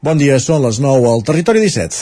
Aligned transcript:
Bon 0.00 0.16
dia, 0.16 0.38
són 0.40 0.62
les 0.64 0.78
9 0.80 1.08
al 1.10 1.20
Territori 1.28 1.60
17. 1.60 1.98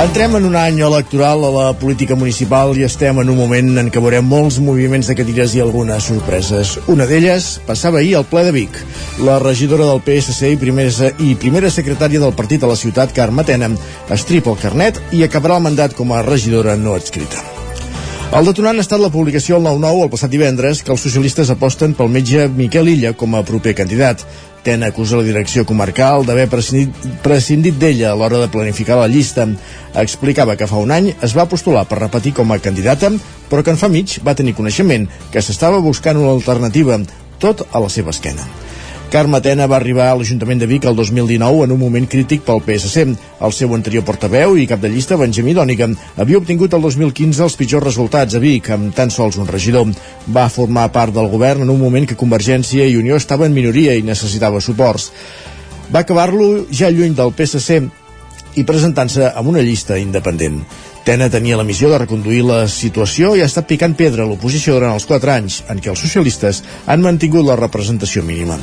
Entrem 0.00 0.34
en 0.40 0.48
un 0.48 0.56
any 0.58 0.80
electoral 0.82 1.44
a 1.46 1.50
la 1.54 1.66
política 1.78 2.16
municipal 2.18 2.74
i 2.74 2.82
estem 2.88 3.20
en 3.22 3.30
un 3.30 3.38
moment 3.38 3.78
en 3.78 3.92
què 3.94 4.02
veurem 4.02 4.26
molts 4.26 4.58
moviments 4.58 5.12
de 5.12 5.14
cadires 5.20 5.54
i 5.54 5.62
algunes 5.62 6.10
sorpreses. 6.10 6.74
Una 6.90 7.06
d'elles 7.06 7.46
passava 7.68 8.00
ahir 8.02 8.16
al 8.18 8.26
ple 8.26 8.42
de 8.48 8.56
Vic. 8.58 8.80
La 9.22 9.38
regidora 9.44 9.86
del 9.92 10.02
PSC 10.02 10.56
i 10.56 10.58
primera, 10.58 11.12
i 11.22 11.36
primera 11.38 11.70
secretària 11.70 12.24
del 12.26 12.34
partit 12.34 12.66
a 12.66 12.72
la 12.74 12.80
ciutat, 12.80 13.14
Carme 13.14 13.46
Tena, 13.46 13.70
estripa 14.18 14.50
el 14.50 14.60
carnet 14.66 14.98
i 15.14 15.22
acabarà 15.22 15.62
el 15.62 15.66
mandat 15.70 15.94
com 15.94 16.10
a 16.10 16.26
regidora 16.26 16.74
no 16.74 16.98
adscrita. 16.98 17.49
El 18.30 18.46
detonant 18.46 18.78
ha 18.78 18.82
estat 18.84 19.00
la 19.02 19.08
publicació 19.10 19.56
al 19.56 19.64
9-9 19.66 20.04
el 20.04 20.10
passat 20.12 20.30
divendres 20.30 20.84
que 20.86 20.92
els 20.94 21.02
socialistes 21.02 21.48
aposten 21.50 21.96
pel 21.98 22.12
metge 22.14 22.44
Miquel 22.54 22.92
Illa 22.92 23.10
com 23.18 23.34
a 23.34 23.40
proper 23.42 23.72
candidat. 23.80 24.22
Ten 24.62 24.86
acusa 24.86 25.18
la 25.18 25.26
direcció 25.26 25.64
comarcal 25.66 26.22
d'haver 26.28 26.46
prescindit, 26.52 27.74
d'ella 27.82 28.12
a 28.12 28.14
l'hora 28.14 28.44
de 28.44 28.52
planificar 28.54 29.00
la 29.00 29.10
llista. 29.10 29.48
Explicava 29.98 30.54
que 30.54 30.70
fa 30.70 30.78
un 30.78 30.94
any 30.94 31.10
es 31.10 31.34
va 31.34 31.48
postular 31.50 31.88
per 31.90 32.04
repetir 32.04 32.36
com 32.38 32.54
a 32.54 32.62
candidata, 32.62 33.10
però 33.50 33.66
que 33.66 33.74
en 33.74 33.82
fa 33.82 33.90
mig 33.90 34.20
va 34.22 34.38
tenir 34.38 34.54
coneixement 34.54 35.10
que 35.34 35.42
s'estava 35.42 35.82
buscant 35.82 36.22
una 36.22 36.36
alternativa, 36.38 37.02
tot 37.42 37.66
a 37.66 37.82
la 37.82 37.90
seva 37.90 38.14
esquena. 38.14 38.46
Carme 39.10 39.40
Tena 39.42 39.66
va 39.66 39.74
arribar 39.80 40.04
a 40.06 40.14
l'Ajuntament 40.14 40.60
de 40.62 40.68
Vic 40.70 40.84
el 40.86 40.94
2019 40.94 41.64
en 41.64 41.72
un 41.74 41.78
moment 41.80 42.04
crític 42.06 42.44
pel 42.46 42.60
PSC. 42.62 43.02
El 43.42 43.54
seu 43.56 43.72
anterior 43.74 44.04
portaveu 44.06 44.54
i 44.54 44.68
cap 44.70 44.78
de 44.84 44.86
llista, 44.92 45.18
Benjamí 45.18 45.50
Dònica, 45.56 45.88
havia 46.14 46.38
obtingut 46.38 46.76
el 46.78 46.84
2015 46.84 47.42
els 47.42 47.56
pitjors 47.58 47.88
resultats 47.88 48.38
a 48.38 48.42
Vic, 48.44 48.70
amb 48.70 48.94
tan 48.94 49.10
sols 49.10 49.40
un 49.42 49.50
regidor. 49.50 49.90
Va 50.30 50.46
formar 50.46 50.92
part 50.94 51.10
del 51.16 51.26
govern 51.32 51.66
en 51.66 51.72
un 51.74 51.82
moment 51.82 52.06
que 52.06 52.18
Convergència 52.20 52.86
i 52.86 52.94
Unió 53.00 53.18
estava 53.18 53.50
en 53.50 53.56
minoria 53.56 53.98
i 53.98 54.06
necessitava 54.06 54.62
suports. 54.62 55.10
Va 55.90 56.04
acabar-lo 56.06 56.68
ja 56.70 56.92
lluny 56.94 57.18
del 57.18 57.34
PSC 57.34 57.80
i 58.62 58.66
presentant-se 58.66 59.32
amb 59.34 59.50
una 59.50 59.66
llista 59.66 59.98
independent. 59.98 60.62
Tena 61.10 61.26
tenia 61.26 61.56
la 61.58 61.64
missió 61.66 61.88
de 61.90 61.96
reconduir 61.98 62.44
la 62.46 62.68
situació 62.70 63.32
i 63.34 63.40
ha 63.42 63.46
estat 63.50 63.66
picant 63.66 63.96
pedra 63.98 64.22
a 64.22 64.28
l'oposició 64.30 64.76
durant 64.76 64.92
els 64.94 65.08
4 65.10 65.32
anys 65.32 65.56
en 65.72 65.80
què 65.82 65.88
els 65.90 66.02
socialistes 66.04 66.60
han 66.86 67.02
mantingut 67.02 67.42
la 67.48 67.56
representació 67.58 68.22
mínima. 68.22 68.60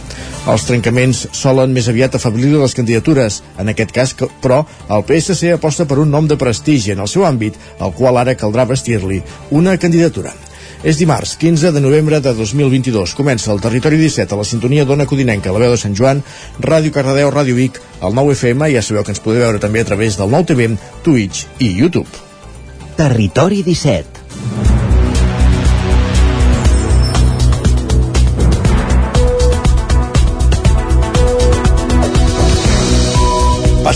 Els 0.47 0.63
trencaments 0.63 1.25
solen 1.35 1.73
més 1.75 1.89
aviat 1.91 2.13
afablir 2.15 2.53
les 2.53 2.75
candidatures. 2.77 3.41
En 3.59 3.67
aquest 3.67 3.91
cas, 3.91 4.13
però, 4.39 4.61
el 4.87 5.03
PSC 5.09 5.51
aposta 5.57 5.83
per 5.89 5.97
un 5.99 6.07
nom 6.15 6.29
de 6.31 6.37
prestigi 6.39 6.93
en 6.93 7.01
el 7.03 7.09
seu 7.11 7.25
àmbit, 7.27 7.57
al 7.83 7.91
qual 7.97 8.15
ara 8.21 8.37
caldrà 8.39 8.63
vestir-li 8.69 9.19
una 9.51 9.75
candidatura. 9.75 10.31
És 10.87 11.01
dimarts, 11.01 11.33
15 11.41 11.73
de 11.75 11.81
novembre 11.83 12.21
de 12.23 12.31
2022. 12.37 13.17
Comença 13.17 13.51
el 13.51 13.59
Territori 13.59 13.99
17 13.99 14.37
a 14.37 14.39
la 14.39 14.45
sintonia 14.47 14.85
d'Ona 14.87 15.09
Codinenca, 15.09 15.51
la 15.51 15.65
veu 15.65 15.75
de 15.75 15.81
Sant 15.81 15.99
Joan, 15.99 16.23
Ràdio 16.63 16.95
Cardedeu, 16.95 17.27
Ràdio 17.27 17.59
Vic, 17.59 17.81
el 17.99 18.15
9 18.15 18.39
FM, 18.39 18.71
ja 18.71 18.85
sabeu 18.85 19.03
que 19.03 19.11
ens 19.11 19.25
podeu 19.25 19.43
veure 19.43 19.59
també 19.59 19.83
a 19.83 19.89
través 19.91 20.15
del 20.15 20.31
9 20.31 20.53
TV, 20.53 20.69
Twitch 21.03 21.43
i 21.59 21.73
YouTube. 21.81 22.26
Territori 22.97 23.61
17 23.61 24.76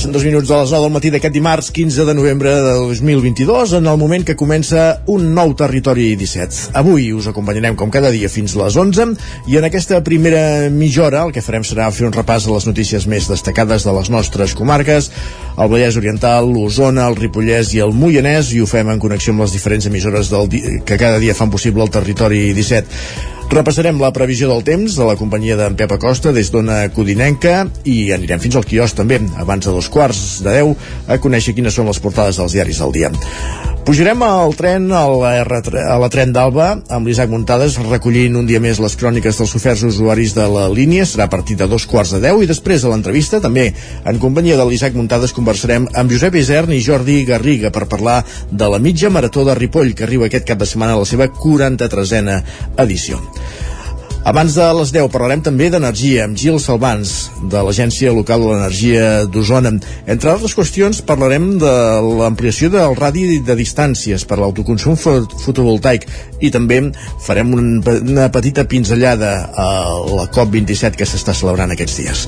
Passen 0.01 0.13
dos 0.13 0.23
minuts 0.25 0.49
de 0.49 0.57
les 0.57 0.71
9 0.73 0.81
del 0.81 0.93
matí 0.95 1.09
d'aquest 1.13 1.33
dimarts 1.35 1.67
15 1.69 2.07
de 2.07 2.13
novembre 2.17 2.49
de 2.49 2.71
2022 2.89 3.75
en 3.77 3.85
el 3.85 3.97
moment 4.01 4.23
que 4.25 4.33
comença 4.33 5.03
un 5.05 5.27
nou 5.35 5.51
Territori 5.53 6.15
17. 6.17 6.71
Avui 6.79 7.11
us 7.13 7.27
acompanyarem 7.29 7.75
com 7.77 7.91
cada 7.93 8.09
dia 8.09 8.25
fins 8.25 8.55
a 8.55 8.63
les 8.63 8.79
11 8.81 9.05
i 9.45 9.59
en 9.59 9.67
aquesta 9.67 9.99
primera 10.01 10.71
mitja 10.73 11.03
hora 11.05 11.21
el 11.27 11.33
que 11.35 11.43
farem 11.45 11.61
serà 11.61 11.91
fer 11.93 12.07
un 12.07 12.15
repàs 12.17 12.47
de 12.47 12.55
les 12.55 12.65
notícies 12.65 13.05
més 13.05 13.29
destacades 13.29 13.85
de 13.85 13.93
les 13.93 14.09
nostres 14.09 14.55
comarques, 14.57 15.11
el 15.53 15.69
Vallès 15.69 15.99
Oriental, 16.01 16.49
l'Osona, 16.49 17.05
el 17.05 17.19
Ripollès 17.21 17.75
i 17.77 17.83
el 17.85 17.93
Moianès 17.93 18.55
i 18.57 18.63
ho 18.63 18.65
fem 18.65 18.89
en 18.89 19.03
connexió 19.05 19.35
amb 19.35 19.45
les 19.45 19.53
diferents 19.53 19.85
emissores 19.85 20.33
del 20.33 20.49
que 20.81 20.97
cada 20.97 21.21
dia 21.21 21.37
fan 21.37 21.53
possible 21.53 21.85
el 21.85 21.93
Territori 21.93 22.47
17. 22.57 23.37
Repassarem 23.49 23.97
la 23.99 24.11
previsió 24.15 24.47
del 24.51 24.61
temps 24.67 24.95
de 24.95 25.07
la 25.07 25.17
companyia 25.19 25.57
d'en 25.59 25.75
Pep 25.79 25.91
Acosta 25.97 26.31
des 26.35 26.51
d'Ona 26.53 26.83
Codinenca 26.93 27.65
i 27.83 28.11
anirem 28.15 28.39
fins 28.43 28.55
al 28.59 28.67
quiosc 28.67 28.95
també, 28.95 29.19
abans 29.41 29.65
de 29.65 29.73
dos 29.73 29.89
quarts 29.91 30.41
de 30.45 30.53
deu, 30.61 30.75
a 31.07 31.17
conèixer 31.17 31.55
quines 31.57 31.75
són 31.75 31.89
les 31.89 31.99
portades 31.99 32.39
dels 32.39 32.55
diaris 32.55 32.79
del 32.83 32.95
dia. 32.95 33.11
Pujarem 33.81 34.21
al 34.21 34.53
tren, 34.53 34.83
a 34.93 35.07
la, 35.09 35.31
R, 35.41 35.57
a 35.81 35.95
la 35.97 36.07
tren 36.13 36.29
d'Alba, 36.35 36.67
amb 36.93 37.07
l'Isaac 37.09 37.31
Muntades, 37.31 37.79
recollint 37.87 38.37
un 38.37 38.45
dia 38.45 38.61
més 38.61 38.77
les 38.77 38.93
cròniques 38.93 39.39
dels 39.41 39.53
oferts 39.57 39.81
usuaris 39.87 40.35
de 40.37 40.45
la 40.53 40.67
línia. 40.69 41.07
Serà 41.09 41.25
a 41.25 41.31
partir 41.33 41.57
de 41.57 41.65
dos 41.71 41.87
quarts 41.89 42.13
de 42.13 42.21
deu 42.21 42.43
i 42.45 42.49
després 42.51 42.85
de 42.85 42.91
l'entrevista, 42.91 43.41
també 43.41 43.71
en 44.05 44.21
companyia 44.21 44.59
de 44.59 44.69
l'Isaac 44.69 44.93
Muntades, 44.93 45.33
conversarem 45.33 45.89
amb 45.97 46.13
Josep 46.13 46.37
Isern 46.37 46.77
i 46.77 46.83
Jordi 46.85 47.23
Garriga 47.25 47.73
per 47.73 47.89
parlar 47.89 48.21
de 48.51 48.69
la 48.69 48.77
mitja 48.77 49.09
marató 49.09 49.47
de 49.49 49.57
Ripoll, 49.57 49.95
que 49.97 50.05
arriba 50.05 50.29
aquest 50.29 50.45
cap 50.53 50.61
de 50.61 50.69
setmana 50.69 50.93
a 50.93 51.01
la 51.01 51.09
seva 51.09 51.31
43a 51.41 52.41
edició. 52.85 53.17
Abans 54.21 54.53
de 54.53 54.65
les 54.77 54.91
10 54.93 55.07
parlarem 55.09 55.41
també 55.41 55.71
d'energia 55.73 56.27
amb 56.27 56.37
Gil 56.37 56.59
Salvans, 56.61 57.31
de 57.49 57.63
l'Agència 57.65 58.11
Local 58.13 58.43
de 58.43 58.51
l'Energia 58.51 59.07
d'Osona. 59.25 59.71
Entre 60.05 60.29
altres 60.29 60.53
qüestions 60.53 60.99
parlarem 61.01 61.55
de 61.57 61.71
l'ampliació 62.19 62.69
del 62.69 62.93
radi 62.99 63.39
de 63.41 63.55
distàncies 63.57 64.21
per 64.29 64.37
l'autoconsum 64.37 64.93
fotovoltaic 65.01 66.05
i 66.41 66.51
també 66.53 66.81
farem 67.25 67.53
un, 67.55 67.69
una 67.85 68.27
petita 68.33 68.65
pinzellada 68.69 69.31
a 69.55 69.67
la 70.09 70.27
COP27 70.33 70.97
que 70.99 71.07
s'està 71.07 71.35
celebrant 71.37 71.73
aquests 71.73 71.99
dies. 72.01 72.25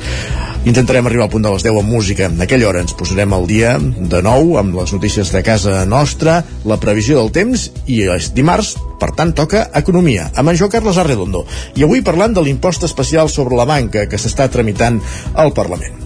Intentarem 0.69 1.09
arribar 1.09 1.25
al 1.27 1.33
punt 1.33 1.43
de 1.43 1.51
les 1.51 1.65
10 1.65 1.81
amb 1.81 1.91
música. 1.91 2.29
En 2.31 2.41
aquella 2.45 2.69
hora 2.69 2.83
ens 2.85 2.95
posarem 2.95 3.33
al 3.35 3.47
dia 3.49 3.75
de 3.81 4.21
nou 4.23 4.55
amb 4.61 4.77
les 4.79 4.93
notícies 4.95 5.33
de 5.33 5.43
casa 5.43 5.83
nostra, 5.89 6.39
la 6.63 6.79
previsió 6.79 7.19
del 7.19 7.33
temps 7.35 7.67
i 7.85 8.03
és 8.13 8.31
dimarts, 8.37 8.75
per 9.01 9.11
tant, 9.17 9.33
toca 9.35 9.67
Economia, 9.75 10.29
amb 10.35 10.53
en 10.53 10.59
Joan 10.59 10.71
Carles 10.71 11.01
Arredondo. 11.01 11.43
I 11.75 11.83
avui 11.83 12.05
parlant 12.05 12.37
de 12.37 12.45
l'impost 12.45 12.87
especial 12.87 13.29
sobre 13.29 13.59
la 13.59 13.67
banca 13.67 14.07
que 14.07 14.21
s'està 14.21 14.47
tramitant 14.51 15.01
al 15.35 15.51
Parlament. 15.57 16.02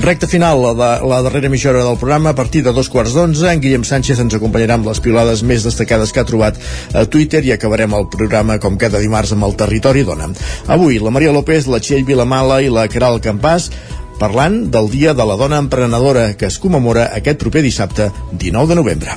Recte 0.00 0.26
final, 0.26 0.58
la, 0.62 0.72
de, 0.74 1.06
la 1.06 1.20
darrera 1.22 1.50
mitja 1.52 1.70
hora 1.70 1.84
del 1.84 1.98
programa, 1.98 2.30
a 2.30 2.34
partir 2.34 2.64
de 2.64 2.72
dos 2.72 2.88
quarts 2.88 3.14
d'onze, 3.14 3.46
en 3.52 3.60
Guillem 3.62 3.84
Sánchez 3.86 4.18
ens 4.24 4.34
acompanyarà 4.34 4.74
amb 4.78 4.88
les 4.88 5.00
pilades 5.04 5.44
més 5.46 5.62
destacades 5.62 6.10
que 6.10 6.22
ha 6.22 6.26
trobat 6.26 6.58
a 6.94 7.04
Twitter 7.06 7.44
i 7.46 7.52
acabarem 7.54 7.94
el 7.94 8.08
programa, 8.10 8.58
com 8.58 8.78
cada 8.80 8.98
dimarts, 9.02 9.34
amb 9.36 9.46
el 9.46 9.54
Territori 9.60 10.02
Dona. 10.08 10.32
Avui, 10.66 10.98
la 10.98 11.14
Maria 11.14 11.34
López, 11.34 11.68
la 11.70 11.78
Txell 11.78 12.06
Vilamala 12.08 12.62
i 12.62 12.72
la 12.72 12.88
Caral 12.90 13.22
Campàs 13.22 13.70
parlant 14.18 14.70
del 14.70 14.90
Dia 14.90 15.14
de 15.18 15.24
la 15.26 15.36
Dona 15.36 15.58
Emprenedora 15.58 16.32
que 16.38 16.46
es 16.46 16.58
commemora 16.62 17.08
aquest 17.16 17.40
proper 17.42 17.62
dissabte 17.64 18.10
19 18.32 18.70
de 18.70 18.78
novembre. 18.78 19.16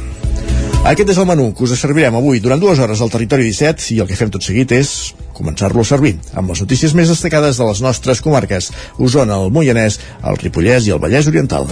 Aquest 0.86 1.12
és 1.14 1.20
el 1.22 1.28
menú 1.30 1.52
que 1.54 1.66
us 1.66 1.76
servirem 1.82 2.18
avui 2.18 2.42
durant 2.42 2.62
dues 2.62 2.80
hores 2.82 3.02
al 3.02 3.14
Territori 3.14 3.46
17 3.50 3.94
i 3.96 4.02
el 4.02 4.10
que 4.10 4.18
fem 4.18 4.34
tot 4.34 4.46
seguit 4.46 4.74
és 4.78 5.16
començar-lo 5.36 5.84
a 5.84 5.92
servir 5.92 6.16
amb 6.34 6.52
les 6.54 6.64
notícies 6.64 6.96
més 6.98 7.12
destacades 7.12 7.60
de 7.60 7.70
les 7.70 7.84
nostres 7.86 8.24
comarques 8.26 8.72
Osona, 8.98 9.42
el 9.42 9.54
Moianès, 9.56 10.00
el 10.24 10.42
Ripollès 10.42 10.88
i 10.88 10.96
el 10.96 11.04
Vallès 11.04 11.32
Oriental. 11.32 11.70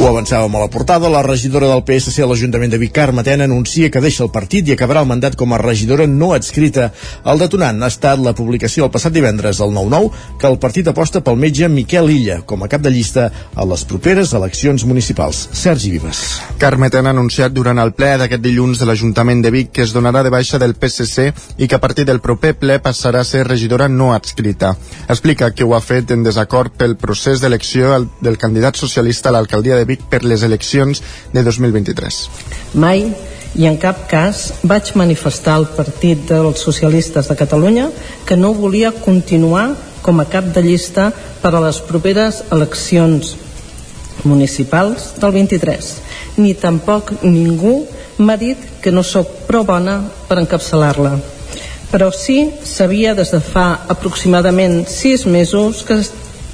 Ho 0.00 0.06
avançàvem 0.08 0.54
a 0.56 0.60
la 0.62 0.70
portada, 0.72 1.10
la 1.12 1.20
regidora 1.20 1.66
del 1.68 1.82
PSC 1.84 2.22
a 2.24 2.26
l'Ajuntament 2.30 2.70
de 2.72 2.78
Vic, 2.80 2.94
Carme 2.96 3.20
Tena, 3.20 3.44
anuncia 3.44 3.90
que 3.92 4.00
deixa 4.00 4.22
el 4.24 4.30
partit 4.32 4.70
i 4.70 4.72
acabarà 4.72 5.02
el 5.04 5.08
mandat 5.10 5.34
com 5.36 5.52
a 5.52 5.58
regidora 5.60 6.06
no 6.08 6.30
adscrita. 6.32 6.86
El 7.28 7.42
detonant 7.42 7.82
ha 7.84 7.90
estat 7.92 8.22
la 8.24 8.32
publicació 8.32 8.86
el 8.86 8.92
passat 8.94 9.12
divendres 9.12 9.60
al 9.60 9.74
9-9 9.76 10.38
que 10.40 10.48
el 10.48 10.56
partit 10.62 10.88
aposta 10.88 11.20
pel 11.20 11.36
metge 11.36 11.68
Miquel 11.68 12.08
Illa 12.14 12.38
com 12.48 12.64
a 12.64 12.68
cap 12.72 12.80
de 12.80 12.94
llista 12.94 13.26
a 13.52 13.66
les 13.68 13.84
properes 13.84 14.32
eleccions 14.32 14.86
municipals. 14.88 15.42
Sergi 15.52 15.92
Vives. 15.92 16.22
Carme 16.56 16.88
Tena 16.88 17.12
ha 17.12 17.16
anunciat 17.18 17.52
durant 17.52 17.84
el 17.84 17.92
ple 17.92 18.14
d'aquest 18.24 18.40
dilluns 18.40 18.80
de 18.80 18.88
l'Ajuntament 18.88 19.44
de 19.44 19.52
Vic 19.52 19.74
que 19.76 19.84
es 19.84 19.92
donarà 19.92 20.24
de 20.24 20.32
baixa 20.32 20.56
del 20.56 20.78
PSC 20.80 21.28
i 21.58 21.68
que 21.68 21.76
a 21.76 21.82
partir 21.84 22.08
del 22.08 22.22
proper 22.24 22.54
ple 22.56 22.80
passarà 22.80 23.20
a 23.20 23.28
ser 23.28 23.44
regidora 23.44 23.92
no 23.92 24.14
adscrita. 24.16 24.72
Explica 25.10 25.52
que 25.52 25.68
ho 25.68 25.76
ha 25.76 25.84
fet 25.84 26.16
en 26.16 26.24
desacord 26.24 26.72
pel 26.72 26.96
procés 26.96 27.44
d'elecció 27.44 27.92
del 28.24 28.40
candidat 28.40 28.80
socialista 28.80 29.28
a 29.28 29.36
l'alcaldia 29.36 29.76
de 29.76 29.84
Vic 29.84 29.89
per 29.98 30.22
les 30.24 30.44
eleccions 30.46 31.02
de 31.32 31.42
2023. 31.42 32.22
Mai 32.74 33.08
i 33.58 33.66
en 33.66 33.76
cap 33.82 34.04
cas 34.10 34.50
vaig 34.62 34.92
manifestar 34.94 35.56
al 35.58 35.66
Partit 35.74 36.22
dels 36.28 36.62
Socialistes 36.62 37.28
de 37.28 37.36
Catalunya 37.36 37.88
que 38.26 38.36
no 38.38 38.52
volia 38.54 38.92
continuar 38.92 39.72
com 40.02 40.20
a 40.20 40.28
cap 40.30 40.52
de 40.54 40.62
llista 40.62 41.10
per 41.42 41.54
a 41.54 41.62
les 41.64 41.80
properes 41.82 42.44
eleccions 42.54 43.34
municipals 44.24 45.14
del 45.18 45.32
23 45.34 45.90
ni 46.38 46.54
tampoc 46.54 47.12
ningú 47.22 47.86
m'ha 48.18 48.36
dit 48.36 48.58
que 48.82 48.92
no 48.92 49.02
sóc 49.02 49.46
prou 49.48 49.64
bona 49.64 50.00
per 50.28 50.38
encapçalar-la. 50.40 51.16
Però 51.90 52.10
sí 52.14 52.52
sabia 52.64 53.16
des 53.18 53.32
de 53.34 53.40
fa 53.42 53.82
aproximadament 53.88 54.84
sis 54.86 55.26
mesos 55.26 55.82
que, 55.82 55.98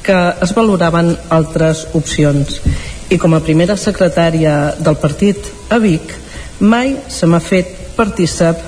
que 0.02 0.18
es 0.42 0.54
valoraven 0.56 1.12
altres 1.28 1.86
opcions 1.92 2.60
i 3.10 3.18
com 3.18 3.34
a 3.36 3.42
primera 3.44 3.76
secretària 3.78 4.74
del 4.82 4.96
partit 4.98 5.50
a 5.70 5.78
Vic 5.78 6.14
mai 6.58 6.96
se 7.12 7.26
m'ha 7.26 7.40
fet 7.40 7.68
partícip 7.96 8.62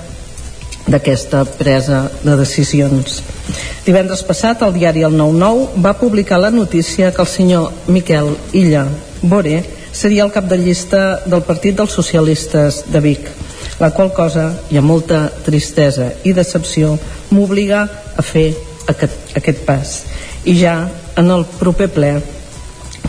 d'aquesta 0.88 1.42
presa 1.58 2.06
de 2.22 2.36
decisions. 2.36 3.18
Divendres 3.84 4.22
passat 4.24 4.62
el 4.64 4.72
diari 4.76 5.04
El 5.04 5.16
9-9 5.18 5.82
va 5.84 5.96
publicar 5.98 6.38
la 6.40 6.50
notícia 6.50 7.12
que 7.12 7.22
el 7.22 7.28
senyor 7.28 7.72
Miquel 7.88 8.34
Illa 8.52 8.86
Boré 9.22 9.62
seria 9.92 10.24
el 10.24 10.32
cap 10.32 10.48
de 10.48 10.58
llista 10.58 11.20
del 11.26 11.42
Partit 11.42 11.76
dels 11.76 11.92
Socialistes 11.92 12.84
de 12.92 13.00
Vic, 13.00 13.28
la 13.80 13.90
qual 13.90 14.12
cosa, 14.14 14.52
i 14.70 14.78
amb 14.78 14.88
molta 14.88 15.26
tristesa 15.44 16.12
i 16.24 16.32
decepció, 16.32 16.96
m'obliga 17.30 17.84
a 18.16 18.22
fer 18.22 18.52
aquest, 18.86 19.34
aquest 19.36 19.64
pas. 19.66 20.02
I 20.44 20.54
ja 20.60 20.76
en 21.18 21.32
el 21.34 21.44
proper 21.58 21.88
ple 21.92 22.12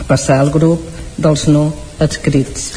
passar 0.08 0.40
al 0.40 0.50
grup 0.50 0.99
dels 1.20 1.46
no 1.52 1.68
adscrits. 2.00 2.72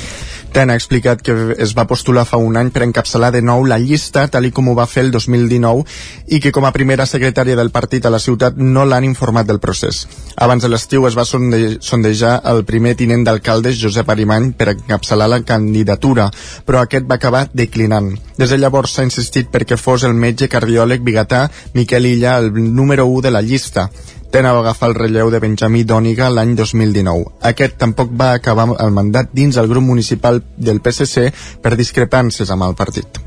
TEN 0.54 0.70
ha 0.70 0.76
explicat 0.78 1.24
que 1.26 1.34
es 1.58 1.72
va 1.74 1.88
postular 1.90 2.28
fa 2.30 2.38
un 2.38 2.60
any 2.60 2.70
per 2.70 2.84
encapçalar 2.86 3.32
de 3.34 3.42
nou 3.42 3.64
la 3.66 3.80
llista, 3.82 4.28
tal 4.30 4.46
i 4.46 4.52
com 4.54 4.68
ho 4.70 4.76
va 4.78 4.86
fer 4.86 5.02
el 5.08 5.10
2019, 5.16 5.82
i 6.30 6.40
que 6.44 6.52
com 6.54 6.68
a 6.70 6.72
primera 6.76 7.08
secretària 7.10 7.58
del 7.58 7.72
partit 7.74 8.06
a 8.06 8.12
la 8.14 8.22
ciutat 8.22 8.60
no 8.62 8.86
l'han 8.86 9.08
informat 9.08 9.50
del 9.50 9.60
procés. 9.64 10.04
Abans 10.38 10.62
de 10.62 10.70
l'estiu 10.70 11.08
es 11.10 11.18
va 11.18 11.26
sonde 11.26 11.80
sondejar 11.82 12.36
el 12.54 12.64
primer 12.70 12.94
tinent 13.02 13.26
d'alcalde, 13.26 13.74
Josep 13.74 14.14
Arimany, 14.14 14.52
per 14.54 14.76
encapçalar 14.76 15.32
la 15.32 15.42
candidatura, 15.42 16.30
però 16.68 16.84
aquest 16.84 17.10
va 17.10 17.18
acabar 17.18 17.48
declinant. 17.52 18.14
Des 18.38 18.54
de 18.54 18.62
llavors 18.62 18.94
s'ha 18.94 19.10
insistit 19.10 19.50
perquè 19.50 19.78
fos 19.78 20.06
el 20.06 20.14
metge 20.14 20.52
cardiòleg 20.54 21.02
bigatà 21.02 21.48
Miquel 21.74 22.06
Illa 22.14 22.38
el 22.38 22.54
número 22.54 23.10
1 23.10 23.26
de 23.26 23.32
la 23.34 23.42
llista. 23.42 23.90
Tena 24.34 24.50
va 24.50 24.64
agafar 24.64 24.88
el 24.90 24.96
relleu 24.98 25.28
de 25.30 25.38
Benjamí 25.38 25.84
Dòniga 25.86 26.26
l'any 26.34 26.56
2019. 26.58 27.36
Aquest 27.50 27.76
tampoc 27.78 28.16
va 28.18 28.32
acabar 28.34 28.66
el 28.82 28.90
mandat 28.96 29.30
dins 29.30 29.60
el 29.62 29.70
grup 29.70 29.86
municipal 29.86 30.40
del 30.58 30.80
PSC 30.82 31.28
per 31.62 31.76
discrepàncies 31.78 32.50
amb 32.50 32.66
el 32.66 32.74
partit. 32.74 33.22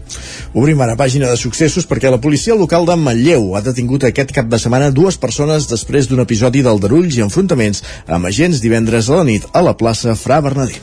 Obrim 0.59 0.83
ara 0.83 0.99
pàgina 0.99 1.31
de 1.31 1.39
successos 1.39 1.87
perquè 1.87 2.11
la 2.11 2.19
policia 2.25 2.59
local 2.59 2.91
de 2.91 2.99
Manlleu 2.99 3.55
ha 3.55 3.63
detingut 3.63 4.09
aquest 4.09 4.35
cap 4.35 4.51
de 4.51 4.59
setmana 4.59 4.91
dues 4.91 5.15
persones 5.15 5.71
després 5.71 6.11
d'un 6.11 6.27
episodi 6.27 6.67
d'aldarulls 6.67 7.21
i 7.21 7.23
enfrontaments 7.23 7.85
amb 8.09 8.27
agents 8.27 8.59
divendres 8.65 9.07
a 9.07 9.21
la 9.21 9.29
nit 9.31 9.47
a 9.53 9.63
la 9.63 9.79
plaça 9.79 10.19
Fra 10.19 10.43
Bernadí. 10.43 10.83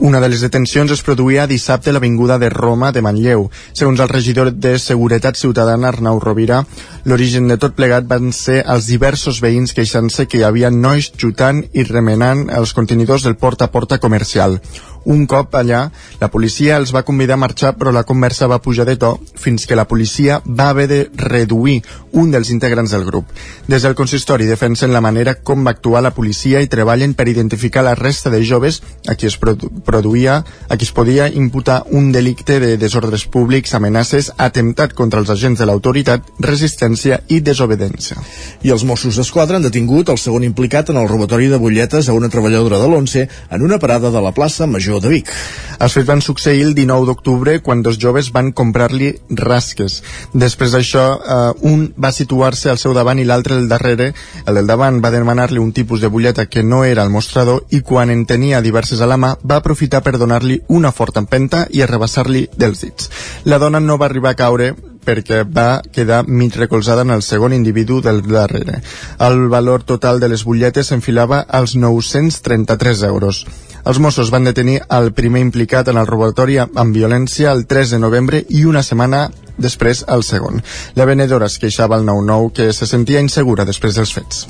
Una 0.00 0.20
de 0.20 0.28
les 0.30 0.44
detencions 0.44 0.92
es 0.94 1.00
produïa 1.02 1.48
dissabte 1.50 1.90
a 1.90 1.92
l'Avinguda 1.96 2.36
de 2.38 2.52
Roma 2.52 2.92
de 2.94 3.00
Manlleu. 3.02 3.48
Segons 3.74 3.98
el 3.98 4.10
regidor 4.12 4.52
de 4.54 4.76
Seguretat 4.78 5.34
Ciutadana, 5.34 5.88
Arnau 5.88 6.20
Rovira, 6.22 6.60
l'origen 7.02 7.50
de 7.50 7.56
tot 7.58 7.74
plegat 7.74 8.06
van 8.06 8.30
ser 8.30 8.60
els 8.62 8.86
diversos 8.86 9.40
veïns 9.42 9.74
queixant-se 9.74 10.28
que 10.30 10.38
hi 10.38 10.44
havia 10.46 10.70
nois 10.70 11.10
xutant 11.18 11.64
i 11.74 11.82
remenant 11.88 12.46
els 12.60 12.76
contenidors 12.78 13.26
del 13.26 13.34
porta 13.42 13.66
a 13.66 13.74
porta 13.74 13.98
comercial. 13.98 14.60
Un 15.08 15.24
cop 15.26 15.54
allà, 15.56 15.86
la 16.20 16.28
policia 16.28 16.76
els 16.76 16.92
va 16.92 17.04
convidar 17.06 17.38
a 17.38 17.40
marxar, 17.40 17.72
però 17.80 17.92
la 17.94 18.04
conversa 18.04 18.48
va 18.50 18.60
pujar 18.60 18.84
de 18.84 18.98
to 19.00 19.14
fins 19.40 19.64
que 19.64 19.76
la 19.78 19.86
policia 19.88 20.42
va 20.44 20.68
haver 20.68 20.88
de 20.90 20.98
reduir 21.16 21.78
un 22.12 22.30
dels 22.30 22.50
integrants 22.52 22.92
del 22.92 23.06
grup. 23.06 23.30
Des 23.68 23.82
del 23.82 23.96
consistori 23.96 24.44
defensen 24.48 24.92
la 24.92 25.00
manera 25.00 25.38
com 25.40 25.64
va 25.64 25.72
actuar 25.72 26.02
la 26.04 26.12
policia 26.12 26.60
i 26.60 26.68
treballen 26.68 27.14
per 27.14 27.28
identificar 27.28 27.84
la 27.86 27.94
resta 27.94 28.28
de 28.30 28.42
joves 28.44 28.82
a 29.08 29.14
qui 29.14 29.30
es 29.30 29.38
produ 29.40 29.70
produïa, 29.84 30.42
a 30.68 30.76
qui 30.76 30.84
es 30.84 30.92
podia 30.92 31.28
imputar 31.28 31.84
un 31.90 32.12
delicte 32.12 32.58
de 32.60 32.76
desordres 32.76 33.24
públics, 33.24 33.72
amenaces, 33.74 34.32
atemptat 34.36 34.92
contra 34.92 35.20
els 35.24 35.32
agents 35.32 35.58
de 35.60 35.66
l'autoritat, 35.68 36.28
resistència 36.44 37.22
i 37.28 37.40
desobedència. 37.40 38.20
I 38.62 38.76
els 38.76 38.84
Mossos 38.84 39.16
d'Esquadra 39.16 39.56
han 39.56 39.64
detingut 39.64 40.12
el 40.12 40.20
segon 40.20 40.44
implicat 40.44 40.92
en 40.92 41.00
el 41.00 41.08
robatori 41.08 41.48
de 41.48 41.60
butlletes 41.60 42.08
a 42.08 42.16
una 42.16 42.28
treballadora 42.28 42.82
de 42.82 42.88
l'ONCE 42.92 43.28
en 43.50 43.64
una 43.64 43.78
parada 43.78 44.12
de 44.12 44.20
la 44.20 44.34
plaça 44.36 44.66
Major 44.66 44.97
de 45.00 45.12
Vic. 45.12 45.30
Els 45.78 45.94
fets 45.94 46.08
van 46.08 46.22
succeir 46.24 46.64
el 46.66 46.74
19 46.74 47.06
d'octubre 47.06 47.58
quan 47.62 47.84
dos 47.86 47.98
joves 48.02 48.32
van 48.34 48.50
comprar-li 48.52 49.12
rasques. 49.30 50.00
Després 50.32 50.74
d'això, 50.74 51.04
eh, 51.18 51.68
un 51.70 51.92
va 51.96 52.10
situar-se 52.12 52.70
al 52.70 52.78
seu 52.82 52.94
davant 52.94 53.18
i 53.18 53.24
l'altre 53.24 53.54
al 53.54 53.68
darrere. 53.68 54.12
El 54.46 54.58
del 54.58 54.66
davant 54.66 55.00
va 55.04 55.14
demanar-li 55.14 55.62
un 55.62 55.72
tipus 55.72 56.00
de 56.00 56.08
butlleta 56.08 56.46
que 56.46 56.62
no 56.62 56.84
era 56.84 57.04
el 57.04 57.10
mostrador 57.10 57.64
i 57.70 57.80
quan 57.80 58.10
en 58.10 58.26
tenia 58.26 58.60
diverses 58.60 59.00
a 59.00 59.06
la 59.06 59.16
mà 59.16 59.36
va 59.42 59.62
aprofitar 59.62 60.02
per 60.02 60.18
donar-li 60.18 60.60
una 60.68 60.92
forta 60.92 61.20
empenta 61.20 61.66
i 61.70 61.82
arrabassar-li 61.82 62.48
dels 62.56 62.80
dits. 62.80 63.10
La 63.44 63.58
dona 63.58 63.80
no 63.80 63.98
va 63.98 64.06
arribar 64.06 64.30
a 64.34 64.40
caure 64.42 64.74
perquè 65.04 65.42
va 65.44 65.82
quedar 65.92 66.24
mig 66.26 66.56
recolzada 66.56 67.02
en 67.02 67.10
el 67.10 67.22
segon 67.22 67.52
individu 67.52 68.00
del 68.02 68.22
darrere. 68.26 68.82
El 69.18 69.48
valor 69.48 69.82
total 69.82 70.20
de 70.20 70.28
les 70.28 70.44
butlletes 70.44 70.92
s'enfilava 70.92 71.40
als 71.40 71.76
933 71.76 73.02
euros. 73.08 73.44
Els 73.88 73.98
Mossos 74.04 74.30
van 74.30 74.44
detenir 74.44 74.80
el 74.92 75.12
primer 75.16 75.40
implicat 75.40 75.88
en 75.88 75.96
el 75.96 76.06
robatori 76.06 76.58
amb 76.60 76.94
violència 76.94 77.52
el 77.52 77.66
3 77.66 77.94
de 77.94 78.00
novembre 78.02 78.42
i 78.48 78.64
una 78.68 78.82
setmana 78.82 79.28
després 79.58 80.04
el 80.08 80.22
segon. 80.22 80.62
La 80.94 81.06
venedora 81.08 81.46
es 81.46 81.58
queixava 81.58 81.96
al 81.96 82.06
9-9 82.06 82.52
que 82.52 82.72
se 82.72 82.86
sentia 82.86 83.22
insegura 83.24 83.66
després 83.68 83.96
dels 83.98 84.12
fets. 84.14 84.46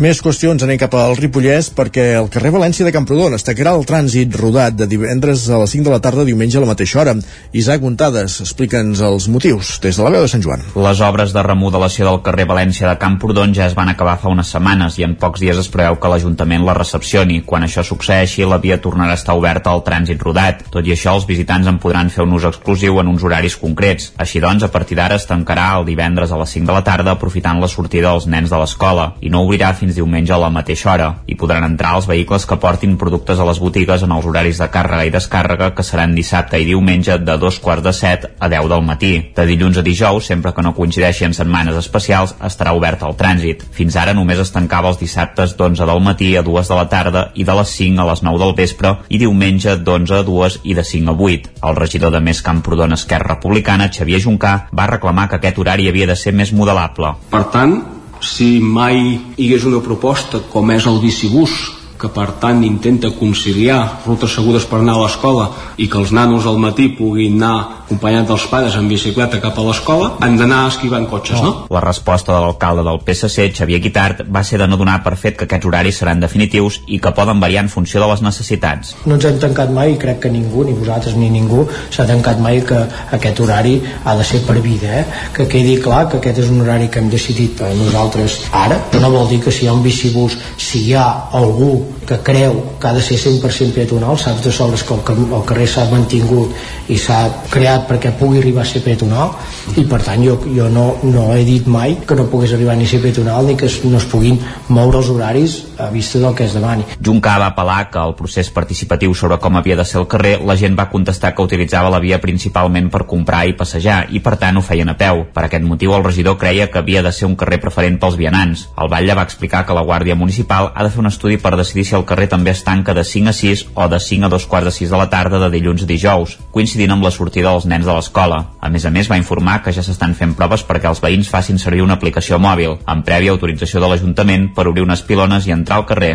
Més 0.00 0.22
qüestions, 0.24 0.62
anem 0.64 0.78
cap 0.80 0.94
al 0.96 1.10
Ripollès 1.18 1.66
perquè 1.76 2.14
el 2.16 2.30
carrer 2.32 2.54
València 2.54 2.86
de 2.86 2.92
Camprodon 2.94 3.34
es 3.36 3.42
tancarà 3.44 3.74
el 3.76 3.82
trànsit 3.84 4.32
rodat 4.40 4.72
de 4.72 4.86
divendres 4.88 5.42
a 5.52 5.58
les 5.60 5.74
5 5.74 5.84
de 5.84 5.92
la 5.92 5.98
tarda 6.00 6.24
diumenge 6.24 6.56
a 6.56 6.62
la 6.62 6.70
mateixa 6.70 7.02
hora. 7.02 7.12
Isaac 7.52 7.84
Montades, 7.84 8.38
explica'ns 8.40 9.02
els 9.04 9.26
motius 9.28 9.74
des 9.84 9.98
de 10.00 10.06
la 10.06 10.12
veu 10.14 10.24
de 10.24 10.30
Sant 10.32 10.40
Joan. 10.40 10.64
Les 10.72 11.02
obres 11.04 11.34
de 11.36 11.42
remodelació 11.44 12.06
del 12.08 12.22
carrer 12.24 12.46
València 12.48 12.88
de 12.88 12.94
Camprodon 13.02 13.52
ja 13.52 13.66
es 13.66 13.76
van 13.76 13.90
acabar 13.92 14.14
fa 14.22 14.32
unes 14.32 14.54
setmanes 14.54 14.96
i 14.96 15.04
en 15.04 15.18
pocs 15.20 15.44
dies 15.44 15.60
es 15.60 15.68
preveu 15.68 16.00
que 16.00 16.14
l'Ajuntament 16.14 16.64
la 16.64 16.78
recepcioni. 16.80 17.42
Quan 17.44 17.68
això 17.68 17.84
succeeixi, 17.84 18.48
la 18.48 18.56
via 18.64 18.80
tornarà 18.80 19.12
a 19.12 19.20
estar 19.20 19.36
oberta 19.36 19.68
al 19.76 19.84
trànsit 19.84 20.24
rodat. 20.24 20.64
Tot 20.72 20.88
i 20.88 20.96
això, 20.96 21.12
els 21.20 21.28
visitants 21.28 21.68
en 21.68 21.76
podran 21.76 22.08
fer 22.08 22.24
un 22.24 22.32
ús 22.40 22.48
exclusiu 22.48 23.02
en 23.04 23.12
uns 23.12 23.28
horaris 23.28 23.58
concrets. 23.60 24.14
Així 24.16 24.40
doncs, 24.40 24.64
a 24.64 24.72
partir 24.72 24.96
d'ara 24.96 25.20
es 25.20 25.28
tancarà 25.28 25.74
el 25.76 25.84
divendres 25.92 26.32
a 26.32 26.40
les 26.40 26.56
5 26.56 26.72
de 26.72 26.80
la 26.80 26.86
tarda 26.88 27.18
aprofitant 27.18 27.60
la 27.60 27.68
sortida 27.68 28.14
dels 28.14 28.30
nens 28.32 28.48
de 28.48 28.64
l'escola 28.64 29.10
i 29.20 29.28
no 29.28 29.44
obrirà 29.44 29.74
fins 29.76 29.89
diumenge 29.96 30.32
a 30.34 30.38
la 30.40 30.50
mateixa 30.52 30.92
hora. 30.92 31.08
Hi 31.26 31.36
podran 31.40 31.64
entrar 31.66 31.94
els 31.98 32.08
vehicles 32.10 32.46
que 32.46 32.58
portin 32.60 32.96
productes 33.00 33.40
a 33.40 33.46
les 33.48 33.60
botigues 33.62 34.04
en 34.06 34.12
els 34.14 34.26
horaris 34.26 34.60
de 34.60 34.68
càrrega 34.72 35.06
i 35.06 35.12
descàrrega 35.14 35.70
que 35.74 35.86
seran 35.86 36.14
dissabte 36.14 36.60
i 36.60 36.68
diumenge 36.68 37.18
de 37.18 37.36
dos 37.40 37.58
quarts 37.60 37.84
de 37.84 37.92
set 37.96 38.26
a 38.38 38.48
10 38.48 38.68
del 38.72 38.84
matí. 38.86 39.12
De 39.36 39.46
dilluns 39.48 39.80
a 39.80 39.84
dijous, 39.86 40.26
sempre 40.26 40.52
que 40.54 40.62
no 40.62 40.74
coincideixi 40.74 41.26
en 41.26 41.34
setmanes 41.36 41.76
especials, 41.80 42.34
estarà 42.46 42.74
obert 42.76 43.02
el 43.06 43.16
trànsit. 43.16 43.64
Fins 43.76 43.96
ara 43.96 44.14
només 44.16 44.40
es 44.42 44.52
tancava 44.54 44.90
els 44.92 45.00
dissabtes 45.00 45.56
d'11 45.56 45.86
del 45.90 46.02
matí 46.04 46.34
a 46.36 46.44
2 46.46 46.72
de 46.72 46.80
la 46.80 46.88
tarda 46.88 47.26
i 47.34 47.44
de 47.44 47.56
les 47.60 47.76
5 47.80 48.02
a 48.02 48.08
les 48.10 48.24
9 48.26 48.42
del 48.44 48.56
vespre 48.58 48.94
i 49.08 49.20
diumenge 49.22 49.76
d'11 49.80 50.18
a 50.20 50.22
2 50.26 50.60
i 50.64 50.74
de 50.74 50.84
5 50.84 51.14
a 51.14 51.16
8. 51.30 51.54
El 51.70 51.76
regidor 51.76 52.12
de 52.14 52.20
Més 52.24 52.42
Camprodon 52.42 52.96
Esquerra 52.96 53.34
Republicana, 53.34 53.90
Xavier 53.92 54.20
Juncà, 54.24 54.54
va 54.72 54.90
reclamar 54.90 55.28
que 55.28 55.40
aquest 55.40 55.58
horari 55.58 55.88
havia 55.88 56.10
de 56.10 56.16
ser 56.16 56.34
més 56.36 56.52
modelable. 56.52 57.14
Per 57.30 57.44
tant, 57.54 57.78
si 58.20 58.58
mai 58.60 59.00
hi 59.36 59.46
hagués 59.46 59.64
una 59.68 59.80
proposta 59.84 60.42
com 60.52 60.70
és 60.74 60.86
el 60.86 61.00
bicibús 61.02 61.54
que 62.00 62.08
per 62.08 62.30
tant 62.40 62.62
intenta 62.64 63.10
conciliar 63.18 63.80
rutes 64.06 64.32
segures 64.38 64.64
per 64.68 64.80
anar 64.80 64.96
a 64.96 65.04
l'escola 65.04 65.50
i 65.76 65.88
que 65.90 66.00
els 66.00 66.14
nanos 66.16 66.48
al 66.48 66.58
matí 66.62 66.88
puguin 66.96 67.36
anar 67.36 67.80
acompanyats 67.90 68.28
dels 68.28 68.44
pares 68.46 68.76
en 68.78 68.86
bicicleta 68.86 69.40
cap 69.42 69.56
a 69.58 69.64
l'escola, 69.66 70.12
han 70.22 70.36
d'anar 70.38 70.60
esquivant 70.70 71.08
cotxes, 71.10 71.40
no? 71.42 71.66
La 71.74 71.82
resposta 71.82 72.30
de 72.32 72.38
l'alcalde 72.38 72.84
del 72.86 73.00
PSC, 73.02 73.48
Xavier 73.58 73.80
Guitart, 73.82 74.22
va 74.30 74.44
ser 74.46 74.60
de 74.62 74.68
no 74.70 74.78
donar 74.78 75.00
per 75.02 75.16
fet 75.18 75.36
que 75.36 75.48
aquests 75.48 75.66
horaris 75.66 75.98
seran 75.98 76.22
definitius 76.22 76.80
i 76.86 77.00
que 77.02 77.10
poden 77.16 77.42
variar 77.42 77.64
en 77.66 77.72
funció 77.72 77.98
de 78.00 78.06
les 78.12 78.22
necessitats. 78.22 78.94
No 79.10 79.18
ens 79.18 79.26
hem 79.26 79.40
tancat 79.42 79.74
mai, 79.74 79.96
crec 79.98 80.22
que 80.22 80.30
ningú, 80.30 80.62
ni 80.68 80.76
vosaltres 80.78 81.18
ni 81.18 81.32
ningú, 81.34 81.66
s'ha 81.90 82.06
tancat 82.06 82.38
mai 82.38 82.62
que 82.62 82.78
aquest 83.18 83.42
horari 83.42 83.80
ha 84.04 84.14
de 84.14 84.28
ser 84.28 84.44
per 84.46 84.60
vida, 84.62 85.00
eh? 85.02 85.04
que 85.34 85.48
quedi 85.50 85.80
clar 85.82 86.06
que 86.08 86.22
aquest 86.22 86.44
és 86.44 86.54
un 86.54 86.62
horari 86.62 86.86
que 86.88 87.02
hem 87.02 87.10
decidit 87.10 87.58
per 87.58 87.74
nosaltres 87.74 88.38
ara, 88.54 88.78
però 88.92 89.08
no 89.08 89.14
vol 89.18 89.32
dir 89.34 89.42
que 89.42 89.50
si 89.50 89.66
hi 89.66 89.72
ha 89.72 89.74
un 89.74 89.82
bicibús, 89.82 90.38
si 90.56 90.86
hi 90.86 90.94
ha 90.94 91.08
algú 91.34 91.74
que 92.06 92.18
creu 92.26 92.76
que 92.80 92.88
ha 92.88 92.92
de 92.92 93.02
ser 93.02 93.18
100% 93.18 93.74
peatonal, 93.74 94.18
saps 94.18 94.42
de 94.44 94.52
sobres 94.52 94.82
que 94.84 94.94
el, 94.94 95.24
el 95.30 95.44
carrer 95.46 95.68
s'ha 95.68 95.86
mantingut 95.90 96.54
i 96.90 96.98
s'ha 96.98 97.20
creat 97.50 97.86
perquè 97.88 98.12
pugui 98.18 98.40
arribar 98.40 98.64
a 98.64 98.70
ser 98.70 98.82
peatonal 98.84 99.34
i 99.78 99.84
per 99.88 100.00
tant 100.06 100.22
jo, 100.24 100.36
jo 100.56 100.68
no, 100.72 100.86
no 101.02 101.28
he 101.34 101.44
dit 101.46 101.66
mai 101.70 101.96
que 102.06 102.16
no 102.18 102.28
pogués 102.30 102.54
arribar 102.56 102.76
ni 102.78 102.88
a 102.88 102.90
ser 102.90 103.02
peatonal 103.02 103.46
ni 103.46 103.56
que 103.56 103.70
no 103.84 103.98
es 103.98 104.08
puguin 104.10 104.40
moure 104.68 105.00
els 105.00 105.10
horaris 105.12 105.56
a 105.78 105.90
vista 105.90 106.18
del 106.18 106.34
que 106.34 106.44
es 106.44 106.54
demani. 106.54 106.84
Juncà 107.00 107.36
va 107.40 107.50
apel·lar 107.52 107.88
que 107.92 108.02
el 108.02 108.14
procés 108.18 108.50
participatiu 108.54 109.14
sobre 109.14 109.38
com 109.40 109.56
havia 109.56 109.76
de 109.78 109.86
ser 109.88 110.00
el 110.02 110.08
carrer, 110.10 110.36
la 110.46 110.56
gent 110.58 110.76
va 110.78 110.90
contestar 110.92 111.32
que 111.34 111.46
utilitzava 111.46 111.92
la 111.92 112.00
via 112.02 112.20
principalment 112.20 112.90
per 112.92 113.06
comprar 113.08 113.44
i 113.48 113.56
passejar 113.56 114.02
i 114.10 114.20
per 114.24 114.36
tant 114.40 114.58
ho 114.58 114.64
feien 114.64 114.90
a 114.92 114.96
peu. 114.98 115.24
Per 115.34 115.46
aquest 115.46 115.64
motiu 115.66 115.94
el 115.96 116.04
regidor 116.04 116.38
creia 116.40 116.70
que 116.70 116.82
havia 116.82 117.02
de 117.02 117.12
ser 117.12 117.28
un 117.28 117.36
carrer 117.36 117.60
preferent 117.62 117.98
pels 118.00 118.18
vianants. 118.20 118.66
El 118.76 118.90
Batlle 118.92 119.16
va 119.16 119.26
explicar 119.26 119.64
que 119.66 119.76
la 119.76 119.84
Guàrdia 119.86 120.18
Municipal 120.18 120.72
ha 120.74 120.84
de 120.84 120.90
fer 120.92 121.02
un 121.02 121.10
estudi 121.10 121.38
per 121.40 121.56
decidir 121.56 121.79
si 121.84 121.94
el 121.96 122.04
carrer 122.08 122.28
també 122.32 122.52
es 122.52 122.62
tanca 122.66 122.94
de 122.96 123.04
5 123.04 123.30
a 123.30 123.34
6 123.36 123.64
o 123.74 123.88
de 123.88 124.00
5 124.00 124.26
a 124.26 124.30
dos 124.32 124.46
quarts 124.46 124.70
de 124.70 124.72
6 124.76 124.90
de 124.90 125.00
la 125.00 125.08
tarda 125.10 125.38
de 125.42 125.50
dilluns 125.52 125.84
a 125.84 125.88
dijous, 125.88 126.36
coincidint 126.50 126.94
amb 126.94 127.04
la 127.06 127.12
sortida 127.14 127.50
dels 127.50 127.66
nens 127.70 127.86
de 127.86 127.94
l'escola. 127.94 128.40
A 128.60 128.68
més 128.68 128.86
a 128.86 128.90
més, 128.90 129.10
va 129.10 129.18
informar 129.20 129.60
que 129.62 129.72
ja 129.72 129.84
s'estan 129.86 130.16
fent 130.18 130.34
proves 130.38 130.64
perquè 130.66 130.90
els 130.90 131.02
veïns 131.04 131.30
facin 131.30 131.58
servir 131.58 131.84
una 131.86 131.98
aplicació 131.98 132.38
mòbil, 132.38 132.78
amb 132.86 133.06
prèvia 133.06 133.34
autorització 133.34 133.80
de 133.80 133.90
l'Ajuntament 133.90 134.50
per 134.54 134.66
obrir 134.68 134.84
unes 134.86 135.02
pilones 135.02 135.46
i 135.46 135.56
entrar 135.56 135.80
al 135.80 135.88
carrer. 135.88 136.14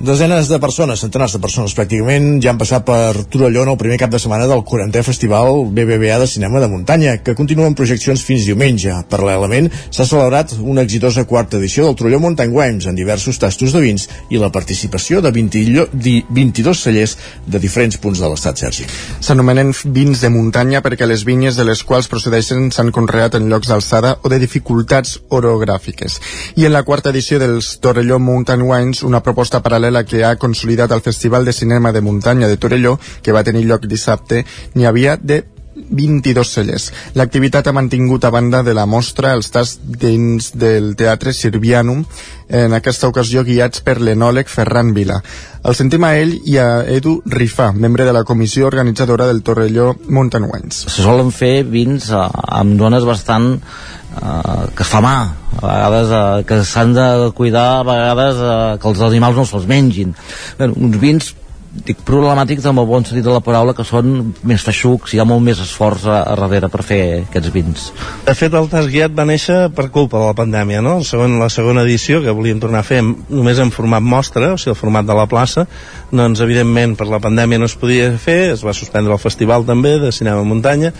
Desenes 0.00 0.48
de 0.48 0.56
persones, 0.58 1.02
centenars 1.04 1.34
de 1.36 1.38
persones 1.44 1.74
pràcticament, 1.76 2.38
ja 2.40 2.54
han 2.54 2.58
passat 2.58 2.86
per 2.88 3.26
Torelló 3.28 3.66
en 3.66 3.70
el 3.74 3.76
primer 3.76 3.98
cap 4.00 4.08
de 4.08 4.16
setmana 4.16 4.46
del 4.48 4.62
40è 4.64 5.02
Festival 5.04 5.66
BBVA 5.76 6.16
de 6.22 6.26
Cinema 6.26 6.62
de 6.62 6.70
Muntanya, 6.72 7.18
que 7.20 7.34
continua 7.36 7.66
amb 7.68 7.76
projeccions 7.76 8.22
fins 8.24 8.46
diumenge. 8.48 8.94
Paral·lelament, 9.12 9.68
s'ha 9.92 10.06
celebrat 10.08 10.54
una 10.56 10.86
exitosa 10.88 11.26
quarta 11.28 11.58
edició 11.58 11.84
del 11.84 11.98
Torelló 12.00 12.20
Mountain 12.24 12.54
Wines 12.56 12.86
en 12.88 12.96
diversos 12.96 13.36
tastos 13.42 13.74
de 13.76 13.82
vins 13.84 14.06
i 14.32 14.40
la 14.40 14.48
participació 14.48 15.20
de 15.20 15.34
20, 15.36 15.90
22 15.92 16.80
cellers 16.80 17.18
de 17.44 17.60
diferents 17.60 18.00
punts 18.00 18.24
de 18.24 18.32
l'estat, 18.32 18.56
Sergi. 18.56 18.88
S'anomenen 19.20 19.74
vins 19.84 20.24
de 20.24 20.32
muntanya 20.32 20.80
perquè 20.80 21.04
les 21.04 21.26
vinyes 21.28 21.60
de 21.60 21.68
les 21.68 21.84
quals 21.84 22.08
procedeixen 22.08 22.72
s'han 22.72 22.88
conreat 22.88 23.36
en 23.36 23.52
llocs 23.52 23.68
d'alçada 23.68 24.16
o 24.24 24.32
de 24.32 24.40
dificultats 24.40 25.18
orogràfiques. 25.28 26.16
I 26.56 26.70
en 26.70 26.72
la 26.72 26.86
quarta 26.88 27.12
edició 27.12 27.36
dels 27.36 27.74
Torelló 27.84 28.16
Mountain 28.16 28.64
Wines, 28.64 29.04
una 29.04 29.20
proposta 29.20 29.60
paral·lela 29.60 29.89
la 29.90 30.04
que 30.04 30.24
ha 30.24 30.36
consolidat 30.36 30.92
el 30.92 31.02
Festival 31.04 31.44
de 31.44 31.52
Cinema 31.52 31.92
de 31.92 32.00
Muntanya 32.00 32.48
de 32.48 32.56
Torelló, 32.56 32.98
que 33.22 33.32
va 33.32 33.44
tenir 33.44 33.66
lloc 33.66 33.86
dissabte, 33.86 34.44
n'hi 34.74 34.86
havia 34.86 35.16
de 35.16 35.44
22 35.88 36.44
cellers. 36.44 36.90
L'activitat 37.14 37.66
ha 37.66 37.76
mantingut 37.76 38.24
a 38.24 38.30
banda 38.34 38.62
de 38.66 38.74
la 38.76 38.86
mostra 38.86 39.32
els 39.36 39.50
tasts 39.50 39.80
dins 40.00 40.52
del 40.58 40.94
Teatre 40.96 41.32
Sirvianum, 41.32 42.04
en 42.50 42.74
aquesta 42.74 43.08
ocasió 43.08 43.44
guiats 43.46 43.82
per 43.86 44.00
l'enòleg 44.02 44.48
Ferran 44.50 44.90
Vila. 44.94 45.20
El 45.62 45.76
sentim 45.78 46.04
a 46.04 46.14
ell 46.18 46.32
i 46.48 46.56
a 46.58 46.82
Edu 46.88 47.20
Rifà, 47.28 47.70
membre 47.76 48.06
de 48.08 48.14
la 48.16 48.24
comissió 48.24 48.66
organitzadora 48.66 49.28
del 49.28 49.42
Torrelló 49.46 49.92
Mountain 50.08 50.48
Wines. 50.48 50.86
Se 50.88 51.04
solen 51.04 51.30
fer 51.30 51.62
vins 51.68 52.10
eh, 52.10 52.26
amb 52.60 52.78
dones 52.80 53.06
bastant 53.06 53.52
eh, 53.60 54.64
que 54.76 54.86
fa 54.86 55.02
mà 55.04 55.16
a 55.60 55.66
vegades 55.66 56.14
eh, 56.16 56.44
que 56.48 56.62
s'han 56.64 56.94
de 56.96 57.08
cuidar 57.36 57.66
a 57.80 57.84
vegades 57.86 58.40
eh, 58.40 58.56
que 58.80 58.90
els 58.90 59.04
animals 59.06 59.36
no 59.36 59.46
se'ls 59.46 59.68
mengin 59.70 60.14
bueno, 60.58 60.74
uns 60.76 60.98
vins 61.02 61.32
dic 61.70 62.00
problemàtics 62.06 62.64
amb 62.66 62.82
el 62.82 62.86
bon 62.88 63.04
sentit 63.06 63.22
de 63.22 63.30
la 63.30 63.42
paraula 63.44 63.72
que 63.78 63.84
són 63.86 64.32
més 64.46 64.62
feixucs, 64.66 65.12
hi 65.14 65.20
ha 65.22 65.26
molt 65.28 65.44
més 65.46 65.60
esforç 65.62 66.06
a, 66.10 66.16
a 66.26 66.34
darrere 66.40 66.70
per 66.72 66.82
fer 66.86 67.00
aquests 67.22 67.52
vins. 67.54 67.84
De 68.26 68.34
fet, 68.34 68.54
el 68.58 68.66
tas 68.72 68.88
guiat 68.90 69.14
va 69.14 69.26
néixer 69.28 69.58
per 69.76 69.86
culpa 69.94 70.18
de 70.18 70.32
la 70.32 70.36
pandèmia, 70.40 70.82
no? 70.82 70.96
El 70.98 71.06
segon, 71.06 71.38
la 71.38 71.50
segona 71.52 71.84
edició, 71.86 72.24
que 72.24 72.34
volíem 72.34 72.58
tornar 72.62 72.82
a 72.82 72.88
fer 72.88 73.00
només 73.04 73.62
en 73.62 73.70
format 73.74 74.02
mostra, 74.02 74.52
o 74.56 74.58
sigui, 74.58 74.74
el 74.74 74.80
format 74.82 75.06
de 75.06 75.16
la 75.16 75.28
plaça, 75.30 75.68
doncs, 76.10 76.42
evidentment, 76.42 76.98
per 76.98 77.06
la 77.10 77.22
pandèmia 77.22 77.62
no 77.62 77.70
es 77.70 77.78
podia 77.78 78.10
fer, 78.18 78.40
es 78.56 78.66
va 78.66 78.74
suspendre 78.74 79.14
el 79.14 79.22
festival 79.22 79.66
també 79.68 80.00
de 80.02 80.10
cinema 80.14 80.42
muntanya, 80.42 80.90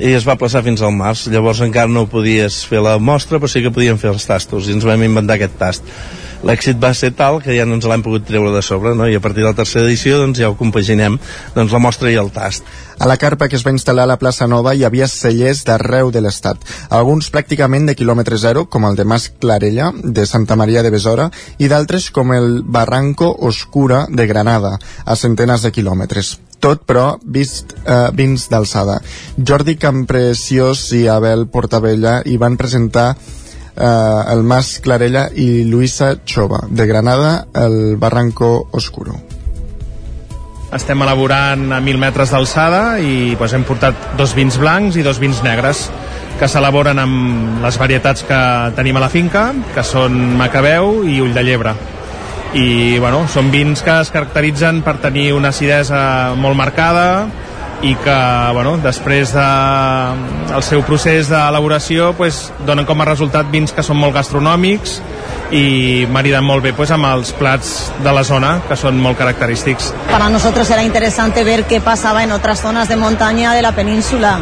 i 0.00 0.16
es 0.16 0.24
va 0.26 0.40
plaçar 0.40 0.64
fins 0.64 0.80
al 0.82 0.96
març. 0.96 1.28
Llavors 1.30 1.60
encara 1.62 1.92
no 1.92 2.08
podies 2.10 2.62
fer 2.66 2.80
la 2.82 2.96
mostra, 2.96 3.38
però 3.38 3.52
sí 3.52 3.62
que 3.62 3.74
podíem 3.74 4.00
fer 4.00 4.14
els 4.16 4.24
tastos, 4.26 4.66
i 4.68 4.78
ens 4.78 4.88
vam 4.88 5.04
inventar 5.04 5.36
aquest 5.36 5.60
tast 5.60 5.96
l'èxit 6.44 6.80
va 6.80 6.92
ser 6.94 7.12
tal 7.16 7.40
que 7.42 7.56
ja 7.56 7.66
no 7.66 7.78
ens 7.78 7.86
l'hem 7.88 8.04
pogut 8.04 8.26
treure 8.28 8.52
de 8.54 8.62
sobre 8.62 8.94
no? 8.94 9.08
i 9.08 9.16
a 9.16 9.20
partir 9.24 9.42
de 9.42 9.50
la 9.50 9.58
tercera 9.58 9.86
edició 9.88 10.20
doncs, 10.20 10.38
ja 10.40 10.50
ho 10.50 10.58
compaginem 10.58 11.18
doncs, 11.54 11.72
la 11.72 11.82
mostra 11.82 12.12
i 12.12 12.18
el 12.20 12.30
tast 12.34 12.68
a 12.98 13.08
la 13.10 13.16
carpa 13.18 13.48
que 13.48 13.56
es 13.58 13.64
va 13.66 13.72
instal·lar 13.74 14.04
a 14.06 14.12
la 14.12 14.18
plaça 14.20 14.46
Nova 14.46 14.74
hi 14.74 14.84
havia 14.86 15.08
cellers 15.10 15.64
d'arreu 15.66 16.12
de 16.14 16.22
l'estat, 16.22 16.60
alguns 16.94 17.30
pràcticament 17.34 17.88
de 17.88 17.96
quilòmetre 17.98 18.38
zero, 18.38 18.66
com 18.70 18.86
el 18.86 18.94
de 18.94 19.04
Mas 19.04 19.28
Clarella, 19.40 19.90
de 19.98 20.26
Santa 20.30 20.56
Maria 20.56 20.84
de 20.86 20.92
Besora, 20.94 21.30
i 21.58 21.68
d'altres 21.68 22.10
com 22.14 22.32
el 22.32 22.62
Barranco 22.62 23.34
Oscura 23.48 24.04
de 24.08 24.28
Granada, 24.30 24.76
a 25.04 25.16
centenes 25.16 25.66
de 25.66 25.72
quilòmetres 25.74 26.36
tot 26.64 26.86
però 26.88 27.18
vist 27.20 27.74
eh, 27.84 28.08
vins 28.16 28.46
d'alçada. 28.48 28.94
Jordi 29.36 29.74
Campreciós 29.76 30.86
i 30.96 31.02
Abel 31.12 31.44
Portabella 31.52 32.22
hi 32.24 32.38
van 32.40 32.56
presentar 32.56 33.10
eh, 33.76 34.32
el 34.32 34.42
Mas 34.42 34.80
Clarella 34.80 35.28
i 35.34 35.64
Luisa 35.64 36.16
Chova, 36.24 36.64
de 36.68 36.86
Granada, 36.86 37.46
el 37.54 37.96
Barranco 37.96 38.68
Oscuro. 38.72 39.16
Estem 40.74 41.02
elaborant 41.06 41.68
a 41.70 41.78
1.000 41.78 42.00
metres 42.02 42.32
d'alçada 42.34 42.98
i 42.98 43.36
doncs, 43.38 43.52
hem 43.54 43.64
portat 43.66 44.14
dos 44.18 44.34
vins 44.34 44.56
blancs 44.58 44.98
i 44.98 45.04
dos 45.06 45.20
vins 45.22 45.38
negres 45.46 45.86
que 46.38 46.48
s'elaboren 46.50 46.98
amb 46.98 47.62
les 47.62 47.76
varietats 47.78 48.24
que 48.26 48.38
tenim 48.74 48.98
a 48.98 49.04
la 49.04 49.10
finca, 49.12 49.52
que 49.74 49.84
són 49.86 50.16
Macabeu 50.38 51.04
i 51.06 51.20
Ull 51.22 51.34
de 51.34 51.44
Llebre. 51.46 51.76
I 52.58 52.98
bueno, 53.02 53.24
són 53.30 53.52
vins 53.54 53.82
que 53.86 53.94
es 54.02 54.10
caracteritzen 54.14 54.82
per 54.86 54.96
tenir 55.02 55.32
una 55.34 55.50
acidesa 55.54 56.34
molt 56.38 56.58
marcada, 56.58 57.06
i 57.84 57.94
que 58.00 58.18
bueno, 58.56 58.78
després 58.80 59.34
de, 59.36 59.44
el 60.56 60.62
seu 60.64 60.82
procés 60.88 61.28
d'elaboració 61.28 62.14
pues, 62.16 62.48
donen 62.64 62.86
com 62.88 63.02
a 63.04 63.08
resultat 63.10 63.50
vins 63.52 63.74
que 63.76 63.84
són 63.84 64.00
molt 64.00 64.16
gastronòmics 64.16 65.00
y 65.52 66.06
maridan 66.10 66.46
molt 66.48 66.64
bé 66.64 66.72
pues, 66.72 66.90
amb 66.94 67.04
els 67.10 67.34
plats 67.36 67.74
de 68.02 68.14
la 68.16 68.24
zona 68.24 68.56
que 68.68 68.78
són 68.80 68.96
molt 69.00 69.20
característics. 69.20 69.92
Para 70.10 70.30
nosotros 70.32 70.70
era 70.70 70.82
interesante 70.82 71.44
ver 71.44 71.64
qué 71.64 71.80
pasaba 71.80 72.24
en 72.24 72.32
otras 72.32 72.62
zonas 72.62 72.88
de 72.88 72.96
montaña 72.96 73.52
de 73.52 73.62
la 73.62 73.72
península. 73.72 74.38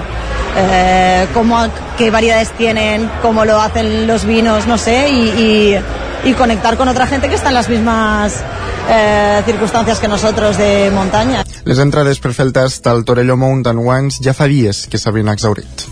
Eh, 0.56 1.26
cómo, 1.32 1.66
qué 1.96 2.10
variedades 2.10 2.50
tienen, 2.52 3.10
cómo 3.22 3.44
lo 3.44 3.60
hacen 3.60 4.06
los 4.06 4.26
vinos, 4.26 4.66
no 4.66 4.76
sé, 4.76 5.08
y, 5.08 5.14
y, 5.16 5.80
y 6.24 6.34
conectar 6.34 6.76
con 6.76 6.88
otra 6.88 7.06
gente 7.06 7.28
que 7.28 7.34
está 7.34 7.48
en 7.48 7.54
las 7.54 7.68
mismas 7.68 8.42
eh, 8.88 9.42
circunstancias 9.44 9.98
que 9.98 10.08
nosotros 10.08 10.56
de 10.56 10.90
montaña. 10.94 11.44
Les 11.64 11.78
entrades 11.78 12.20
per 12.22 12.32
fer 12.34 12.46
el 12.46 12.52
tast 12.52 12.86
al 12.86 13.04
Torelló 13.04 13.36
Mountain 13.36 13.78
Wines 13.78 14.20
ja 14.22 14.34
fa 14.34 14.48
dies 14.50 14.86
que 14.90 14.98
s'havien 14.98 15.30
exaurit. 15.32 15.86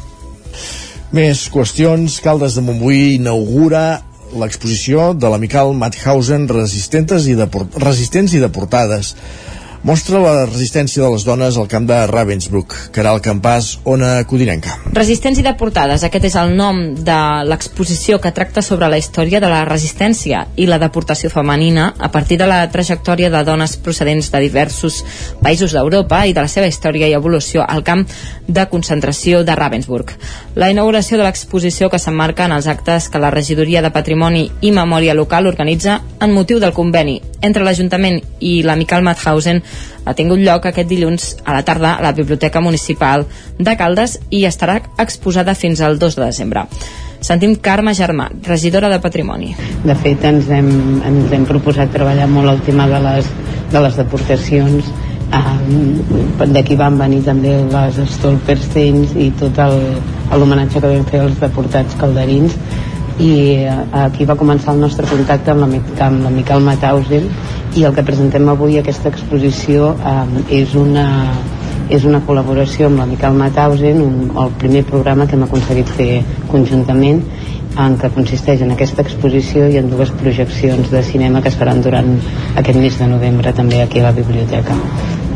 Més 1.15 1.49
qüestions. 1.51 2.21
Caldes 2.23 2.55
de 2.55 2.63
Montbui 2.63 3.17
inaugura 3.17 4.03
l'exposició 4.39 5.11
de 5.15 5.31
l'amical 5.31 5.73
Mauthausen 5.75 6.47
resistentes 6.51 7.27
i, 7.27 7.35
resistents 7.83 8.35
i 8.35 8.43
deportades 8.43 9.17
mostra 9.83 10.19
la 10.21 10.45
resistència 10.45 11.03
de 11.03 11.09
les 11.15 11.25
dones 11.25 11.57
al 11.57 11.69
camp 11.69 11.87
de 11.89 11.97
Ravensbrück. 12.07 12.75
Caral 12.93 13.21
Campàs, 13.25 13.79
Ona 13.89 14.25
Codinenca. 14.29 14.77
Resistents 14.93 15.41
i 15.41 15.45
deportades, 15.45 16.05
aquest 16.05 16.27
és 16.29 16.37
el 16.37 16.53
nom 16.57 16.81
de 16.95 17.19
l'exposició 17.49 18.19
que 18.21 18.33
tracta 18.37 18.63
sobre 18.63 18.91
la 18.93 18.99
història 19.01 19.41
de 19.41 19.49
la 19.49 19.63
resistència 19.65 20.43
i 20.61 20.67
la 20.69 20.81
deportació 20.83 21.31
femenina 21.33 21.95
a 21.99 22.11
partir 22.13 22.37
de 22.41 22.49
la 22.51 22.61
trajectòria 22.71 23.31
de 23.33 23.43
dones 23.45 23.79
procedents 23.81 24.31
de 24.33 24.43
diversos 24.45 25.01
països 25.41 25.73
d'Europa 25.73 26.27
i 26.27 26.37
de 26.37 26.45
la 26.45 26.53
seva 26.53 26.69
història 26.69 27.09
i 27.09 27.17
evolució 27.17 27.65
al 27.65 27.85
camp 27.85 28.05
de 28.47 28.67
concentració 28.69 29.45
de 29.45 29.57
Ravensbrück. 29.57 30.13
La 30.61 30.71
inauguració 30.71 31.17
de 31.17 31.25
l'exposició 31.25 31.89
que 31.89 31.99
s'emmarca 32.03 32.45
en 32.45 32.57
els 32.59 32.69
actes 32.69 33.09
que 33.09 33.23
la 33.23 33.33
Regidoria 33.33 33.81
de 33.83 33.93
Patrimoni 33.95 34.51
i 34.61 34.73
Memòria 34.77 35.17
Local 35.17 35.49
organitza 35.49 36.01
en 36.21 36.35
motiu 36.37 36.61
del 36.61 36.77
conveni 36.77 37.21
entre 37.41 37.65
l'Ajuntament 37.65 38.21
i 38.41 38.61
l'Amical 38.63 39.03
Mauthausen 39.03 39.63
ha 40.05 40.15
tingut 40.17 40.41
lloc 40.41 40.67
aquest 40.67 40.89
dilluns 40.89 41.37
a 41.45 41.55
la 41.57 41.63
tarda 41.67 41.95
a 41.95 42.03
la 42.03 42.13
Biblioteca 42.17 42.61
Municipal 42.61 43.27
de 43.59 43.77
Caldes 43.77 44.19
i 44.31 44.45
estarà 44.49 44.81
exposada 44.99 45.55
fins 45.55 45.81
al 45.81 45.99
2 45.99 46.17
de 46.17 46.25
desembre. 46.25 46.65
Sentim 47.21 47.55
Carme 47.61 47.93
Germà, 47.95 48.31
regidora 48.47 48.89
de 48.89 48.99
Patrimoni. 49.01 49.53
De 49.85 49.95
fet, 49.95 50.25
ens 50.25 50.49
hem, 50.49 50.71
ens 51.05 51.33
hem 51.37 51.45
proposat 51.49 51.93
treballar 51.93 52.29
molt 52.33 52.55
el 52.55 52.63
tema 52.65 52.89
de 52.89 53.01
les, 53.05 53.29
de 53.73 53.83
les 53.85 53.99
deportacions 54.01 54.89
um, 55.37 56.53
d'aquí 56.55 56.79
van 56.81 56.97
venir 56.99 57.21
també 57.27 57.53
les 57.71 58.01
Stolpersteins 58.15 59.13
i 59.21 59.31
tot 59.41 59.61
l'homenatge 59.61 60.81
que 60.81 60.87
vam 60.87 61.05
fer 61.11 61.21
als 61.27 61.37
deportats 61.43 61.99
calderins 62.01 62.57
i 63.21 63.33
eh, 63.69 63.77
aquí 64.07 64.25
va 64.25 64.39
començar 64.41 64.75
el 64.75 64.81
nostre 64.81 65.07
contacte 65.11 65.53
amb 65.53 65.67
la, 65.67 65.81
amb 66.07 66.25
la 66.25 66.33
Miquel 66.33 66.65
Matausen 66.65 67.29
i 67.77 67.85
el 67.87 67.95
que 67.95 68.05
presentem 68.07 68.49
avui 68.49 68.79
aquesta 68.81 69.13
exposició 69.13 69.95
eh, 69.95 70.45
és 70.63 70.75
una 70.79 71.07
és 71.91 72.05
una 72.07 72.21
col·laboració 72.23 72.87
amb 72.87 73.03
la 73.03 73.07
Miquel 73.11 73.37
Matausen 73.37 74.01
un, 74.03 74.19
el 74.39 74.53
primer 74.63 74.85
programa 74.89 75.27
que 75.27 75.37
hem 75.37 75.47
aconseguit 75.47 75.91
fer 75.97 76.11
conjuntament 76.51 77.25
en 77.81 77.97
què 77.99 78.11
consisteix 78.15 78.63
en 78.65 78.75
aquesta 78.75 79.03
exposició 79.07 79.67
i 79.71 79.79
en 79.81 79.91
dues 79.91 80.11
projeccions 80.23 80.91
de 80.91 81.03
cinema 81.07 81.43
que 81.43 81.51
es 81.53 81.59
faran 81.59 81.83
durant 81.85 82.13
aquest 82.63 82.79
mes 82.79 82.99
de 82.99 83.11
novembre 83.11 83.55
també 83.57 83.83
aquí 83.83 84.01
a 84.01 84.09
la 84.09 84.15
biblioteca. 84.17 84.77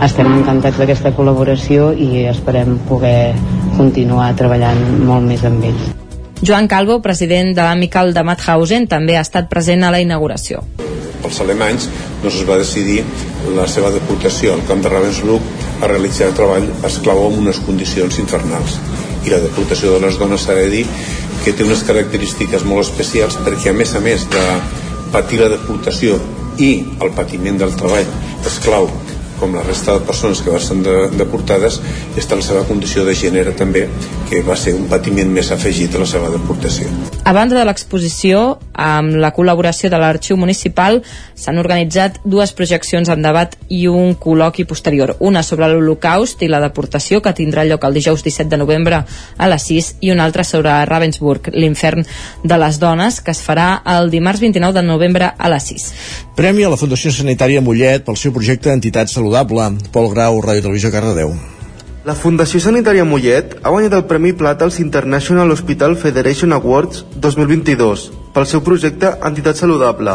Estem 0.03 0.31
encantats 0.41 0.81
d'aquesta 0.81 1.15
col·laboració 1.15 1.93
i 1.95 2.27
esperem 2.31 2.79
poder 2.89 3.35
continuar 3.77 4.33
treballant 4.39 4.83
molt 5.07 5.31
més 5.31 5.47
amb 5.47 5.71
ells. 5.71 6.04
Joan 6.43 6.69
Calvo, 6.69 7.01
president 7.01 7.55
de 7.55 7.63
l'Amical 7.63 8.13
de 8.15 8.25
Mauthausen, 8.27 8.89
també 8.91 9.17
ha 9.17 9.23
estat 9.25 9.49
present 9.49 9.85
a 9.85 9.93
la 9.95 10.01
inauguració. 10.03 10.65
Els 11.25 11.41
alemanys 11.41 11.87
doncs 12.23 12.41
es 12.41 12.49
va 12.49 12.59
decidir 12.61 12.99
la 13.57 13.67
seva 13.71 13.91
deportació 13.95 14.55
al 14.55 14.65
camp 14.69 14.83
de 14.85 14.93
Ravensbrück 14.93 15.83
a 15.83 15.89
realitzar 15.89 16.29
el 16.31 16.37
treball 16.37 16.69
esclau 16.89 17.23
en 17.29 17.39
unes 17.45 17.61
condicions 17.65 18.19
infernals. 18.21 18.79
I 19.25 19.33
la 19.33 19.41
deportació 19.41 19.95
de 19.95 20.03
les 20.05 20.19
dones 20.21 20.45
s'ha 20.45 20.57
de 20.59 20.69
dir 20.73 20.85
que 21.45 21.53
té 21.53 21.65
unes 21.65 21.85
característiques 21.89 22.65
molt 22.69 22.85
especials 22.89 23.39
perquè 23.47 23.73
a 23.73 23.77
més 23.77 23.95
a 23.95 24.05
més 24.05 24.29
de 24.33 24.45
patir 25.13 25.41
la 25.41 25.53
deportació 25.53 26.19
i 26.59 26.71
el 27.03 27.13
patiment 27.17 27.59
del 27.61 27.75
treball 27.79 28.09
esclau 28.47 28.89
com 29.45 29.53
la 29.53 29.63
resta 29.63 29.99
de 29.99 30.07
persones 30.09 30.41
que 30.41 30.49
van 30.49 30.63
ser 30.65 30.79
de, 30.81 30.95
deportades 31.19 31.77
i 32.15 32.21
està 32.23 32.39
la 32.39 32.45
seva 32.47 32.63
condició 32.65 33.05
de 33.05 33.13
gènere 33.19 33.53
també 33.53 33.85
que 34.31 34.41
va 34.47 34.57
ser 34.57 34.73
un 34.73 34.87
patiment 34.89 35.29
més 35.29 35.51
afegit 35.53 35.93
a 35.93 36.01
la 36.01 36.09
seva 36.09 36.31
deportació. 36.33 36.89
A 37.29 37.35
banda 37.37 37.59
de 37.59 37.65
l'exposició, 37.69 38.57
amb 38.73 39.19
la 39.21 39.35
col·laboració 39.37 39.91
de 39.93 40.01
l'Arxiu 40.01 40.39
Municipal, 40.41 41.03
s'han 41.37 41.61
organitzat 41.61 42.23
dues 42.25 42.55
projeccions 42.57 43.11
en 43.13 43.21
debat 43.25 43.53
i 43.69 43.85
un 43.91 44.15
col·loqui 44.17 44.65
posterior. 44.69 45.15
Una 45.21 45.43
sobre 45.45 45.69
l'Holocaust 45.69 46.41
i 46.41 46.49
la 46.49 46.63
deportació, 46.65 47.21
que 47.21 47.35
tindrà 47.37 47.67
lloc 47.69 47.85
el 47.85 48.01
dijous 48.01 48.25
17 48.25 48.49
de 48.49 48.61
novembre 48.61 49.03
a 49.05 49.51
les 49.51 49.69
6, 49.69 49.91
i 50.09 50.13
una 50.15 50.25
altra 50.25 50.45
sobre 50.45 50.73
Ravensburg, 50.89 51.53
l'infern 51.53 52.07
de 52.43 52.61
les 52.65 52.81
dones, 52.81 53.21
que 53.21 53.37
es 53.37 53.45
farà 53.45 53.69
el 53.99 54.09
dimarts 54.13 54.41
29 54.41 54.81
de 54.81 54.87
novembre 54.89 55.35
a 55.37 55.53
les 55.53 55.69
6. 55.75 55.89
Premi 56.35 56.65
a 56.65 56.73
la 56.73 56.81
Fundació 56.81 57.13
Sanitària 57.15 57.63
Mollet 57.63 58.03
pel 58.09 58.17
seu 58.19 58.33
projecte 58.35 58.73
Entitat 58.73 59.13
Saludable. 59.35 59.91
Pol 59.91 60.11
Grau, 60.15 60.39
Ràdio 60.39 60.63
Televisió, 60.63 60.93
Cardedeu. 60.95 61.33
La 62.07 62.15
Fundació 62.15 62.61
Sanitària 62.63 63.03
Mollet 63.03 63.57
ha 63.65 63.73
guanyat 63.73 63.97
el 63.97 64.05
Premi 64.07 64.31
Plata 64.33 64.63
als 64.69 64.79
International 64.79 65.51
Hospital 65.51 65.97
Federation 65.97 66.53
Awards 66.53 67.03
2022 67.19 68.13
pel 68.35 68.47
seu 68.47 68.63
projecte 68.63 69.11
Entitat 69.27 69.59
Saludable, 69.59 70.15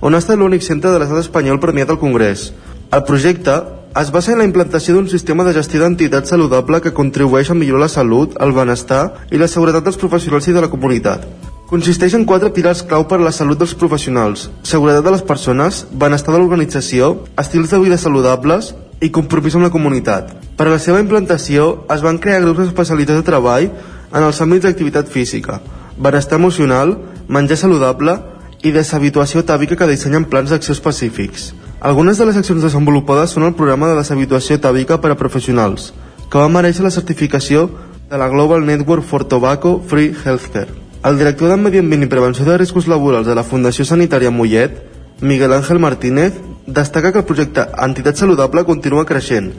on 0.00 0.14
ha 0.14 0.22
estat 0.22 0.40
l'únic 0.40 0.64
centre 0.64 0.94
de 0.94 1.02
l'estat 1.02 1.20
espanyol 1.20 1.60
premiat 1.60 1.92
al 1.92 2.00
Congrés. 2.00 2.52
El 2.88 3.04
projecte 3.04 3.60
es 4.00 4.12
basa 4.14 4.32
en 4.32 4.40
la 4.40 4.48
implantació 4.48 4.94
d'un 4.94 5.12
sistema 5.12 5.44
de 5.44 5.52
gestió 5.52 5.82
d'entitat 5.82 6.24
saludable 6.24 6.80
que 6.80 6.96
contribueix 6.96 7.50
a 7.50 7.58
millorar 7.58 7.84
la 7.84 7.92
salut, 7.92 8.38
el 8.40 8.56
benestar 8.56 9.26
i 9.30 9.36
la 9.36 9.50
seguretat 9.50 9.84
dels 9.84 10.00
professionals 10.00 10.48
i 10.48 10.56
de 10.56 10.64
la 10.64 10.72
comunitat. 10.72 11.28
Consisteix 11.64 12.12
en 12.12 12.26
quatre 12.28 12.50
pilars 12.52 12.82
clau 12.84 13.06
per 13.08 13.16
a 13.16 13.24
la 13.24 13.30
salut 13.32 13.56
dels 13.56 13.72
professionals, 13.80 14.50
seguretat 14.68 15.06
de 15.06 15.12
les 15.14 15.22
persones, 15.24 15.78
benestar 15.96 16.34
de 16.34 16.40
l'organització, 16.42 17.14
estils 17.40 17.72
de 17.72 17.80
vida 17.80 17.96
saludables 17.96 18.74
i 19.00 19.08
compromís 19.08 19.56
amb 19.56 19.64
la 19.64 19.72
comunitat. 19.72 20.34
Per 20.58 20.66
a 20.68 20.74
la 20.74 20.78
seva 20.78 21.00
implantació 21.00 21.86
es 21.94 22.04
van 22.04 22.20
crear 22.20 22.42
grups 22.44 22.66
especialitzats 22.66 23.22
de 23.22 23.28
treball 23.30 23.70
en 23.70 24.20
els 24.20 24.42
àmbits 24.44 24.68
d'activitat 24.68 25.08
física, 25.08 25.62
benestar 25.96 26.36
emocional, 26.36 26.98
menjar 27.32 27.56
saludable 27.64 28.18
i 28.60 28.76
deshabituació 28.76 29.46
tàbica 29.48 29.80
que 29.80 29.88
dissenyen 29.88 30.28
plans 30.28 30.52
d'acció 30.52 30.76
específics. 30.76 31.54
Algunes 31.80 32.20
de 32.20 32.28
les 32.28 32.36
accions 32.36 32.60
desenvolupades 32.60 33.32
són 33.32 33.48
el 33.48 33.56
programa 33.56 33.88
de 33.88 33.96
deshabituació 34.02 34.60
tàbica 34.60 35.00
per 35.00 35.16
a 35.16 35.20
professionals, 35.20 35.94
que 36.28 36.38
va 36.38 36.52
mereixer 36.52 36.84
la 36.84 36.92
certificació 36.92 37.70
de 38.10 38.20
la 38.20 38.28
Global 38.28 38.68
Network 38.68 39.04
for 39.08 39.24
Tobacco 39.24 39.78
Free 39.88 40.12
Healthcare. 40.12 40.83
El 41.04 41.18
director 41.18 41.50
de 41.50 41.56
Medi 41.60 41.82
Ambient 41.82 42.06
i 42.06 42.06
Prevenció 42.08 42.46
de 42.46 42.54
Riscos 42.56 42.86
Laborals 42.88 43.26
de 43.28 43.34
la 43.36 43.42
Fundació 43.44 43.84
Sanitària 43.84 44.30
Mollet, 44.32 44.78
Miguel 45.20 45.52
Ángel 45.52 45.78
Martínez, 45.78 46.38
destaca 46.64 47.12
que 47.12 47.20
el 47.20 47.26
projecte 47.28 47.66
Entitat 47.86 48.16
Saludable 48.16 48.64
continua 48.64 49.04
creixent. 49.04 49.50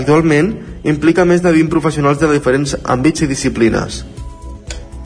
Actualment, 0.00 0.54
implica 0.94 1.28
més 1.28 1.44
de 1.44 1.52
20 1.52 1.68
professionals 1.76 2.24
de 2.24 2.32
diferents 2.32 2.72
àmbits 2.96 3.20
i 3.20 3.28
disciplines. 3.28 4.00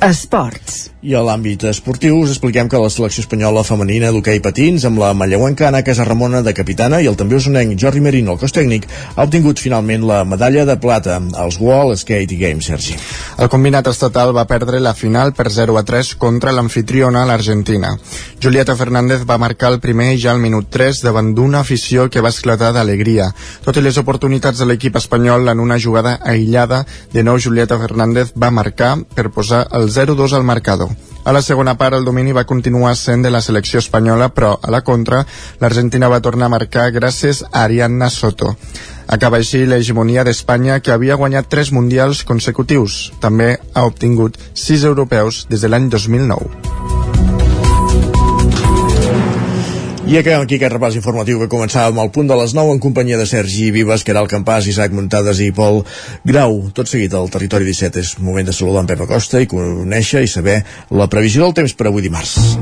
Esports. 0.00 0.92
I 1.02 1.14
a 1.14 1.20
l'àmbit 1.22 1.62
esportiu 1.66 2.16
us 2.20 2.30
expliquem 2.32 2.68
que 2.70 2.78
la 2.78 2.90
selecció 2.90 3.22
espanyola 3.24 3.64
femenina 3.66 4.12
d'hoquei 4.14 4.38
patins 4.42 4.84
amb 4.86 4.98
la 4.98 5.12
manlleuenca 5.14 5.66
Anna 5.68 5.80
Casa 5.86 6.04
Ramona 6.06 6.40
de 6.46 6.52
capitana 6.54 7.00
i 7.02 7.06
el 7.10 7.16
també 7.18 7.34
usonenc 7.38 7.74
Jordi 7.78 8.02
Merino, 8.02 8.34
el 8.34 8.38
cos 8.38 8.54
tècnic, 8.54 8.86
ha 9.14 9.26
obtingut 9.26 9.58
finalment 9.62 10.06
la 10.06 10.20
medalla 10.26 10.64
de 10.66 10.76
plata 10.78 11.20
als 11.42 11.58
World 11.58 11.98
Skate 11.98 12.38
Games, 12.38 12.66
Sergi. 12.70 12.94
El 13.38 13.50
combinat 13.50 13.90
estatal 13.90 14.34
va 14.34 14.46
perdre 14.50 14.78
la 14.82 14.94
final 14.94 15.32
per 15.34 15.48
0 15.54 15.78
a 15.78 15.84
3 15.86 16.12
contra 16.18 16.54
l'anfitriona, 16.54 17.24
l'Argentina. 17.26 17.94
Julieta 18.42 18.74
Fernández 18.78 19.26
va 19.26 19.38
marcar 19.38 19.72
el 19.74 19.80
primer 19.82 20.12
ja 20.18 20.30
al 20.34 20.42
minut 20.42 20.70
3 20.70 21.02
davant 21.06 21.34
d'una 21.34 21.62
afició 21.66 22.06
que 22.10 22.22
va 22.22 22.34
esclatar 22.34 22.72
d'alegria. 22.74 23.32
Tot 23.66 23.78
i 23.78 23.82
les 23.82 23.98
oportunitats 23.98 24.62
de 24.62 24.66
l'equip 24.70 24.98
espanyol 24.98 25.50
en 25.50 25.62
una 25.62 25.78
jugada 25.78 26.18
aïllada, 26.22 26.84
de 27.14 27.26
nou 27.26 27.38
Julieta 27.38 27.78
Fernández 27.82 28.34
va 28.34 28.54
marcar 28.54 28.96
per 29.14 29.30
posar 29.34 29.66
el 29.78 29.87
0-2 29.90 30.34
al 30.36 30.44
marcador. 30.44 30.90
A 31.24 31.32
la 31.32 31.42
segona 31.42 31.74
part 31.76 31.96
el 31.96 32.06
domini 32.06 32.32
va 32.32 32.46
continuar 32.48 32.94
sent 32.96 33.24
de 33.24 33.30
la 33.30 33.42
selecció 33.44 33.82
espanyola, 33.82 34.30
però 34.32 34.54
a 34.62 34.70
la 34.72 34.80
contra 34.80 35.24
l'Argentina 35.60 36.08
va 36.08 36.22
tornar 36.24 36.46
a 36.48 36.54
marcar 36.54 36.90
gràcies 36.94 37.42
a 37.50 37.64
Ariadna 37.64 38.08
Soto. 38.08 38.54
Acaba 39.08 39.40
així 39.40 39.64
l'hegemonia 39.66 40.24
d'Espanya 40.24 40.80
que 40.80 40.92
havia 40.92 41.16
guanyat 41.20 41.48
tres 41.48 41.72
mundials 41.72 42.24
consecutius. 42.28 43.10
També 43.20 43.56
ha 43.74 43.84
obtingut 43.88 44.40
sis 44.54 44.84
europeus 44.84 45.46
des 45.48 45.64
de 45.64 45.72
l'any 45.72 45.90
2009. 45.92 46.97
I 50.08 50.16
acabem 50.16 50.40
aquí 50.40 50.56
aquest 50.56 50.72
repàs 50.72 50.94
informatiu 50.96 51.36
que 51.42 51.50
començàvem 51.52 51.98
al 52.00 52.08
punt 52.08 52.30
de 52.30 52.36
les 52.40 52.54
9 52.56 52.72
en 52.72 52.78
companyia 52.80 53.18
de 53.20 53.26
Sergi 53.28 53.66
Vives, 53.74 54.00
que 54.00 54.14
era 54.14 54.22
el 54.24 54.30
Campàs, 54.32 54.64
Isaac 54.72 54.94
Muntades 54.96 55.42
i 55.44 55.50
Pol 55.52 55.82
Grau. 56.24 56.56
Tot 56.72 56.88
seguit 56.88 57.12
al 57.12 57.28
Territori 57.28 57.68
17 57.68 58.00
és 58.00 58.14
moment 58.24 58.48
de 58.48 58.54
saludar 58.56 58.86
en 58.86 58.88
Pep 58.88 59.04
Acosta 59.04 59.42
i 59.44 59.50
conèixer 59.52 60.24
i 60.24 60.32
saber 60.32 60.62
la 60.96 61.10
previsió 61.12 61.44
del 61.44 61.52
temps 61.60 61.76
per 61.76 61.90
avui 61.92 62.08
dimarts. 62.08 62.56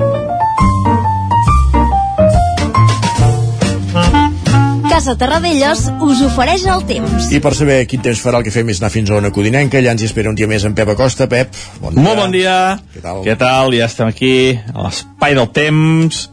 Casa 4.91 5.15
Terradellos 5.15 5.87
us 6.03 6.27
ofereix 6.27 6.67
el 6.67 6.83
temps. 6.91 7.31
I 7.31 7.39
per 7.39 7.55
saber 7.55 7.83
quin 7.87 8.03
temps 8.03 8.27
farà 8.27 8.43
el 8.43 8.47
que 8.49 8.51
fem 8.51 8.75
és 8.75 8.83
anar 8.83 8.91
fins 8.91 9.13
a 9.13 9.21
una 9.23 9.31
codinenca, 9.31 9.79
allà 9.79 9.95
ens 9.95 10.03
hi 10.03 10.11
espera 10.11 10.35
un 10.35 10.39
dia 10.39 10.51
més 10.51 10.67
en 10.67 10.75
Pep 10.75 10.97
Acosta. 10.99 11.31
Pep, 11.31 11.55
bon 11.79 11.95
dia. 11.95 12.03
Molt 12.11 12.25
bon 12.25 12.35
dia. 12.35 12.55
Què 12.91 13.07
tal? 13.07 13.23
Què 13.23 13.39
tal? 13.39 13.77
Ja 13.79 13.87
estem 13.87 14.11
aquí, 14.11 14.57
a 14.57 14.89
l'espai 14.89 15.39
del 15.39 15.53
temps, 15.55 16.27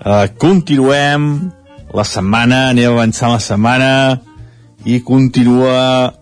Uh, 0.00 0.30
continuem 0.40 1.50
la 1.92 2.04
setmana, 2.08 2.70
anem 2.70 2.88
avançant 2.88 3.34
la 3.34 3.42
setmana 3.44 3.90
i 4.88 5.02
continua 5.04 6.14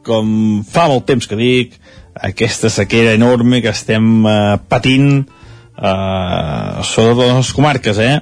com 0.00 0.62
fa 0.64 0.86
molt 0.88 1.04
temps 1.10 1.28
que 1.28 1.36
dic 1.36 1.74
aquesta 2.16 2.70
sequera 2.72 3.12
enorme 3.18 3.60
que 3.60 3.68
estem 3.68 4.24
uh, 4.24 4.56
patint 4.72 5.10
uh, 5.20 6.80
sobretot 6.80 7.20
les 7.26 7.34
nostres 7.36 7.52
comarques 7.58 8.00
eh? 8.00 8.16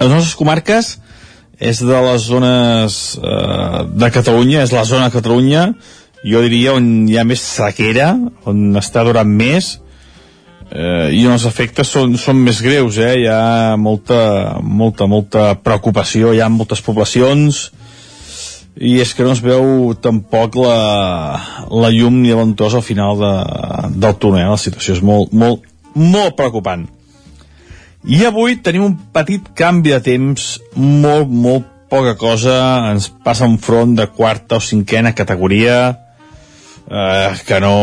les 0.00 0.10
nostres 0.10 0.34
comarques 0.34 0.96
és 1.62 1.78
de 1.78 2.02
les 2.08 2.26
zones 2.26 3.00
uh, 3.22 3.86
de 3.86 4.10
Catalunya 4.10 4.66
és 4.66 4.74
la 4.74 4.82
zona 4.90 5.06
de 5.06 5.14
Catalunya 5.20 5.68
jo 6.26 6.42
diria 6.42 6.74
on 6.74 7.06
hi 7.06 7.14
ha 7.14 7.28
més 7.28 7.46
sequera 7.46 8.16
on 8.42 8.72
està 8.82 9.06
durant 9.06 9.30
més 9.38 9.76
eh, 10.70 11.08
i 11.16 11.24
els 11.28 11.46
efectes 11.48 11.90
són, 11.94 12.16
són 12.20 12.40
més 12.44 12.60
greus, 12.64 12.98
eh? 13.00 13.14
hi 13.22 13.26
ha 13.30 13.76
molta, 13.80 14.58
molta, 14.62 15.06
molta 15.06 15.52
preocupació, 15.62 16.32
hi 16.32 16.42
ha 16.42 16.50
moltes 16.52 16.82
poblacions 16.84 17.68
i 18.78 18.98
és 19.02 19.10
que 19.14 19.24
no 19.26 19.32
es 19.34 19.40
veu 19.42 19.94
tampoc 20.02 20.54
la, 20.58 21.38
la 21.66 21.90
llum 21.90 22.20
ni 22.22 22.34
ventós 22.36 22.76
al 22.78 22.84
final 22.86 23.18
de, 23.18 23.32
del 23.98 24.14
túnel, 24.22 24.52
la 24.52 24.60
situació 24.60 24.94
és 24.98 25.02
molt, 25.02 25.34
molt, 25.34 25.66
molt 25.98 26.36
preocupant. 26.38 26.86
I 28.06 28.22
avui 28.28 28.60
tenim 28.62 28.84
un 28.86 28.94
petit 29.12 29.50
canvi 29.58 29.90
de 29.96 29.98
temps, 30.04 30.44
molt, 30.78 31.26
molt 31.28 31.66
poca 31.90 32.14
cosa, 32.20 32.54
ens 32.92 33.08
passa 33.24 33.48
un 33.48 33.58
front 33.58 33.96
de 33.98 34.06
quarta 34.14 34.60
o 34.60 34.62
cinquena 34.62 35.14
categoria, 35.16 35.78
eh, 36.86 37.34
que 37.48 37.58
no 37.64 37.74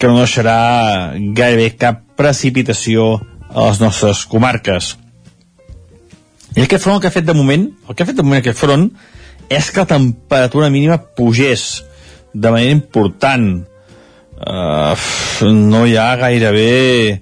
que 0.00 0.08
no 0.08 0.22
deixarà 0.22 1.12
gairebé 1.36 1.74
cap 1.76 2.00
precipitació 2.16 3.18
a 3.50 3.68
les 3.68 3.80
nostres 3.82 4.24
comarques. 4.24 4.94
I 6.56 6.64
aquest 6.64 6.86
front 6.86 6.96
el 6.96 7.02
que 7.04 7.10
ha 7.10 7.14
fet 7.14 7.26
de 7.28 7.36
moment, 7.36 7.68
el 7.86 7.94
que 7.94 8.02
ha 8.02 8.08
fet 8.08 8.16
de 8.16 8.24
moment 8.24 8.40
aquest 8.40 8.58
front, 8.58 8.88
és 9.52 9.68
que 9.70 9.82
la 9.82 9.90
temperatura 9.90 10.70
mínima 10.72 10.96
pugés 11.18 11.82
de 12.32 12.50
manera 12.50 12.72
important. 12.72 13.66
Uh, 14.40 15.50
no 15.52 15.84
hi 15.84 15.98
ha 16.00 16.14
gairebé 16.16 17.20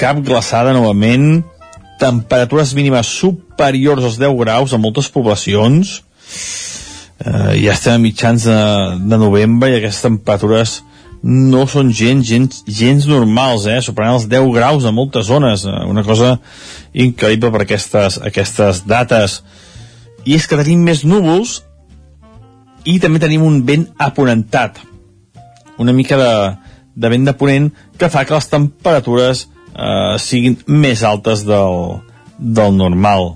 cap 0.00 0.18
glaçada 0.26 0.74
novament, 0.74 1.44
temperatures 2.00 2.74
mínimes 2.74 3.06
superiors 3.06 4.02
als 4.04 4.18
10 4.18 4.34
graus 4.40 4.74
a 4.74 4.82
moltes 4.82 5.12
poblacions, 5.14 6.00
uh, 7.22 7.54
ja 7.54 7.76
estem 7.76 8.00
a 8.00 8.02
mitjans 8.02 8.48
de, 8.50 8.60
de 9.06 9.22
novembre 9.22 9.70
i 9.70 9.78
aquestes 9.78 10.08
temperatures 10.08 10.80
no 11.22 11.64
són 11.70 11.92
gens, 11.94 12.26
gens, 12.26 12.62
gens 12.66 13.06
normals, 13.08 13.66
eh? 13.70 13.80
superant 13.82 14.16
els 14.16 14.26
10 14.30 14.50
graus 14.54 14.84
a 14.84 14.92
moltes 14.94 15.26
zones, 15.30 15.64
eh? 15.66 15.78
una 15.88 16.04
cosa 16.06 16.36
increïble 16.92 17.50
per 17.54 17.64
aquestes, 17.64 18.20
aquestes 18.22 18.82
dates. 18.86 19.40
I 20.26 20.36
és 20.36 20.46
que 20.46 20.58
tenim 20.58 20.84
més 20.86 21.04
núvols 21.06 21.60
i 22.86 22.98
també 23.02 23.22
tenim 23.22 23.42
un 23.46 23.62
vent 23.66 23.88
aponentat, 23.98 24.78
una 25.82 25.92
mica 25.92 26.18
de, 26.20 26.32
de 26.94 27.10
vent 27.12 27.26
de 27.26 27.34
ponent 27.36 27.70
que 27.98 28.10
fa 28.12 28.24
que 28.24 28.36
les 28.36 28.48
temperatures 28.52 29.46
eh, 29.46 30.14
siguin 30.22 30.56
més 30.66 31.02
altes 31.04 31.44
del, 31.48 31.98
del 32.38 32.78
normal. 32.78 33.34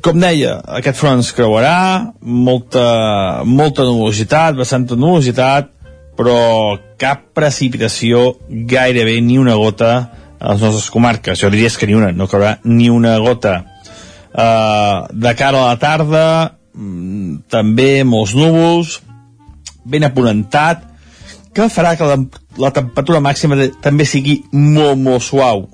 Com 0.00 0.20
deia, 0.20 0.54
aquest 0.80 0.96
front 0.96 1.20
ens 1.20 1.32
creuarà, 1.36 2.12
molta, 2.20 3.42
molta 3.44 3.84
nubositat, 3.84 4.56
bastanta 4.56 4.96
nubositat, 4.96 5.74
però 6.20 6.76
cap 7.00 7.30
precipitació 7.32 8.34
gairebé 8.68 9.22
ni 9.24 9.38
una 9.40 9.54
gota 9.56 9.92
a 10.36 10.52
les 10.52 10.60
nostres 10.60 10.90
comarques. 10.92 11.40
Jo 11.40 11.48
diria 11.48 11.70
que 11.72 11.88
ni 11.88 11.96
una, 11.96 12.10
no 12.12 12.28
caurà 12.28 12.58
ni 12.64 12.90
una 12.92 13.16
gota. 13.18 13.64
eh, 14.30 15.00
de 15.10 15.34
cara 15.34 15.62
a 15.64 15.68
la 15.72 15.78
tarda 15.78 16.58
mm, 16.74 17.48
també 17.48 18.04
molts 18.04 18.34
núvols 18.36 19.00
ben 19.84 20.04
aponentat 20.04 20.84
que 21.52 21.66
farà 21.66 21.96
que 21.96 22.06
la, 22.06 22.18
la 22.58 22.70
temperatura 22.70 23.18
màxima 23.18 23.56
de, 23.56 23.70
també 23.82 24.04
sigui 24.04 24.44
molt, 24.52 25.00
molt 25.00 25.24
suau 25.24 25.64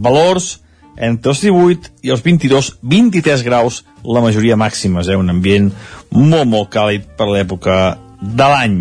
valors 0.00 0.60
entre 0.96 1.34
els 1.34 1.42
18 1.42 1.92
i 2.06 2.14
els 2.14 2.22
22, 2.22 2.70
23 2.80 3.44
graus 3.44 3.82
la 4.04 4.22
majoria 4.24 4.56
màximes, 4.56 5.10
eh? 5.10 5.18
un 5.18 5.28
ambient 5.28 5.68
molt, 6.14 6.46
molt 6.46 6.72
càlid 6.72 7.04
per 7.18 7.28
l'època 7.28 7.98
de 8.22 8.48
l'any 8.54 8.80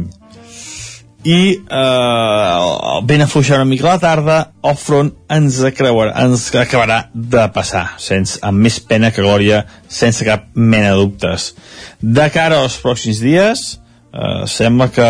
i 1.24 1.60
eh, 1.60 3.02
ben 3.04 3.22
afluixar 3.22 3.58
una 3.60 3.68
mica 3.68 3.90
la 3.90 4.00
tarda 4.00 4.38
el 4.64 4.78
front 4.80 5.12
ens, 5.36 5.60
creuarà, 5.76 6.14
ens 6.24 6.48
acabarà 6.56 7.02
de 7.14 7.44
passar 7.56 7.86
sense, 8.00 8.40
amb 8.46 8.64
més 8.64 8.80
pena 8.80 9.12
que 9.12 9.26
glòria 9.26 9.66
sense 9.88 10.24
cap 10.28 10.48
mena 10.56 10.94
de 10.94 11.04
dubtes. 11.04 11.54
De 12.00 12.30
cara 12.32 12.62
als 12.64 12.80
pròxims 12.80 13.20
dies 13.24 13.68
eh, 14.14 14.48
sembla 14.48 14.90
que 14.96 15.10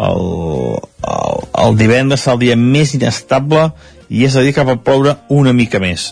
el, 0.00 0.22
el, 1.14 1.44
el 1.64 1.80
divendres 1.80 2.24
serà 2.24 2.36
el 2.36 2.44
dia 2.44 2.60
més 2.60 2.94
inestable 2.94 3.70
i 4.10 4.26
és 4.26 4.36
a 4.36 4.44
dir 4.44 4.52
que 4.52 4.66
va 4.66 4.80
ploure 4.84 5.16
una 5.32 5.54
mica 5.56 5.80
més 5.80 6.10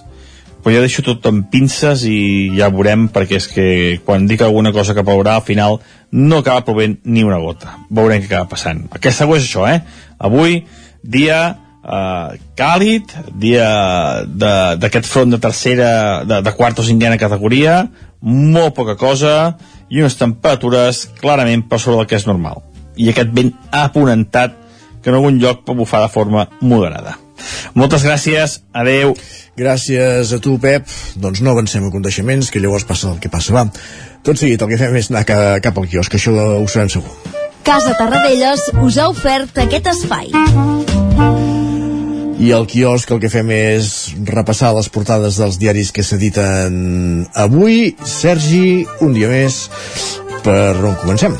però 0.62 0.74
jo 0.74 0.82
deixo 0.82 1.04
tot 1.06 1.26
amb 1.30 1.46
pinces 1.52 2.02
i 2.08 2.50
ja 2.58 2.70
veurem 2.74 3.06
perquè 3.14 3.38
és 3.38 3.46
que 3.52 3.68
quan 4.04 4.26
dic 4.28 4.42
alguna 4.42 4.72
cosa 4.74 4.94
que 4.94 5.04
plourà 5.06 5.38
al 5.38 5.46
final 5.46 5.78
no 6.10 6.40
acaba 6.42 6.64
plovent 6.66 6.98
ni 7.04 7.24
una 7.24 7.38
gota. 7.42 7.76
Veurem 7.90 8.22
què 8.22 8.30
acaba 8.32 8.50
passant. 8.50 8.86
Aquesta 8.94 9.28
és 9.36 9.44
això, 9.44 9.66
eh? 9.68 9.80
avui 10.18 10.64
dia 11.02 11.38
eh, 11.84 12.38
càlid 12.58 13.14
dia 13.38 13.68
d'aquest 14.26 15.06
front 15.06 15.30
de 15.30 15.40
tercera 15.42 16.24
de, 16.24 16.40
de 16.42 16.54
quarta 16.56 16.82
o 16.82 16.86
cinquena 16.86 17.20
categoria 17.20 17.84
molt 18.20 18.74
poca 18.74 18.96
cosa 18.98 19.54
i 19.88 20.02
unes 20.02 20.18
temperatures 20.18 21.06
clarament 21.20 21.68
per 21.68 21.78
sobre 21.78 22.02
del 22.02 22.10
que 22.10 22.18
és 22.18 22.26
normal. 22.26 22.64
I 22.98 23.12
aquest 23.12 23.30
vent 23.32 23.54
aponentat 23.70 24.58
que 25.00 25.12
en 25.12 25.20
algun 25.20 25.38
lloc 25.38 25.62
bufar 25.70 26.02
de 26.02 26.10
forma 26.10 26.48
moderada 26.60 27.27
moltes 27.74 28.04
gràcies, 28.06 28.60
adeu. 28.72 29.14
Gràcies 29.58 30.30
a 30.32 30.38
tu, 30.38 30.54
Pep. 30.62 30.86
Doncs 31.18 31.42
no 31.42 31.50
avancem 31.50 31.86
a 31.86 31.90
coneixements, 31.90 32.52
que 32.52 32.62
llavors 32.62 32.86
passa 32.86 33.10
el 33.10 33.18
que 33.22 33.30
passa. 33.32 33.54
Va, 33.56 33.66
tot 34.22 34.38
seguit 34.38 34.62
el 34.62 34.70
que 34.70 34.78
fem 34.80 34.94
és 35.00 35.10
anar 35.10 35.24
cap 35.26 35.78
al 35.78 35.88
quiosc, 35.90 36.12
que 36.12 36.20
això 36.20 36.34
ho 36.34 36.66
sabem 36.70 36.92
segur. 36.92 37.10
Casa 37.66 37.92
Tarradellas 37.98 38.62
us 38.80 38.96
ha 38.96 39.08
ofert 39.10 39.58
aquest 39.60 39.90
espai. 39.90 40.30
I 42.38 42.52
al 42.54 42.68
quiosc 42.70 43.10
el 43.10 43.18
que 43.18 43.30
fem 43.32 43.50
és 43.50 43.88
repassar 44.28 44.70
les 44.76 44.86
portades 44.94 45.40
dels 45.42 45.58
diaris 45.58 45.90
que 45.90 46.04
s'editen 46.06 47.26
avui. 47.34 47.96
Sergi, 48.06 48.86
un 49.02 49.16
dia 49.16 49.30
més, 49.32 49.64
per 50.46 50.76
on 50.78 50.94
comencem? 51.02 51.34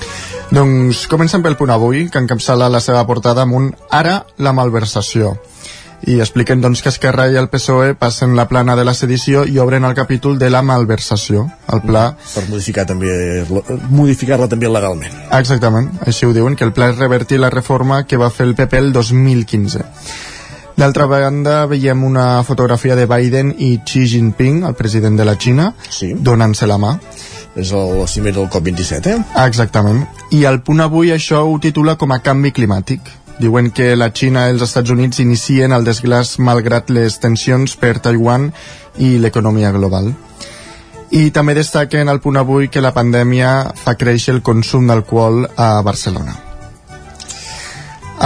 Doncs 0.51 1.05
comencem 1.13 1.45
pel 1.45 1.55
punt 1.61 1.71
avui, 1.71 2.09
que 2.11 2.19
encapçala 2.19 2.71
la 2.73 2.83
seva 2.83 3.05
portada 3.07 3.47
amb 3.47 3.55
un 3.55 3.71
Ara 3.95 4.25
la 4.43 4.57
malversació 4.57 5.37
i 6.07 6.21
expliquen 6.21 6.61
doncs, 6.63 6.81
que 6.83 6.93
Esquerra 6.93 7.27
i 7.31 7.37
el 7.41 7.49
PSOE 7.51 7.95
passen 7.99 8.37
la 8.39 8.47
plana 8.49 8.77
de 8.79 8.85
la 8.87 8.95
sedició 8.95 9.45
i 9.45 9.59
obren 9.59 9.85
el 9.85 9.97
capítol 9.99 10.39
de 10.39 10.51
la 10.51 10.63
malversació, 10.63 11.49
el 11.75 11.83
pla... 11.83 12.05
Per 12.35 12.45
modificar 12.49 12.87
també 12.87 13.11
modificar-la 13.91 14.49
també 14.49 14.71
legalment. 14.71 15.15
Exactament, 15.41 15.91
així 16.07 16.29
ho 16.29 16.33
diuen, 16.37 16.57
que 16.57 16.67
el 16.69 16.73
pla 16.77 16.93
és 16.93 16.99
revertir 17.03 17.43
la 17.43 17.51
reforma 17.51 18.05
que 18.07 18.21
va 18.21 18.31
fer 18.31 18.47
el 18.47 18.55
PP 18.59 18.79
el 18.79 18.93
2015. 18.95 19.87
D'altra 20.79 21.09
banda, 21.11 21.65
veiem 21.67 22.05
una 22.07 22.45
fotografia 22.47 22.95
de 22.95 23.09
Biden 23.11 23.51
i 23.59 23.81
Xi 23.83 24.07
Jinping, 24.07 24.63
el 24.69 24.79
president 24.79 25.19
de 25.19 25.27
la 25.27 25.35
Xina, 25.35 25.73
sí. 25.91 26.13
donant-se 26.15 26.71
la 26.71 26.79
mà. 26.79 26.95
És 27.59 27.73
el, 27.75 27.97
la 27.99 28.07
cimera 28.07 28.39
del 28.39 28.47
COP27, 28.47 29.11
eh? 29.11 29.23
Exactament. 29.43 30.05
I 30.31 30.45
el 30.47 30.61
punt 30.63 30.85
avui 30.85 31.11
això 31.11 31.43
ho 31.43 31.59
titula 31.59 31.99
com 31.99 32.15
a 32.15 32.21
canvi 32.23 32.55
climàtic 32.55 33.11
Diuen 33.39 33.71
que 33.71 33.93
la 33.95 34.11
Xina 34.11 34.49
i 34.49 34.55
els 34.57 34.65
Estats 34.67 34.91
Units 34.91 35.21
inicien 35.23 35.75
el 35.75 35.85
desglàs 35.87 36.37
malgrat 36.43 36.91
les 36.91 37.21
tensions 37.23 37.77
per 37.79 38.01
Taiwan 38.03 38.49
i 38.99 39.15
l'economia 39.23 39.71
global. 39.77 40.11
I 41.15 41.31
també 41.31 41.55
destaquen 41.55 42.11
al 42.11 42.19
punt 42.21 42.37
avui 42.37 42.67
que 42.69 42.83
la 42.83 42.93
pandèmia 42.97 43.53
fa 43.79 43.95
créixer 44.01 44.35
el 44.35 44.43
consum 44.43 44.91
d'alcohol 44.91 45.47
a 45.57 45.71
Barcelona. 45.87 46.35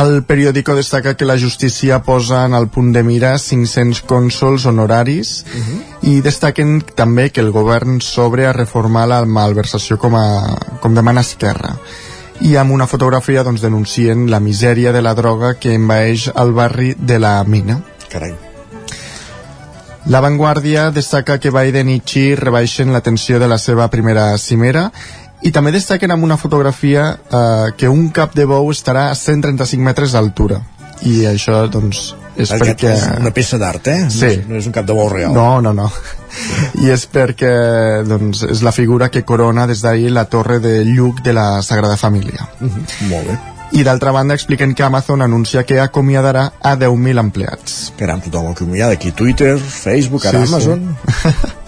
El 0.01 0.23
periòdico 0.25 0.73
destaca 0.75 1.13
que 1.21 1.29
la 1.29 1.37
justícia 1.37 1.99
posa 2.03 2.47
en 2.47 2.55
el 2.57 2.71
punt 2.73 2.95
de 2.95 3.03
mira 3.05 3.35
500 3.39 4.01
cònsols 4.09 4.65
honoraris 4.65 5.45
uh 5.45 5.59
-huh. 5.59 5.81
i 6.15 6.21
destaquen 6.23 6.81
també 6.97 7.29
que 7.31 7.43
el 7.43 7.53
govern 7.53 8.01
s'obre 8.01 8.47
a 8.47 8.55
reformar 8.55 9.07
la 9.09 9.25
malversació 9.27 9.99
com, 9.99 10.17
a, 10.17 10.57
com 10.81 10.95
demana 10.95 11.21
Esquerra 11.21 11.77
i 12.41 12.57
amb 12.57 12.73
una 12.73 12.87
fotografia 12.87 13.45
doncs, 13.45 13.61
denuncien 13.61 14.31
la 14.31 14.41
misèria 14.41 14.93
de 14.93 15.03
la 15.03 15.15
droga 15.15 15.55
que 15.55 15.75
envaeix 15.75 16.31
el 16.35 16.53
barri 16.53 16.95
de 16.99 17.19
la 17.19 17.43
Mina. 17.45 17.81
Carai. 18.11 18.35
La 20.07 20.21
Vanguardia 20.21 20.91
destaca 20.91 21.39
que 21.39 21.53
Biden 21.55 21.89
i 21.93 22.01
Xi 22.01 22.35
rebaixen 22.35 22.93
la 22.93 23.03
tensió 23.03 23.39
de 23.39 23.47
la 23.47 23.59
seva 23.59 23.87
primera 23.89 24.33
cimera 24.39 24.89
i 25.43 25.53
també 25.55 25.71
destaquen 25.75 26.11
amb 26.11 26.25
una 26.25 26.39
fotografia 26.39 27.07
eh, 27.13 27.71
que 27.79 27.89
un 27.89 28.09
cap 28.11 28.35
de 28.35 28.47
bou 28.47 28.71
estarà 28.71 29.11
a 29.11 29.15
135 29.15 29.83
metres 29.83 30.17
d'altura 30.17 30.63
i 31.07 31.23
això 31.27 31.65
doncs 31.71 32.13
és 32.37 32.51
Aquest 32.51 32.63
perquè... 32.63 32.93
és 32.95 33.05
una 33.21 33.33
peça 33.35 33.59
d'art, 33.61 33.89
eh? 33.93 33.99
Sí. 34.11 34.25
No 34.25 34.31
és, 34.31 34.43
no 34.49 34.61
és 34.61 34.69
un 34.71 34.75
cap 34.75 34.87
de 34.89 34.97
bou 34.97 35.09
real. 35.13 35.35
No, 35.37 35.61
no, 35.65 35.73
no. 35.77 35.89
I 36.81 36.93
és 36.95 37.07
perquè 37.13 37.53
doncs, 38.09 38.45
és 38.49 38.63
la 38.65 38.73
figura 38.73 39.11
que 39.13 39.25
corona 39.29 39.67
des 39.69 39.83
d'ahir 39.85 40.13
la 40.15 40.25
torre 40.33 40.59
de 40.65 40.79
Lluc 40.89 41.21
de 41.27 41.35
la 41.37 41.47
Sagrada 41.63 41.97
Família. 41.97 42.49
Uh 42.61 42.69
-huh. 42.69 43.09
Molt 43.11 43.29
bé. 43.29 43.39
I 43.73 43.85
d'altra 43.85 44.13
banda 44.13 44.35
expliquen 44.35 44.75
que 44.75 44.83
Amazon 44.83 45.23
anuncia 45.23 45.65
que 45.65 45.81
acomiadarà 45.81 46.53
a 46.61 46.77
10.000 46.77 47.19
empleats. 47.19 47.93
Caram, 47.97 48.21
tothom 48.21 48.51
acomiada 48.51 48.93
aquí, 48.93 49.13
Twitter, 49.13 49.59
Facebook, 49.59 50.27
ara 50.27 50.41
Sí, 50.41 50.47
sí. 50.47 50.55
Amazon... 50.55 50.97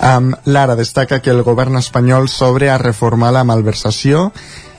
Um, 0.00 0.32
Lara 0.44 0.76
destaca 0.76 1.20
que 1.20 1.30
el 1.30 1.42
govern 1.42 1.76
espanyol 1.76 2.28
s'obre 2.28 2.70
a 2.70 2.78
reformar 2.78 3.32
la 3.34 3.42
malversació 3.42 4.32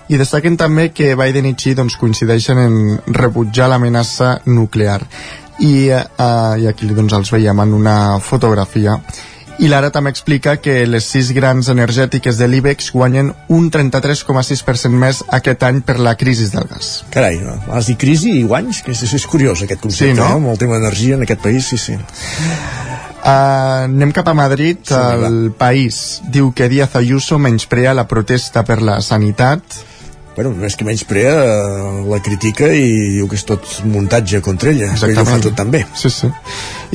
i 0.10 0.18
destaquen 0.18 0.58
també 0.58 0.90
que 0.94 1.14
Biden 1.16 1.46
i 1.46 1.56
Xi 1.58 1.76
doncs, 1.78 1.98
coincideixen 2.02 2.58
en 2.58 2.78
rebutjar 3.14 3.70
l'amenaça 3.70 4.40
nuclear 4.50 5.02
i, 5.60 5.90
uh, 5.92 6.56
i 6.58 6.66
aquí 6.70 6.90
doncs, 6.90 7.14
els 7.14 7.32
veiem 7.34 7.60
en 7.66 7.76
una 7.78 7.98
fotografia 8.24 8.98
i 9.60 9.68
l'ara 9.68 9.90
també 9.92 10.14
explica 10.14 10.54
que 10.64 10.86
les 10.88 11.04
sis 11.04 11.34
grans 11.36 11.68
energètiques 11.68 12.38
de 12.40 12.48
l'IBEX 12.48 12.94
guanyen 12.96 13.34
un 13.52 13.66
33,6% 13.70 14.96
més 14.96 15.20
aquest 15.36 15.66
any 15.68 15.82
per 15.84 15.98
la 16.00 16.14
crisi 16.16 16.48
del 16.54 16.64
gas. 16.70 17.04
Carai, 17.12 17.42
no? 17.44 17.58
has 17.76 17.90
dit 17.92 18.00
crisi 18.00 18.38
i 18.40 18.46
guanys? 18.48 18.80
Que 18.86 18.96
és, 18.96 19.04
és 19.04 19.26
curiós 19.28 19.66
aquest 19.66 19.84
concepte, 19.84 20.14
Sí, 20.14 20.16
no? 20.16 20.30
eh? 20.30 20.38
Amb 20.40 20.54
el 20.54 20.62
tema 20.62 20.80
d'energia 20.80 21.20
en 21.20 21.28
aquest 21.28 21.44
país, 21.44 21.68
sí, 21.68 21.78
sí. 21.78 21.98
Uh, 23.20 23.84
anem 23.90 24.14
cap 24.16 24.32
a 24.32 24.34
Madrid. 24.34 24.80
Sí, 24.88 24.96
el 25.28 25.52
país 25.60 26.22
diu 26.32 26.54
que 26.56 26.70
Díaz 26.72 26.96
Ayuso 26.96 27.36
menysprea 27.38 27.92
la 27.94 28.08
protesta 28.08 28.64
per 28.64 28.80
la 28.82 29.02
sanitat. 29.04 29.82
Bueno, 30.40 30.54
no 30.56 30.64
és 30.64 30.78
que 30.80 30.86
menysprea, 30.88 31.32
eh, 31.36 32.04
la 32.08 32.22
critica 32.24 32.70
i 32.72 33.18
diu 33.18 33.26
que 33.28 33.36
és 33.36 33.42
tot 33.44 33.66
muntatge 33.84 34.40
contra 34.40 34.72
ella. 34.72 34.94
Que 34.96 35.10
ella 35.12 35.26
ho 35.26 35.28
fa 35.28 35.40
tot 35.44 35.58
tan 35.58 35.68
bé. 35.74 35.82
Sí, 36.00 36.08
sí. 36.16 36.30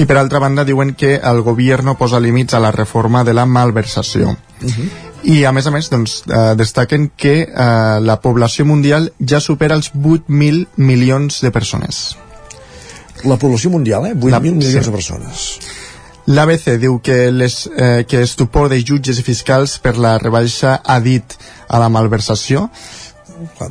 I 0.01 0.07
per 0.09 0.17
altra 0.17 0.41
banda 0.41 0.65
diuen 0.65 0.95
que 0.97 1.19
el 1.21 1.43
govern 1.45 1.93
posa 2.01 2.23
límits 2.25 2.57
a 2.57 2.63
la 2.65 2.71
reforma 2.73 3.21
de 3.23 3.35
la 3.37 3.45
malversació. 3.45 4.31
Uh 4.31 4.71
-huh. 4.71 4.89
I 5.25 5.45
a 5.45 5.53
més 5.53 5.67
a 5.67 5.71
més 5.71 5.91
doncs, 5.91 6.23
eh, 6.27 6.55
destaquen 6.57 7.11
que 7.15 7.43
eh, 7.43 8.01
la 8.01 8.19
població 8.23 8.65
mundial 8.65 9.13
ja 9.21 9.41
supera 9.41 9.75
els 9.75 9.93
8.000 9.93 10.67
milions 10.77 11.43
de 11.43 11.51
persones. 11.51 12.17
La 13.25 13.37
població 13.37 13.69
mundial, 13.69 14.07
eh? 14.07 14.15
8.000 14.15 14.31
La- 14.31 14.41
milions 14.41 14.73
sí. 14.73 14.79
de 14.79 14.91
persones. 14.91 15.59
L'ABC 16.27 16.79
diu 16.81 17.03
que, 17.03 17.31
les, 17.31 17.69
eh, 17.77 18.07
que 18.09 18.23
estupor 18.23 18.71
de 18.71 18.83
jutges 18.83 19.19
i 19.19 19.23
fiscals 19.23 19.79
per 19.79 19.99
la 19.99 20.17
rebaixa 20.19 20.81
ha 20.83 20.99
dit 21.01 21.25
a 21.69 21.79
la 21.79 21.91
malversació. 21.91 22.71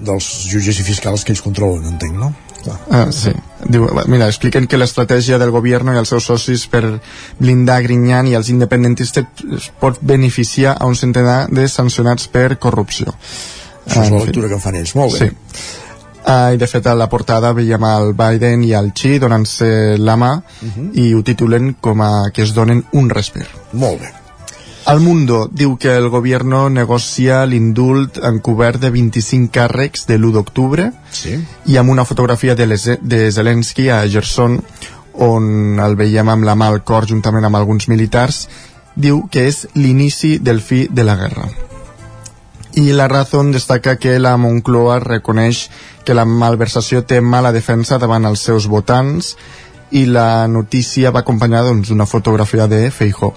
Dels 0.02 0.28
jutges 0.52 0.80
i 0.80 0.84
fiscals 0.84 1.24
que 1.24 1.32
ells 1.34 1.42
controlen, 1.42 1.86
entenc, 1.86 2.16
no? 2.18 2.34
Clar. 2.64 2.78
Ah, 2.92 3.08
sí. 3.12 3.32
Diu, 3.68 3.90
mira, 4.08 4.28
expliquen 4.32 4.68
que 4.72 4.78
l'estratègia 4.80 5.38
del 5.38 5.52
govern 5.52 5.90
i 5.94 5.98
els 6.00 6.10
seus 6.14 6.24
socis 6.30 6.66
per 6.72 6.84
blindar 7.40 7.82
Grinyán 7.84 8.28
i 8.32 8.36
els 8.40 8.50
independentistes 8.54 9.26
es 9.58 9.70
pot 9.80 10.00
beneficiar 10.02 10.78
a 10.80 10.88
un 10.88 10.96
centenar 10.96 11.48
de 11.52 11.68
sancionats 11.68 12.28
per 12.32 12.58
corrupció. 12.58 13.14
Això 13.86 14.02
és 14.06 14.08
En 14.08 14.18
la 14.18 14.24
lectura 14.24 14.48
que 14.48 14.54
en 14.56 14.62
fan 14.64 14.76
ells. 14.80 14.96
Molt 14.96 15.20
bé. 15.20 15.28
Sí. 15.28 15.36
Uh, 16.24 16.54
I 16.56 16.58
de 16.58 16.68
fet 16.72 16.86
a 16.88 16.94
la 16.96 17.10
portada 17.12 17.52
veiem 17.52 17.84
el 17.84 18.14
Biden 18.16 18.64
i 18.64 18.72
el 18.80 18.94
Xi 18.96 19.18
donant-se 19.20 19.98
la 20.00 20.16
mà 20.16 20.32
Mhm. 20.62 20.92
i 20.94 21.14
ho 21.14 21.22
titulen 21.22 21.74
com 21.82 22.00
a 22.02 22.32
que 22.34 22.44
es 22.44 22.54
donen 22.54 22.86
un 22.94 23.10
respir. 23.10 23.46
Molt 23.74 24.00
bé. 24.00 24.14
El 24.86 25.00
Mundo 25.00 25.48
diu 25.48 25.78
que 25.80 25.94
el 25.96 26.10
govern 26.12 26.58
negocia 26.76 27.46
l'indult 27.48 28.18
encobert 28.20 28.82
de 28.84 28.90
25 28.92 29.48
càrrecs 29.56 30.04
de 30.10 30.18
l'1 30.18 30.34
d'octubre 30.36 30.90
sí. 31.10 31.38
i 31.72 31.78
amb 31.80 31.94
una 31.94 32.04
fotografia 32.04 32.56
de, 32.56 32.68
les, 32.68 32.84
de 33.00 33.32
Zelensky 33.32 33.88
a 33.90 34.02
Gerson 34.12 34.60
on 35.24 35.80
el 35.80 35.96
veiem 35.96 36.30
amb 36.30 36.44
la 36.44 36.58
mà 36.60 36.68
al 36.68 36.82
cor 36.84 37.08
juntament 37.08 37.48
amb 37.48 37.62
alguns 37.62 37.88
militars 37.88 38.48
diu 38.96 39.24
que 39.32 39.48
és 39.48 39.68
l'inici 39.74 40.38
del 40.44 40.60
fi 40.62 40.88
de 40.92 41.08
la 41.08 41.16
guerra. 41.16 41.48
I 42.76 42.92
la 42.92 43.08
Razón 43.08 43.52
destaca 43.54 43.96
que 43.96 44.18
la 44.20 44.36
Moncloa 44.38 45.00
reconeix 45.00 45.70
que 46.04 46.14
la 46.18 46.26
malversació 46.26 47.06
té 47.06 47.22
mala 47.22 47.54
defensa 47.54 48.02
davant 48.02 48.26
els 48.26 48.44
seus 48.44 48.68
votants 48.68 49.36
i 49.92 50.08
la 50.10 50.48
notícia 50.48 51.12
va 51.14 51.22
acompanyada 51.22 51.70
d'una 51.70 51.86
doncs, 51.86 52.10
fotografia 52.10 52.68
de 52.68 52.90
Feijó. 52.92 53.32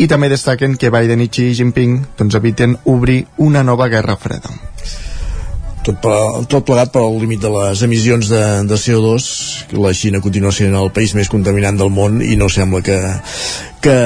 I 0.00 0.06
també 0.08 0.30
destaquen 0.32 0.78
que 0.80 0.88
Biden 0.92 1.20
i 1.20 1.28
Xi 1.28 1.50
Jinping 1.58 1.98
doncs, 2.16 2.36
eviten 2.38 2.78
obrir 2.88 3.24
una 3.44 3.62
nova 3.66 3.90
guerra 3.92 4.16
freda. 4.16 4.52
Tot, 5.84 5.96
per, 6.00 6.44
tot 6.52 6.64
plegat 6.68 6.92
pel 6.92 7.18
límit 7.20 7.40
de 7.40 7.50
les 7.52 7.82
emissions 7.84 8.28
de, 8.32 8.40
de 8.68 8.78
CO2 8.80 9.28
la 9.80 9.92
Xina 9.96 10.20
continua 10.24 10.52
sent 10.52 10.76
el 10.76 10.92
país 10.96 11.14
més 11.16 11.32
contaminant 11.32 11.80
del 11.80 11.92
món 11.92 12.20
i 12.24 12.36
no 12.40 12.50
sembla 12.52 12.82
que, 12.84 13.00
que 13.84 13.96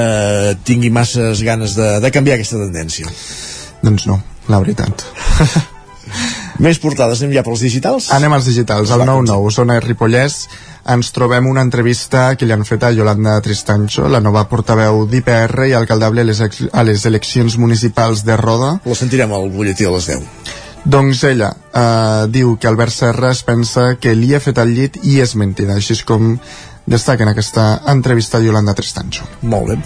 tingui 0.67 0.91
masses 0.91 1.43
ganes 1.43 1.75
de, 1.79 1.97
de 2.03 2.11
canviar 2.15 2.39
aquesta 2.39 2.63
tendència. 2.63 3.11
Doncs 3.83 4.07
no, 4.07 4.19
la 4.51 4.63
veritat 4.63 5.07
més 6.59 6.79
portades, 6.79 7.21
anem 7.21 7.35
ja 7.35 7.43
pels 7.45 7.63
digitals? 7.65 8.09
Anem 8.15 8.33
als 8.35 8.47
digitals, 8.49 8.91
al 8.91 9.03
9-9, 9.07 9.51
zona 9.55 9.79
Ripollès 9.83 10.45
ens 10.93 11.09
trobem 11.11 11.47
una 11.49 11.63
entrevista 11.65 12.27
que 12.37 12.45
li 12.45 12.53
han 12.53 12.65
fet 12.67 12.83
a 12.85 12.91
Yolanda 12.93 13.39
Tristancho, 13.41 14.05
la 14.11 14.21
nova 14.21 14.45
portaveu 14.49 15.05
d'IPR 15.09 15.65
i 15.69 15.73
alcaldable 15.73 16.21
a 16.21 16.27
les, 16.29 16.41
a 16.45 16.83
les 16.85 17.05
eleccions 17.09 17.57
municipals 17.57 18.21
de 18.25 18.37
Roda. 18.37 18.75
La 18.85 18.97
sentirem 18.97 19.33
al 19.33 19.49
butlletí 19.49 19.89
a 19.89 19.95
les 19.95 20.11
10. 20.13 20.29
Doncs 20.85 21.23
ella 21.25 21.49
eh, 21.73 22.27
diu 22.29 22.53
que 22.61 22.69
Albert 22.69 22.93
Serra 22.93 23.31
es 23.33 23.41
pensa 23.43 23.95
que 23.97 24.13
li 24.13 24.35
ha 24.35 24.43
fet 24.43 24.61
el 24.61 24.75
llit 24.77 24.99
i 25.01 25.17
és 25.23 25.33
mentida, 25.33 25.79
així 25.79 25.95
és 25.97 26.03
com 26.05 26.35
destaca 26.85 27.23
en 27.23 27.31
aquesta 27.31 27.81
entrevista 27.91 28.37
a 28.37 28.43
Yolanda 28.43 28.75
Tristancho. 28.77 29.25
Molt 29.41 29.71
bé. 29.71 29.77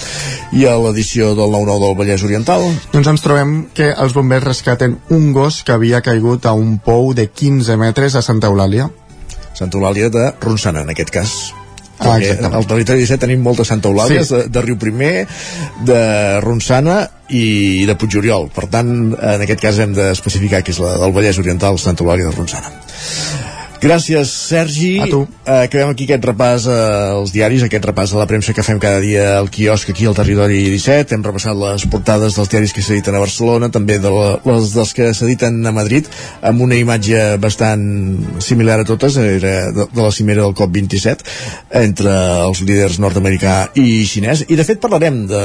I 0.60 0.66
a 0.68 0.76
l'edició 0.82 1.34
del 1.38 1.54
9-9 1.54 1.86
del 1.86 1.96
Vallès 2.00 2.26
Oriental? 2.28 2.66
Doncs 2.94 3.14
ens 3.14 3.24
trobem 3.24 3.54
que 3.76 3.92
els 3.94 4.16
bombers 4.16 4.48
rescaten 4.48 5.00
un 5.16 5.32
gos 5.34 5.64
que 5.64 5.76
havia 5.76 6.04
caigut 6.06 6.46
a 6.46 6.54
un 6.58 6.78
pou 6.84 7.14
de 7.16 7.30
15 7.30 7.80
metres 7.80 8.20
a 8.20 8.26
Santa 8.26 8.52
Eulàlia. 8.52 8.90
Santa 9.54 9.80
Eulàlia 9.80 10.12
de 10.14 10.30
Ronçana, 10.42 10.84
en 10.84 10.94
aquest 10.94 11.12
cas. 11.16 11.40
Ah, 12.00 12.16
al 12.16 12.64
territori 12.64 13.04
17 13.04 13.20
tenim 13.26 13.42
moltes 13.44 13.68
Santa 13.68 13.90
Eulàlia, 13.92 14.24
sí. 14.24 14.36
de, 14.36 14.46
de 14.48 14.62
Riu 14.64 14.78
Primer, 14.80 15.28
de 15.84 16.04
Ronçana 16.44 17.02
i 17.36 17.84
de 17.88 17.96
Puigoriol. 18.00 18.48
Per 18.56 18.70
tant, 18.72 18.94
en 19.14 19.44
aquest 19.44 19.64
cas 19.64 19.82
hem 19.84 19.96
d'especificar 19.98 20.64
que 20.64 20.72
és 20.76 20.80
la 20.84 20.96
del 21.04 21.16
Vallès 21.16 21.42
Oriental, 21.44 21.80
Santa 21.80 22.06
Eulàlia 22.06 22.32
de 22.32 22.36
Ronçana. 22.38 22.72
Gràcies, 23.80 24.28
Sergi. 24.28 25.00
A 25.00 25.08
tu. 25.08 25.22
Uh, 25.24 25.64
acabem 25.64 25.94
aquí 25.94 26.04
aquest 26.04 26.26
repàs 26.28 26.66
als 26.68 27.32
diaris, 27.32 27.64
aquest 27.64 27.86
repàs 27.88 28.12
a 28.12 28.18
la 28.20 28.26
premsa 28.28 28.52
que 28.54 28.64
fem 28.66 28.80
cada 28.82 29.00
dia 29.00 29.38
al 29.38 29.48
quiosc 29.48 29.88
aquí 29.94 30.04
al 30.06 30.18
Territori 30.18 30.60
17. 30.74 31.16
Hem 31.16 31.24
repassat 31.24 31.56
les 31.56 31.86
portades 31.88 32.36
dels 32.36 32.52
diaris 32.52 32.76
que 32.76 32.84
s'editen 32.84 33.16
a 33.16 33.22
Barcelona, 33.24 33.70
també 33.72 33.96
de 34.04 34.12
la, 34.12 34.34
les 34.44 34.74
dels 34.76 34.92
que 34.98 35.08
s'editen 35.16 35.62
a 35.64 35.72
Madrid, 35.76 36.10
amb 36.44 36.66
una 36.66 36.76
imatge 36.76 37.38
bastant 37.40 37.86
similar 38.44 38.82
a 38.84 38.88
totes, 38.90 39.16
era 39.16 39.54
de, 39.72 39.88
de 39.88 40.04
la 40.04 40.12
cimera 40.12 40.44
del 40.44 40.58
COP27, 40.60 41.24
entre 41.80 42.18
els 42.50 42.64
líders 42.68 43.00
nord-americà 43.00 43.56
i 43.80 44.04
xinès. 44.04 44.44
I, 44.50 44.60
de 44.60 44.68
fet, 44.68 44.84
parlarem 44.84 45.24
de... 45.32 45.42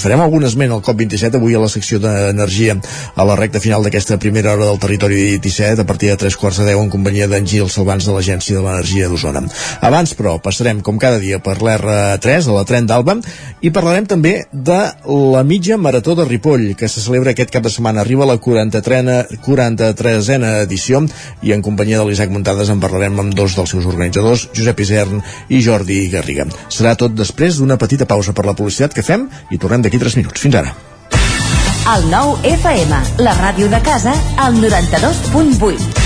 Farem 0.00 0.24
algun 0.24 0.48
esment 0.48 0.72
al 0.72 0.82
COP27 0.84 1.36
avui 1.36 1.56
a 1.56 1.60
la 1.60 1.70
secció 1.72 2.00
d'energia 2.00 2.78
a 3.14 3.28
la 3.28 3.36
recta 3.36 3.60
final 3.60 3.84
d'aquesta 3.84 4.16
primera 4.22 4.56
hora 4.56 4.70
del 4.70 4.80
Territori 4.80 5.36
17, 5.36 5.84
a 5.84 5.88
partir 5.88 6.10
de 6.14 6.18
tres 6.24 6.40
quarts 6.40 6.64
de 6.64 6.70
deu 6.72 6.80
en 6.80 6.92
companyia 6.92 7.25
d'en 7.30 7.46
Gil 7.46 7.68
Salvans 7.72 8.06
de 8.06 8.14
l'Agència 8.14 8.56
de 8.56 8.64
l'Energia 8.64 9.08
d'Osona. 9.10 9.42
Abans, 9.84 10.14
però, 10.18 10.36
passarem, 10.42 10.80
com 10.84 10.98
cada 11.02 11.20
dia, 11.22 11.38
per 11.42 11.58
l'R3, 11.60 12.48
a 12.48 12.56
la 12.56 12.64
tren 12.68 12.88
d'Alba, 12.88 13.18
i 13.60 13.72
parlarem 13.74 14.06
també 14.08 14.34
de 14.52 14.80
la 15.06 15.42
mitja 15.46 15.78
marató 15.80 16.16
de 16.18 16.26
Ripoll, 16.28 16.74
que 16.78 16.88
se 16.88 17.02
celebra 17.04 17.32
aquest 17.34 17.52
cap 17.54 17.64
de 17.66 17.72
setmana. 17.72 18.02
Arriba 18.04 18.28
la 18.28 18.38
43a, 18.42 19.18
43a 19.46 20.52
edició, 20.64 21.04
i 21.42 21.52
en 21.56 21.62
companyia 21.62 22.00
de 22.00 22.08
l'Isaac 22.08 22.32
Muntades 22.32 22.70
en 22.72 22.82
parlarem 22.82 23.20
amb 23.22 23.36
dos 23.36 23.56
dels 23.58 23.74
seus 23.74 23.86
organitzadors, 23.86 24.48
Josep 24.56 24.82
Isern 24.86 25.22
i 25.48 25.62
Jordi 25.64 26.02
Garriga. 26.12 26.48
Serà 26.68 26.96
tot 26.98 27.16
després 27.16 27.60
d'una 27.60 27.78
petita 27.80 28.08
pausa 28.08 28.34
per 28.36 28.46
la 28.46 28.56
publicitat 28.56 28.94
que 28.96 29.06
fem 29.06 29.28
i 29.50 29.58
tornem 29.58 29.84
d'aquí 29.84 30.00
3 30.02 30.20
minuts. 30.22 30.42
Fins 30.42 30.60
ara. 30.62 30.74
El 31.86 32.08
nou 32.10 32.34
FM, 32.42 32.98
la 33.22 33.36
ràdio 33.38 33.70
de 33.70 33.78
casa, 33.86 34.16
al 34.42 34.58
92.8. 34.58 36.05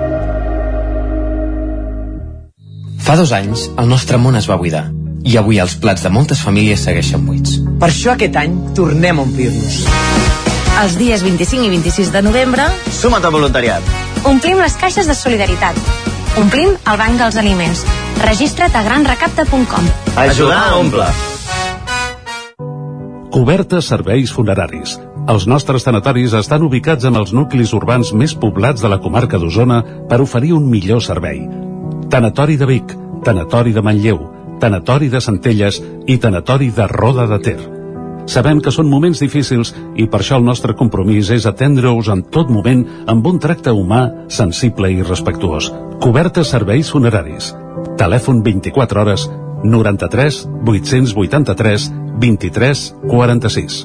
Fa 3.11 3.17
dos 3.19 3.33
anys, 3.35 3.65
el 3.75 3.89
nostre 3.91 4.15
món 4.15 4.37
es 4.39 4.45
va 4.47 4.55
buidar 4.55 4.85
i 5.27 5.33
avui 5.35 5.57
els 5.59 5.73
plats 5.83 6.05
de 6.05 6.09
moltes 6.15 6.39
famílies 6.45 6.79
segueixen 6.87 7.25
buits. 7.27 7.57
Per 7.81 7.89
això 7.89 8.13
aquest 8.13 8.37
any 8.39 8.53
tornem 8.77 9.17
a 9.19 9.25
omplir-nos. 9.25 9.79
Els 10.79 10.93
dies 10.95 11.25
25 11.25 11.65
i 11.67 11.71
26 11.73 12.13
de 12.13 12.21
novembre... 12.23 12.63
Suma't 13.01 13.25
a 13.27 13.31
voluntariat. 13.33 13.89
Omplim 14.31 14.61
les 14.63 14.77
caixes 14.79 15.09
de 15.11 15.15
solidaritat. 15.19 15.75
Omplim 16.39 16.71
el 16.71 16.99
banc 17.01 17.19
dels 17.19 17.35
aliments. 17.41 17.81
Registra't 18.21 18.77
a 18.79 18.83
granrecapta.com. 18.85 19.89
Ajudar 20.23 20.61
a 20.69 20.77
omple. 20.79 21.07
Cobertes 23.35 23.89
serveis 23.91 24.31
funeraris. 24.31 24.95
Els 25.27 25.49
nostres 25.51 25.83
tanatoris 25.83 26.37
estan 26.39 26.63
ubicats 26.63 27.11
en 27.11 27.19
els 27.19 27.35
nuclis 27.35 27.75
urbans 27.75 28.13
més 28.15 28.37
poblats 28.39 28.79
de 28.79 28.93
la 28.95 29.01
comarca 29.03 29.35
d'Osona 29.35 29.81
per 30.07 30.21
oferir 30.23 30.55
un 30.55 30.71
millor 30.71 31.03
servei 31.03 31.43
Tanatori 32.11 32.57
de 32.57 32.65
Vic, 32.65 32.91
Tanatori 33.23 33.71
de 33.71 33.81
Manlleu, 33.81 34.17
Tanatori 34.59 35.07
de 35.07 35.21
Centelles 35.23 35.77
i 36.11 36.17
Tanatori 36.19 36.67
de 36.75 36.83
Roda 36.91 37.23
de 37.25 37.37
Ter. 37.39 37.59
Sabem 38.27 38.59
que 38.59 38.73
són 38.75 38.89
moments 38.91 39.21
difícils 39.23 39.71
i 39.95 40.09
per 40.11 40.19
això 40.19 40.35
el 40.35 40.43
nostre 40.43 40.75
compromís 40.75 41.31
és 41.31 41.47
atendre-us 41.47 42.09
en 42.11 42.25
tot 42.27 42.51
moment 42.51 42.83
amb 43.07 43.29
un 43.31 43.39
tracte 43.39 43.71
humà, 43.71 44.01
sensible 44.27 44.91
i 44.91 45.07
respectuós. 45.07 45.71
Cobertes 46.03 46.51
serveis 46.51 46.91
funeraris. 46.91 47.53
Telèfon 47.95 48.43
24 48.43 49.01
hores 49.05 49.29
93 49.63 50.43
883 50.67 51.89
23 52.19 52.85
46. 53.07 53.81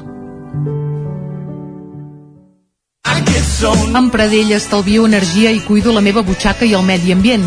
Amb 3.94 4.10
Pradell 4.10 4.50
estalvio 4.58 5.06
energia 5.06 5.54
i 5.54 5.62
cuido 5.62 5.94
la 5.94 6.02
meva 6.02 6.26
butxaca 6.26 6.66
i 6.66 6.74
el 6.74 6.82
medi 6.82 7.14
ambient. 7.14 7.46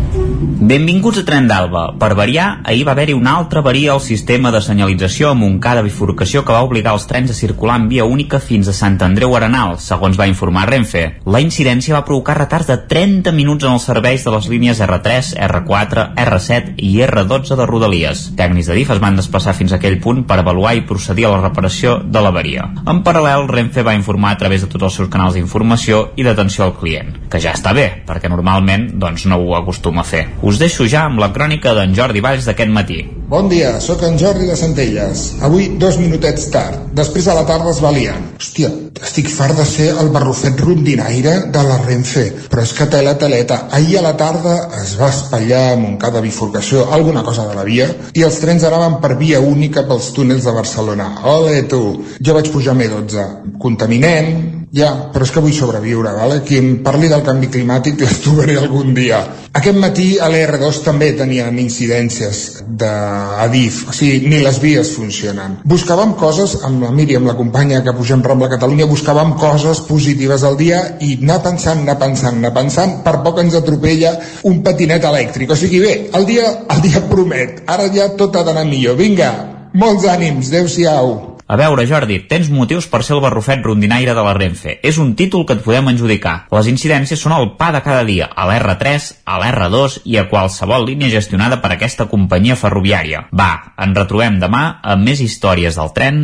Benvinguts 0.41 1.19
a 1.19 1.21
Tren 1.21 1.45
d'Alba. 1.45 1.81
Per 2.01 2.15
variar, 2.17 2.61
ahir 2.65 2.81
va 2.87 2.95
haver-hi 2.95 3.13
una 3.13 3.35
altra 3.37 3.59
avaria 3.61 3.91
al 3.93 3.99
sistema 4.01 4.49
de 4.49 4.61
senyalització 4.65 5.29
a 5.29 5.35
Montcada 5.37 5.83
bifurcació 5.85 6.41
que 6.41 6.55
va 6.55 6.63
obligar 6.65 6.95
els 6.97 7.05
trens 7.05 7.29
a 7.29 7.35
circular 7.37 7.75
en 7.77 7.85
via 7.91 8.07
única 8.09 8.39
fins 8.41 8.71
a 8.71 8.73
Sant 8.73 8.97
Andreu 9.05 9.35
Arenal, 9.37 9.75
segons 9.77 10.17
va 10.17 10.25
informar 10.31 10.63
Renfe. 10.71 11.03
La 11.29 11.41
incidència 11.45 11.93
va 11.93 12.05
provocar 12.07 12.39
retards 12.39 12.71
de 12.71 12.77
30 12.89 13.35
minuts 13.37 13.67
en 13.67 13.75
els 13.75 13.85
serveis 13.85 14.25
de 14.25 14.33
les 14.33 14.47
línies 14.49 14.81
R3, 14.81 15.35
R4, 15.45 16.07
R7 16.25 16.73
i 16.89 16.89
R12 17.05 17.59
de 17.61 17.69
Rodalies. 17.69 18.25
Tècnics 18.41 18.71
de 18.71 18.79
DIF 18.79 18.95
es 18.97 19.03
van 19.05 19.21
desplaçar 19.21 19.53
fins 19.53 19.75
a 19.75 19.77
aquell 19.77 19.99
punt 20.01 20.25
per 20.25 20.39
avaluar 20.41 20.73
i 20.73 20.85
procedir 20.89 21.29
a 21.29 21.35
la 21.35 21.43
reparació 21.43 21.99
de 22.01 22.25
l'avaria. 22.25 22.65
En 22.89 23.03
paral·lel, 23.05 23.45
Renfe 23.51 23.85
va 23.85 23.93
informar 23.99 24.33
a 24.33 24.41
través 24.41 24.65
de 24.65 24.73
tots 24.73 24.89
els 24.89 24.99
seus 25.03 25.13
canals 25.13 25.37
d'informació 25.37 26.07
i 26.17 26.25
d'atenció 26.25 26.65
al 26.65 26.77
client, 26.81 27.13
que 27.29 27.43
ja 27.43 27.53
està 27.53 27.77
bé, 27.77 27.91
perquè 28.09 28.33
normalment 28.33 28.89
doncs, 28.97 29.29
no 29.29 29.37
ho 29.37 29.53
acostuma 29.61 30.01
a 30.01 30.09
fer. 30.15 30.30
Us 30.41 30.57
deixo 30.57 30.87
ja 30.89 31.05
amb 31.05 31.19
la 31.21 31.29
crònica 31.33 31.75
d'en 31.77 31.91
Jordi 31.93 32.21
Valls 32.23 32.47
d'aquest 32.49 32.71
matí. 32.73 33.01
Bon 33.31 33.47
dia, 33.47 33.75
sóc 33.79 34.01
en 34.03 34.17
Jordi 34.19 34.47
de 34.49 34.55
Centelles. 34.59 35.21
Avui 35.47 35.69
dos 35.79 35.95
minutets 36.01 36.49
tard. 36.51 36.89
Després 36.97 37.29
a 37.31 37.35
la 37.37 37.45
tarda 37.47 37.71
es 37.71 37.79
va 37.79 37.93
liant. 37.95 38.25
Hòstia, 38.41 38.71
estic 38.99 39.29
fart 39.31 39.55
de 39.55 39.65
ser 39.69 39.87
el 40.01 40.09
barrufet 40.11 40.59
rondinaire 40.59 41.37
de 41.53 41.63
la 41.67 41.77
Renfe. 41.85 42.25
Però 42.51 42.65
és 42.65 42.73
que 42.75 42.89
tela 42.91 43.15
teleta. 43.21 43.61
Ahir 43.71 43.99
a 43.99 44.05
la 44.09 44.15
tarda 44.19 44.55
es 44.81 44.97
va 44.99 45.11
espatllar 45.13 45.61
a 45.71 45.77
Montcada 45.79 46.23
bifurcació 46.25 46.87
alguna 46.91 47.23
cosa 47.23 47.47
de 47.47 47.55
la 47.55 47.67
via 47.67 47.87
i 48.13 48.25
els 48.27 48.39
trens 48.43 48.65
anaven 48.67 48.99
per 49.03 49.15
via 49.21 49.39
única 49.39 49.85
pels 49.87 50.11
túnels 50.17 50.47
de 50.49 50.55
Barcelona. 50.57 51.13
Ole 51.23 51.61
tu! 51.71 51.83
Jo 52.19 52.35
vaig 52.35 52.51
pujar 52.51 52.75
a 52.75 52.81
M12. 52.81 53.29
Contaminent, 53.61 54.60
ja, 54.71 54.89
però 55.11 55.25
és 55.27 55.31
que 55.35 55.41
vull 55.43 55.53
sobreviure, 55.55 56.13
vale? 56.15 56.39
Qui 56.47 56.57
em 56.61 56.69
parli 56.85 57.09
del 57.11 57.23
canvi 57.27 57.49
climàtic 57.51 57.99
les 58.03 58.19
trobaré 58.23 58.55
algun 58.59 58.93
dia. 58.95 59.19
Aquest 59.51 59.75
matí 59.75 60.05
a 60.15 60.29
l'R2 60.31 60.77
també 60.85 61.09
tenien 61.19 61.57
incidències 61.59 62.61
d'Adif, 62.79 63.81
o 63.91 63.95
sigui, 63.95 64.29
ni 64.31 64.39
les 64.39 64.61
vies 64.63 64.93
funcionen. 64.95 65.57
Buscàvem 65.67 66.13
coses, 66.19 66.55
amb 66.63 66.85
la 66.85 66.91
Míriam, 66.95 67.27
la 67.27 67.35
companya 67.35 67.81
que 67.83 67.95
pugem 67.97 68.23
Rambla 68.23 68.47
Catalunya, 68.53 68.87
buscàvem 68.87 69.35
coses 69.41 69.83
positives 69.89 70.47
al 70.47 70.55
dia 70.59 70.79
i 71.03 71.17
anar 71.19 71.41
pensant, 71.43 71.83
anar 71.83 71.97
pensant, 71.99 72.39
anar 72.39 72.53
pensant, 72.55 73.01
per 73.03 73.17
poc 73.25 73.43
ens 73.43 73.59
atropella 73.59 74.15
un 74.47 74.61
patinet 74.63 75.03
elèctric. 75.11 75.51
O 75.51 75.59
sigui, 75.59 75.83
bé, 75.83 75.97
el 76.15 76.29
dia, 76.29 76.47
el 76.71 76.85
dia 76.85 77.03
promet, 77.11 77.65
ara 77.67 77.91
ja 77.91 78.07
tot 78.15 78.39
ha 78.39 78.47
d'anar 78.47 78.63
millor. 78.69 78.95
Vinga, 79.01 79.33
molts 79.75 80.07
ànims, 80.07 80.47
adeu-siau. 80.47 81.30
A 81.51 81.57
veure, 81.59 81.83
Jordi, 81.83 82.21
tens 82.31 82.47
motius 82.47 82.85
per 82.87 83.01
ser 83.03 83.17
el 83.17 83.21
barrufet 83.25 83.65
rondinaire 83.65 84.13
de 84.15 84.21
la 84.23 84.31
Renfe. 84.37 84.77
És 84.87 84.95
un 85.03 85.09
títol 85.19 85.43
que 85.43 85.57
et 85.57 85.63
podem 85.65 85.89
adjudicar. 85.91 86.45
Les 86.55 86.69
incidències 86.71 87.19
són 87.19 87.35
el 87.35 87.49
pa 87.59 87.73
de 87.75 87.81
cada 87.83 88.05
dia, 88.07 88.29
a 88.31 88.45
l'R3, 88.47 89.09
a 89.27 89.39
l'R2 89.41 89.97
i 90.07 90.15
a 90.15 90.29
qualsevol 90.31 90.87
línia 90.87 91.11
gestionada 91.11 91.59
per 91.59 91.73
aquesta 91.75 92.07
companyia 92.07 92.55
ferroviària. 92.55 93.25
Va, 93.35 93.51
ens 93.83 93.99
retrobem 93.99 94.39
demà 94.39 94.63
amb 94.95 95.03
més 95.09 95.19
històries 95.19 95.75
del 95.75 95.91
tren 95.91 96.23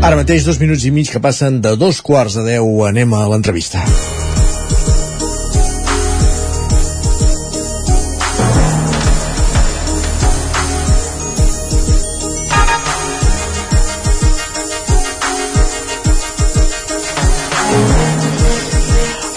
Ara 0.00 0.16
mateix 0.16 0.46
dos 0.48 0.56
minuts 0.56 0.86
i 0.88 0.90
mig 0.96 1.10
que 1.12 1.20
passen 1.20 1.58
de 1.60 1.74
dos 1.76 2.00
quarts 2.00 2.38
de 2.38 2.46
deu 2.46 2.86
anem 2.88 3.12
a 3.12 3.26
l'entrevista. 3.28 3.84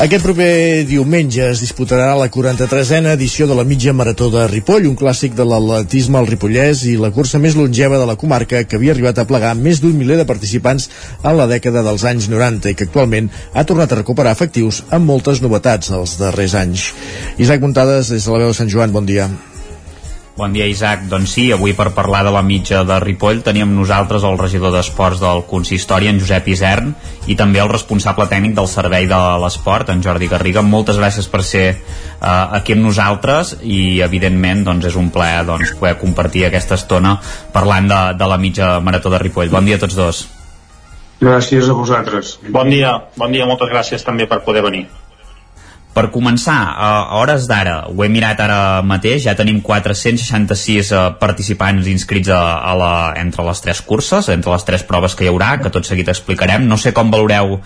Aquest 0.04 0.26
proper 0.26 0.84
diumenge 0.84 1.46
es 1.48 1.62
disputarà 1.64 2.10
la 2.20 2.26
43a 2.28 3.14
edició 3.14 3.46
de 3.48 3.56
la 3.56 3.64
mitja 3.64 3.94
marató 3.96 4.28
de 4.34 4.42
Ripoll, 4.52 4.90
un 4.90 4.98
clàssic 5.00 5.38
de 5.38 5.46
l'atletisme 5.48 6.20
al 6.20 6.28
Ripollès 6.28 6.82
i 6.92 6.98
la 7.00 7.14
cursa 7.16 7.40
més 7.40 7.56
longeva 7.56 8.02
de 8.02 8.10
la 8.10 8.18
comarca 8.20 8.66
que 8.68 8.76
havia 8.76 8.92
arribat 8.92 9.22
a 9.24 9.28
plegar 9.30 9.54
més 9.56 9.80
d'un 9.80 9.96
miler 9.96 10.20
de 10.20 10.28
participants 10.28 10.90
en 11.22 11.40
la 11.40 11.48
dècada 11.48 11.86
dels 11.88 12.04
anys 12.12 12.28
90 12.34 12.74
i 12.74 12.76
que 12.76 12.90
actualment 12.90 13.32
ha 13.54 13.64
tornat 13.64 13.96
a 13.96 14.02
recuperar 14.02 14.36
efectius 14.36 14.84
amb 14.92 15.08
moltes 15.08 15.40
novetats 15.46 15.96
els 15.96 16.20
darrers 16.20 16.60
anys. 16.66 16.92
Isaac 17.40 17.64
Muntades, 17.64 18.12
des 18.12 18.28
de 18.28 18.36
la 18.36 18.44
veu 18.44 18.52
de 18.52 18.60
Sant 18.60 18.76
Joan, 18.76 18.92
bon 18.92 19.08
dia. 19.08 19.32
Bon 20.34 20.50
dia, 20.50 20.66
Isaac. 20.66 21.04
Doncs 21.12 21.36
sí, 21.36 21.44
avui 21.54 21.76
per 21.78 21.92
parlar 21.94 22.24
de 22.26 22.32
la 22.34 22.42
mitja 22.42 22.80
de 22.90 22.96
Ripoll 23.04 23.44
teníem 23.46 23.70
nosaltres 23.78 24.24
el 24.26 24.40
regidor 24.40 24.72
d'Esports 24.74 25.20
del 25.22 25.44
Consistori, 25.46 26.08
en 26.10 26.18
Josep 26.18 26.48
Isern, 26.50 26.90
i 27.30 27.36
també 27.38 27.62
el 27.62 27.70
responsable 27.70 28.26
tècnic 28.32 28.56
del 28.58 28.70
Servei 28.72 29.06
de 29.06 29.20
l'Esport, 29.44 29.92
en 29.94 30.02
Jordi 30.02 30.32
Garriga. 30.32 30.66
Moltes 30.66 30.98
gràcies 30.98 31.30
per 31.30 31.44
ser 31.46 31.68
uh, 31.76 32.58
aquí 32.58 32.74
amb 32.74 32.82
nosaltres 32.88 33.60
i, 33.62 34.02
evidentment, 34.02 34.66
doncs, 34.66 34.90
és 34.90 34.98
un 34.98 35.14
plaer 35.14 35.46
doncs, 35.46 35.76
poder 35.78 36.00
compartir 36.02 36.48
aquesta 36.48 36.82
estona 36.82 37.20
parlant 37.54 37.94
de, 37.94 38.02
de 38.18 38.34
la 38.34 38.42
mitja 38.42 38.80
marató 38.82 39.14
de 39.14 39.22
Ripoll. 39.22 39.54
Bon 39.54 39.70
dia 39.70 39.78
a 39.78 39.86
tots 39.86 40.02
dos. 40.02 40.26
Gràcies 41.22 41.70
a 41.70 41.78
vosaltres. 41.78 42.40
Bon 42.50 42.74
dia, 42.74 42.98
bon 43.22 43.38
dia, 43.38 43.46
moltes 43.46 43.70
gràcies 43.70 44.02
també 44.02 44.26
per 44.26 44.42
poder 44.42 44.66
venir. 44.66 44.88
Per 45.94 46.08
començar, 46.10 46.58
a 46.74 47.20
hores 47.20 47.44
d'ara, 47.46 47.76
ho 47.86 48.02
he 48.02 48.08
mirat 48.10 48.40
ara 48.42 48.82
mateix, 48.82 49.28
ja 49.28 49.36
tenim 49.38 49.60
466 49.62 50.90
uh, 50.90 51.02
participants 51.22 51.90
inscrits 51.92 52.32
a, 52.34 52.40
a 52.66 52.72
la, 52.80 52.94
entre 53.22 53.46
les 53.46 53.62
tres 53.62 53.82
curses, 53.86 54.32
entre 54.34 54.56
les 54.56 54.66
tres 54.66 54.86
proves 54.90 55.14
que 55.14 55.28
hi 55.28 55.30
haurà, 55.30 55.52
que 55.62 55.70
tot 55.74 55.86
seguit 55.86 56.10
explicarem. 56.10 56.66
No 56.66 56.80
sé 56.82 56.96
com 56.98 57.14
valoreu 57.14 57.60
uh, 57.60 57.62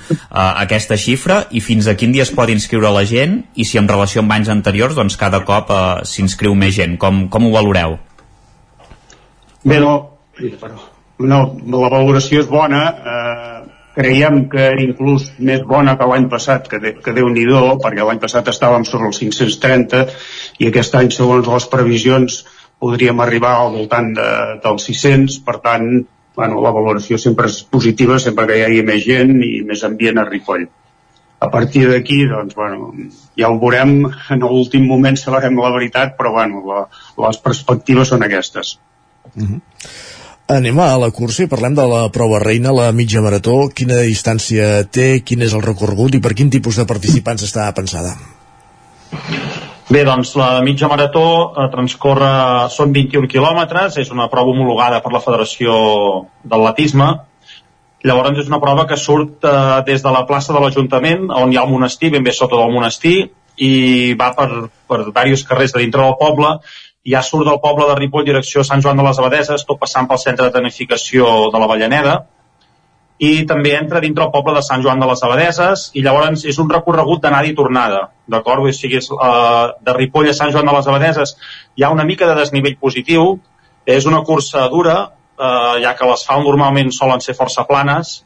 aquesta 0.49 0.99
xifra 0.99 1.45
i 1.55 1.63
fins 1.63 1.87
a 1.87 1.95
quin 1.95 2.11
dia 2.11 2.25
es 2.27 2.33
pot 2.35 2.51
inscriure 2.51 2.91
la 2.91 3.05
gent 3.07 3.39
i 3.55 3.63
si 3.69 3.79
en 3.79 3.87
relació 3.87 4.25
amb 4.25 4.35
anys 4.35 4.51
anteriors 4.51 4.97
doncs 4.99 5.15
cada 5.15 5.45
cop 5.47 5.71
uh, 5.71 5.79
s'inscriu 6.03 6.55
més 6.55 6.75
gent. 6.75 6.99
Com, 6.99 7.29
com 7.31 7.47
ho 7.47 7.53
valoreu? 7.55 7.95
Bé, 9.63 9.79
no, 9.79 9.95
no, 11.63 11.79
la 11.81 11.89
valoració 11.89 12.43
és 12.43 12.49
bona. 12.51 12.81
Eh, 12.91 13.56
creiem 13.97 14.43
que 14.51 14.67
inclús 14.83 15.31
més 15.39 15.63
bona 15.65 15.95
que 15.97 16.07
l'any 16.09 16.27
passat, 16.29 16.67
que, 16.69 16.79
de, 16.83 16.93
que 17.01 17.13
déu 17.17 17.29
nhi 17.33 17.45
perquè 17.83 18.05
l'any 18.05 18.21
passat 18.21 18.51
estàvem 18.53 18.85
sobre 18.85 19.09
els 19.09 19.19
530 19.23 20.03
i 20.61 20.69
aquest 20.69 20.95
any, 20.99 21.09
segons 21.11 21.49
les 21.49 21.67
previsions, 21.71 22.43
podríem 22.79 23.19
arribar 23.19 23.55
al 23.57 23.73
voltant 23.73 24.11
de, 24.13 24.29
dels 24.63 24.85
600, 24.91 25.39
per 25.45 25.57
tant, 25.65 25.87
bueno, 26.37 26.61
la 26.61 26.73
valoració 26.75 27.17
sempre 27.17 27.49
és 27.49 27.63
positiva, 27.63 28.19
sempre 28.21 28.45
que 28.45 28.59
hi 28.59 28.65
hagi 28.67 28.83
més 28.85 29.01
gent 29.05 29.33
i 29.41 29.53
més 29.65 29.83
ambient 29.87 30.21
a 30.21 30.27
Ripoll. 30.29 30.67
a 31.39 31.51
partir 31.53 31.83
d'aquí, 31.85 32.23
doncs, 32.25 32.55
bueno, 32.57 32.87
ja 33.37 33.49
ho 33.49 33.59
veurem, 33.61 33.91
en 34.33 34.39
l'últim 34.41 34.87
moment 34.89 35.17
sabrem 35.21 35.59
la 35.61 35.69
veritat, 35.75 36.15
però, 36.17 36.31
bueno, 36.33 36.63
la, 36.65 36.79
les 37.25 37.37
perspectives 37.37 38.09
són 38.09 38.25
aquestes. 38.25 38.79
Uh 39.35 39.43
-huh. 39.43 39.59
Anem 40.47 40.77
a 40.79 40.93
la 40.95 41.09
cursa 41.11 41.43
i 41.43 41.49
parlem 41.51 41.73
de 41.75 41.83
la 41.91 42.05
prova 42.15 42.39
reina, 42.39 42.71
la 42.71 42.87
mitja 42.95 43.19
marató. 43.19 43.65
Quina 43.75 43.99
distància 44.07 44.85
té, 44.87 45.19
quin 45.19 45.43
és 45.43 45.51
el 45.57 45.63
recorregut 45.65 46.15
i 46.15 46.21
per 46.23 46.31
quin 46.39 46.51
tipus 46.53 46.79
de 46.79 46.85
participants 46.87 47.43
està 47.43 47.65
pensada? 47.75 48.13
Bé, 49.91 50.05
doncs 50.07 50.33
la 50.39 50.61
mitja 50.63 50.87
marató 50.91 51.25
eh, 51.51 51.67
transcorre, 51.71 52.31
són 52.71 52.95
21 52.95 53.27
quilòmetres, 53.31 53.99
és 53.99 54.11
una 54.15 54.29
prova 54.31 54.55
homologada 54.55 55.01
per 55.03 55.11
la 55.11 55.23
Federació 55.23 55.75
d'Atletisme, 56.43 57.11
Llavors 58.05 58.37
és 58.37 58.49
una 58.49 58.59
prova 58.61 58.85
que 58.87 58.97
surt 58.99 59.45
eh, 59.47 59.53
des 59.87 60.03
de 60.03 60.11
la 60.13 60.23
plaça 60.29 60.53
de 60.53 60.61
l'Ajuntament, 60.61 61.31
on 61.33 61.51
hi 61.51 61.57
ha 61.57 61.63
el 61.65 61.71
monestir, 61.71 62.11
ben 62.13 62.23
bé 62.23 62.33
sota 62.35 62.59
del 62.59 62.73
monestir, 62.73 63.15
i 63.57 63.71
va 64.19 64.29
per, 64.37 64.49
per 64.87 64.99
diversos 65.07 65.47
carrers 65.49 65.73
de 65.73 65.81
dintre 65.81 66.03
del 66.03 66.17
poble, 66.19 66.51
i 67.07 67.13
ja 67.15 67.23
surt 67.23 67.47
del 67.47 67.61
poble 67.63 67.87
de 67.87 67.95
Ripoll 67.95 68.25
direcció 68.27 68.65
Sant 68.67 68.81
Joan 68.83 68.99
de 68.99 69.05
les 69.07 69.19
Abadeses, 69.21 69.63
tot 69.67 69.79
passant 69.79 70.09
pel 70.09 70.19
centre 70.19 70.49
de 70.49 70.55
tecnificació 70.57 71.47
de 71.53 71.61
la 71.61 71.69
Vallaneda, 71.71 72.17
i 73.17 73.45
també 73.49 73.71
entra 73.77 74.01
dintre 74.03 74.27
el 74.27 74.33
poble 74.33 74.53
de 74.57 74.61
Sant 74.65 74.83
Joan 74.83 74.99
de 75.01 75.07
les 75.09 75.23
Abadeses, 75.23 75.87
i 75.97 76.03
llavors 76.05 76.43
és 76.45 76.59
un 76.61 76.69
recorregut 76.69 77.23
d'anada 77.23 77.47
i 77.49 77.55
tornada, 77.57 78.01
d'acord? 78.27 78.67
O 78.67 78.73
sigui, 78.75 78.99
és, 78.99 79.07
uh, 79.15 79.71
de 79.81 79.95
Ripoll 79.95 80.29
a 80.29 80.35
Sant 80.37 80.51
Joan 80.53 80.67
de 80.67 80.75
les 80.75 80.89
Abadeses 80.91 81.37
hi 81.75 81.87
ha 81.87 81.93
una 81.95 82.05
mica 82.05 82.27
de 82.29 82.35
desnivell 82.41 82.75
positiu, 82.77 83.37
és 83.87 84.05
una 84.05 84.21
cursa 84.27 84.67
dura, 84.67 84.97
eh, 85.39 85.75
ja 85.83 85.93
que 85.95 86.07
les 86.09 86.25
FAO 86.27 86.43
normalment 86.43 86.91
solen 86.91 87.23
ser 87.23 87.37
força 87.37 87.63
planes, 87.69 88.17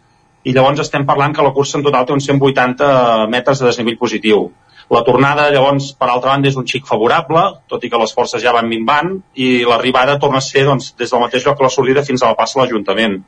i 0.43 0.55
llavors 0.55 0.81
estem 0.81 1.05
parlant 1.05 1.35
que 1.37 1.45
la 1.45 1.53
cursa 1.53 1.77
en 1.77 1.85
total 1.85 2.07
té 2.07 2.15
uns 2.15 2.25
180 2.25 3.27
metres 3.29 3.61
de 3.61 3.67
desnivell 3.67 3.99
positiu. 4.01 4.47
La 4.91 5.05
tornada, 5.07 5.47
llavors, 5.53 5.93
per 5.95 6.09
altra 6.09 6.33
banda, 6.33 6.49
és 6.51 6.57
un 6.59 6.65
xic 6.67 6.87
favorable, 6.87 7.45
tot 7.71 7.83
i 7.83 7.89
que 7.89 7.99
les 8.01 8.11
forces 8.11 8.41
ja 8.43 8.51
van 8.51 8.67
minvant, 8.67 9.13
i 9.39 9.63
l'arribada 9.63 10.17
torna 10.19 10.41
a 10.41 10.45
ser 10.45 10.65
doncs, 10.67 10.91
des 10.99 11.13
del 11.13 11.21
mateix 11.23 11.45
lloc 11.47 11.57
que 11.57 11.63
la 11.63 11.71
sortida 11.71 12.03
fins 12.03 12.23
a 12.23 12.33
la 12.33 12.35
plaça 12.39 12.59
de 12.59 12.65
l'Ajuntament. 12.65 13.21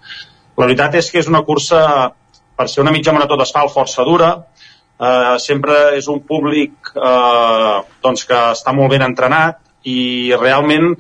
La 0.59 0.67
veritat 0.67 0.97
és 0.99 1.07
que 1.09 1.21
és 1.23 1.29
una 1.31 1.43
cursa, 1.47 2.11
per 2.59 2.67
ser 2.69 2.83
una 2.83 2.91
mitja 2.91 3.13
marató 3.15 3.37
d'asfalt 3.39 3.71
força 3.71 4.03
dura, 4.03 4.33
eh, 4.99 5.35
sempre 5.39 5.77
és 5.97 6.07
un 6.11 6.19
públic 6.27 6.93
eh, 6.95 7.77
doncs, 8.03 8.25
que 8.29 8.39
està 8.53 8.73
molt 8.75 8.91
ben 8.93 9.05
entrenat 9.05 9.61
i 9.89 10.33
realment 10.39 10.93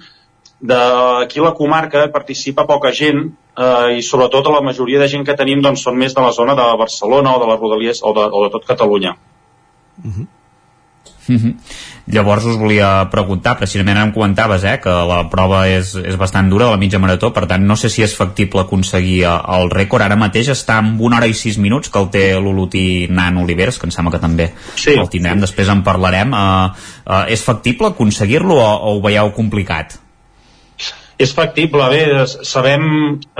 d'aquí 0.63 1.43
la 1.43 1.53
comarca 1.57 2.05
participa 2.11 2.65
poca 2.69 2.93
gent 2.95 3.19
eh, 3.27 3.97
i 3.99 4.05
sobretot 4.05 4.47
la 4.51 4.63
majoria 4.63 5.01
de 5.01 5.09
gent 5.11 5.27
que 5.27 5.35
tenim 5.39 5.61
doncs, 5.61 5.83
són 5.83 5.99
més 5.99 6.15
de 6.15 6.23
la 6.23 6.31
zona 6.31 6.55
de 6.55 6.69
Barcelona 6.79 7.35
o 7.35 7.43
de 7.43 7.51
les 7.51 7.59
Rodalies 7.59 8.01
o 8.03 8.15
de, 8.15 8.29
o 8.31 8.45
de 8.45 8.53
tot 8.55 8.71
Catalunya. 8.71 9.17
Uh 10.03 10.09
-huh. 10.09 10.27
Mm 11.27 11.37
-hmm. 11.37 11.53
Llavors 12.05 12.43
us 12.43 12.57
volia 12.57 13.07
preguntar, 13.11 13.57
precisament 13.57 13.97
em 13.97 14.11
comentaves 14.11 14.63
eh, 14.63 14.79
que 14.83 14.89
la 14.89 15.29
prova 15.29 15.67
és, 15.69 15.95
és 15.95 16.17
bastant 16.17 16.49
dura, 16.49 16.65
de 16.65 16.71
la 16.71 16.77
mitja 16.77 16.99
marató, 16.99 17.31
per 17.33 17.45
tant 17.47 17.63
no 17.63 17.75
sé 17.75 17.89
si 17.89 18.03
és 18.03 18.15
factible 18.15 18.61
aconseguir 18.61 19.23
eh, 19.23 19.55
el 19.55 19.69
rècord. 19.71 20.03
Ara 20.03 20.15
mateix 20.15 20.49
està 20.49 20.79
en 20.79 20.97
una 20.99 21.17
hora 21.17 21.27
i 21.27 21.33
sis 21.33 21.57
minuts, 21.57 21.89
que 21.89 21.99
el 21.99 22.09
té 22.09 22.35
l'Olotí 22.35 23.07
Nan 23.09 23.37
Oliveres, 23.37 23.79
que 23.79 23.85
em 23.85 23.91
sembla 23.91 24.11
que 24.11 24.19
també 24.19 24.51
sí. 24.75 24.91
el 24.91 25.09
tindrem, 25.09 25.39
després 25.39 25.69
en 25.69 25.83
parlarem. 25.83 26.33
Uh, 26.33 26.71
uh, 27.07 27.25
és 27.27 27.43
factible 27.43 27.87
aconseguir-lo 27.87 28.55
o, 28.55 28.67
o 28.75 28.97
ho 28.97 29.01
veieu 29.01 29.31
complicat? 29.31 29.99
És 31.23 31.31
factible, 31.31 31.85
bé, 31.93 32.25
sabem, 32.43 32.83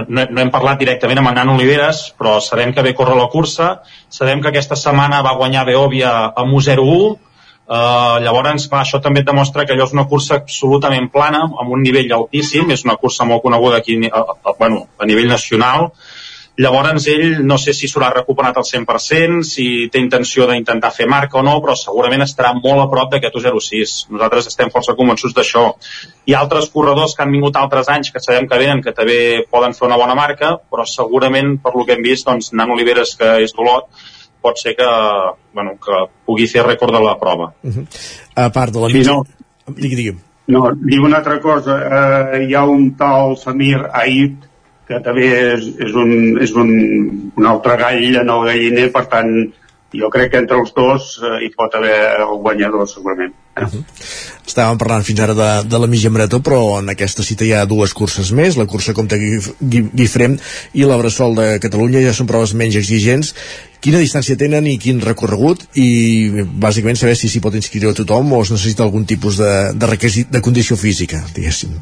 no, 0.08 0.26
no 0.30 0.42
hem 0.42 0.52
parlat 0.54 0.80
directament 0.80 1.20
amb 1.20 1.32
en 1.32 1.40
Nan 1.42 1.54
Oliveres, 1.56 2.14
però 2.18 2.38
sabem 2.40 2.72
que 2.72 2.84
ve 2.86 2.94
córrer 2.96 3.18
la 3.18 3.28
cursa, 3.34 3.82
sabem 4.14 4.42
que 4.42 4.52
aquesta 4.54 4.78
setmana 4.80 5.24
va 5.26 5.34
guanyar 5.40 5.66
Beòvia 5.68 6.12
amb 6.30 6.54
1-0-1, 6.54 7.33
Uh, 7.64 8.20
llavors, 8.20 8.68
clar, 8.68 8.82
això 8.84 9.00
també 9.02 9.24
demostra 9.24 9.64
que 9.64 9.74
allò 9.74 9.88
és 9.88 9.94
una 9.96 10.08
cursa 10.12 10.36
absolutament 10.42 11.08
plana, 11.14 11.46
amb 11.48 11.72
un 11.72 11.82
nivell 11.86 12.12
altíssim, 12.12 12.72
és 12.76 12.84
una 12.84 12.98
cursa 13.00 13.26
molt 13.30 13.44
coneguda 13.46 13.80
aquí 13.80 13.96
a, 14.10 14.20
a, 14.20 14.56
bueno, 14.60 14.88
a 15.00 15.08
nivell 15.08 15.32
nacional, 15.32 15.92
Llavors 16.56 17.08
ell 17.10 17.40
no 17.50 17.56
sé 17.58 17.74
si 17.74 17.88
s'haurà 17.90 18.12
recuperat 18.14 18.60
al 18.62 18.66
100%, 18.68 19.40
si 19.50 19.64
té 19.90 19.98
intenció 19.98 20.46
d'intentar 20.46 20.92
fer 20.94 21.08
marca 21.10 21.40
o 21.40 21.42
no, 21.46 21.56
però 21.64 21.74
segurament 21.74 22.22
estarà 22.22 22.52
molt 22.54 22.84
a 22.84 22.86
prop 22.92 23.10
d'aquest 23.10 23.40
1.06. 23.40 23.94
Nosaltres 24.14 24.52
estem 24.52 24.70
força 24.76 24.94
convençuts 25.00 25.34
d'això. 25.34 25.64
Hi 26.30 26.36
ha 26.36 26.44
altres 26.46 26.70
corredors 26.76 27.18
que 27.18 27.26
han 27.26 27.34
vingut 27.34 27.58
altres 27.58 27.90
anys 27.90 28.14
que 28.14 28.22
sabem 28.22 28.46
que 28.52 28.60
venen, 28.62 28.84
que 28.86 28.94
també 28.94 29.18
poden 29.50 29.74
fer 29.74 29.88
una 29.88 29.98
bona 29.98 30.14
marca, 30.20 30.54
però 30.70 30.86
segurament, 30.86 31.56
per 31.64 31.74
lo 31.74 31.88
que 31.88 31.98
hem 31.98 32.06
vist, 32.06 32.30
doncs, 32.30 32.54
Nan 32.54 32.76
Oliveres, 32.78 33.16
que 33.18 33.34
és 33.48 33.58
d'Olot, 33.58 33.90
pot 34.44 34.60
ser 34.60 34.76
que, 34.76 34.92
bueno, 35.56 35.78
que 35.80 36.04
pugui 36.28 36.50
fer 36.52 36.66
rècord 36.68 36.94
de 36.94 37.02
la 37.04 37.18
prova. 37.20 37.54
Uh 37.64 37.72
-huh. 37.72 37.86
A 38.36 38.50
part 38.52 38.74
de 38.74 38.80
la 38.80 38.90
sí, 38.90 39.04
no. 39.08 39.24
Digui, 39.68 39.96
digui. 39.96 40.16
No, 40.48 40.72
dic 40.76 41.04
una 41.04 41.18
altra 41.18 41.40
cosa. 41.40 41.76
Uh, 41.76 42.42
hi 42.44 42.54
ha 42.54 42.66
un 42.68 42.96
tal 43.00 43.38
Samir 43.38 43.80
Aib, 43.94 44.44
que 44.88 45.00
també 45.00 45.28
és, 45.54 45.68
és, 45.80 45.94
un, 45.94 46.38
és 46.44 46.52
un, 46.60 46.72
un 47.38 47.46
altre 47.46 47.78
gall 47.78 48.18
el 48.20 48.28
galliner, 48.28 48.92
per 48.92 49.06
tant, 49.14 49.54
jo 49.94 50.10
crec 50.14 50.32
que 50.34 50.42
entre 50.42 50.58
els 50.60 50.74
dos 50.76 51.16
eh, 51.22 51.46
hi 51.46 51.50
pot 51.56 51.74
haver 51.78 51.98
el 52.20 52.38
guanyador, 52.42 52.88
segurament. 52.90 53.34
Uh 53.54 53.68
-huh. 53.70 53.84
Estàvem 54.48 54.78
parlant 54.78 55.04
fins 55.06 55.20
ara 55.20 55.34
de, 55.34 55.50
de 55.70 55.80
la 55.80 55.88
mitja 55.88 56.10
marató, 56.10 56.40
però 56.40 56.80
en 56.80 56.90
aquesta 56.90 57.24
cita 57.24 57.46
hi 57.46 57.54
ha 57.54 57.66
dues 57.66 57.94
curses 57.94 58.32
més, 58.32 58.58
la 58.58 58.66
cursa 58.66 58.94
Comte 58.94 59.18
Guifrem 59.62 60.38
i 60.74 60.84
la 60.84 60.98
Bressol 60.98 61.36
de 61.36 61.60
Catalunya, 61.60 62.02
ja 62.02 62.14
són 62.14 62.28
proves 62.28 62.54
menys 62.54 62.76
exigents. 62.76 63.36
Quina 63.80 64.00
distància 64.00 64.38
tenen 64.38 64.68
i 64.68 64.78
quin 64.78 65.02
recorregut? 65.02 65.68
I 65.76 66.44
bàsicament 66.46 66.98
saber 66.98 67.16
si 67.16 67.30
s'hi 67.30 67.42
pot 67.42 67.56
inscriure 67.56 67.92
a 67.92 67.94
tothom 67.94 68.34
o 68.34 68.42
es 68.42 68.52
necessita 68.52 68.84
algun 68.84 69.06
tipus 69.06 69.38
de, 69.38 69.74
de 69.74 69.86
requisit 69.86 70.30
de 70.30 70.42
condició 70.42 70.76
física, 70.76 71.24
diguéssim. 71.36 71.82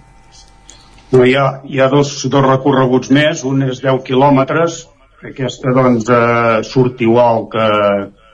No, 1.11 1.25
hi 1.25 1.35
ha, 1.35 1.61
hi 1.67 1.79
ha 1.79 1.89
dos, 1.91 2.13
dos 2.31 2.45
recorreguts 2.45 3.09
més, 3.11 3.43
un 3.43 3.63
és 3.67 3.81
10 3.83 4.03
quilòmetres, 4.07 4.87
aquesta 5.29 5.73
doncs 5.77 6.09
eh, 6.09 6.61
surt 6.67 7.01
igual 7.05 7.47
que, 7.51 7.67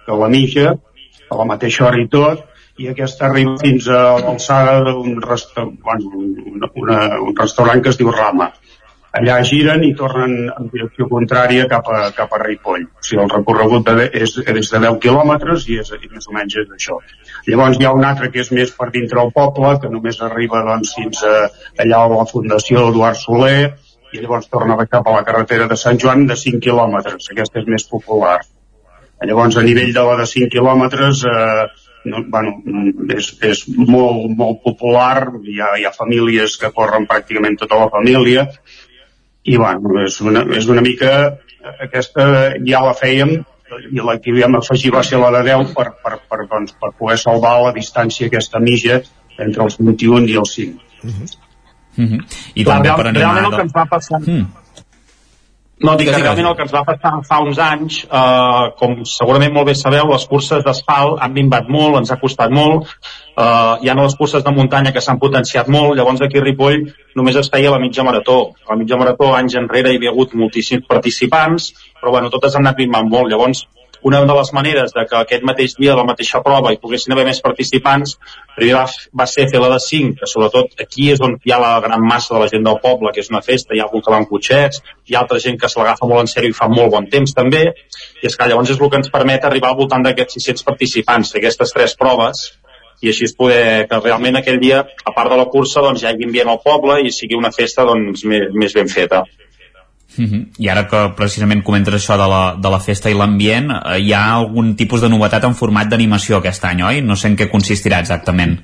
que 0.05 0.19
la 0.21 0.29
mitja, 0.31 0.75
a 1.27 1.39
la 1.39 1.47
mateixa 1.49 1.87
hora 1.87 1.99
i 2.01 2.07
tot, 2.11 2.45
i 2.77 2.87
aquesta 2.91 3.25
arriba 3.27 3.57
fins 3.59 3.89
a 3.89 4.01
l'alçada 4.21 4.79
d'un 4.85 5.17
resta, 5.23 5.65
bueno, 5.65 6.13
un, 6.21 6.63
una, 6.83 6.99
un 7.25 7.35
restaurant 7.35 7.81
que 7.83 7.93
es 7.93 7.99
diu 7.99 8.13
Rama 8.13 8.51
allà 9.17 9.37
giren 9.49 9.83
i 9.85 9.93
tornen 9.97 10.33
en 10.51 10.69
direcció 10.73 11.07
contrària 11.09 11.67
cap 11.71 11.87
a, 11.89 11.99
cap 12.15 12.33
a 12.33 12.39
Ripoll. 12.43 12.85
O 12.85 13.05
sigui, 13.05 13.21
el 13.23 13.31
recorregut 13.31 13.87
de, 13.87 14.07
és, 14.21 14.35
és 14.43 14.71
de 14.73 14.81
10 14.83 14.99
quilòmetres 15.03 15.67
i, 15.71 15.79
és, 15.81 15.91
i 15.95 16.11
més 16.11 16.27
o 16.29 16.35
menys 16.35 16.57
és 16.61 16.69
això. 16.75 16.99
Llavors 17.47 17.79
hi 17.79 17.87
ha 17.87 17.95
un 17.95 18.05
altre 18.07 18.29
que 18.33 18.43
és 18.43 18.51
més 18.53 18.73
per 18.77 18.89
dintre 18.93 19.23
el 19.23 19.33
poble, 19.35 19.73
que 19.81 19.91
només 19.93 20.21
arriba 20.21 20.63
doncs, 20.67 20.93
fins 20.99 21.23
a, 21.25 21.35
allà 21.83 22.03
a 22.03 22.13
la 22.13 22.27
Fundació 22.29 22.87
Eduard 22.91 23.19
Soler, 23.21 23.59
i 24.13 24.21
llavors 24.21 24.47
torna 24.51 24.77
cap 24.85 25.07
a 25.07 25.15
la 25.17 25.25
carretera 25.27 25.67
de 25.67 25.77
Sant 25.79 25.99
Joan 26.01 26.25
de 26.29 26.37
5 26.39 26.61
quilòmetres. 26.63 27.31
Aquesta 27.33 27.59
és 27.61 27.67
més 27.67 27.87
popular. 27.89 28.39
Llavors, 29.25 29.57
a 29.57 29.65
nivell 29.65 29.93
de 29.93 30.05
la 30.05 30.15
de 30.21 30.27
5 30.29 30.49
quilòmetres, 30.53 31.23
eh, 31.25 31.67
no, 32.11 32.23
bueno, 32.33 32.53
és, 33.15 33.31
és 33.43 33.63
molt, 33.77 34.29
molt 34.37 34.61
popular, 34.63 35.27
hi 35.43 35.59
ha, 35.59 35.73
hi 35.81 35.87
ha 35.87 35.95
famílies 35.95 36.55
que 36.61 36.71
corren 36.75 37.07
pràcticament 37.09 37.57
tota 37.63 37.81
la 37.81 37.89
família, 37.93 38.47
i 39.47 39.57
bueno, 39.57 39.99
és 40.03 40.21
una, 40.21 40.43
és 40.55 40.67
una 40.71 40.83
mica 40.85 41.11
aquesta 41.83 42.25
ja 42.67 42.81
la 42.85 42.95
fèiem 42.97 43.33
i 43.91 44.03
la 44.03 44.15
que 44.23 44.33
vam 44.35 44.57
afegir 44.59 44.93
va 44.95 45.03
ser 45.03 45.19
la 45.19 45.31
de 45.35 45.43
10 45.49 45.73
per, 45.75 45.89
per, 46.03 46.19
per, 46.29 46.45
doncs, 46.51 46.75
per 46.79 46.93
poder 46.99 47.17
salvar 47.19 47.57
la 47.65 47.73
distància 47.75 48.29
aquesta 48.29 48.61
mitja 48.63 49.01
entre 49.43 49.65
els 49.65 49.75
21 49.81 50.31
i 50.31 50.37
els 50.41 50.55
5 50.59 50.77
uh 50.77 51.09
-huh. 51.09 51.27
-huh. 52.05 52.21
i 52.55 52.63
també 52.63 52.89
per 52.89 53.07
animar 53.07 53.33
realment 53.33 53.45
el 53.51 53.55
que 53.57 53.65
ens 53.67 53.75
va 53.75 53.85
passar 53.85 54.19
mm. 54.21 54.45
No, 55.77 55.93
dic 55.93 56.07
que 56.09 56.17
realment 56.17 56.47
el 56.49 56.55
que 56.57 56.63
ens 56.65 56.71
va 56.73 56.81
passar 56.85 57.11
fa 57.27 57.37
uns 57.45 57.59
anys, 57.61 57.99
eh, 58.19 58.63
com 58.79 58.95
segurament 59.05 59.53
molt 59.53 59.67
bé 59.69 59.75
sabeu, 59.77 60.07
les 60.09 60.25
curses 60.25 60.63
d'asfalt 60.65 61.21
han 61.21 61.35
minvat 61.35 61.69
molt, 61.69 61.99
ens 61.99 62.09
ha 62.09 62.17
costat 62.17 62.49
molt, 62.49 62.87
eh, 63.37 63.73
hi 63.83 63.91
ha 63.91 63.97
les 63.99 64.15
curses 64.17 64.43
de 64.43 64.53
muntanya 64.55 64.91
que 64.95 65.03
s'han 65.05 65.21
potenciat 65.21 65.69
molt, 65.69 65.93
llavors 65.99 66.23
aquí 66.25 66.41
a 66.41 66.45
Ripoll 66.47 66.87
només 67.15 67.37
es 67.37 67.51
feia 67.53 67.69
la 67.69 67.81
mitja 67.83 68.03
marató. 68.03 68.39
A 68.65 68.73
la 68.73 68.79
mitja 68.81 68.97
marató 68.97 69.35
anys 69.35 69.59
enrere 69.61 69.93
hi 69.93 70.01
havia 70.01 70.15
hagut 70.15 70.33
moltíssims 70.33 70.87
participants, 70.89 71.73
però 72.01 72.15
bueno, 72.15 72.33
totes 72.33 72.55
han 72.55 72.65
anat 72.65 72.81
minvant 72.81 73.13
molt, 73.13 73.29
llavors 73.29 73.67
una 74.07 74.21
de 74.23 74.35
les 74.37 74.51
maneres 74.55 74.93
de 74.95 75.03
que 75.09 75.17
aquest 75.19 75.45
mateix 75.49 75.75
dia 75.77 75.91
de 75.91 75.99
la 75.99 76.05
mateixa 76.07 76.41
prova 76.45 76.71
hi 76.71 76.79
poguessin 76.81 77.13
haver 77.15 77.25
més 77.27 77.41
participants 77.43 78.15
primer 78.55 78.75
va, 78.77 78.85
va 79.21 79.27
ser 79.31 79.47
fer 79.51 79.61
la 79.63 79.71
de 79.73 79.79
5 79.85 80.19
que 80.19 80.29
sobretot 80.31 80.83
aquí 80.85 81.09
és 81.13 81.23
on 81.27 81.35
hi 81.43 81.53
ha 81.53 81.59
la 81.63 81.73
gran 81.83 82.05
massa 82.11 82.35
de 82.35 82.43
la 82.43 82.51
gent 82.51 82.63
del 82.67 82.79
poble, 82.83 83.11
que 83.13 83.23
és 83.23 83.31
una 83.33 83.43
festa 83.45 83.75
hi 83.75 83.81
ha 83.81 83.87
algun 83.87 84.05
que 84.05 84.13
va 84.13 84.21
amb 84.21 84.29
cotxets, 84.31 84.83
hi 85.07 85.17
ha 85.17 85.23
altra 85.25 85.41
gent 85.43 85.59
que 85.59 85.71
se 85.71 85.81
l'agafa 85.81 86.09
molt 86.09 86.25
en 86.25 86.31
sèrio 86.33 86.53
i 86.53 86.59
fa 86.59 86.69
molt 86.71 86.93
bon 86.93 87.09
temps 87.11 87.35
també 87.35 87.65
i 87.67 88.29
és 88.29 88.37
que 88.37 88.47
llavors 88.47 88.71
és 88.71 88.79
el 88.79 88.93
que 88.93 89.01
ens 89.03 89.11
permet 89.17 89.45
arribar 89.49 89.73
al 89.73 89.81
voltant 89.81 90.07
d'aquests 90.07 90.39
600 90.39 90.69
participants 90.71 91.33
fer 91.33 91.43
aquestes 91.43 91.75
tres 91.75 91.97
proves 91.99 92.47
i 93.01 93.11
així 93.11 93.27
es 93.27 93.35
poder 93.37 93.85
que 93.89 93.99
realment 94.01 94.39
aquell 94.39 94.57
dia, 94.61 94.79
a 95.05 95.11
part 95.13 95.29
de 95.29 95.37
la 95.37 95.45
cursa, 95.53 95.83
doncs 95.85 96.01
hi 96.01 96.07
hagi 96.09 96.25
ambient 96.25 96.49
al 96.49 96.63
poble 96.63 96.97
i 97.05 97.11
sigui 97.13 97.37
una 97.37 97.51
festa 97.53 97.85
doncs, 97.85 98.23
més, 98.25 98.47
més 98.57 98.73
ben 98.73 98.89
feta. 98.89 99.21
Uh 100.17 100.25
-huh. 100.25 100.45
I 100.57 100.69
ara 100.69 100.87
que 100.87 101.13
precisament 101.15 101.63
comentes 101.63 101.93
això 101.93 102.17
de 102.17 102.27
la, 102.27 102.55
de 102.57 102.69
la 102.69 102.79
festa 102.79 103.09
i 103.09 103.13
l'ambient, 103.13 103.69
eh, 103.71 103.99
hi 103.99 104.13
ha 104.13 104.33
algun 104.35 104.75
tipus 104.75 105.01
de 105.01 105.09
novetat 105.09 105.43
en 105.43 105.55
format 105.55 105.87
d'animació 105.87 106.37
aquest 106.37 106.65
any, 106.65 106.81
oi? 106.81 107.01
No 107.01 107.15
sé 107.15 107.27
en 107.27 107.37
què 107.37 107.49
consistirà 107.49 107.99
exactament. 107.99 108.59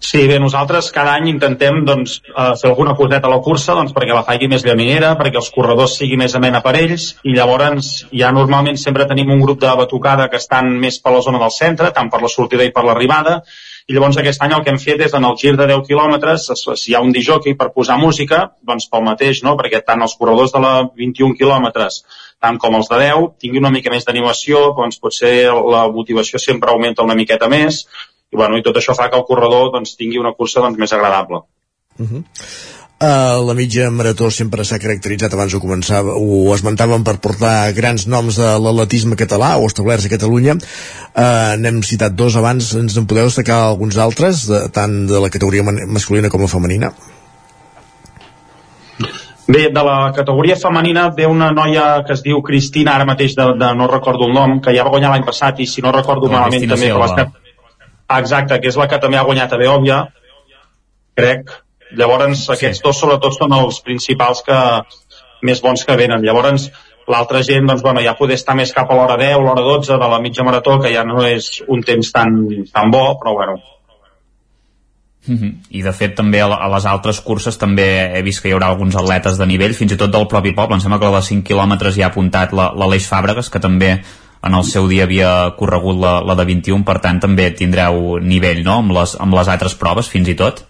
Sí, 0.00 0.26
bé, 0.28 0.38
nosaltres 0.38 0.92
cada 0.94 1.12
any 1.18 1.26
intentem 1.28 1.84
doncs, 1.84 2.22
eh, 2.28 2.52
fer 2.60 2.70
alguna 2.70 2.94
coseta 2.94 3.26
a 3.26 3.30
la 3.30 3.40
cursa 3.42 3.74
doncs, 3.74 3.92
perquè 3.92 4.14
la 4.14 4.22
faci 4.22 4.48
més 4.48 4.64
llaminera, 4.64 5.16
perquè 5.18 5.36
els 5.36 5.50
corredors 5.50 5.96
sigui 5.98 6.16
més 6.16 6.34
amena 6.38 6.60
per 6.62 6.76
ells, 6.78 7.16
i 7.24 7.34
llavors 7.34 8.06
ja 8.12 8.30
normalment 8.32 8.78
sempre 8.78 9.06
tenim 9.06 9.30
un 9.30 9.40
grup 9.40 9.60
de 9.60 9.74
batucada 9.76 10.28
que 10.28 10.36
estan 10.36 10.70
més 10.78 11.00
per 11.00 11.12
la 11.12 11.20
zona 11.20 11.38
del 11.38 11.50
centre, 11.50 11.90
tant 11.90 12.10
per 12.10 12.22
la 12.22 12.28
sortida 12.28 12.64
i 12.64 12.70
per 12.70 12.84
l'arribada, 12.84 13.42
i 13.88 13.94
llavors 13.96 14.18
aquest 14.20 14.42
any 14.44 14.52
el 14.52 14.62
que 14.64 14.70
hem 14.74 14.78
fet 14.82 15.00
és 15.06 15.14
en 15.16 15.24
el 15.24 15.36
gir 15.40 15.54
de 15.56 15.66
10 15.66 15.86
quilòmetres, 15.88 16.50
si 16.60 16.90
hi 16.90 16.94
ha 16.94 17.00
un 17.00 17.12
disjockey 17.12 17.56
per 17.56 17.70
posar 17.72 17.96
música, 17.98 18.42
doncs 18.62 18.88
pel 18.92 19.06
mateix, 19.06 19.42
no? 19.46 19.56
perquè 19.56 19.80
tant 19.84 20.04
els 20.04 20.16
corredors 20.18 20.52
de 20.52 20.60
la 20.60 20.72
21 20.92 21.38
quilòmetres 21.38 22.02
tant 22.42 22.58
com 22.62 22.76
els 22.78 22.88
de 22.90 23.00
10 23.02 23.26
tingui 23.42 23.60
una 23.62 23.72
mica 23.74 23.92
més 23.94 24.06
d'animació, 24.06 24.72
doncs 24.78 25.00
potser 25.02 25.32
la 25.50 25.86
motivació 25.94 26.40
sempre 26.42 26.72
augmenta 26.72 27.06
una 27.06 27.16
miqueta 27.18 27.50
més, 27.50 27.84
i, 28.30 28.36
bueno, 28.36 28.58
i 28.58 28.64
tot 28.66 28.76
això 28.78 28.94
fa 28.96 29.08
que 29.10 29.18
el 29.18 29.26
corredor 29.28 29.72
doncs, 29.74 29.96
tingui 29.98 30.20
una 30.20 30.34
cursa 30.36 30.62
doncs, 30.64 30.78
més 30.78 30.92
agradable. 30.92 31.42
Uh 31.98 32.06
-huh. 32.06 32.22
Uh, 32.98 33.38
la 33.46 33.54
mitja 33.54 33.84
marató 33.94 34.26
sempre 34.34 34.64
s'ha 34.66 34.80
caracteritzat, 34.82 35.30
abans 35.30 35.52
ho 35.54 35.60
començava, 35.62 36.16
ho 36.18 36.38
esmentàvem 36.50 37.04
per 37.06 37.20
portar 37.22 37.70
grans 37.76 38.08
noms 38.10 38.40
de 38.40 38.48
l'atletisme 38.58 39.14
català 39.14 39.52
o 39.54 39.68
establerts 39.70 40.08
a 40.08 40.10
Catalunya. 40.10 40.56
Uh, 40.58 41.54
n'hem 41.62 41.78
citat 41.86 42.16
dos 42.18 42.34
abans, 42.40 42.72
ens 42.80 42.96
en 42.98 43.06
podeu 43.06 43.28
destacar 43.30 43.60
alguns 43.68 44.00
altres, 44.02 44.48
de, 44.50 44.64
tant 44.74 45.04
de 45.06 45.20
la 45.22 45.30
categoria 45.30 45.62
masculina 45.62 46.32
com 46.32 46.42
la 46.42 46.50
femenina? 46.50 46.90
Bé, 49.46 49.68
de 49.70 49.86
la 49.86 50.10
categoria 50.16 50.58
femenina 50.58 51.06
ve 51.14 51.30
una 51.30 51.52
noia 51.54 52.02
que 52.02 52.16
es 52.18 52.24
diu 52.26 52.42
Cristina, 52.42 52.96
ara 52.98 53.06
mateix 53.06 53.38
de, 53.38 53.46
de 53.62 53.70
no 53.78 53.86
recordo 53.86 54.26
el 54.26 54.34
nom, 54.34 54.58
que 54.58 54.74
ja 54.74 54.82
va 54.82 54.96
guanyar 54.96 55.14
l'any 55.14 55.28
passat 55.28 55.62
i 55.62 55.68
si 55.70 55.86
no 55.86 55.94
recordo 55.94 56.26
La 56.26 56.40
malament 56.40 56.66
Cristina 56.66 56.74
també... 56.74 56.90
Que 56.90 57.30
va 57.30 58.18
Exacte, 58.18 58.58
que 58.58 58.72
és 58.72 58.76
la 58.80 58.90
que 58.90 58.98
també 58.98 59.22
ha 59.22 59.24
guanyat 59.28 59.54
a 59.54 59.62
Beòvia, 59.62 60.02
crec. 61.14 61.54
Llavors, 61.96 62.48
aquests 62.52 62.82
dos 62.84 62.98
sobretot 63.00 63.38
són 63.38 63.54
els 63.56 63.80
principals 63.80 64.42
que 64.44 64.58
més 65.42 65.62
bons 65.62 65.84
que 65.84 65.96
venen. 65.96 66.24
Llavors, 66.24 66.68
l'altra 67.08 67.42
gent, 67.42 67.66
doncs, 67.66 67.82
bueno, 67.82 68.02
ja 68.04 68.16
poder 68.18 68.36
estar 68.36 68.56
més 68.58 68.74
cap 68.76 68.90
a 68.90 68.98
l'hora 68.98 69.16
10, 69.16 69.40
l'hora 69.40 69.64
12 69.64 69.96
de 69.96 70.12
la 70.12 70.20
mitja 70.20 70.44
marató, 70.44 70.78
que 70.82 70.92
ja 70.92 71.04
no 71.04 71.24
és 71.24 71.62
un 71.68 71.82
temps 71.82 72.12
tan, 72.12 72.38
tan 72.72 72.90
bo, 72.90 73.16
però 73.22 73.34
bueno, 73.34 73.58
-huh. 75.28 75.52
I 75.70 75.82
de 75.82 75.92
fet 75.92 76.14
també 76.16 76.40
a 76.42 76.68
les 76.72 76.86
altres 76.88 77.20
curses 77.24 77.58
també 77.60 77.86
he 78.16 78.22
vist 78.22 78.42
que 78.42 78.50
hi 78.50 78.54
haurà 78.56 78.70
alguns 78.72 78.96
atletes 78.96 79.38
de 79.38 79.46
nivell, 79.46 79.74
fins 79.74 79.92
i 79.92 80.00
tot 80.00 80.12
del 80.14 80.28
propi 80.30 80.54
poble. 80.56 80.76
Em 80.76 80.84
sembla 80.84 80.98
que 80.98 81.10
la 81.10 81.20
de 81.20 81.26
5 81.26 81.46
quilòmetres 81.46 81.96
ja 81.96 82.08
ha 82.08 82.12
apuntat 82.12 82.52
la- 82.52 82.72
l'Aleix 82.74 83.08
Fàbregas, 83.10 83.50
que 83.50 83.60
també 83.60 84.02
en 84.42 84.54
el 84.54 84.64
seu 84.64 84.86
dia 84.88 85.04
havia 85.04 85.54
corregut 85.58 85.98
la, 85.98 86.20
la 86.22 86.34
de 86.34 86.44
21, 86.44 86.84
per 86.84 87.00
tant 87.00 87.20
també 87.20 87.50
tindreu 87.50 88.18
nivell 88.22 88.62
no? 88.64 88.78
amb, 88.78 88.92
les, 88.92 89.16
amb 89.20 89.34
les 89.34 89.48
altres 89.48 89.74
proves 89.74 90.08
fins 90.08 90.28
i 90.28 90.34
tot. 90.34 90.64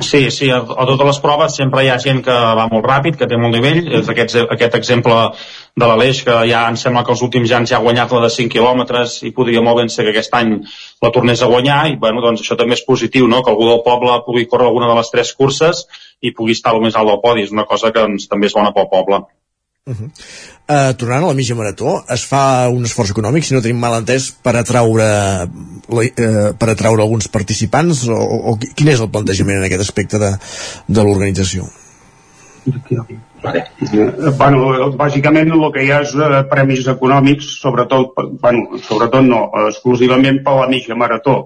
Sí, 0.00 0.30
sí, 0.30 0.48
a, 0.50 0.58
a 0.60 0.84
totes 0.88 1.06
les 1.06 1.18
proves 1.24 1.54
sempre 1.56 1.84
hi 1.84 1.90
ha 1.92 1.98
gent 2.02 2.20
que 2.24 2.34
va 2.58 2.66
molt 2.70 2.86
ràpid, 2.86 3.16
que 3.18 3.28
té 3.30 3.38
molt 3.40 3.56
nivell. 3.56 3.80
És 4.00 4.10
aquest, 4.12 4.36
aquest 4.44 4.76
exemple 4.78 5.16
de 5.78 5.88
l'Aleix, 5.88 6.22
que 6.26 6.36
ja 6.50 6.64
em 6.68 6.76
sembla 6.80 7.04
que 7.06 7.14
els 7.14 7.22
últims 7.26 7.52
anys 7.56 7.72
ja 7.72 7.78
ha 7.78 7.84
guanyat 7.84 8.12
la 8.14 8.24
de 8.26 8.32
5 8.34 8.52
quilòmetres 8.54 9.18
i 9.28 9.32
podria 9.36 9.62
molt 9.64 9.80
ben 9.82 9.92
ser 9.92 10.06
que 10.06 10.14
aquest 10.14 10.36
any 10.40 10.54
la 11.04 11.12
tornés 11.14 11.42
a 11.42 11.50
guanyar 11.52 11.80
i 11.92 11.96
bueno, 12.02 12.22
doncs 12.24 12.44
això 12.44 12.58
també 12.60 12.76
és 12.78 12.84
positiu, 12.86 13.30
no? 13.30 13.42
que 13.42 13.54
algú 13.54 13.70
del 13.70 13.82
poble 13.86 14.20
pugui 14.26 14.46
córrer 14.50 14.68
alguna 14.68 14.90
de 14.92 14.98
les 15.00 15.12
tres 15.14 15.32
curses 15.38 15.86
i 16.20 16.34
pugui 16.36 16.58
estar 16.58 16.74
el 16.74 16.84
més 16.84 16.98
alt 16.98 17.12
del 17.12 17.22
podi. 17.24 17.48
És 17.48 17.54
una 17.54 17.66
cosa 17.68 17.92
que 17.94 18.04
doncs, 18.04 18.28
també 18.28 18.50
és 18.50 18.56
bona 18.58 18.74
pel 18.76 18.90
poble. 18.92 19.24
Uh 19.88 19.94
-huh. 19.94 20.56
Uh, 20.68 20.92
tornant 21.00 21.24
a 21.24 21.32
la 21.32 21.36
mitja 21.38 21.56
marató, 21.58 21.98
es 22.14 22.24
fa 22.28 22.68
un 22.72 22.84
esforç 22.86 23.14
econòmic, 23.16 23.46
si 23.46 23.56
no 23.56 23.64
tenim 23.64 23.80
mal 23.80 23.96
entès, 23.98 24.30
per 24.44 24.54
atraure, 24.60 25.08
uh, 25.48 26.06
per 26.60 26.70
atraure 26.74 27.04
alguns 27.04 27.28
participants, 27.32 28.06
o, 28.12 28.20
o, 28.52 28.56
quin 28.60 28.92
és 28.92 29.02
el 29.02 29.12
plantejament 29.12 29.60
en 29.60 29.68
aquest 29.68 29.88
aspecte 29.88 30.20
de, 30.22 30.32
de 30.86 31.04
l'organització? 31.04 31.68
Eh, 32.68 34.32
bueno, 34.36 34.90
bàsicament 34.98 35.52
el 35.54 35.62
que 35.72 35.84
hi 35.86 35.92
ha 35.94 36.00
és 36.04 36.14
eh, 36.14 36.40
premis 36.50 36.88
econòmics, 36.90 37.52
sobretot, 37.62 38.18
bueno, 38.42 38.80
sobretot 38.84 39.24
no, 39.24 39.44
exclusivament 39.68 40.42
per 40.44 40.56
la 40.58 40.68
mitja 40.70 40.98
marató. 40.98 41.38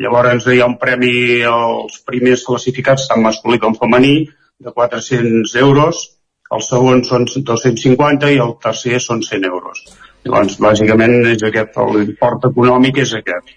Llavors 0.00 0.48
hi 0.50 0.60
ha 0.62 0.70
un 0.70 0.78
premi 0.80 1.42
als 1.46 2.00
primers 2.06 2.42
classificats, 2.46 3.08
tant 3.10 3.22
masculí 3.22 3.60
com 3.62 3.76
femení, 3.78 4.16
de 4.64 4.72
400 4.72 5.54
euros, 5.60 6.04
el 6.52 6.62
segon 6.62 7.02
són 7.08 7.24
250 7.30 8.30
i 8.34 8.40
el 8.42 8.54
tercer 8.62 9.00
són 9.00 9.22
100 9.22 9.48
euros. 9.48 9.82
Llavors, 10.24 10.60
bàsicament, 10.60 11.18
és 11.32 11.42
aquest, 11.44 11.76
l'import 11.94 12.46
econòmic 12.50 13.02
és 13.04 13.12
aquest. 13.20 13.52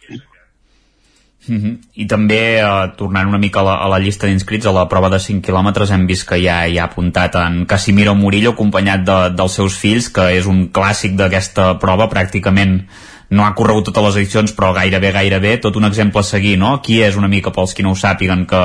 Uh 1.47 1.55
-huh. 1.55 1.77
I 1.95 2.05
també, 2.07 2.59
eh, 2.59 2.91
tornant 2.97 3.27
una 3.27 3.37
mica 3.37 3.59
a 3.59 3.63
la, 3.63 3.75
a 3.75 3.87
la 3.87 3.99
llista 3.99 4.27
d'inscrits, 4.27 4.65
a 4.65 4.71
la 4.71 4.87
prova 4.89 5.09
de 5.09 5.19
5 5.19 5.41
quilòmetres 5.41 5.91
hem 5.91 6.05
vist 6.05 6.27
que 6.27 6.41
ja 6.43 6.67
hi 6.67 6.77
ha 6.77 6.83
apuntat 6.83 7.35
en 7.35 7.65
Casimiro 7.65 8.15
Murillo, 8.15 8.51
acompanyat 8.51 8.99
de, 9.05 9.35
dels 9.35 9.53
seus 9.53 9.77
fills, 9.77 10.09
que 10.09 10.37
és 10.37 10.45
un 10.45 10.69
clàssic 10.71 11.15
d'aquesta 11.15 11.79
prova, 11.79 12.09
pràcticament 12.09 12.85
no 13.29 13.45
ha 13.45 13.53
corregut 13.53 13.85
totes 13.85 14.03
les 14.03 14.15
edicions, 14.15 14.53
però 14.53 14.73
gairebé, 14.73 15.11
gairebé, 15.11 15.57
tot 15.57 15.75
un 15.75 15.85
exemple 15.85 16.19
a 16.19 16.23
seguir, 16.23 16.57
no? 16.57 16.81
Qui 16.81 17.01
és 17.01 17.15
una 17.15 17.27
mica 17.27 17.51
pels 17.51 17.73
qui 17.73 17.83
no 17.83 17.91
ho 17.91 17.95
sàpiguen 17.95 18.45
que, 18.45 18.61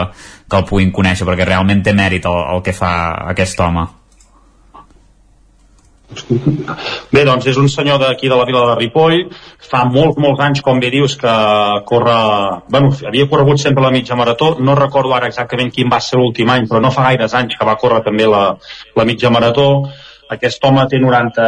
que 0.48 0.56
el 0.56 0.64
puguin 0.64 0.92
conèixer, 0.92 1.26
perquè 1.26 1.44
realment 1.44 1.82
té 1.82 1.92
mèrit 1.92 2.24
el, 2.26 2.38
el 2.54 2.62
que 2.62 2.72
fa 2.72 2.92
aquest 3.32 3.60
home. 3.60 4.01
Bé, 7.12 7.24
doncs 7.28 7.48
és 7.52 7.58
un 7.60 7.68
senyor 7.72 8.00
d'aquí 8.02 8.30
de 8.30 8.36
la 8.38 8.46
vila 8.48 8.62
de 8.68 8.76
Ripoll, 8.78 9.18
fa 9.70 9.82
molts, 9.88 10.18
molts 10.22 10.42
anys, 10.44 10.62
com 10.64 10.80
bé 10.82 10.92
dius, 10.94 11.16
que 11.20 11.34
corre... 11.88 12.16
Bueno, 12.72 12.92
havia 13.08 13.28
corregut 13.30 13.62
sempre 13.62 13.84
la 13.84 13.92
mitja 13.94 14.18
marató, 14.18 14.54
no 14.60 14.76
recordo 14.78 15.14
ara 15.16 15.30
exactament 15.32 15.72
quin 15.74 15.92
va 15.92 16.00
ser 16.04 16.20
l'últim 16.20 16.50
any, 16.52 16.68
però 16.70 16.80
no 16.84 16.94
fa 16.94 17.08
gaires 17.10 17.36
anys 17.38 17.58
que 17.58 17.68
va 17.68 17.78
córrer 17.80 18.02
també 18.06 18.28
la, 18.30 18.44
la 18.96 19.06
mitja 19.08 19.32
marató. 19.34 19.68
Aquest 20.32 20.64
home 20.64 20.86
té 20.88 21.00
90, 21.00 21.46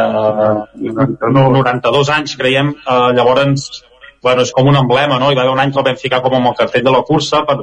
no, 1.33 1.49
92 1.57 2.13
anys, 2.19 2.37
creiem, 2.37 2.75
eh, 2.85 3.01
llavors 3.17 3.81
bueno, 4.25 4.41
és 4.41 4.51
com 4.51 4.65
un 4.69 4.77
emblema, 4.79 5.19
no? 5.21 5.29
Hi 5.29 5.37
va 5.37 5.43
haver 5.43 5.53
un 5.53 5.61
any 5.61 5.71
que 5.73 5.81
el 5.81 5.85
vam 5.85 5.97
ficar 6.01 6.21
com 6.25 6.33
amb 6.33 6.49
el 6.49 6.57
cartell 6.57 6.85
de 6.85 6.93
la 6.93 7.03
cursa 7.05 7.43
per 7.45 7.59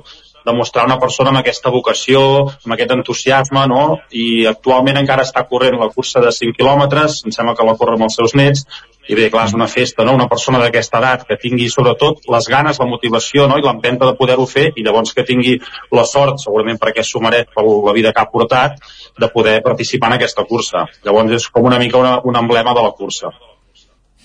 demostrar 0.47 0.86
una 0.88 0.99
persona 1.03 1.32
amb 1.32 1.40
aquesta 1.40 1.70
vocació, 1.74 2.22
amb 2.64 2.74
aquest 2.76 2.95
entusiasme, 2.97 3.66
no? 3.70 3.82
I 4.11 4.47
actualment 4.51 5.01
encara 5.01 5.26
està 5.26 5.45
corrent 5.49 5.78
la 5.80 5.90
cursa 5.95 6.22
de 6.24 6.32
5 6.34 6.57
quilòmetres, 6.59 7.22
em 7.26 7.34
sembla 7.34 7.57
que 7.59 7.66
la 7.66 7.76
corre 7.78 7.99
amb 7.99 8.09
els 8.09 8.18
seus 8.18 8.34
nets, 8.38 8.66
i 9.11 9.16
bé, 9.18 9.28
clar, 9.34 9.49
és 9.49 9.55
una 9.57 9.66
festa, 9.66 10.05
no? 10.07 10.14
Una 10.14 10.28
persona 10.30 10.61
d'aquesta 10.62 11.01
edat 11.01 11.24
que 11.28 11.38
tingui 11.43 11.66
sobretot 11.72 12.28
les 12.30 12.49
ganes, 12.51 12.78
la 12.78 12.86
motivació, 12.86 13.49
no? 13.51 13.59
I 13.59 13.66
l'empenta 13.66 14.07
de 14.07 14.14
poder-ho 14.18 14.47
fer, 14.47 14.68
i 14.76 14.84
llavors 14.86 15.14
que 15.16 15.26
tingui 15.26 15.57
la 15.99 16.07
sort, 16.07 16.38
segurament 16.43 16.78
perquè 16.82 17.03
s'ho 17.07 17.22
mereix 17.24 17.51
per 17.55 17.66
la 17.66 17.97
vida 17.97 18.12
que 18.14 18.22
ha 18.22 18.30
portat, 18.30 18.78
de 19.18 19.30
poder 19.34 19.59
participar 19.62 20.12
en 20.12 20.20
aquesta 20.20 20.47
cursa. 20.47 20.86
Llavors 21.07 21.40
és 21.40 21.49
com 21.51 21.66
una 21.66 21.82
mica 21.82 21.99
una, 21.99 22.20
un 22.24 22.38
emblema 22.38 22.76
de 22.78 22.86
la 22.86 22.95
cursa. 22.95 23.34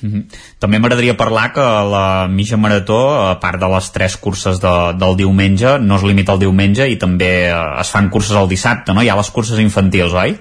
Uh 0.03 0.09
-huh. 0.09 0.23
També 0.59 0.79
m'agradaria 0.79 1.17
parlar 1.17 1.53
que 1.53 1.61
la 1.61 2.27
mitja 2.29 2.57
marató, 2.57 3.29
a 3.29 3.39
part 3.39 3.59
de 3.59 3.67
les 3.67 3.91
tres 3.91 4.17
curses 4.17 4.59
de, 4.61 4.93
del 4.93 5.17
diumenge, 5.17 5.79
no 5.79 5.95
es 5.95 6.03
limita 6.03 6.33
al 6.33 6.39
diumenge 6.39 6.87
i 6.87 6.97
també 6.97 7.49
eh, 7.49 7.79
es 7.81 7.89
fan 7.89 8.09
curses 8.09 8.37
el 8.37 8.47
dissabte, 8.47 8.93
no? 8.93 9.01
Hi 9.01 9.09
ha 9.09 9.15
les 9.15 9.31
curses 9.31 9.59
infantils, 9.59 10.13
oi? 10.13 10.37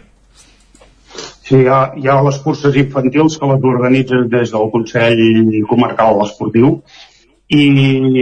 Sí, 1.47 1.57
hi 1.57 1.69
ha, 1.69 1.93
hi 1.97 2.09
ha 2.09 2.23
les 2.23 2.39
curses 2.39 2.77
infantils 2.77 3.39
que 3.39 3.47
les 3.47 3.65
organitzen 3.65 4.29
des 4.29 4.51
del 4.51 4.71
Consell 4.71 5.21
Comarcal 5.69 6.21
Esportiu 6.23 6.83
i 7.49 7.65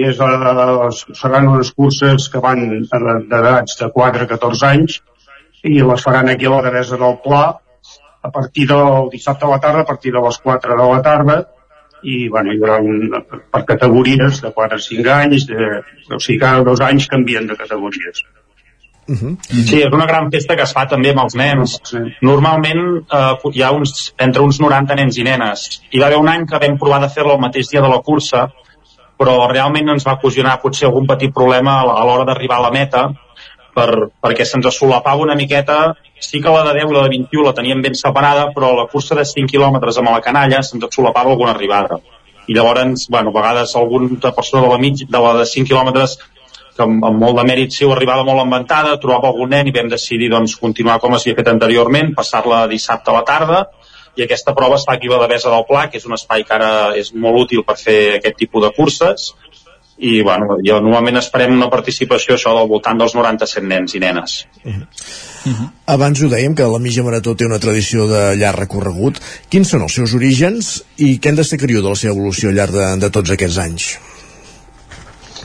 és, 0.05 0.21
eh, 0.21 1.15
seran 1.15 1.49
unes 1.49 1.73
curses 1.73 2.29
que 2.29 2.39
van 2.39 2.87
d'edats 3.31 3.79
de 3.81 3.91
4 3.91 4.23
a 4.23 4.27
14 4.27 4.67
anys 4.67 5.01
i 5.65 5.81
les 5.81 6.03
faran 6.03 6.29
aquí 6.29 6.47
a 6.47 6.51
la 6.51 6.63
Devesa 6.63 6.97
del 7.01 7.17
Pla 7.25 7.45
a 8.25 8.31
partir 8.33 8.67
del 8.69 9.11
dissabte 9.13 9.45
a 9.45 9.53
la 9.53 9.61
tarda, 9.61 9.83
a 9.83 9.91
partir 9.91 10.13
de 10.13 10.23
les 10.25 10.39
4 10.39 10.77
de 10.79 10.89
la 10.93 11.03
tarda 11.03 11.43
i 12.05 12.29
bueno, 12.29 12.53
hi 12.53 12.61
haurà 12.61 12.79
un, 12.85 13.13
per 13.53 13.65
categories 13.69 14.41
de 14.45 14.53
4 14.53 14.79
a 14.79 14.87
5 14.87 15.13
anys, 15.15 15.47
de, 15.49 15.69
o 16.13 16.21
sigui, 16.21 16.39
cada 16.41 16.65
dos 16.67 16.83
anys 16.85 17.09
canvien 17.09 17.47
de 17.49 17.57
categories. 17.57 18.25
Uh 19.07 19.15
-huh. 19.15 19.37
Sí, 19.49 19.81
és 19.83 19.93
una 19.93 20.07
gran 20.07 20.31
festa 20.33 20.57
que 20.57 20.63
es 20.63 20.73
fa 20.73 20.87
també 20.89 21.11
amb 21.11 21.25
els 21.25 21.35
nens. 21.35 21.79
Normalment 22.23 22.83
eh, 23.13 23.51
hi 23.53 23.63
ha 23.63 23.71
uns, 23.71 24.15
entre 24.19 24.43
uns 24.43 24.61
90 24.61 24.95
nens 24.95 25.19
i 25.19 25.25
nenes. 25.25 25.83
Hi 25.91 26.01
va 26.01 26.07
haver 26.07 26.19
un 26.19 26.29
any 26.29 26.47
que 26.47 26.59
vam 26.59 26.79
provar 26.79 27.01
de 27.01 27.09
fer-lo 27.09 27.35
el 27.35 27.41
mateix 27.41 27.69
dia 27.69 27.83
de 27.83 27.89
la 27.89 28.01
cursa, 28.01 28.49
però 29.19 29.51
realment 29.51 29.89
ens 29.89 30.07
va 30.07 30.15
ocasionar 30.15 30.61
potser 30.61 30.89
algun 30.89 31.07
petit 31.07 31.33
problema 31.33 31.81
a 31.81 32.01
a 32.01 32.05
l'hora 32.05 32.25
d'arribar 32.25 32.59
a 32.59 32.63
la 32.63 32.71
meta, 32.71 33.15
per, 33.75 33.89
perquè 34.23 34.47
se'ns 34.47 34.71
solapava 34.79 35.23
una 35.23 35.37
miqueta. 35.39 35.95
Sí 36.21 36.41
que 36.41 36.53
la 36.53 36.63
de 36.69 36.77
10 36.79 36.93
i 36.93 36.97
la 36.97 37.07
de 37.07 37.15
21 37.17 37.47
la 37.47 37.55
teníem 37.57 37.83
ben 37.85 37.97
separada, 37.99 38.49
però 38.55 38.73
la 38.77 38.87
cursa 38.91 39.19
de 39.19 39.27
5 39.29 39.51
quilòmetres 39.51 39.99
amb 40.01 40.15
la 40.15 40.23
canalla 40.25 40.63
se'ns 40.63 40.95
solapava 40.95 41.35
alguna 41.35 41.53
arribada. 41.53 41.99
I 42.47 42.55
llavors, 42.55 43.09
bueno, 43.09 43.33
a 43.33 43.39
vegades 43.41 43.75
alguna 43.77 44.33
persona 44.37 44.63
de 44.63 44.73
la, 44.73 44.79
mig, 44.79 45.05
de 45.09 45.21
la 45.27 45.35
de 45.41 45.47
5 45.49 45.69
quilòmetres 45.69 46.19
que 46.75 46.83
amb, 46.83 47.05
amb 47.07 47.21
molt 47.23 47.39
de 47.39 47.45
mèrit 47.47 47.75
seu 47.75 47.93
arribava 47.95 48.25
molt 48.27 48.43
enventada, 48.43 48.97
trobava 49.03 49.31
algun 49.31 49.53
nen 49.55 49.71
i 49.71 49.75
vam 49.75 49.89
decidir 49.93 50.31
doncs, 50.33 50.57
continuar 50.61 50.99
com 51.03 51.15
s'havia 51.15 51.39
fet 51.39 51.51
anteriorment, 51.53 52.13
passar-la 52.19 52.65
dissabte 52.71 53.13
a 53.13 53.19
la 53.19 53.25
tarda, 53.29 53.61
i 54.15 54.25
aquesta 54.25 54.55
prova 54.55 54.79
està 54.79 54.95
aquí 54.95 55.11
a 55.11 55.15
la 55.17 55.25
Devesa 55.25 55.51
del 55.51 55.67
Pla, 55.69 55.87
que 55.91 55.99
és 55.99 56.07
un 56.07 56.15
espai 56.15 56.45
que 56.47 56.55
ara 56.55 56.73
és 56.99 57.13
molt 57.15 57.47
útil 57.47 57.65
per 57.67 57.77
fer 57.79 57.99
aquest 58.19 58.39
tipus 58.43 58.63
de 58.67 58.71
curses, 58.77 59.33
i 59.99 60.23
bueno, 60.23 60.57
jo 60.67 60.81
normalment 60.83 61.21
esperem 61.21 61.55
una 61.55 61.71
participació 61.71 62.35
això 62.35 62.55
del 62.57 62.69
voltant 62.71 62.99
dels 62.99 63.15
97 63.15 63.67
nens 63.69 63.95
i 63.95 64.01
nenes. 64.03 64.47
Uh 64.65 64.73
-huh. 64.73 64.87
Uh 65.45 65.53
-huh. 65.53 65.69
Abans 65.87 66.23
ho 66.23 66.29
dèiem, 66.29 66.55
que 66.55 66.63
la 66.63 66.79
mitja 66.79 67.03
marató 67.03 67.37
té 67.37 67.45
una 67.45 67.59
tradició 67.59 68.07
de 68.09 68.37
llarg 68.37 68.59
recorregut. 68.59 69.21
Quins 69.49 69.69
són 69.69 69.83
els 69.83 69.95
seus 69.95 70.15
orígens 70.15 70.85
i 70.97 71.21
què 71.21 71.29
en 71.29 71.37
destacaria 71.37 71.83
de 71.83 71.89
la 71.89 71.95
seva 71.95 72.15
evolució 72.15 72.49
al 72.49 72.55
llarg 72.55 72.73
de, 72.73 72.97
de 72.97 73.11
tots 73.11 73.31
aquests 73.31 73.59
anys? 73.59 73.99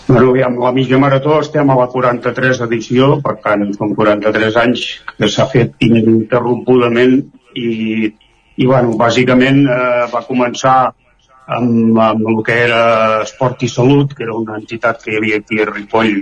Bueno, 0.07 0.29
aviam, 0.31 0.57
la 0.57 0.71
mitja 0.71 0.97
marató 0.97 1.39
estem 1.39 1.69
a 1.69 1.75
la 1.75 1.87
43 1.87 2.61
edició, 2.61 3.21
per 3.21 3.35
tant, 3.43 3.73
són 3.77 3.93
43 3.93 4.55
anys 4.55 4.85
que 5.17 5.27
s'ha 5.29 5.45
fet 5.45 5.75
ininterrompudament 5.79 7.21
i, 7.53 8.09
i 8.55 8.65
bueno, 8.65 8.95
bàsicament 8.97 9.67
eh, 9.67 10.07
va 10.13 10.23
començar 10.25 10.93
amb, 11.57 11.97
amb 12.05 12.27
el 12.31 12.41
que 12.45 12.57
era 12.67 12.81
Esport 13.23 13.63
i 13.65 13.69
Salut, 13.71 14.13
que 14.15 14.25
era 14.27 14.37
una 14.37 14.57
entitat 14.61 15.01
que 15.03 15.13
hi 15.13 15.19
havia 15.19 15.39
aquí 15.41 15.61
a 15.61 15.69
Ripoll 15.69 16.19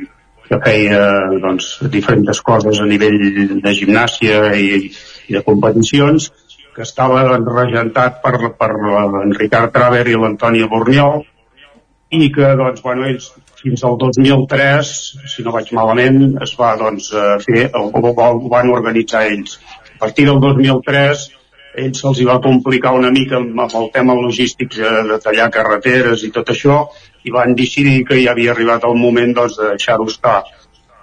que 0.47 0.59
feia 0.63 0.99
doncs, 1.43 1.71
diferents 1.91 2.41
coses 2.49 2.79
a 2.79 2.85
nivell 2.87 3.17
de 3.63 3.73
gimnàsia 3.75 4.53
i, 4.55 4.85
i 5.27 5.35
de 5.35 5.41
competicions, 5.43 6.29
que 6.75 6.85
estava 6.85 7.23
regentat 7.41 8.21
per, 8.23 8.53
per 8.55 8.69
en 9.01 9.33
Ricard 9.35 9.73
Traver 9.75 10.05
i 10.07 10.15
l'Antònia 10.15 10.69
Borniol, 10.71 11.25
i 12.15 12.29
que 12.31 12.53
doncs, 12.55 12.83
bueno, 12.85 13.07
ells 13.09 13.31
fins 13.57 13.83
al 13.83 13.97
2003, 13.99 14.91
si 15.33 15.43
no 15.43 15.51
vaig 15.55 15.73
malament, 15.75 16.21
es 16.45 16.53
va 16.59 16.75
doncs, 16.79 17.09
fer, 17.43 17.67
o, 17.75 17.89
o, 17.89 18.13
o 18.13 18.29
van 18.53 18.71
organitzar 18.71 19.25
ells. 19.27 19.57
A 19.97 20.05
partir 20.05 20.27
del 20.29 20.39
2003 20.39 21.25
ells 21.77 22.01
se'ls 22.01 22.23
va 22.27 22.39
complicar 22.43 22.93
una 22.97 23.11
mica 23.13 23.37
amb, 23.39 23.59
amb 23.65 23.75
el 23.81 23.89
tema 23.93 24.15
logístic 24.17 24.77
eh, 24.79 24.93
de 25.11 25.19
tallar 25.23 25.49
carreteres 25.53 26.23
i 26.25 26.31
tot 26.35 26.53
això 26.53 26.79
i 27.23 27.33
van 27.33 27.55
decidir 27.55 28.03
que 28.07 28.21
ja 28.21 28.33
havia 28.33 28.53
arribat 28.53 28.87
el 28.87 28.97
moment 28.97 29.35
doncs, 29.35 29.57
de 29.59 29.73
deixar-ho 29.75 30.07
estar. 30.09 30.39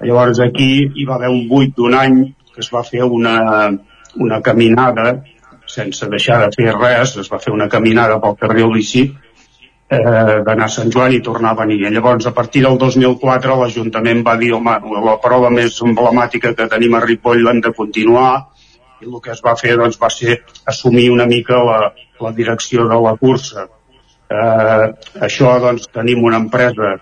Llavors 0.05 0.41
aquí 0.43 0.70
hi 0.85 1.05
va 1.09 1.18
haver 1.18 1.31
un 1.33 1.45
buit 1.49 1.77
d'un 1.77 1.95
any 1.95 2.22
que 2.55 2.62
es 2.64 2.70
va 2.75 2.83
fer 2.87 3.05
una, 3.05 3.37
una 4.16 4.41
caminada 4.43 5.22
sense 5.66 6.09
deixar 6.11 6.41
de 6.45 6.51
fer 6.55 6.72
res, 6.75 7.16
es 7.20 7.31
va 7.33 7.41
fer 7.43 7.53
una 7.55 7.68
caminada 7.68 8.18
pel 8.22 8.37
carrer 8.41 8.66
lícit 8.70 9.14
eh, 9.89 10.41
d'anar 10.47 10.66
a 10.66 10.72
Sant 10.72 10.93
Joan 10.93 11.14
i 11.16 11.22
tornar 11.25 11.55
a 11.55 11.61
venir. 11.62 11.81
Llavors, 11.91 12.27
a 12.27 12.35
partir 12.37 12.64
del 12.66 12.79
2004, 12.79 13.57
l'Ajuntament 13.61 14.22
va 14.27 14.37
dir, 14.41 14.53
home, 14.57 14.77
la 15.07 15.16
prova 15.22 15.51
més 15.51 15.81
emblemàtica 15.83 16.55
que 16.55 16.68
tenim 16.70 16.95
a 16.95 17.03
Ripoll 17.05 17.43
l'hem 17.45 17.62
de 17.64 17.72
continuar, 17.77 18.31
i 19.03 19.09
el 19.09 19.20
que 19.22 19.32
es 19.34 19.42
va 19.45 19.57
fer 19.61 19.76
doncs, 19.80 19.99
va 20.01 20.11
ser 20.11 20.38
assumir 20.70 21.09
una 21.12 21.26
mica 21.30 21.62
la, 21.68 21.80
la 22.20 22.32
direcció 22.36 22.86
de 22.90 23.01
la 23.07 23.16
cursa. 23.20 23.66
Eh, 24.30 24.86
això 25.28 25.59
doncs, 25.62 25.90
tenim 25.92 26.24
una 26.24 26.40
empresa 26.42 26.95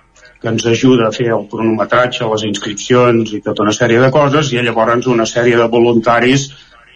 que 0.42 0.50
ens 0.50 0.66
ajuda 0.66 1.06
a 1.06 1.14
fer 1.14 1.28
el 1.36 1.46
cronometratge, 1.50 2.26
les 2.26 2.44
inscripcions 2.48 3.30
i 3.36 3.40
tota 3.44 3.62
una 3.62 3.74
sèrie 3.76 4.00
de 4.02 4.10
coses 4.10 4.50
i 4.52 4.58
llavors 4.66 5.06
una 5.06 5.26
sèrie 5.32 5.56
de 5.60 5.68
voluntaris 5.70 6.48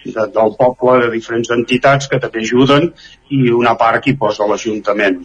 de, 0.05 0.27
del 0.35 0.53
poble, 0.59 0.99
de 1.05 1.13
diferents 1.15 1.53
entitats 1.55 2.11
que 2.11 2.19
també 2.23 2.43
ajuden 2.43 2.91
i 3.31 3.47
una 3.55 3.77
part 3.79 4.03
que 4.03 4.13
hi 4.13 4.19
posa 4.19 4.49
l'Ajuntament. 4.51 5.23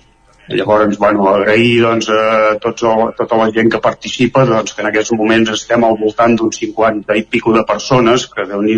Llavors, 0.51 0.97
bueno, 0.99 1.27
agrair 1.31 1.81
doncs, 1.81 2.09
a 2.11 2.55
tots 2.61 2.83
el, 2.83 3.03
tota 3.17 3.37
la 3.39 3.49
gent 3.55 3.69
que 3.71 3.81
participa, 3.81 4.43
doncs, 4.49 4.73
que 4.75 4.83
en 4.83 4.89
aquests 4.89 5.13
moments 5.17 5.53
estem 5.53 5.85
al 5.87 5.97
voltant 6.01 6.35
d'uns 6.37 6.61
50 6.63 7.17
i 7.17 7.23
pico 7.23 7.53
de 7.55 7.63
persones, 7.67 8.27
que 8.27 8.47
déu 8.49 8.63
nhi 8.65 8.75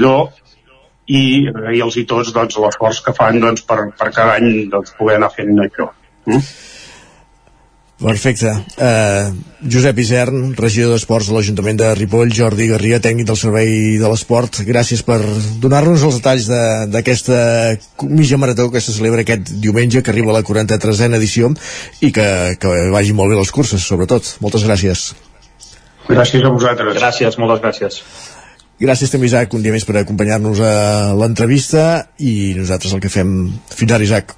i 1.07 1.23
agrair-los 1.51 1.97
i 1.99 2.05
tots 2.09 2.31
doncs, 2.35 2.59
l'esforç 2.63 3.01
que 3.05 3.15
fan 3.17 3.41
doncs, 3.43 3.65
per, 3.67 3.81
per 3.99 4.11
cada 4.11 4.37
any 4.39 4.69
doncs, 4.71 4.95
poder 4.99 5.19
anar 5.19 5.33
fent 5.33 5.57
això. 5.65 5.89
Mm? 6.29 6.45
Perfecte. 8.03 8.51
Uh, 8.75 9.31
Josep 9.63 9.99
Isern, 10.03 10.49
regidor 10.59 10.91
d'Esports 10.91 11.29
de 11.29 11.35
l'Ajuntament 11.37 11.77
de 11.79 11.91
Ripoll, 11.95 12.33
Jordi 12.35 12.67
Garria, 12.67 12.99
tècnic 12.99 13.29
del 13.29 13.37
Servei 13.39 13.95
de 14.01 14.09
l'Esport, 14.11 14.59
gràcies 14.67 15.05
per 15.07 15.21
donar-nos 15.63 16.03
els 16.03 16.17
detalls 16.19 16.49
d'aquesta 16.91 17.37
de, 17.37 18.09
mitja 18.11 18.39
marató 18.41 18.67
que 18.73 18.81
se 18.83 18.95
celebra 18.95 19.23
aquest 19.23 19.53
diumenge, 19.63 20.03
que 20.03 20.11
arriba 20.11 20.33
a 20.33 20.39
la 20.39 20.43
43a 20.43 21.13
edició, 21.15 21.53
i 22.03 22.11
que, 22.11 22.27
que 22.59 22.75
vagi 22.91 23.15
molt 23.15 23.31
bé 23.31 23.39
les 23.39 23.55
curses, 23.55 23.87
sobretot. 23.87 24.35
Moltes 24.43 24.67
gràcies. 24.67 25.11
Gràcies 26.09 26.43
a 26.43 26.51
vosaltres. 26.51 26.97
Gràcies, 26.99 27.39
moltes 27.39 27.63
gràcies. 27.63 28.03
Gràcies 28.83 29.11
també, 29.13 29.29
Isaac, 29.29 29.53
un 29.55 29.63
dia 29.63 29.71
més 29.71 29.85
per 29.87 29.95
acompanyar-nos 30.01 30.59
a 30.59 30.75
l'entrevista 31.15 31.83
i 32.19 32.53
nosaltres 32.57 32.95
el 32.95 33.03
que 33.03 33.11
fem... 33.11 33.29
Fins 33.71 33.93
ara, 33.95 34.03
Isaac. 34.03 34.33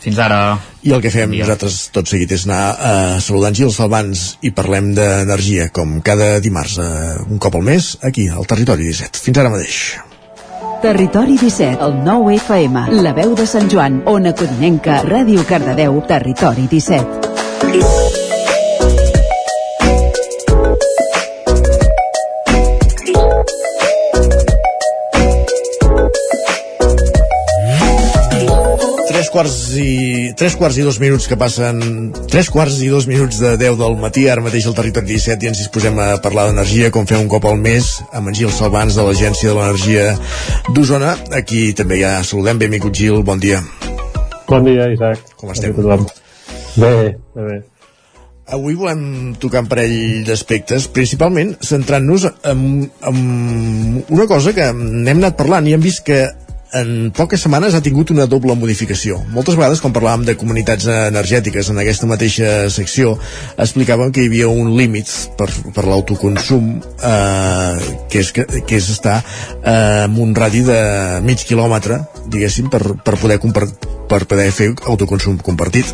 Fins 0.00 0.16
ara. 0.22 0.38
I 0.80 0.94
el 0.96 1.02
que 1.04 1.12
fem 1.12 1.34
nosaltres 1.34 1.90
tot 1.92 2.08
seguit 2.08 2.30
és 2.32 2.46
anar 2.48 2.60
a 2.72 2.92
saludar 3.20 3.52
Gil 3.56 3.72
Salvans 3.74 4.38
i 4.40 4.52
parlem 4.56 4.94
d'energia, 4.96 5.68
com 5.76 5.98
cada 6.04 6.38
dimarts, 6.40 6.78
eh, 6.80 7.18
un 7.28 7.42
cop 7.42 7.58
al 7.58 7.66
mes, 7.66 7.92
aquí, 8.00 8.30
al 8.32 8.48
Territori 8.48 8.88
17. 8.88 9.20
Fins 9.26 9.42
ara 9.42 9.52
mateix. 9.52 9.82
Territori 10.80 11.36
17, 11.36 11.84
el 11.84 11.98
9 12.06 12.38
FM, 12.38 12.86
la 13.04 13.12
veu 13.12 13.36
de 13.36 13.44
Sant 13.44 13.68
Joan, 13.68 14.00
Ona 14.08 14.32
Codinenca, 14.32 15.02
Ràdio 15.04 15.44
Cardedeu, 15.44 16.00
Territori 16.08 16.64
17. 16.72 18.19
Quarts 29.30 29.56
i... 29.78 30.32
tres 30.36 30.56
quarts 30.58 30.76
i 30.80 30.84
dos 30.84 30.98
minuts 31.00 31.28
que 31.30 31.38
passen... 31.38 31.80
Tres 32.30 32.50
quarts 32.52 32.80
i 32.84 32.90
dos 32.92 33.06
minuts 33.10 33.40
de 33.42 33.54
10 33.60 33.78
del 33.80 33.96
matí, 34.02 34.26
ara 34.28 34.42
mateix 34.44 34.66
al 34.68 34.76
territori 34.76 35.14
17 35.14 35.46
i 35.46 35.50
ens 35.50 35.62
disposem 35.62 35.98
a 36.02 36.10
parlar 36.22 36.48
d'energia, 36.50 36.90
com 36.94 37.08
fem 37.08 37.22
un 37.22 37.30
cop 37.30 37.46
al 37.48 37.58
mes, 37.62 37.92
amb 38.12 38.30
en 38.30 38.36
Gil 38.36 38.52
Salvans 38.54 38.98
de 38.98 39.06
l'Agència 39.06 39.52
de 39.52 39.56
l'Energia 39.58 40.06
d'Osona. 40.74 41.16
Aquí 41.38 41.70
també 41.78 42.02
ja 42.02 42.18
saludem. 42.26 42.60
Benvingut, 42.60 42.94
Gil, 42.96 43.22
bon 43.26 43.42
dia. 43.42 43.62
Bon 44.50 44.66
dia, 44.66 44.90
Isaac. 44.92 45.34
Com 45.38 45.54
estem? 45.54 45.76
Bé, 46.76 46.90
bé, 46.90 47.10
bé. 47.38 47.60
Avui 48.50 48.74
volem 48.74 49.34
tocar 49.38 49.62
un 49.62 49.70
parell 49.70 50.24
d'aspectes, 50.26 50.88
principalment 50.90 51.52
centrant-nos 51.62 52.26
en, 52.50 52.62
en 53.06 53.18
una 54.10 54.26
cosa 54.26 54.50
que 54.56 54.72
n'hem 54.74 55.20
anat 55.20 55.38
parlant 55.38 55.68
i 55.70 55.76
hem 55.76 55.84
vist 55.84 56.02
que 56.08 56.24
en 56.72 57.10
poques 57.16 57.42
setmanes 57.42 57.74
ha 57.74 57.82
tingut 57.82 58.12
una 58.14 58.26
doble 58.30 58.54
modificació. 58.58 59.18
Moltes 59.34 59.56
vegades, 59.58 59.80
quan 59.82 59.94
parlàvem 59.94 60.24
de 60.28 60.36
comunitats 60.38 60.86
energètiques 60.90 61.70
en 61.72 61.80
aquesta 61.82 62.08
mateixa 62.10 62.70
secció, 62.70 63.16
explicàvem 63.58 64.12
que 64.14 64.24
hi 64.24 64.30
havia 64.30 64.48
un 64.48 64.72
límit 64.78 65.10
per, 65.38 65.48
per 65.74 65.86
l'autoconsum 65.88 66.70
eh, 66.78 67.90
que, 68.10 68.22
és, 68.22 68.32
que, 68.36 68.46
que 68.46 68.78
és 68.78 68.90
estar 68.94 69.18
eh, 69.20 70.06
en 70.06 70.16
un 70.22 70.34
radi 70.36 70.62
de 70.66 70.80
mig 71.26 71.42
quilòmetre, 71.48 72.00
diguéssim, 72.30 72.70
per, 72.70 72.82
per, 73.02 73.18
poder, 73.18 73.40
per 74.10 74.24
poder 74.30 74.50
fer 74.54 74.72
autoconsum 74.86 75.40
compartit. 75.42 75.90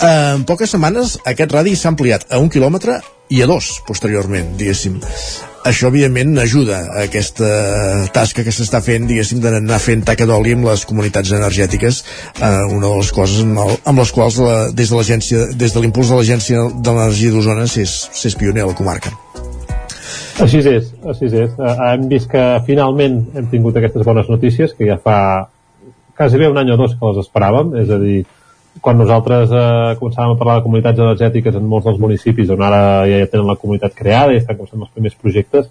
Eh, 0.00 0.34
en 0.36 0.46
poques 0.48 0.70
setmanes 0.70 1.18
aquest 1.28 1.56
radi 1.58 1.74
s'ha 1.76 1.90
ampliat 1.92 2.28
a 2.30 2.40
un 2.42 2.50
quilòmetre 2.52 3.00
i 3.30 3.42
a 3.42 3.50
dos, 3.50 3.76
posteriorment, 3.86 4.54
diguéssim 4.58 5.00
això 5.64 5.90
evidentment 5.90 6.38
ajuda 6.40 6.78
a 6.88 7.04
aquesta 7.04 7.50
tasca 8.14 8.44
que 8.46 8.54
s'està 8.54 8.80
fent 8.84 9.08
diguéssim 9.10 9.42
d'anar 9.42 9.80
fent 9.82 10.04
taca 10.08 10.26
d'oli 10.28 10.54
amb 10.56 10.68
les 10.70 10.86
comunitats 10.88 11.32
energètiques 11.36 12.02
eh, 12.40 12.64
una 12.70 12.86
de 12.86 12.94
les 12.96 13.12
coses 13.12 13.44
amb, 13.44 13.60
el, 13.64 13.76
amb 13.84 14.02
les 14.02 14.12
quals 14.16 14.40
la, 14.40 14.56
des 14.72 14.90
de 14.90 14.96
l'agència 14.96 15.46
des 15.52 15.74
de 15.74 15.84
l'impuls 15.84 16.12
de 16.12 16.20
l'agència 16.20 16.64
de 16.72 16.96
l'energia 16.96 17.34
d'Osona 17.34 17.68
s'és 17.68 18.38
pioner 18.40 18.64
a 18.64 18.70
la 18.72 18.78
comarca 18.78 19.12
així 20.40 20.62
és, 20.64 20.92
així 21.04 21.28
és. 21.28 21.50
Uh, 21.58 21.74
hem 21.90 22.06
vist 22.08 22.30
que 22.32 22.42
finalment 22.64 23.20
hem 23.36 23.48
tingut 23.52 23.76
aquestes 23.76 24.06
bones 24.06 24.28
notícies 24.32 24.72
que 24.76 24.88
ja 24.88 24.96
fa 24.96 25.18
quasi 26.16 26.40
bé 26.40 26.48
un 26.48 26.58
any 26.60 26.70
o 26.72 26.76
dos 26.76 26.94
que 26.96 27.10
les 27.10 27.20
esperàvem, 27.22 27.74
és 27.80 27.90
a 27.92 27.98
dir, 28.00 28.22
quan 28.78 28.98
nosaltres 29.00 29.50
eh, 29.50 29.94
començàvem 29.98 30.34
a 30.34 30.38
parlar 30.38 30.58
de 30.58 30.64
comunitats 30.66 31.02
energètiques 31.02 31.56
en 31.58 31.66
molts 31.68 31.88
dels 31.88 31.98
municipis 32.00 32.52
on 32.54 32.62
ara 32.62 32.82
ja 33.10 33.26
tenen 33.26 33.48
la 33.50 33.58
comunitat 33.58 33.96
creada 33.98 34.32
i 34.34 34.38
estan 34.38 34.58
començant 34.58 34.84
els 34.86 34.92
primers 34.94 35.16
projectes, 35.18 35.66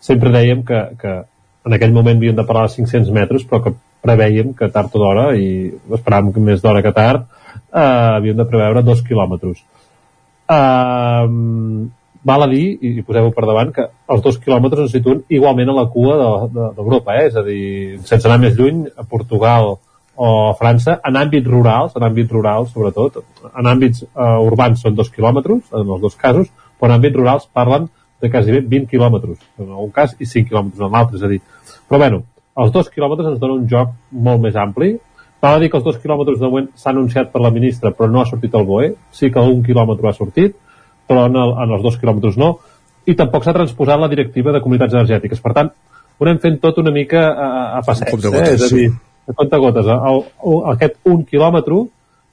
sempre 0.00 0.32
dèiem 0.32 0.64
que, 0.64 0.80
que 1.00 1.14
en 1.68 1.76
aquell 1.76 1.92
moment 1.92 2.16
havíem 2.16 2.38
de 2.38 2.46
parlar 2.48 2.68
de 2.68 2.74
500 2.78 3.12
metres, 3.12 3.44
però 3.44 3.60
que 3.64 3.74
preveiem 4.04 4.54
que 4.56 4.70
tard 4.72 4.94
o 4.94 5.02
d'hora, 5.02 5.26
i 5.36 5.74
esperàvem 5.98 6.32
que 6.32 6.42
més 6.42 6.62
d'hora 6.64 6.82
que 6.84 6.94
tard, 6.96 7.26
eh, 7.68 7.84
havíem 8.16 8.38
de 8.38 8.46
preveure 8.48 8.84
dos 8.86 9.02
quilòmetres. 9.04 9.60
Eh, 10.48 11.24
val 12.28 12.44
a 12.44 12.48
dir, 12.50 12.64
i, 12.80 12.94
i 13.00 13.04
poseu-ho 13.06 13.34
per 13.34 13.44
davant, 13.46 13.74
que 13.74 13.88
els 14.14 14.24
dos 14.24 14.38
quilòmetres 14.42 14.86
ens 14.86 14.94
situen 14.96 15.24
igualment 15.28 15.72
a 15.72 15.76
la 15.80 15.86
cua 15.92 16.16
d'Europa, 16.54 17.12
de, 17.12 17.18
de, 17.18 17.24
eh? 17.24 17.28
és 17.28 17.36
a 17.36 17.44
dir, 17.46 17.60
sense 18.08 18.28
anar 18.28 18.40
més 18.46 18.56
lluny, 18.58 18.86
a 18.96 19.04
Portugal, 19.04 19.76
o 20.18 20.28
a 20.48 20.54
França, 20.58 20.96
en 21.06 21.16
àmbits 21.20 21.46
rurals, 21.46 21.94
en 21.94 22.04
àmbits 22.08 22.32
rurals 22.34 22.72
sobretot, 22.74 23.20
en 23.52 23.68
àmbits 23.70 24.02
uh, 24.08 24.40
urbans 24.42 24.82
són 24.82 24.96
dos 24.98 25.12
quilòmetres, 25.14 25.68
en 25.70 25.92
els 25.94 26.02
dos 26.02 26.16
casos, 26.18 26.50
però 26.78 26.90
en 26.90 26.96
àmbits 26.98 27.18
rurals 27.20 27.46
parlen 27.54 27.86
de 28.18 28.30
quasi 28.32 28.56
20 28.58 28.88
quilòmetres, 28.90 29.38
en 29.62 29.68
algun 29.70 29.92
cas, 29.94 30.16
i 30.18 30.26
5 30.26 30.50
quilòmetres 30.50 30.82
en 30.82 30.96
l'altre, 30.96 31.20
és 31.20 31.26
a 31.26 31.30
dir... 31.30 31.38
Però 31.88 32.00
bueno, 32.02 32.24
els 32.58 32.72
dos 32.74 32.90
quilòmetres 32.90 33.28
ens 33.30 33.38
donen 33.38 33.62
un 33.62 33.68
joc 33.70 33.92
molt 34.26 34.42
més 34.42 34.58
ampli. 34.58 34.96
Val 35.42 35.56
a 35.56 35.60
dir 35.62 35.70
que 35.70 35.78
els 35.78 35.86
dos 35.86 36.00
quilòmetres 36.02 36.40
de 36.40 36.48
moment 36.48 36.66
s'ha 36.74 36.90
anunciat 36.90 37.30
per 37.30 37.42
la 37.44 37.52
ministra, 37.54 37.92
però 37.94 38.10
no 38.10 38.20
ha 38.20 38.26
sortit 38.26 38.56
el 38.58 38.66
BOE. 38.66 38.90
Sí 39.14 39.30
que 39.30 39.44
un 39.54 39.62
quilòmetre 39.62 40.10
ha 40.10 40.16
sortit, 40.16 40.56
però 41.06 41.28
en, 41.30 41.38
el, 41.38 41.54
en 41.62 41.76
els 41.76 41.84
dos 41.86 41.98
quilòmetres 42.00 42.40
no. 42.40 42.56
I 43.08 43.14
tampoc 43.16 43.46
s'ha 43.46 43.54
transposat 43.54 44.02
la 44.02 44.10
directiva 44.10 44.52
de 44.52 44.60
comunitats 44.64 44.98
energètiques. 44.98 45.40
Per 45.44 45.54
tant, 45.54 45.70
ho 46.18 46.26
anem 46.26 46.42
fent 46.42 46.58
tot 46.64 46.82
una 46.82 46.90
mica 46.90 47.22
a, 47.30 47.48
a 47.78 47.84
passets, 47.86 48.26
eh? 48.26 48.48
és 48.56 48.66
a 48.66 48.72
dir, 48.74 48.88
a 49.28 49.34
compte 49.36 49.60
gotes. 49.60 49.86
El, 49.86 50.22
el, 50.50 50.60
aquest 50.72 50.98
un 51.08 51.24
quilòmetre 51.28 51.82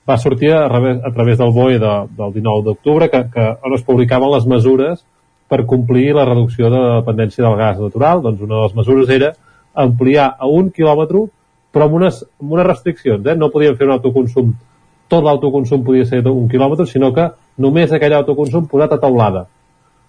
va 0.08 0.18
sortir 0.22 0.52
a, 0.54 0.68
través, 0.70 1.02
a 1.04 1.12
través 1.12 1.38
del 1.40 1.52
BOE 1.52 1.80
de, 1.82 1.94
del 2.18 2.34
19 2.38 2.64
d'octubre, 2.68 3.10
que, 3.10 3.24
que 3.34 3.48
on 3.66 3.76
es 3.76 3.84
publicaven 3.86 4.32
les 4.32 4.46
mesures 4.50 5.02
per 5.50 5.66
complir 5.70 6.14
la 6.16 6.26
reducció 6.26 6.70
de 6.70 6.78
la 6.78 7.00
dependència 7.00 7.44
del 7.46 7.58
gas 7.58 7.82
natural. 7.82 8.22
Doncs 8.22 8.46
una 8.46 8.56
de 8.56 8.68
les 8.68 8.78
mesures 8.78 9.12
era 9.14 9.34
ampliar 9.76 10.30
a 10.40 10.48
un 10.48 10.70
quilòmetre, 10.74 11.26
però 11.74 11.90
amb 11.90 11.98
unes, 12.00 12.22
amb 12.42 12.56
unes 12.56 12.70
restriccions. 12.70 13.26
Eh? 13.26 13.36
No 13.36 13.52
podien 13.54 13.76
fer 13.78 13.90
un 13.90 13.96
autoconsum, 13.98 14.54
tot 15.12 15.26
l'autoconsum 15.26 15.84
podia 15.86 16.06
ser 16.08 16.22
d'un 16.26 16.48
quilòmetre, 16.50 16.88
sinó 16.90 17.12
que 17.14 17.28
només 17.62 17.92
aquell 17.92 18.16
autoconsum 18.22 18.70
posat 18.72 18.96
a 18.96 19.02
taulada. 19.02 19.46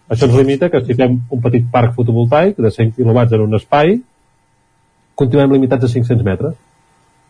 Això 0.06 0.28
ens 0.28 0.36
limita 0.38 0.70
que 0.70 0.84
si 0.86 0.94
fem 0.94 1.18
un 1.34 1.40
petit 1.42 1.64
parc 1.72 1.96
fotovoltaic 1.96 2.60
de 2.62 2.70
100 2.70 2.94
kW 2.94 3.24
en 3.26 3.42
un 3.48 3.58
espai, 3.58 3.96
continuem 5.18 5.56
limitats 5.56 5.88
a 5.88 5.90
500 5.90 6.22
metres. 6.22 6.54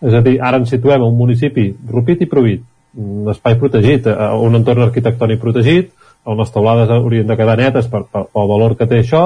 És 0.04 0.14
a 0.14 0.22
dir, 0.24 0.36
ara 0.42 0.60
ens 0.60 0.72
situem 0.72 1.02
a 1.02 1.08
un 1.08 1.16
municipi 1.16 1.70
Rupit 1.88 2.24
i 2.24 2.28
Provit, 2.30 2.64
un 2.96 3.28
espai 3.32 3.56
protegit, 3.60 4.08
un 4.08 4.58
entorn 4.58 4.84
arquitectònic 4.86 5.40
protegit, 5.40 5.92
on 6.26 6.40
les 6.40 6.50
taulades 6.52 6.90
haurien 6.90 7.28
de 7.28 7.36
quedar 7.38 7.56
netes 7.60 7.88
per, 7.88 8.02
per, 8.10 8.24
pel 8.32 8.48
valor 8.50 8.74
que 8.76 8.88
té 8.88 9.00
això, 9.02 9.24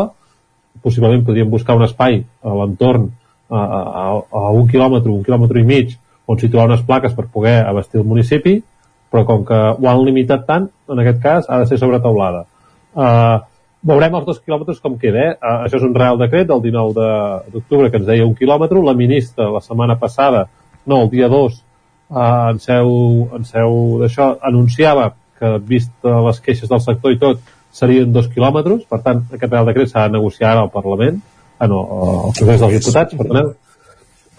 possiblement 0.82 1.24
podríem 1.26 1.50
buscar 1.50 1.76
un 1.78 1.86
espai 1.86 2.20
a 2.42 2.54
l'entorn 2.60 3.08
a, 3.50 3.60
a, 3.60 4.04
a 4.20 4.50
un 4.54 4.68
quilòmetre, 4.70 5.10
un 5.10 5.24
quilòmetre 5.26 5.62
i 5.62 5.66
mig, 5.66 5.96
on 6.30 6.38
situar 6.38 6.68
unes 6.68 6.82
plaques 6.86 7.14
per 7.16 7.26
poder 7.32 7.58
abastir 7.66 8.00
el 8.00 8.06
municipi, 8.06 8.60
però 9.10 9.24
com 9.26 9.44
que 9.46 9.58
ho 9.74 9.88
han 9.90 10.04
limitat 10.06 10.46
tant, 10.46 10.68
en 10.90 11.02
aquest 11.02 11.22
cas 11.22 11.48
ha 11.48 11.58
de 11.62 11.66
ser 11.70 11.80
sobre 11.80 11.98
taulada. 12.02 12.44
Uh, 12.94 13.40
veurem 13.86 14.14
els 14.18 14.26
dos 14.28 14.38
quilòmetres 14.38 14.78
com 14.82 14.94
queda. 15.00 15.24
Eh? 15.24 15.32
Uh, 15.40 15.56
això 15.66 15.80
és 15.80 15.86
un 15.86 15.96
real 15.96 16.20
decret 16.20 16.46
del 16.46 16.62
19 16.62 17.08
d'octubre 17.50 17.90
que 17.90 17.98
ens 17.98 18.06
deia 18.06 18.26
un 18.26 18.36
quilòmetre. 18.38 18.82
La 18.86 18.94
ministra 18.94 19.50
la 19.50 19.62
setmana 19.64 19.98
passada, 19.98 20.46
no, 20.86 21.02
el 21.02 21.10
dia 21.10 21.28
2, 21.28 21.56
uh, 22.10 22.50
en 22.52 22.60
seu, 22.62 22.92
en 23.36 23.48
seu 23.48 23.80
d'això, 24.02 24.34
anunciava 24.50 25.12
que 25.40 25.56
vist 25.64 25.92
les 26.04 26.40
queixes 26.44 26.68
del 26.68 26.82
sector 26.84 27.14
i 27.14 27.18
tot, 27.20 27.40
serien 27.72 28.12
dos 28.12 28.28
quilòmetres, 28.28 28.84
per 28.90 29.00
tant, 29.04 29.24
aquest 29.32 29.52
Real 29.52 29.68
Decret 29.68 29.90
s'ha 29.90 30.08
de 30.08 30.18
negociar 30.18 30.52
ara 30.52 30.66
al 30.66 30.72
Parlament, 30.74 31.20
ah, 31.58 31.68
no, 31.70 31.80
al 32.26 32.36
Congrés 32.36 32.60
dels 32.60 32.76
Diputats, 32.78 33.16
perdoneu. 33.16 33.52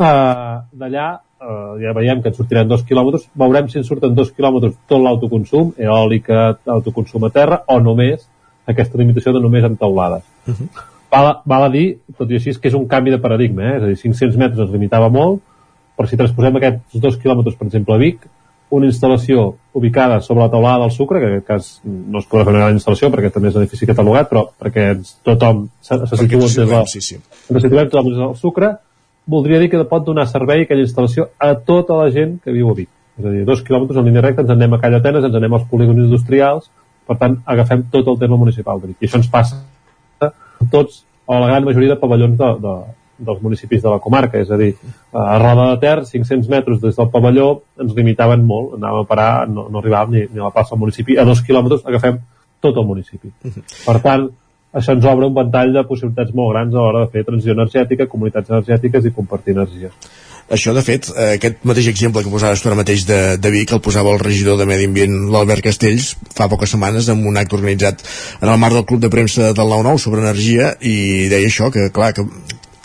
Uh, 0.02 0.62
D'allà 0.82 1.08
uh, 1.16 1.74
ja 1.82 1.96
veiem 1.98 2.22
que 2.22 2.32
en 2.32 2.38
sortiran 2.38 2.70
dos 2.70 2.84
quilòmetres, 2.88 3.28
veurem 3.38 3.70
si 3.70 3.80
en 3.82 3.88
surten 3.88 4.16
dos 4.18 4.32
quilòmetres 4.36 4.78
tot 4.90 5.02
l'autoconsum, 5.04 5.74
eòlica, 5.80 6.48
autoconsum 6.78 7.28
a 7.28 7.32
terra, 7.34 7.62
o 7.68 7.80
només 7.80 8.28
aquesta 8.72 9.00
limitació 9.00 9.34
de 9.36 9.44
només 9.44 9.66
amb 9.66 9.80
taulades. 9.80 10.24
Uh 10.48 10.54
-huh. 10.54 10.68
val, 11.12 11.32
val 11.46 11.64
a 11.64 11.70
dir, 11.70 12.00
tot 12.18 12.30
i 12.30 12.36
així, 12.36 12.54
que 12.60 12.68
és 12.68 12.76
un 12.76 12.88
canvi 12.88 13.12
de 13.12 13.20
paradigma, 13.20 13.64
eh? 13.64 13.78
és 13.78 13.84
a 13.84 13.88
dir, 13.88 13.98
500 13.98 14.38
metres 14.38 14.60
ens 14.60 14.72
limitava 14.72 15.10
molt, 15.10 15.42
però 15.98 16.08
si 16.10 16.20
transposem 16.20 16.60
aquests 16.60 17.02
dos 17.04 17.18
quilòmetres, 17.22 17.58
per 17.60 17.68
exemple, 17.68 17.96
a 17.96 18.02
Vic, 18.02 18.30
una 18.72 18.88
instal·lació 18.88 19.50
ubicada 19.76 20.22
sobre 20.24 20.46
la 20.46 20.50
taulada 20.52 20.86
del 20.86 20.94
sucre, 20.96 21.20
que 21.20 21.28
en 21.28 21.34
aquest 21.34 21.48
cas 21.48 21.66
no 21.86 22.22
es 22.22 22.28
podrà 22.28 22.46
fer 22.46 22.54
una 22.54 22.62
gran 22.64 22.78
instal·lació 22.78 23.10
perquè 23.12 23.32
també 23.36 23.52
és 23.52 23.58
un 23.58 23.66
edifici 23.66 23.88
catalogat, 23.90 24.30
però 24.30 24.46
perquè 24.60 24.86
tothom 25.28 25.66
se, 25.84 25.98
se 26.08 26.20
situa 26.22 26.48
des 26.48 26.56
del, 26.56 26.88
sí, 26.88 27.04
sí. 27.04 27.20
ens 27.52 27.66
situem 27.66 27.90
tothom 27.92 28.08
des 28.14 28.22
del 28.22 28.38
sucre, 28.40 28.72
voldria 29.28 29.60
dir 29.60 29.68
que 29.74 29.84
pot 29.90 30.08
donar 30.08 30.26
servei 30.32 30.64
aquella 30.64 30.86
instal·lació 30.88 31.28
a 31.38 31.52
tota 31.68 32.00
la 32.00 32.08
gent 32.16 32.40
que 32.44 32.56
viu 32.56 32.72
a 32.72 32.78
Vic. 32.80 32.90
És 33.20 33.28
a 33.28 33.36
dir, 33.36 33.44
dos 33.46 33.60
quilòmetres 33.68 34.00
en 34.00 34.08
línia 34.08 34.24
recta, 34.24 34.46
ens 34.46 34.56
anem 34.56 34.78
a 34.78 34.80
Calla 34.80 35.04
Atenes, 35.04 35.28
ens 35.28 35.36
anem 35.36 35.60
als 35.60 35.68
polígons 35.70 36.00
industrials, 36.08 36.72
per 37.08 37.20
tant, 37.20 37.42
agafem 37.46 37.84
tot 37.92 38.08
el 38.08 38.20
terme 38.24 38.40
municipal 38.40 38.80
de 38.80 38.94
Vic. 38.94 39.02
I 39.02 39.10
això 39.10 39.20
ens 39.20 39.30
passa 39.32 39.60
a 40.24 40.32
tots, 40.72 41.04
o 41.28 41.36
a 41.36 41.44
la 41.44 41.52
gran 41.52 41.68
majoria 41.68 41.92
de 41.92 42.00
pavellons 42.00 42.40
de, 42.40 42.54
de, 42.64 42.76
dels 43.22 43.42
municipis 43.44 43.84
de 43.84 43.90
la 43.92 44.02
comarca, 44.04 44.42
és 44.42 44.52
a 44.52 44.60
dir, 44.60 44.74
a 45.14 45.38
Roda 45.42 45.70
de 45.72 45.80
Ter, 45.84 45.96
500 46.10 46.50
metres 46.52 46.82
des 46.84 46.98
del 46.98 47.10
pavelló, 47.14 47.50
ens 47.82 47.96
limitaven 47.98 48.46
molt, 48.46 48.76
anàvem 48.80 49.06
a 49.06 49.10
parar, 49.10 49.32
no, 49.50 49.68
no 49.70 49.82
arribàvem 49.82 50.16
ni, 50.16 50.28
ni 50.34 50.42
a 50.42 50.50
la 50.50 50.54
plaça 50.56 50.76
del 50.76 50.84
municipi, 50.86 51.18
a 51.18 51.28
dos 51.28 51.44
quilòmetres 51.46 51.86
agafem 51.86 52.22
tot 52.62 52.78
el 52.78 52.88
municipi. 52.88 53.34
Per 53.86 53.98
tant, 54.04 54.28
això 54.72 54.96
ens 54.96 55.06
obre 55.10 55.28
un 55.28 55.36
ventall 55.36 55.74
de 55.76 55.86
possibilitats 55.88 56.34
molt 56.38 56.54
grans 56.54 56.76
a 56.76 56.84
l'hora 56.84 57.06
de 57.06 57.12
fer 57.14 57.26
transició 57.28 57.56
energètica, 57.58 58.08
comunitats 58.12 58.54
energètiques 58.54 59.08
i 59.08 59.16
compartir 59.16 59.58
energia. 59.58 59.92
Això, 60.52 60.74
de 60.76 60.84
fet, 60.84 61.08
eh, 61.16 61.36
aquest 61.38 61.62
mateix 61.68 61.88
exemple 61.92 62.24
que 62.24 62.32
posaves 62.32 62.62
tu 62.62 62.68
ara 62.68 62.80
mateix 62.80 63.06
de, 63.08 63.20
de 63.40 63.52
Vic, 63.54 63.72
el 63.72 63.82
posava 63.84 64.12
el 64.12 64.20
regidor 64.20 64.58
de 64.60 64.68
Medi 64.68 64.88
Ambient, 64.90 65.14
l'Albert 65.32 65.64
Castells, 65.64 66.14
fa 66.36 66.50
poques 66.52 66.74
setmanes 66.76 67.08
amb 67.12 67.28
un 67.28 67.40
acte 67.40 67.56
organitzat 67.56 68.04
en 68.42 68.50
el 68.52 68.60
marc 68.60 68.76
del 68.76 68.88
Club 68.90 69.04
de 69.06 69.12
Premsa 69.14 69.54
del 69.56 69.72
9-9 69.76 70.04
sobre 70.04 70.24
energia 70.26 70.74
i 70.82 70.96
deia 71.32 71.48
això, 71.48 71.72
que 71.72 71.88
clar, 71.96 72.12
que 72.18 72.28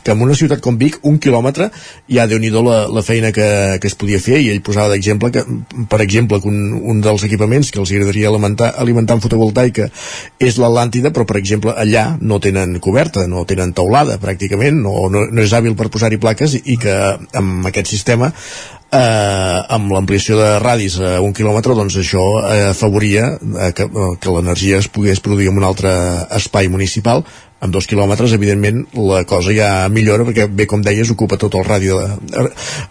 que 0.06 0.14
en 0.14 0.22
una 0.22 0.36
ciutat 0.38 0.62
com 0.62 0.76
Vic, 0.78 1.00
un 1.10 1.18
quilòmetre, 1.18 1.66
ja 2.12 2.28
déu 2.30 2.38
nhi 2.38 2.52
la, 2.54 2.76
la 2.94 3.02
feina 3.02 3.32
que, 3.34 3.46
que 3.82 3.90
es 3.90 3.96
podia 3.98 4.20
fer, 4.22 4.38
i 4.38 4.52
ell 4.52 4.62
posava 4.62 4.92
d'exemple 4.94 5.32
que, 5.34 5.42
per 5.90 5.98
exemple, 6.04 6.38
que 6.42 6.46
un, 6.46 6.76
un 6.94 7.02
dels 7.02 7.26
equipaments 7.26 7.72
que 7.74 7.82
els 7.82 7.90
agradaria 7.90 8.30
alimentar, 8.30 8.70
alimentar 8.78 9.16
amb 9.16 9.26
fotovoltaica 9.26 9.90
és 10.38 10.60
l'Atlàntida, 10.62 11.10
però, 11.10 11.26
per 11.26 11.40
exemple, 11.40 11.74
allà 11.74 12.06
no 12.20 12.38
tenen 12.38 12.78
coberta, 12.84 13.26
no 13.26 13.42
tenen 13.50 13.74
taulada, 13.74 14.20
pràcticament, 14.22 14.78
no, 14.86 15.08
no, 15.10 15.26
no 15.26 15.42
és 15.42 15.54
hàbil 15.56 15.74
per 15.74 15.90
posar-hi 15.90 16.22
plaques, 16.22 16.54
i 16.62 16.78
que 16.78 16.96
amb 17.42 17.66
aquest 17.66 17.90
sistema 17.90 18.30
eh, 18.30 19.58
amb 19.76 19.90
l'ampliació 19.92 20.38
de 20.38 20.50
radis 20.62 20.98
a 21.00 21.16
un 21.24 21.34
quilòmetre, 21.36 21.74
doncs 21.74 21.98
això 22.00 22.22
eh, 22.42 22.62
afavoria 22.70 23.32
eh, 23.34 23.72
que, 23.76 23.88
que 24.20 24.34
l'energia 24.34 24.78
es 24.82 24.88
pogués 24.92 25.22
produir 25.24 25.50
en 25.50 25.60
un 25.60 25.66
altre 25.66 25.92
espai 26.38 26.70
municipal 26.72 27.24
amb 27.66 27.74
dos 27.74 27.88
quilòmetres, 27.90 28.34
evidentment, 28.36 28.84
la 28.96 29.24
cosa 29.28 29.54
ja 29.54 29.70
millora, 29.92 30.26
perquè, 30.28 30.46
bé, 30.48 30.66
com 30.70 30.84
deies, 30.84 31.10
ocupa 31.12 31.38
tot 31.40 31.54
el 31.58 31.66
radi, 31.66 31.90
de, 31.90 32.44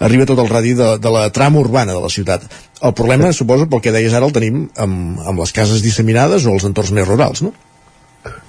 arriba 0.05 0.27
tot 0.29 0.41
el 0.43 0.51
radi 0.51 0.75
de, 0.77 0.89
de 1.01 1.13
la 1.13 1.29
trama 1.35 1.61
urbana 1.63 1.95
de 1.95 2.03
la 2.03 2.11
ciutat. 2.11 2.45
El 2.83 2.93
problema, 2.97 3.31
suposo, 3.33 3.69
pel 3.71 3.81
que 3.83 3.95
deies 3.95 4.13
ara, 4.13 4.27
el 4.27 4.35
tenim 4.35 4.67
amb, 4.81 5.23
amb 5.31 5.41
les 5.41 5.55
cases 5.55 5.83
disseminades 5.85 6.45
o 6.45 6.53
els 6.55 6.67
entorns 6.67 6.93
més 6.95 7.07
rurals, 7.07 7.43
no? 7.45 7.53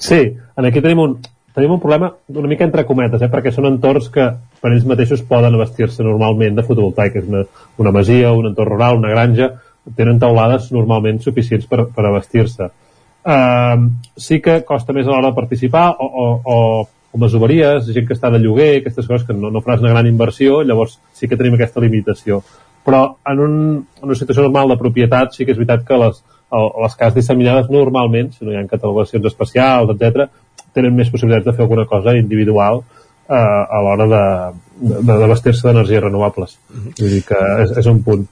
Sí, 0.02 0.20
en 0.56 0.68
aquí 0.68 0.82
tenim 0.84 1.02
un, 1.02 1.18
tenim 1.56 1.76
un 1.76 1.80
problema 1.80 2.10
una 2.28 2.48
mica 2.48 2.64
entre 2.64 2.86
cometes, 2.88 3.22
eh? 3.22 3.30
perquè 3.32 3.52
són 3.52 3.68
entorns 3.70 4.08
que 4.12 4.26
per 4.60 4.72
ells 4.72 4.88
mateixos 4.88 5.22
poden 5.28 5.54
abastir-se 5.56 6.04
normalment 6.04 6.58
de 6.58 6.64
fotovoltaic, 6.66 7.20
és 7.20 7.30
una, 7.30 7.44
una 7.80 7.92
masia, 7.96 8.32
un 8.36 8.50
entorn 8.50 8.74
rural, 8.74 8.98
una 9.00 9.12
granja, 9.12 9.52
tenen 9.96 10.18
taulades 10.18 10.72
normalment 10.74 11.22
suficients 11.22 11.68
per, 11.70 11.86
per 11.94 12.08
abastir-se 12.08 12.72
eh, 13.26 13.88
sí 14.16 14.40
que 14.40 14.60
costa 14.64 14.94
més 14.96 15.06
a 15.06 15.14
l'hora 15.14 15.32
de 15.32 15.38
participar 15.38 15.88
o, 15.98 16.06
o, 16.06 16.26
o, 16.44 16.58
o 17.12 17.20
masoveries, 17.20 17.90
gent 17.92 18.06
que 18.06 18.16
està 18.16 18.30
de 18.32 18.40
lloguer, 18.42 18.76
aquestes 18.78 19.08
coses 19.08 19.26
que 19.26 19.36
no, 19.36 19.50
no 19.50 19.62
faràs 19.64 19.82
una 19.84 19.92
gran 19.94 20.08
inversió, 20.08 20.62
llavors 20.62 20.98
sí 21.16 21.28
que 21.28 21.38
tenim 21.38 21.58
aquesta 21.58 21.82
limitació. 21.82 22.42
Però 22.86 23.02
en, 23.26 23.42
un, 23.42 23.54
en 23.98 24.06
una 24.06 24.18
situació 24.18 24.46
normal 24.46 24.70
de 24.70 24.80
propietat 24.80 25.34
sí 25.34 25.44
que 25.44 25.54
és 25.54 25.58
veritat 25.58 25.82
que 25.88 25.98
les, 25.98 26.20
les 26.54 26.94
cases 26.94 27.16
disseminades 27.16 27.70
normalment, 27.72 28.30
si 28.32 28.46
no 28.46 28.54
hi 28.54 28.60
ha 28.60 28.66
catalogacions 28.70 29.26
especials, 29.32 29.90
etc, 29.96 30.28
tenen 30.76 30.94
més 30.94 31.10
possibilitats 31.10 31.48
de 31.48 31.56
fer 31.56 31.66
alguna 31.66 31.86
cosa 31.90 32.14
individual 32.14 32.84
eh, 33.26 33.34
a 33.34 33.82
l'hora 33.82 34.06
de, 34.12 34.24
de, 35.00 35.02
de 35.10 35.28
vestir-se 35.32 35.66
d'energies 35.66 36.04
renovables. 36.04 36.58
Mhm. 36.70 36.94
Vull 37.00 37.14
dir 37.16 37.22
que 37.26 37.42
és, 37.64 37.74
és 37.82 37.90
un 37.90 38.02
punt 38.06 38.26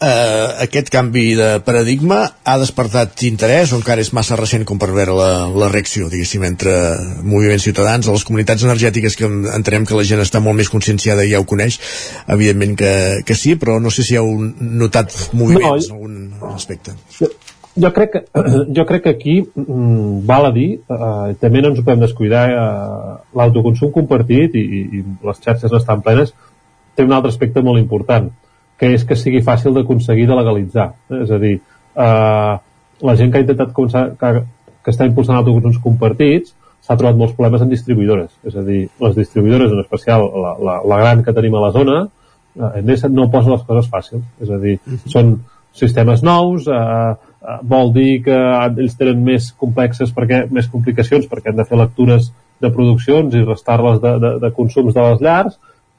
eh, 0.00 0.48
aquest 0.64 0.90
canvi 0.92 1.34
de 1.38 1.48
paradigma 1.64 2.20
ha 2.44 2.56
despertat 2.60 3.22
interès 3.28 3.72
o 3.72 3.80
encara 3.80 4.04
és 4.04 4.12
massa 4.16 4.36
recent 4.38 4.66
com 4.68 4.80
per 4.80 4.90
veure 4.92 5.16
la, 5.16 5.30
la 5.48 5.70
reacció, 5.72 6.10
diguéssim, 6.12 6.44
entre 6.48 6.74
moviments 7.22 7.64
ciutadans, 7.64 8.08
les 8.12 8.26
comunitats 8.28 8.66
energètiques 8.66 9.16
que 9.16 9.30
entenem 9.56 9.86
que 9.88 9.96
la 9.96 10.06
gent 10.08 10.22
està 10.24 10.42
molt 10.44 10.60
més 10.60 10.70
conscienciada 10.72 11.24
i 11.24 11.32
ja 11.32 11.40
ho 11.40 11.48
coneix, 11.48 11.80
evidentment 12.28 12.76
que, 12.78 12.94
que 13.26 13.38
sí, 13.38 13.56
però 13.60 13.80
no 13.80 13.92
sé 13.92 14.06
si 14.06 14.18
heu 14.20 14.32
notat 14.60 15.14
moviments 15.32 15.90
no, 15.90 16.00
en 16.04 16.16
algun 16.36 16.54
aspecte. 16.54 16.96
Jo, 17.16 17.30
jo 17.86 17.92
crec 17.96 18.12
que, 18.16 18.24
jo 18.76 18.88
crec 18.88 19.06
que 19.06 19.14
aquí 19.16 19.38
mm, 19.42 20.24
val 20.28 20.50
a 20.50 20.54
dir, 20.54 20.70
eh, 20.84 21.36
també 21.40 21.62
no 21.62 21.72
ens 21.72 21.80
ho 21.80 21.86
podem 21.86 22.04
descuidar, 22.04 22.48
eh, 22.52 23.14
l'autoconsum 23.36 23.94
compartit 23.94 24.56
i, 24.56 24.64
i, 24.64 24.82
i 25.00 25.06
les 25.24 25.40
xarxes 25.40 25.72
no 25.72 25.80
estan 25.80 26.04
plenes 26.04 26.36
té 26.96 27.04
un 27.04 27.12
altre 27.12 27.28
aspecte 27.28 27.60
molt 27.60 27.80
important 27.80 28.30
que 28.78 28.92
és 28.94 29.04
que 29.08 29.16
sigui 29.16 29.42
fàcil 29.44 29.74
d'aconseguir 29.76 30.26
de 30.28 30.36
legalitzar. 30.36 30.90
És 31.22 31.32
a 31.32 31.40
dir, 31.42 31.56
eh, 31.96 32.54
la 33.08 33.16
gent 33.16 33.32
que 33.32 33.40
ha 33.40 33.44
intentat 33.44 33.72
començar, 33.76 34.06
que, 34.20 34.44
que 34.84 34.94
està 34.94 35.08
impulsant 35.08 35.38
autoconsums 35.38 35.80
compartits 35.84 36.54
s'ha 36.86 36.96
trobat 36.96 37.18
molts 37.18 37.34
problemes 37.34 37.64
en 37.64 37.72
distribuïdores. 37.72 38.30
És 38.46 38.56
a 38.56 38.62
dir, 38.66 38.84
les 39.02 39.16
distribuïdores, 39.16 39.72
en 39.72 39.82
especial 39.82 40.28
la, 40.44 40.54
la, 40.62 40.78
la 40.86 41.02
gran 41.02 41.24
que 41.26 41.34
tenim 41.34 41.56
a 41.56 41.66
la 41.66 41.72
zona, 41.74 41.98
eh, 42.56 42.72
Endesa 42.82 43.10
no 43.12 43.30
posa 43.32 43.54
les 43.54 43.64
coses 43.66 43.90
fàcils. 43.92 44.24
És 44.40 44.50
a 44.50 44.60
dir, 44.62 44.78
uh 44.78 44.92
-huh. 44.92 45.12
són 45.12 45.36
sistemes 45.76 46.22
nous, 46.22 46.66
eh, 46.66 46.72
eh, 46.72 47.58
vol 47.62 47.92
dir 47.92 48.22
que 48.24 48.36
ells 48.36 48.96
tenen 48.96 49.22
més 49.24 49.52
complexes 49.52 50.12
perquè 50.14 50.46
més 50.50 50.68
complicacions 50.72 51.28
perquè 51.28 51.52
han 51.52 51.60
de 51.60 51.64
fer 51.68 51.78
lectures 51.78 52.32
de 52.60 52.70
produccions 52.72 53.34
i 53.34 53.44
restar-les 53.44 54.00
de, 54.00 54.18
de, 54.18 54.30
de 54.40 54.52
consums 54.56 54.94
de 54.94 55.02
les 55.04 55.20
llars 55.20 55.58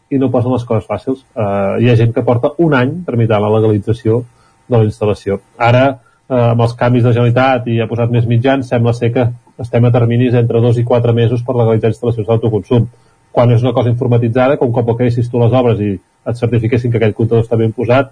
i 0.09 0.19
no 0.21 0.31
posen 0.31 0.53
les 0.53 0.65
coses 0.67 0.87
fàcils. 0.87 1.23
Eh, 1.35 1.83
hi 1.83 1.89
ha 1.89 1.95
gent 1.99 2.13
que 2.15 2.23
porta 2.23 2.53
un 2.63 2.75
any 2.77 2.93
tramitant 3.07 3.43
la 3.43 3.51
legalització 3.57 4.21
de 4.67 4.77
la 4.77 4.85
instal·lació. 4.87 5.39
Ara, 5.57 5.85
eh, 6.29 6.35
amb 6.35 6.63
els 6.63 6.75
canvis 6.79 7.03
de 7.03 7.13
Generalitat 7.15 7.67
i 7.67 7.79
ha 7.81 7.89
posat 7.89 8.11
més 8.13 8.27
mitjans, 8.27 8.67
sembla 8.67 8.93
ser 8.93 9.11
que 9.13 9.27
estem 9.59 9.85
a 9.85 9.91
terminis 9.91 10.35
entre 10.37 10.61
dos 10.61 10.77
i 10.77 10.85
quatre 10.85 11.13
mesos 11.13 11.43
per 11.43 11.55
legalitzar 11.55 11.91
instal·lacions 11.93 12.27
d'autoconsum. 12.27 12.87
Quan 13.31 13.51
és 13.51 13.63
una 13.63 13.73
cosa 13.73 13.89
informatitzada, 13.89 14.57
com 14.57 14.71
cop 14.73 14.93
creessis 14.97 15.29
tu 15.29 15.41
les 15.41 15.53
obres 15.53 15.81
i 15.83 15.95
et 15.97 16.39
certifiquessin 16.39 16.91
que 16.91 17.01
aquell 17.01 17.15
comptador 17.17 17.43
està 17.43 17.57
ben 17.57 17.73
posat, 17.73 18.11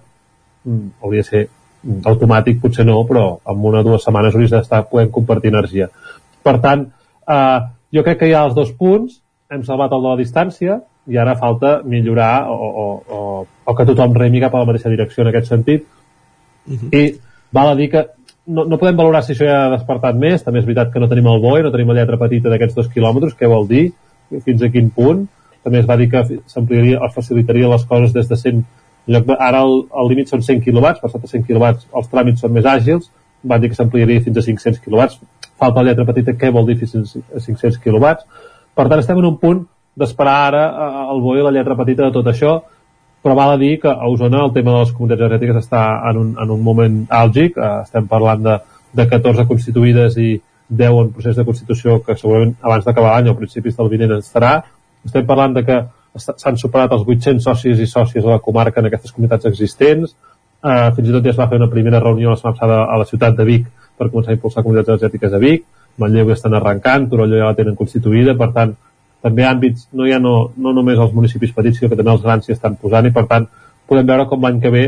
mm, 0.64 0.88
hauria 1.02 1.22
de 1.22 1.28
ser 1.28 1.48
mm, 1.82 2.02
automàtic, 2.04 2.60
potser 2.60 2.86
no, 2.86 2.98
però 3.06 3.38
en 3.46 3.64
una 3.70 3.80
o 3.80 3.86
dues 3.86 4.04
setmanes 4.04 4.34
hauries 4.34 4.50
d'estar 4.50 4.86
podent 4.90 5.10
compartir 5.10 5.52
energia. 5.52 5.88
Per 6.42 6.58
tant, 6.60 6.86
eh, 7.28 7.60
jo 7.92 8.02
crec 8.02 8.18
que 8.18 8.28
hi 8.28 8.34
ha 8.34 8.44
els 8.44 8.54
dos 8.54 8.72
punts, 8.72 9.20
hem 9.50 9.62
salvat 9.64 9.92
el 9.92 10.02
de 10.02 10.08
la 10.08 10.20
distància, 10.20 10.80
i 11.06 11.18
ara 11.18 11.36
falta 11.38 11.80
millorar 11.84 12.48
o, 12.50 12.56
o, 12.56 12.86
o, 13.08 13.20
o 13.64 13.74
que 13.78 13.86
tothom 13.86 14.14
remi 14.14 14.40
cap 14.42 14.54
a 14.54 14.62
la 14.62 14.68
mateixa 14.68 14.90
direcció 14.90 15.22
en 15.22 15.30
aquest 15.30 15.52
sentit. 15.52 15.86
Uh 16.66 16.74
-huh. 16.74 16.88
i 16.98 17.20
val 17.52 17.68
a 17.70 17.76
dir 17.76 17.90
que 17.90 18.06
no, 18.46 18.64
no 18.64 18.78
podem 18.78 18.96
valorar 18.96 19.22
si 19.22 19.32
això 19.32 19.46
ja 19.46 19.66
ha 19.66 19.76
despertat 19.76 20.16
més. 20.16 20.42
També 20.42 20.60
és 20.60 20.66
veritat 20.66 20.92
que 20.92 21.00
no 21.00 21.08
tenim 21.08 21.26
el 21.26 21.40
BOE, 21.40 21.62
no 21.62 21.70
tenim 21.70 21.88
la 21.88 22.00
lletra 22.00 22.18
petita 22.18 22.48
d'aquests 22.48 22.74
dos 22.74 22.88
quilòmetres, 22.88 23.36
què 23.38 23.48
vol 23.48 23.68
dir? 23.68 23.92
Fins 24.44 24.62
a 24.62 24.68
quin 24.68 24.90
punt? 24.90 25.28
També 25.62 25.78
es 25.78 25.86
va 25.86 25.96
dir 25.96 26.10
que 26.10 26.22
s'ampliaria 26.46 27.00
o 27.00 27.08
facilitaria 27.10 27.68
les 27.68 27.84
coses 27.84 28.12
des 28.12 28.28
de 28.28 28.36
100 28.36 28.64
lloc 29.06 29.26
de, 29.26 29.36
ara 29.38 29.62
el, 29.62 29.86
el 30.00 30.08
límit 30.08 30.28
són 30.28 30.42
100 30.42 30.60
kW 30.64 30.86
passat 31.02 31.24
a 31.24 31.26
100 31.26 31.46
kW 31.46 31.64
els 31.98 32.10
tràmits 32.10 32.40
són 32.40 32.52
més 32.52 32.64
àgils. 32.64 33.10
Van 33.44 33.60
dir 33.60 33.70
que 33.70 33.78
s'ampliaria 33.78 34.20
fins 34.20 34.36
a 34.38 34.42
500 34.42 34.80
kW 34.80 35.02
falta 35.56 35.82
la 35.82 35.90
lletra 35.90 36.04
petita, 36.04 36.34
què 36.36 36.50
vol 36.52 36.66
dir 36.66 36.76
fins 36.76 37.16
a 37.16 37.40
500 37.40 37.78
kW 37.82 38.12
per 38.76 38.88
tant 38.90 39.00
estem 39.00 39.18
en 39.18 39.28
un 39.30 39.38
punt 39.40 39.64
d'esperar 39.96 40.38
ara 40.48 40.64
el 41.10 41.20
BOE 41.24 41.44
la 41.44 41.52
lletra 41.54 41.76
petita 41.78 42.06
de 42.06 42.14
tot 42.14 42.26
això, 42.30 42.58
però 43.24 43.34
val 43.34 43.54
a 43.54 43.58
dir 43.58 43.80
que 43.82 43.90
a 43.90 44.06
Osona 44.06 44.44
el 44.44 44.52
tema 44.54 44.72
de 44.74 44.82
les 44.84 44.92
comunitats 44.94 45.22
energètiques 45.24 45.56
està 45.64 45.82
en 46.10 46.18
un, 46.20 46.28
en 46.38 46.50
un 46.54 46.62
moment 46.62 46.98
àlgic, 47.10 47.56
eh, 47.58 47.70
estem 47.82 48.06
parlant 48.06 48.44
de, 48.44 48.58
de 48.94 49.06
14 49.10 49.46
constituïdes 49.48 50.18
i 50.22 50.36
10 50.68 51.00
en 51.00 51.12
procés 51.14 51.36
de 51.38 51.44
constitució 51.46 52.00
que 52.06 52.16
segurament 52.18 52.54
abans 52.62 52.86
d'acabar 52.86 53.14
l'any 53.14 53.30
o 53.30 53.36
principis 53.38 53.76
del 53.78 53.90
vinent 53.90 54.16
estarà. 54.18 54.52
Estem 55.06 55.26
parlant 55.26 55.54
de 55.56 55.64
que 55.66 55.80
s'han 56.16 56.58
superat 56.60 56.92
els 56.94 57.04
800 57.06 57.44
socis 57.44 57.82
i 57.82 57.86
sòcies 57.90 58.24
de 58.24 58.30
la 58.30 58.40
comarca 58.42 58.80
en 58.80 58.88
aquestes 58.90 59.12
comunitats 59.12 59.46
existents. 59.50 60.16
Eh, 60.62 60.90
fins 60.96 61.08
i 61.08 61.14
tot 61.14 61.24
ja 61.24 61.32
es 61.34 61.38
va 61.38 61.48
fer 61.50 61.60
una 61.60 61.70
primera 61.70 62.00
reunió 62.02 62.30
la 62.30 62.38
setmana 62.38 62.56
passada 62.56 62.78
a 62.84 62.98
la 62.98 63.06
ciutat 63.10 63.36
de 63.38 63.44
Vic 63.44 63.66
per 63.96 64.10
començar 64.10 64.32
a 64.32 64.38
impulsar 64.38 64.64
comunitats 64.64 64.94
energètiques 64.94 65.32
a 65.32 65.42
Vic. 65.42 65.66
Manlleu 65.98 66.28
ja 66.30 66.36
estan 66.36 66.54
arrencant, 66.54 67.08
Torelló 67.10 67.38
ja 67.40 67.50
la 67.50 67.58
tenen 67.58 67.76
constituïda, 67.76 68.34
per 68.36 68.50
tant, 68.52 68.74
també 69.26 69.46
àmbits, 69.46 69.88
no 69.92 70.06
ha 70.06 70.20
no, 70.22 70.36
no 70.56 70.72
només 70.76 70.98
els 71.02 71.14
municipis 71.16 71.54
petits, 71.56 71.80
sinó 71.80 71.90
que 71.90 71.98
també 71.98 72.14
els 72.14 72.24
grans 72.24 72.46
s'hi 72.46 72.54
estan 72.54 72.78
posant 72.80 73.08
i 73.08 73.14
per 73.14 73.26
tant 73.30 73.48
podem 73.86 74.06
veure 74.06 74.26
com 74.30 74.42
l'any 74.42 74.60
que 74.62 74.72
ve 74.74 74.84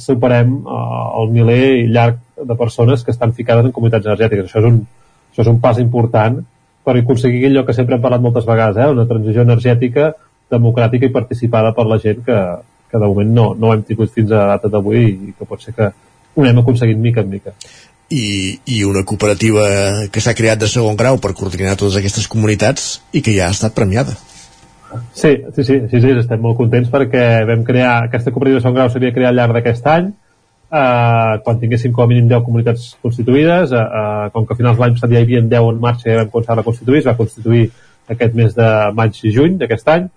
superem 0.00 0.54
uh, 0.62 1.20
el 1.20 1.32
miler 1.32 1.62
i 1.82 1.88
llarg 1.92 2.20
de 2.36 2.56
persones 2.56 3.04
que 3.04 3.12
estan 3.12 3.34
ficades 3.36 3.66
en 3.68 3.74
comunitats 3.76 4.08
energètiques. 4.08 4.48
Això 4.48 4.62
és 4.62 4.68
un, 4.70 4.78
això 5.32 5.44
és 5.44 5.50
un 5.52 5.60
pas 5.60 5.78
important 5.82 6.40
per 6.82 6.96
aconseguir 6.98 7.46
allò 7.50 7.64
que 7.66 7.76
sempre 7.76 7.96
hem 7.96 8.04
parlat 8.04 8.22
moltes 8.24 8.46
vegades, 8.48 8.80
eh? 8.80 8.90
una 8.90 9.06
transició 9.08 9.44
energètica 9.44 10.12
democràtica 10.52 11.08
i 11.08 11.14
participada 11.14 11.72
per 11.76 11.86
la 11.88 11.98
gent 12.02 12.24
que, 12.26 12.38
que 12.90 12.98
de 12.98 13.08
moment 13.08 13.30
no, 13.36 13.46
no 13.58 13.72
hem 13.72 13.84
tingut 13.88 14.12
fins 14.12 14.32
a 14.32 14.46
data 14.54 14.70
d'avui 14.72 15.04
i 15.06 15.34
que 15.38 15.48
pot 15.48 15.62
ser 15.62 15.76
que 15.76 15.88
ho 15.88 16.44
anem 16.44 16.60
aconseguint 16.62 17.00
mica 17.00 17.22
en 17.24 17.30
mica 17.30 17.54
i, 18.12 18.58
i 18.68 18.82
una 18.84 19.04
cooperativa 19.08 19.64
que 20.12 20.20
s'ha 20.20 20.36
creat 20.36 20.60
de 20.60 20.68
segon 20.68 20.98
grau 21.00 21.18
per 21.22 21.32
coordinar 21.38 21.78
totes 21.80 21.96
aquestes 22.00 22.28
comunitats 22.28 23.00
i 23.12 23.24
que 23.24 23.34
ja 23.36 23.48
ha 23.48 23.56
estat 23.56 23.74
premiada. 23.76 24.14
Sí, 25.16 25.32
sí, 25.56 25.64
sí, 25.64 25.78
sí, 25.88 26.00
sí 26.04 26.10
estem 26.12 26.42
molt 26.44 26.58
contents 26.58 26.90
perquè 26.92 27.46
vam 27.48 27.64
crear, 27.64 28.02
aquesta 28.08 28.32
cooperativa 28.32 28.60
de 28.60 28.66
segon 28.66 28.76
grau 28.76 28.92
s'havia 28.92 29.14
creat 29.16 29.32
al 29.32 29.40
llarg 29.40 29.56
d'aquest 29.56 29.88
any, 29.88 30.10
eh, 30.72 31.34
quan 31.44 31.60
tinguéssim 31.62 31.94
com 31.96 32.04
a 32.04 32.10
mínim 32.10 32.28
10 32.28 32.44
comunitats 32.44 32.90
constituïdes, 33.00 33.72
eh, 33.72 33.80
eh, 34.00 34.30
com 34.34 34.46
que 34.46 34.52
a 34.52 34.60
finals 34.60 34.76
de 34.76 34.84
l'any 34.84 34.98
passat 34.98 35.14
ja 35.14 35.20
hi 35.20 35.24
havia 35.24 35.44
10 35.54 35.70
en 35.72 35.80
marxa 35.80 36.08
i 36.08 36.12
ja 36.12 36.20
vam 36.20 36.32
començar 36.34 36.58
a 36.58 36.66
constituir, 36.68 37.00
es 37.00 37.08
va 37.08 37.16
constituir 37.16 37.70
aquest 38.12 38.34
mes 38.34 38.54
de 38.54 38.68
maig 38.92 39.16
i 39.24 39.32
juny 39.32 39.56
d'aquest 39.60 39.88
any, 39.88 40.10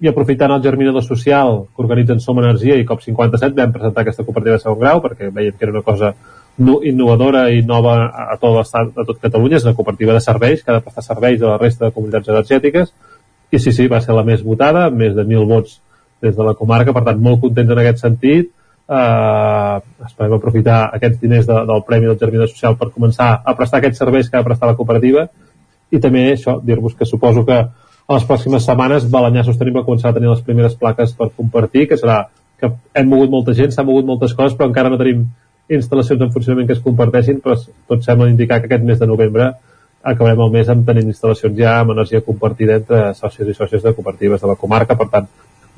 i 0.00 0.08
aprofitant 0.08 0.52
el 0.54 0.62
germinador 0.62 1.02
social 1.02 1.64
que 1.74 1.82
organitzen 1.82 2.20
Som 2.22 2.38
Energia 2.38 2.76
i 2.78 2.84
COP57 2.86 3.56
vam 3.56 3.72
presentar 3.74 4.04
aquesta 4.04 4.22
cooperativa 4.22 4.58
de 4.58 4.62
segon 4.62 4.78
grau 4.78 5.00
perquè 5.02 5.32
veiem 5.34 5.56
que 5.56 5.66
era 5.66 5.74
una 5.74 5.82
cosa 5.82 6.12
innovadora 6.58 7.48
i 7.54 7.62
nova 7.62 7.94
a 8.32 8.36
tot 8.40 8.56
l'estat, 8.56 8.90
a 8.96 9.04
tot 9.06 9.20
Catalunya, 9.22 9.58
és 9.58 9.66
una 9.66 9.76
cooperativa 9.78 10.16
de 10.16 10.22
serveis 10.24 10.62
que 10.62 10.72
ha 10.72 10.78
de 10.78 10.84
prestar 10.84 11.04
serveis 11.06 11.42
a 11.42 11.52
la 11.52 11.58
resta 11.60 11.86
de 11.86 11.94
comunitats 11.94 12.28
energètiques 12.28 12.92
i 13.50 13.58
sí, 13.58 13.72
sí, 13.72 13.86
va 13.88 14.00
ser 14.04 14.16
la 14.16 14.24
més 14.26 14.42
votada, 14.44 14.88
més 14.90 15.14
de 15.16 15.24
1.000 15.24 15.46
vots 15.48 15.78
des 16.20 16.34
de 16.36 16.44
la 16.44 16.54
comarca, 16.58 16.92
per 16.92 17.04
tant, 17.06 17.20
molt 17.22 17.40
contents 17.40 17.70
en 17.72 17.80
aquest 17.80 18.02
sentit. 18.02 18.50
Eh, 18.88 19.76
esperem 20.06 20.34
aprofitar 20.34 20.78
aquests 20.96 21.20
diners 21.20 21.46
de, 21.48 21.56
del 21.68 21.82
Premi 21.86 22.08
del 22.08 22.18
Germinador 22.20 22.50
Social 22.50 22.76
per 22.80 22.90
començar 22.94 23.34
a 23.44 23.54
prestar 23.56 23.82
aquests 23.82 24.00
serveis 24.00 24.28
que 24.28 24.38
ha 24.38 24.42
de 24.42 24.48
prestar 24.48 24.70
la 24.70 24.76
cooperativa 24.78 25.26
i 25.92 26.00
també 26.00 26.24
això, 26.32 26.56
dir-vos 26.64 26.94
que 26.96 27.08
suposo 27.08 27.44
que 27.48 27.58
a 27.58 28.16
les 28.16 28.24
pròximes 28.24 28.64
setmanes 28.64 29.06
Balanyà 29.12 29.44
Sostenible 29.44 29.84
començarà 29.84 30.14
a 30.14 30.18
tenir 30.18 30.30
les 30.32 30.44
primeres 30.44 30.76
plaques 30.80 31.12
per 31.16 31.28
compartir, 31.36 31.86
que 31.88 32.00
serà 32.00 32.22
que 32.58 32.72
hem 32.96 33.08
mogut 33.08 33.30
molta 33.30 33.54
gent, 33.54 33.72
s'ha 33.72 33.84
mogut 33.86 34.08
moltes 34.08 34.32
coses, 34.34 34.56
però 34.56 34.70
encara 34.70 34.90
no 34.90 34.98
tenim 35.00 35.26
instal·lacions 35.68 36.22
en 36.24 36.32
funcionament 36.32 36.68
que 36.68 36.76
es 36.76 36.84
comparteixin, 36.84 37.42
però 37.44 37.56
tot 37.90 38.04
sembla 38.04 38.30
indicar 38.30 38.60
que 38.62 38.70
aquest 38.70 38.86
mes 38.88 39.00
de 39.00 39.08
novembre 39.10 39.50
acabarem 40.02 40.40
el 40.44 40.54
mes 40.54 40.70
amb 40.72 40.86
tenint 40.86 41.10
instal·lacions 41.10 41.58
ja 41.58 41.80
amb 41.82 41.92
energia 41.96 42.24
compartida 42.24 42.78
entre 42.80 43.12
socis 43.18 43.50
i 43.50 43.56
sòcies 43.56 43.84
de 43.84 43.92
cooperatives 43.96 44.40
de 44.40 44.50
la 44.50 44.56
comarca, 44.56 44.96
per 44.96 45.08
tant, 45.12 45.28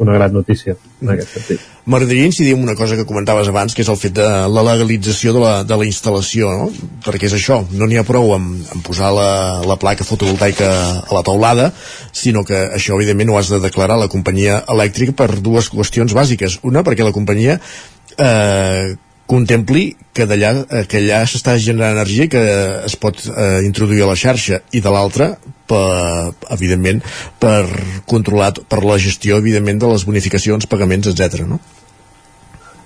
una 0.01 0.15
gran 0.15 0.33
notícia 0.33 0.77
en 1.03 1.11
aquest 1.13 1.35
sentit. 1.35 1.65
M'agradaria 1.85 2.29
incidir 2.31 2.55
en 2.55 2.63
una 2.65 2.75
cosa 2.75 2.97
que 2.97 3.05
comentaves 3.05 3.51
abans, 3.51 3.75
que 3.77 3.83
és 3.85 3.91
el 3.93 3.99
fet 4.01 4.15
de 4.17 4.29
la 4.49 4.63
legalització 4.65 5.35
de 5.37 5.43
la, 5.43 5.53
de 5.69 5.77
la 5.77 5.89
instal·lació, 5.89 6.49
no? 6.57 6.71
perquè 7.05 7.29
és 7.29 7.37
això, 7.37 7.61
no 7.77 7.89
n'hi 7.89 8.01
ha 8.01 8.07
prou 8.09 8.33
amb, 8.37 8.63
amb 8.73 8.87
posar 8.87 9.13
la, 9.17 9.29
la 9.69 9.77
placa 9.81 10.07
fotovoltaica 10.09 10.71
a 11.03 11.13
la 11.13 11.25
taulada, 11.27 11.69
sinó 12.17 12.47
que 12.49 12.63
això 12.79 12.97
evidentment 12.97 13.35
ho 13.35 13.39
has 13.41 13.53
de 13.53 13.61
declarar 13.61 13.99
a 13.99 14.05
la 14.07 14.11
companyia 14.13 14.63
elèctrica 14.73 15.17
per 15.21 15.35
dues 15.37 15.69
qüestions 15.73 16.17
bàsiques. 16.17 16.61
Una, 16.65 16.85
perquè 16.87 17.05
la 17.05 17.17
companyia 17.17 17.61
eh, 18.17 18.97
contempli 19.31 19.85
que 20.17 20.27
d'allà 20.27 20.51
eh, 20.65 20.85
que 20.91 20.99
allà 20.99 21.23
s'està 21.29 21.55
generant 21.63 21.95
energia 21.95 22.27
que 22.33 22.43
es 22.89 22.97
pot 22.99 23.21
eh, 23.31 23.61
introduir 23.67 24.03
a 24.05 24.11
la 24.11 24.19
xarxa 24.19 24.61
i 24.75 24.83
de 24.83 24.93
l'altra 24.93 25.31
per, 25.71 26.33
evidentment 26.57 27.03
per 27.43 27.63
controlar 28.11 28.53
per 28.67 28.83
la 28.83 28.99
gestió 28.99 29.39
evidentment 29.39 29.79
de 29.85 29.93
les 29.93 30.07
bonificacions, 30.09 30.67
pagaments, 30.67 31.13
etc. 31.13 31.47
no? 31.47 31.61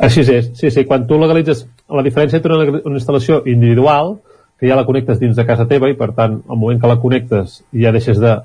Així 0.05 0.25
és, 0.27 0.51
sí, 0.59 0.71
sí, 0.75 0.85
quan 0.85 1.07
tu 1.09 1.17
legalitzes 1.21 1.65
la 1.89 2.05
diferència 2.05 2.41
entre 2.41 2.57
una, 2.57 2.81
una 2.83 2.99
instal·lació 2.99 3.41
individual 3.49 4.19
que 4.61 4.69
ja 4.69 4.77
la 4.77 4.87
connectes 4.87 5.21
dins 5.23 5.37
de 5.39 5.47
casa 5.49 5.69
teva 5.71 5.89
i 5.91 5.97
per 5.99 6.13
tant 6.17 6.41
al 6.45 6.61
moment 6.61 6.81
que 6.83 6.91
la 6.91 7.01
connectes 7.01 7.61
ja 7.73 7.93
deixes 7.95 8.21
de 8.21 8.37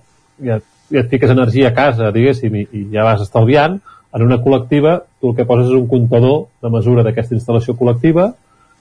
ja, 0.46 0.60
ja 0.90 1.04
et 1.04 1.12
fiques 1.12 1.32
energia 1.36 1.70
a 1.70 1.76
casa 1.76 2.14
diguéssim 2.16 2.56
i, 2.56 2.68
i 2.72 2.86
ja 2.94 3.06
vas 3.08 3.26
estalviant 3.26 3.80
en 4.14 4.26
una 4.26 4.40
col·lectiva, 4.42 5.04
tu 5.22 5.32
el 5.32 5.38
que 5.38 5.46
poses 5.46 5.70
és 5.70 5.78
un 5.78 5.88
comptador 5.88 6.48
de 6.64 6.72
mesura 6.74 7.04
d'aquesta 7.06 7.36
instal·lació 7.38 7.76
col·lectiva. 7.78 8.32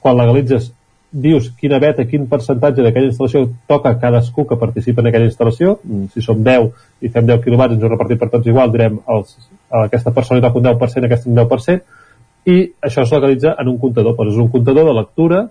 Quan 0.01 0.17
legalitzes, 0.17 0.71
dius 1.11 1.51
quina 1.57 1.81
beta, 1.81 2.05
quin 2.09 2.27
percentatge 2.29 2.85
d'aquella 2.85 3.11
instal·lació 3.11 3.45
toca 3.69 3.95
cadascú 4.01 4.47
que 4.49 4.59
participa 4.61 5.03
en 5.03 5.11
aquella 5.11 5.29
instal·lació. 5.29 5.79
Mm, 5.83 6.09
si 6.15 6.25
som 6.25 6.41
10 6.45 6.71
i 7.05 7.13
fem 7.13 7.29
10 7.29 7.45
quilowatts, 7.45 7.77
ens 7.77 7.85
ho 7.85 7.93
repartim 7.93 8.21
per 8.21 8.31
tots 8.33 8.49
igual, 8.49 8.73
direm 8.73 9.01
els, 9.17 9.37
a 9.71 9.85
aquesta 9.89 10.13
persona 10.17 10.45
toca 10.45 10.61
un 10.61 10.69
10%, 10.71 11.09
aquesta 11.09 11.31
un 11.31 11.37
10%, 11.37 11.81
i 12.49 12.59
això 12.81 13.05
es 13.05 13.13
legalitza 13.13 13.55
en 13.61 13.69
un 13.69 13.79
comptador. 13.79 14.17
Poses 14.17 14.41
un 14.41 14.49
comptador 14.49 14.89
de 14.89 14.97
lectura 14.97 15.45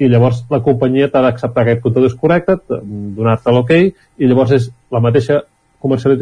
i 0.00 0.08
llavors 0.08 0.44
la 0.50 0.62
companyia 0.64 1.10
t'ha 1.12 1.22
d'acceptar 1.22 1.64
que 1.64 1.74
aquest 1.74 1.82
comptador 1.84 2.08
és 2.08 2.18
correcte, 2.18 2.58
donar-te 3.18 3.52
l'ok, 3.52 3.72
i 3.76 4.26
llavors 4.26 4.54
és 4.56 4.70
la 4.90 5.02
mateixa 5.04 5.42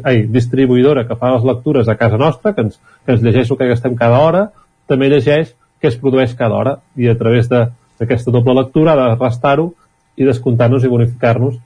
ai, 0.05 0.27
distribuïdora 0.31 1.07
que 1.09 1.17
fa 1.19 1.33
les 1.35 1.45
lectures 1.45 1.89
a 1.89 1.97
casa 1.97 2.19
nostra, 2.19 2.55
que 2.55 2.67
ens, 2.67 2.79
que 3.05 3.13
ens 3.17 3.23
llegeix 3.23 3.51
el 3.51 3.59
que 3.59 3.71
gastem 3.73 3.97
cada 3.99 4.21
hora, 4.23 4.49
també 4.87 5.09
llegeix 5.11 5.55
què 5.81 5.91
es 5.91 5.99
produeix 5.99 6.35
cada 6.39 6.55
hora 6.55 6.77
i 6.97 7.09
a 7.09 7.17
través 7.19 7.49
d'aquesta 7.51 8.35
doble 8.35 8.55
lectura 8.55 8.95
ha 8.95 9.09
de 9.15 9.17
restar-ho 9.19 9.73
i 10.19 10.27
descomptar-nos 10.27 10.85
i 10.85 10.91
bonificar-nos 10.91 11.59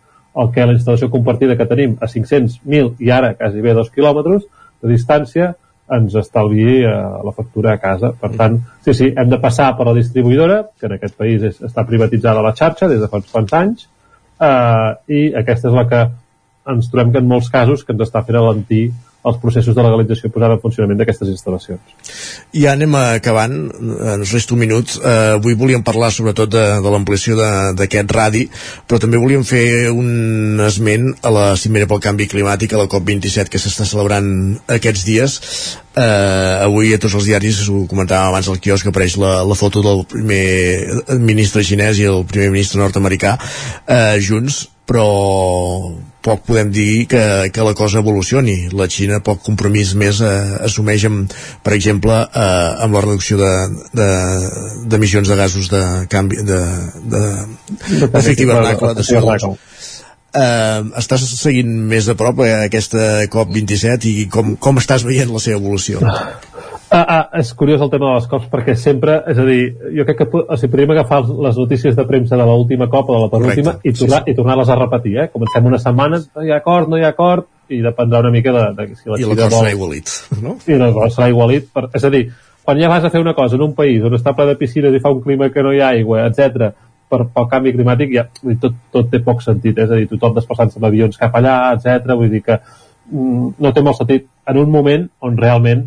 el 0.43 0.53
que 0.53 0.65
la 0.65 0.73
instal·lació 0.77 1.11
compartida 1.13 1.57
que 1.57 1.69
tenim 1.69 1.97
a 2.01 2.09
500, 2.09 2.61
1.000 2.65 2.95
i 3.05 3.11
ara 3.13 3.35
quasi 3.37 3.61
bé 3.65 3.75
2 3.77 3.93
quilòmetres 3.93 4.47
de 4.83 4.89
distància 4.93 5.53
ens 5.93 6.15
estalviï 6.17 6.83
eh, 6.87 6.93
la 7.27 7.33
factura 7.37 7.75
a 7.75 7.81
casa. 7.81 8.13
Per 8.17 8.31
tant, 8.39 8.59
sí, 8.85 8.95
sí, 8.97 9.11
hem 9.13 9.29
de 9.29 9.39
passar 9.43 9.73
per 9.77 9.87
la 9.89 9.97
distribuïdora, 9.99 10.63
que 10.79 10.89
en 10.89 10.97
aquest 10.97 11.19
país 11.19 11.43
és, 11.51 11.59
està 11.69 11.85
privatitzada 11.89 12.45
la 12.45 12.55
xarxa 12.57 12.89
des 12.89 13.03
de 13.03 13.09
fa 13.11 13.21
uns 13.21 13.29
quants 13.33 13.53
anys, 13.59 13.89
eh, 14.41 14.91
i 15.13 15.23
aquesta 15.43 15.69
és 15.69 15.77
la 15.77 15.85
que 15.91 16.03
ens 16.71 16.91
trobem 16.91 17.13
que 17.13 17.23
en 17.23 17.31
molts 17.31 17.51
casos 17.51 17.83
que 17.85 17.95
ens 17.95 18.05
està 18.07 18.23
fent 18.27 18.39
alentir 18.39 18.91
els 19.23 19.39
processos 19.39 19.77
de 19.77 19.83
legalització 19.85 20.31
posada 20.35 20.57
en 20.57 20.63
funcionament 20.63 20.99
d'aquestes 20.99 21.29
instal·lacions. 21.31 21.93
I 22.59 22.65
ja 22.65 22.73
anem 22.75 22.97
acabant, 22.99 23.55
ens 24.17 24.33
resta 24.35 24.57
un 24.57 24.63
minut. 24.65 24.97
Uh, 24.99 25.37
avui 25.37 25.55
volíem 25.59 25.85
parlar 25.87 26.11
sobretot 26.15 26.51
de, 26.51 26.65
de 26.83 26.95
l'ampliació 26.95 27.39
d'aquest 27.79 28.17
radi, 28.17 28.43
però 28.89 28.99
també 29.03 29.21
volíem 29.23 29.47
fer 29.47 29.93
un 29.95 30.59
esment 30.67 31.13
a 31.23 31.31
la 31.35 31.47
cimera 31.61 31.87
pel 31.91 32.03
canvi 32.03 32.27
climàtic, 32.35 32.75
a 32.75 32.83
la 32.83 32.91
COP27 32.91 33.53
que 33.53 33.63
s'està 33.63 33.87
celebrant 33.87 34.29
aquests 34.67 35.07
dies. 35.07 35.39
Uh, 35.95 36.67
avui 36.67 36.91
a 36.91 36.99
tots 36.99 37.15
els 37.21 37.31
diaris, 37.31 37.63
ho 37.71 37.87
comentàvem 37.87 38.33
abans 38.33 38.51
al 38.51 38.63
quiosc, 38.65 38.91
apareix 38.91 39.21
la, 39.23 39.37
la 39.47 39.59
foto 39.59 39.85
del 39.87 40.03
primer 40.11 41.19
ministre 41.23 41.63
xinès 41.63 42.03
i 42.03 42.11
el 42.11 42.25
primer 42.27 42.51
ministre 42.51 42.83
nord-americà 42.83 43.37
uh, 43.39 44.17
junts, 44.19 44.65
però 44.89 45.07
poc 46.23 46.45
podem 46.47 46.71
dir 46.73 47.07
que, 47.11 47.23
que 47.53 47.67
la 47.67 47.75
cosa 47.79 48.01
evolucioni. 48.03 48.69
La 48.79 48.89
Xina 48.91 49.21
poc 49.25 49.43
compromís 49.47 49.95
més 49.99 50.21
eh, 50.25 50.31
assumeix, 50.69 51.07
amb, 51.09 51.35
per 51.65 51.75
exemple, 51.77 52.15
eh, 52.25 52.85
amb 52.87 52.97
la 52.97 53.03
reducció 53.05 53.39
d'emissions 53.43 55.27
de, 55.27 55.35
de, 55.35 55.37
de 55.37 55.41
gasos 55.43 55.71
de 55.73 55.83
canvi 56.13 56.43
de, 56.47 56.61
de, 57.15 57.23
d'efecte 58.07 58.47
hivernacle, 58.47 58.95
de 58.99 59.07
CO2. 59.09 59.51
Eh, 60.33 60.81
estàs 60.97 61.27
seguint 61.37 61.69
més 61.91 62.07
de 62.09 62.15
prop 62.17 62.39
eh, 62.41 62.53
aquesta 62.71 63.27
COP27 63.33 64.09
i 64.09 64.27
com, 64.33 64.55
com 64.57 64.81
estàs 64.81 65.05
veient 65.05 65.29
la 65.29 65.43
seva 65.45 65.61
evolució? 65.61 66.01
Ah, 66.09 66.39
ah, 67.01 67.23
és 67.41 67.53
curiós 67.59 67.81
el 67.85 67.91
tema 67.93 68.11
de 68.11 68.19
les 68.19 68.29
COPs 68.31 68.51
perquè 68.53 68.75
sempre, 68.79 69.17
és 69.33 69.39
a 69.39 69.47
dir, 69.49 69.63
jo 69.97 70.05
crec 70.09 70.21
que 70.21 70.27
o 70.43 70.59
sigui, 70.59 70.71
podríem 70.75 70.93
agafar 70.95 71.23
les 71.47 71.59
notícies 71.59 71.97
de 71.97 72.05
premsa 72.09 72.39
de 72.39 72.47
l'última 72.49 72.89
COP 72.93 73.11
o 73.11 73.17
de 73.17 73.25
la 73.25 73.31
penúltima 73.33 73.75
i, 73.83 73.95
tornar, 73.97 74.23
sí, 74.23 74.29
sí. 74.29 74.33
i 74.33 74.39
tornar-les 74.39 74.71
a 74.71 74.79
repetir, 74.79 75.17
eh? 75.25 75.27
Comencem 75.33 75.67
una 75.73 75.81
setmana, 75.83 76.23
no 76.37 76.47
hi 76.47 76.55
ha 76.55 76.61
acord, 76.63 76.93
no 76.93 77.01
hi 77.01 77.05
ha 77.07 77.13
acord, 77.17 77.49
i 77.73 77.83
dependrà 77.83 78.23
una 78.25 78.33
mica 78.35 78.55
de, 78.55 78.65
de 78.79 78.89
si 78.95 79.11
la 79.11 79.19
I 79.19 79.27
l'acord 79.27 79.59
serà 79.59 79.75
igualit, 79.75 80.15
no? 80.45 80.57
I 80.67 80.81
l'acord 80.81 81.17
serà 81.17 81.29
igualit, 81.33 81.69
per, 81.73 81.89
és 81.97 82.07
a 82.07 82.13
dir, 82.13 82.27
quan 82.63 82.79
ja 82.79 82.93
vas 82.93 83.05
a 83.05 83.11
fer 83.11 83.21
una 83.25 83.35
cosa 83.35 83.59
en 83.59 83.67
un 83.67 83.75
país 83.75 84.05
on 84.07 84.15
està 84.15 84.37
ple 84.37 84.53
de 84.53 84.59
piscines 84.61 84.95
i 84.95 85.03
fa 85.03 85.11
un 85.11 85.23
clima 85.25 85.51
que 85.51 85.65
no 85.65 85.73
hi 85.75 85.83
ha 85.83 85.93
aigua, 85.97 86.27
etc 86.29 86.75
per, 87.13 87.27
pel 87.35 87.49
canvi 87.51 87.75
climàtic 87.77 88.15
ja, 88.15 88.27
tot, 88.63 88.79
tot 88.95 89.11
té 89.13 89.21
poc 89.25 89.43
sentit, 89.45 89.77
eh? 89.77 89.85
és 89.85 89.93
a 89.93 89.99
dir, 90.01 90.09
tothom 90.11 90.37
desplaçant-se 90.39 90.81
amb 90.81 90.89
avions 90.89 91.19
cap 91.21 91.35
allà, 91.39 91.57
etc. 91.77 92.15
vull 92.17 92.33
dir 92.33 92.43
que 92.47 92.59
mm, 92.59 93.51
no 93.63 93.75
té 93.75 93.85
molt 93.85 94.01
sentit 94.01 94.29
en 94.49 94.61
un 94.63 94.73
moment 94.73 95.09
on 95.29 95.37
realment 95.41 95.85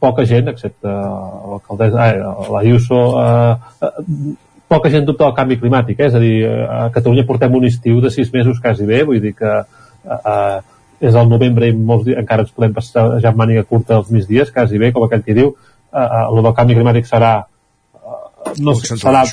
poca 0.00 0.24
gent, 0.24 0.48
excepte 0.48 0.88
l'alcaldessa, 0.88 2.08
eh, 2.10 2.50
l'Ayuso, 2.52 3.00
eh, 3.20 3.56
eh, 3.82 4.34
poca 4.68 4.90
gent 4.90 5.06
dubta 5.06 5.24
del 5.26 5.34
canvi 5.34 5.58
climàtic, 5.58 6.00
eh? 6.00 6.06
és 6.06 6.14
a 6.14 6.20
dir, 6.22 6.36
a 6.46 6.90
Catalunya 6.94 7.26
portem 7.26 7.54
un 7.54 7.66
estiu 7.66 8.00
de 8.00 8.10
sis 8.10 8.30
mesos 8.32 8.60
quasi 8.62 8.86
bé, 8.86 9.02
vull 9.04 9.20
dir 9.22 9.34
que 9.38 9.50
eh, 9.50 10.18
eh, 10.18 10.60
és 11.04 11.14
el 11.14 11.28
novembre 11.28 11.68
i 11.68 11.74
molts 11.74 12.06
dies, 12.06 12.18
encara 12.20 12.46
ens 12.46 12.54
podem 12.54 12.74
passar 12.76 13.08
ja 13.20 13.32
amb 13.32 13.40
màniga 13.42 13.64
curta 13.68 13.98
els 13.98 14.12
migdies, 14.14 14.52
quasi 14.54 14.78
bé, 14.78 14.92
com 14.94 15.04
aquell 15.06 15.24
que 15.26 15.36
diu, 15.36 15.54
eh, 15.92 15.98
eh, 15.98 16.22
el 16.28 16.42
del 16.42 16.56
canvi 16.56 16.78
climàtic 16.78 17.10
serà 17.10 17.34
eh, 17.42 18.54
no 18.62 18.76
serà 18.78 19.24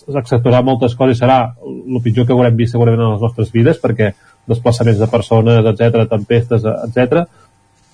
s'acceptarà 0.00 0.62
moltes 0.64 0.94
coses 0.96 1.18
serà 1.20 1.42
el 1.60 2.00
pitjor 2.02 2.24
que 2.26 2.32
haurem 2.32 2.56
vist 2.56 2.72
segurament 2.72 3.02
en 3.02 3.12
les 3.14 3.24
nostres 3.24 3.50
vides 3.52 3.78
perquè 3.82 4.14
desplaçaments 4.48 4.98
de 4.98 5.08
persones, 5.10 5.66
etc 5.72 6.06
tempestes, 6.08 6.64
etc 6.64 7.26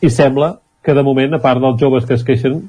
i 0.04 0.10
sembla 0.12 0.52
que 0.86 0.94
de 0.94 1.02
moment, 1.02 1.34
a 1.34 1.42
part 1.42 1.58
dels 1.58 1.80
joves 1.80 2.04
que 2.06 2.14
es 2.14 2.22
queixen, 2.22 2.60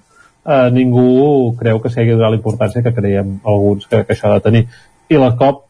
eh, 0.42 0.70
ningú 0.74 1.54
creu 1.60 1.78
que 1.84 1.92
s'hagi 1.94 2.10
de 2.10 2.18
donar 2.18 2.32
la 2.34 2.40
importància 2.40 2.82
que 2.82 2.94
creiem 2.96 3.36
alguns 3.46 3.86
que, 3.86 4.04
que 4.08 4.16
això 4.16 4.32
ha 4.32 4.40
de 4.40 4.46
tenir. 4.48 4.64
I 5.14 5.20
la 5.22 5.36
COP, 5.38 5.62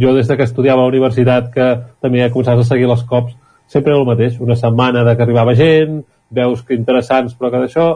jo 0.00 0.14
des 0.16 0.28
de 0.30 0.36
que 0.38 0.46
estudiava 0.48 0.80
a 0.80 0.86
la 0.86 0.94
universitat, 0.94 1.50
que 1.52 1.66
també 2.00 2.24
he 2.24 2.30
començat 2.32 2.62
a 2.62 2.64
seguir 2.64 2.88
les 2.88 3.02
COPs, 3.04 3.36
sempre 3.68 3.92
era 3.92 4.00
el 4.00 4.08
mateix, 4.08 4.38
una 4.40 4.56
setmana 4.56 5.04
de 5.04 5.16
que 5.16 5.26
arribava 5.26 5.54
gent, 5.58 6.00
veus 6.30 6.62
que 6.62 6.78
interessants, 6.78 7.36
però 7.36 7.52
que 7.52 7.60
d'això, 7.66 7.90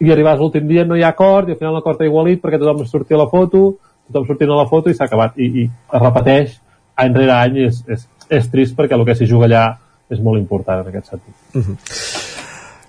i 0.00 0.12
arribes 0.14 0.40
l'últim 0.40 0.66
dia 0.70 0.86
no 0.86 0.96
hi 0.96 1.04
ha 1.04 1.12
acord, 1.12 1.50
i 1.50 1.56
al 1.56 1.60
final 1.60 1.76
l'acord 1.76 2.00
ha 2.00 2.08
igualit 2.08 2.40
perquè 2.40 2.62
tothom 2.62 2.86
sortia 2.86 3.18
a 3.18 3.24
la 3.24 3.28
foto, 3.28 3.74
tothom 4.08 4.26
sortint 4.30 4.54
a 4.54 4.62
la 4.62 4.68
foto 4.70 4.88
i 4.88 4.96
s'ha 4.96 5.04
acabat. 5.10 5.36
I, 5.36 5.50
I 5.64 5.68
es 5.68 6.04
repeteix 6.06 6.56
any 6.96 7.14
rere 7.14 7.36
any, 7.36 7.60
és, 7.68 7.84
és, 7.90 8.08
és 8.40 8.50
trist 8.52 8.78
perquè 8.78 8.96
el 8.96 9.04
que 9.04 9.18
s'hi 9.18 9.28
juga 9.28 9.50
allà 9.50 9.68
és 10.08 10.22
molt 10.24 10.40
important 10.40 10.80
en 10.80 10.92
aquest 10.94 11.12
sentit. 11.12 11.34
Uh 11.52 11.58
mhm. 11.58 12.37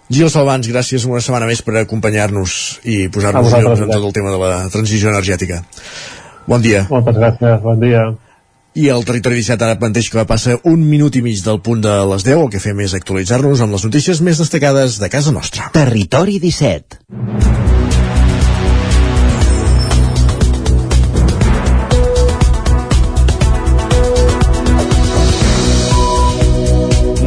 Gil 0.10 0.30
Salvans, 0.34 0.66
gràcies 0.66 1.06
una 1.06 1.22
setmana 1.22 1.46
més 1.46 1.62
per 1.62 1.76
acompanyar-nos 1.84 2.54
i 2.90 3.04
posar-nos 3.14 3.54
en 3.54 3.68
tot 3.92 3.94
el 4.00 4.16
tema 4.16 4.34
de 4.34 4.40
la 4.42 4.54
transició 4.74 5.12
energètica. 5.12 5.62
Bon 6.50 6.64
dia. 6.64 6.88
Moltes 6.90 7.20
gràcies, 7.20 7.62
bon 7.62 7.78
dia. 7.84 8.08
I 8.80 8.90
el 8.90 9.06
Territori 9.06 9.38
17 9.38 9.66
ara 9.68 9.78
planteix 9.78 10.10
que 10.10 10.26
passa 10.26 10.58
un 10.72 10.82
minut 10.90 11.14
i 11.20 11.22
mig 11.26 11.44
del 11.46 11.62
punt 11.62 11.86
de 11.86 11.94
les 12.10 12.26
10, 12.26 12.42
el 12.42 12.50
que 12.54 12.64
fem 12.64 12.82
és 12.86 12.98
actualitzar-nos 12.98 13.62
amb 13.62 13.78
les 13.78 13.86
notícies 13.86 14.22
més 14.26 14.42
destacades 14.42 14.98
de 15.02 15.14
casa 15.14 15.34
nostra. 15.36 15.70
Territori 15.78 16.42
17. 16.42 17.59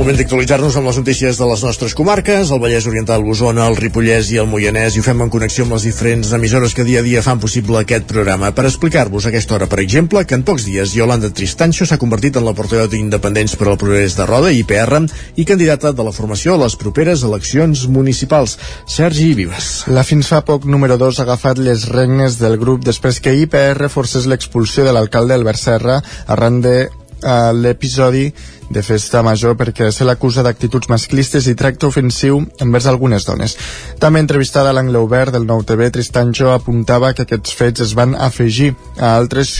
Moment 0.02 0.18
d'actualitzar-nos 0.18 0.74
amb 0.80 0.88
les 0.88 0.96
notícies 0.98 1.36
de 1.38 1.46
les 1.46 1.60
nostres 1.62 1.92
comarques, 1.94 2.50
el 2.50 2.58
Vallès 2.58 2.88
Oriental, 2.90 3.22
l'Osona, 3.22 3.68
el 3.70 3.76
Ripollès 3.78 4.32
i 4.32 4.38
el 4.42 4.48
Moianès, 4.50 4.96
i 4.96 4.98
ho 4.98 5.04
fem 5.06 5.20
en 5.22 5.30
connexió 5.30 5.62
amb 5.62 5.76
les 5.76 5.84
diferents 5.86 6.32
emissores 6.34 6.72
que 6.74 6.82
dia 6.82 6.98
a 6.98 7.04
dia 7.06 7.20
fan 7.22 7.38
possible 7.38 7.78
aquest 7.78 8.08
programa. 8.10 8.50
Per 8.50 8.64
explicar-vos 8.66 9.28
aquesta 9.28 9.54
hora, 9.54 9.68
per 9.70 9.78
exemple, 9.78 10.24
que 10.26 10.34
en 10.34 10.42
pocs 10.42 10.64
dies 10.66 10.96
Yolanda 10.96 11.30
Tristancho 11.30 11.86
s'ha 11.86 12.00
convertit 12.02 12.34
en 12.40 12.48
la 12.48 12.54
portaveu 12.58 12.88
d'Independents 12.90 13.54
per 13.60 13.68
al 13.68 13.78
Progrés 13.78 14.16
de 14.18 14.26
Roda, 14.26 14.50
IPR, 14.50 15.04
i 15.38 15.44
candidata 15.46 15.92
de 15.92 16.08
la 16.08 16.14
formació 16.16 16.56
a 16.56 16.62
les 16.64 16.74
properes 16.80 17.22
eleccions 17.28 17.84
municipals. 17.86 18.56
Sergi 18.90 19.28
Vives. 19.38 19.84
La 19.86 20.02
fins 20.08 20.32
fa 20.32 20.40
poc 20.42 20.66
número 20.66 20.96
2 20.98 21.20
ha 21.20 21.28
agafat 21.28 21.62
les 21.62 21.86
regnes 21.92 22.40
del 22.42 22.58
grup 22.58 22.82
després 22.82 23.22
que 23.22 23.36
IPR 23.44 23.86
forcés 23.92 24.26
l'expulsió 24.26 24.82
de 24.82 24.96
l'alcalde 24.98 25.38
Albert 25.38 25.62
Serra 25.62 26.00
arran 26.26 26.58
de 26.64 26.88
uh, 27.22 27.52
l'episodi 27.54 28.28
de 28.72 28.82
festa 28.82 29.20
major 29.22 29.54
perquè 29.58 29.90
se 29.92 30.04
l'acusa 30.08 30.42
d'actituds 30.44 30.88
masclistes 30.88 31.46
i 31.50 31.54
tracte 31.58 31.86
ofensiu 31.86 32.40
envers 32.64 32.88
algunes 32.88 33.26
dones. 33.28 33.56
També 34.00 34.22
entrevistada 34.22 34.70
a 34.70 34.76
l'angle 34.76 35.02
obert 35.04 35.34
del 35.34 35.46
nou 35.46 35.62
TV, 35.68 35.90
Tristancho 35.92 36.50
apuntava 36.54 37.12
que 37.12 37.26
aquests 37.26 37.54
fets 37.58 37.84
es 37.84 37.94
van 37.98 38.16
afegir 38.16 38.72
a 38.98 39.14
altres 39.18 39.58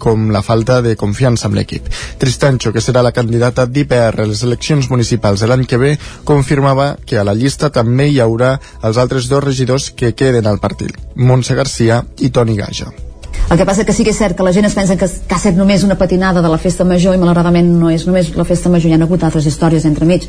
com 0.00 0.30
la 0.32 0.42
falta 0.42 0.80
de 0.82 0.96
confiança 0.96 1.48
amb 1.48 1.58
l'equip. 1.60 1.88
Tristancho, 2.18 2.72
que 2.72 2.82
serà 2.84 3.04
la 3.04 3.12
candidata 3.12 3.66
d'IPR 3.66 4.24
a 4.24 4.28
les 4.30 4.42
eleccions 4.42 4.88
municipals 4.90 5.44
de 5.44 5.50
l'any 5.50 5.66
que 5.68 5.80
ve, 5.80 5.96
confirmava 6.24 6.94
que 7.04 7.20
a 7.20 7.26
la 7.26 7.36
llista 7.36 7.70
també 7.70 8.08
hi 8.08 8.20
haurà 8.24 8.56
els 8.82 9.00
altres 9.00 9.28
dos 9.28 9.44
regidors 9.44 9.90
que 9.90 10.14
queden 10.16 10.48
al 10.48 10.62
partit, 10.62 10.96
Montse 11.16 11.54
Garcia 11.54 12.04
i 12.18 12.30
Toni 12.30 12.56
Gaja. 12.56 13.13
El 13.50 13.58
que 13.58 13.66
passa 13.66 13.84
que 13.84 13.92
sí 13.92 14.04
que 14.04 14.10
és 14.10 14.18
cert 14.18 14.36
que 14.36 14.44
la 14.46 14.52
gent 14.56 14.64
es 14.66 14.74
pensa 14.74 14.96
que, 14.96 15.06
que 15.06 15.34
ha 15.34 15.38
estat 15.38 15.56
només 15.56 15.84
una 15.84 15.98
patinada 16.00 16.42
de 16.42 16.48
la 16.48 16.58
festa 16.58 16.84
major 16.84 17.14
i 17.14 17.20
malauradament 17.20 17.68
no 17.78 17.90
és 17.92 18.06
només 18.08 18.32
la 18.34 18.46
festa 18.48 18.72
major, 18.72 18.88
hi 18.90 18.96
ha 18.96 19.02
hagut 19.04 19.26
altres 19.26 19.46
històries 19.50 19.84
entre 19.84 20.08
mig. 20.08 20.24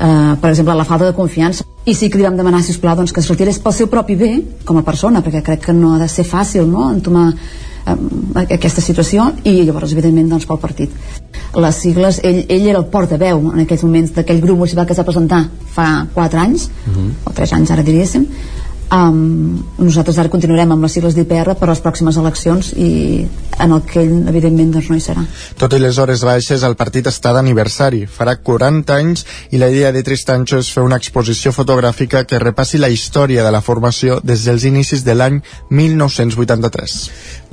Uh, 0.00 0.36
per 0.40 0.52
exemple, 0.52 0.76
la 0.76 0.84
falta 0.84 1.08
de 1.08 1.16
confiança. 1.16 1.64
I 1.88 1.94
sí 1.96 2.10
que 2.10 2.20
li 2.20 2.26
vam 2.26 2.36
demanar, 2.36 2.60
si 2.62 2.76
plau, 2.78 2.94
doncs, 2.96 3.12
que 3.16 3.24
es 3.24 3.30
retirés 3.32 3.58
pel 3.58 3.72
seu 3.72 3.88
propi 3.88 4.14
bé, 4.20 4.30
com 4.68 4.76
a 4.76 4.84
persona, 4.84 5.24
perquè 5.24 5.42
crec 5.42 5.66
que 5.66 5.74
no 5.76 5.94
ha 5.94 5.98
de 6.02 6.08
ser 6.08 6.26
fàcil 6.28 6.68
no? 6.68 6.90
entomar 6.92 7.30
um, 7.32 8.06
aquesta 8.44 8.84
situació 8.84 9.30
i 9.44 9.62
llavors 9.64 9.96
evidentment 9.96 10.28
doncs, 10.36 10.46
pel 10.46 10.60
partit 10.60 10.92
les 11.58 11.76
sigles, 11.82 12.20
ell, 12.22 12.44
ell 12.48 12.66
era 12.68 12.78
el 12.78 12.86
portaveu 12.92 13.40
en 13.50 13.62
aquells 13.64 13.82
moments 13.82 14.12
d'aquell 14.14 14.40
grup 14.42 14.60
municipal 14.60 14.86
que 14.86 14.94
es 14.94 15.00
va 15.00 15.06
presentar 15.08 15.40
fa 15.74 16.06
4 16.14 16.40
anys 16.40 16.68
uh 16.68 16.90
mhm. 16.90 17.06
-huh. 17.08 17.30
o 17.30 17.32
3 17.34 17.52
anys 17.52 17.70
ara 17.70 17.82
diríssim 17.82 18.26
Um, 18.90 19.60
nosaltres 19.78 20.16
ara 20.18 20.30
continuarem 20.32 20.72
amb 20.74 20.82
les 20.82 20.96
sigles 20.96 21.14
d'IPR 21.14 21.54
per 21.54 21.68
les 21.70 21.78
pròximes 21.78 22.16
eleccions 22.18 22.72
i 22.74 22.88
en 23.60 23.74
el 23.76 23.84
que 23.86 24.00
ell 24.02 24.28
evidentment 24.30 24.72
doncs, 24.74 24.88
no 24.90 24.96
hi 24.98 25.04
serà. 25.04 25.22
Tot 25.60 25.76
i 25.76 25.78
les 25.78 25.98
hores 26.02 26.24
baixes, 26.26 26.64
el 26.66 26.74
partit 26.80 27.06
està 27.06 27.30
d'aniversari. 27.36 28.02
Farà 28.10 28.34
40 28.42 28.96
anys 28.96 29.22
i 29.54 29.60
la 29.62 29.68
idea 29.70 29.92
de 29.94 30.02
Tristancho 30.02 30.58
és 30.58 30.70
fer 30.74 30.82
una 30.82 30.98
exposició 30.98 31.52
fotogràfica 31.54 32.24
que 32.26 32.40
repassi 32.42 32.80
la 32.82 32.90
història 32.90 33.44
de 33.46 33.52
la 33.54 33.60
formació 33.62 34.18
des 34.24 34.42
dels 34.48 34.66
inicis 34.66 35.04
de 35.06 35.14
l'any 35.14 35.38
1983. 35.70 36.96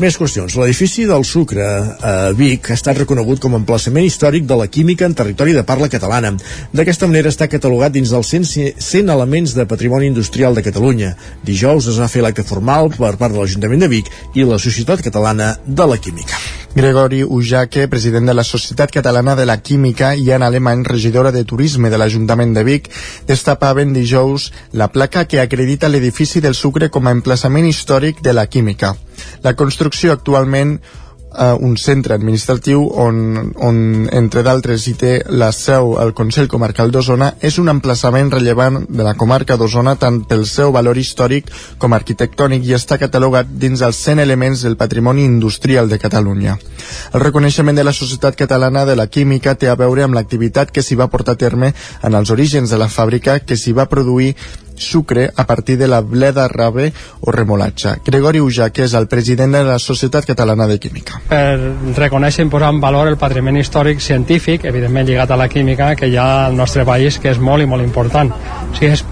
Més 0.01 0.17
qüestions. 0.17 0.57
L'edifici 0.57 1.05
del 1.05 1.25
Sucre 1.25 1.67
a 2.01 2.15
Vic 2.37 2.71
ha 2.71 2.79
estat 2.79 2.97
reconegut 3.03 3.43
com 3.43 3.53
a 3.53 3.61
emplaçament 3.61 4.09
històric 4.09 4.49
de 4.49 4.57
la 4.57 4.69
química 4.73 5.05
en 5.05 5.13
territori 5.13 5.53
de 5.53 5.65
parla 5.67 5.91
catalana. 5.93 6.33
D'aquesta 6.73 7.09
manera 7.11 7.29
està 7.29 7.49
catalogat 7.51 7.93
dins 7.93 8.09
dels 8.13 8.33
100, 8.33 8.73
100 8.81 9.13
elements 9.13 9.53
de 9.53 9.69
patrimoni 9.69 10.09
industrial 10.09 10.57
de 10.57 10.65
Catalunya. 10.65 11.13
Dijous 11.47 11.87
es 11.87 11.99
va 12.01 12.09
fer 12.11 12.23
l'acte 12.25 12.43
formal 12.43 12.91
per 12.95 13.15
part 13.15 13.33
de 13.33 13.39
l'Ajuntament 13.39 13.83
de 13.83 13.91
Vic 13.91 14.11
i 14.35 14.45
la 14.47 14.59
Societat 14.59 15.03
Catalana 15.05 15.55
de 15.65 15.87
la 15.87 15.97
Química. 15.97 16.39
Gregori 16.77 17.23
Ujaque, 17.23 17.87
president 17.87 18.27
de 18.29 18.35
la 18.35 18.43
Societat 18.43 18.91
Catalana 18.93 19.33
de 19.35 19.47
la 19.49 19.57
Química 19.61 20.11
i 20.15 20.29
en 20.35 20.43
alemany 20.45 20.83
regidora 20.85 21.31
de 21.31 21.41
Turisme 21.43 21.89
de 21.89 21.97
l'Ajuntament 21.97 22.53
de 22.53 22.63
Vic, 22.67 22.91
destapaven 23.25 23.95
dijous 23.95 24.51
la 24.73 24.91
placa 24.93 25.25
que 25.25 25.41
acredita 25.41 25.89
l'edifici 25.89 26.43
del 26.43 26.53
Sucre 26.53 26.91
com 26.93 27.07
a 27.07 27.15
emplaçament 27.17 27.65
històric 27.65 28.21
de 28.21 28.35
la 28.37 28.45
química. 28.45 28.93
La 29.41 29.55
construcció 29.55 30.13
actualment 30.13 30.77
uh, 31.31 31.55
un 31.59 31.77
centre 31.77 32.13
administratiu 32.13 32.83
on, 32.87 33.53
on 33.55 34.07
entre 34.11 34.43
d'altres 34.45 34.87
hi 34.87 34.93
té 34.99 35.13
la 35.29 35.51
seu 35.55 35.95
el 36.01 36.13
Consell 36.17 36.49
Comarcal 36.51 36.91
d'Osona, 36.91 37.33
és 37.41 37.57
un 37.61 37.69
emplaçament 37.71 38.31
rellevant 38.33 38.83
de 38.89 39.05
la 39.05 39.15
comarca 39.19 39.57
d'Osona 39.57 39.95
tant 39.99 40.21
pel 40.27 40.45
seu 40.49 40.71
valor 40.75 40.97
històric 40.97 41.51
com 41.77 41.93
arquitectònic 41.93 42.65
i 42.67 42.75
està 42.77 42.99
catalogat 43.01 43.49
dins 43.49 43.81
els 43.85 44.03
100 44.05 44.23
elements 44.23 44.63
del 44.65 44.77
patrimoni 44.77 45.25
industrial 45.25 45.89
de 45.89 45.99
Catalunya. 45.99 46.57
El 47.13 47.23
reconeixement 47.23 47.75
de 47.77 47.83
la 47.83 47.95
Societat 47.95 48.35
Catalana 48.35 48.85
de 48.85 48.95
la 48.95 49.07
Química 49.07 49.55
té 49.55 49.69
a 49.69 49.75
veure 49.79 50.05
amb 50.05 50.17
l'activitat 50.17 50.71
que 50.71 50.83
s'hi 50.83 50.95
va 50.95 51.09
portar 51.11 51.35
a 51.37 51.41
terme 51.41 51.73
en 52.03 52.15
els 52.15 52.31
orígens 52.31 52.69
de 52.69 52.77
la 52.77 52.89
fàbrica 52.89 53.39
que 53.39 53.57
s'hi 53.57 53.73
va 53.75 53.89
produir 53.89 54.35
sucre 54.77 55.29
a 55.35 55.45
partir 55.45 55.77
de 55.77 55.87
la 55.87 56.01
bleda 56.01 56.47
rave 56.47 56.91
o 57.21 57.31
remolatge. 57.31 57.97
Gregori 58.05 58.39
Uja, 58.39 58.69
que 58.69 58.85
és 58.85 58.93
el 58.93 59.07
president 59.07 59.53
de 59.57 59.63
la 59.63 59.79
Societat 59.79 60.25
Catalana 60.25 60.67
de 60.67 60.79
Química. 60.79 61.21
Per 61.29 61.97
reconèixer 61.97 62.45
i 62.45 62.51
posar 62.51 62.71
en 62.73 62.81
valor 62.81 63.11
el 63.11 63.17
patrimoni 63.17 63.63
històric 63.65 64.01
científic, 64.03 64.65
evidentment 64.65 65.07
lligat 65.07 65.31
a 65.31 65.39
la 65.39 65.49
química, 65.49 65.93
que 65.95 66.07
hi 66.07 66.17
ha 66.17 66.47
al 66.47 66.55
nostre 66.55 66.85
país, 66.85 67.19
que 67.19 67.31
és 67.33 67.39
molt 67.39 67.63
i 67.63 67.69
molt 67.69 67.83
important. 67.83 68.31
O 68.31 68.75
sigui, 68.77 68.93
és 68.93 69.03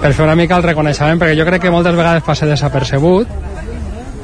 per 0.00 0.14
fer 0.14 0.24
una 0.24 0.36
mica 0.36 0.56
el 0.56 0.64
reconeixement, 0.64 1.20
perquè 1.20 1.36
jo 1.38 1.46
crec 1.48 1.66
que 1.66 1.72
moltes 1.72 1.96
vegades 1.96 2.24
passa 2.26 2.48
desapercebut, 2.48 3.28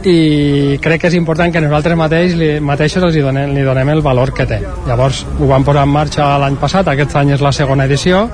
i 0.07 0.79
crec 0.83 1.01
que 1.03 1.09
és 1.11 1.17
important 1.19 1.53
que 1.53 1.61
nosaltres 1.63 1.99
mateix, 1.99 2.37
li, 2.39 2.51
mateixos 2.63 3.03
els 3.03 3.17
hi 3.17 3.25
donem, 3.25 3.53
li 3.57 3.65
donem 3.67 3.91
el 3.91 4.03
valor 4.05 4.33
que 4.37 4.47
té. 4.47 4.61
Llavors 4.87 5.25
ho 5.27 5.49
vam 5.51 5.67
posar 5.67 5.87
en 5.87 5.93
marxa 5.93 6.29
l'any 6.43 6.59
passat, 6.63 6.89
aquest 6.93 7.17
any 7.19 7.35
és 7.35 7.43
la 7.43 7.53
segona 7.57 7.89
edició 7.91 8.27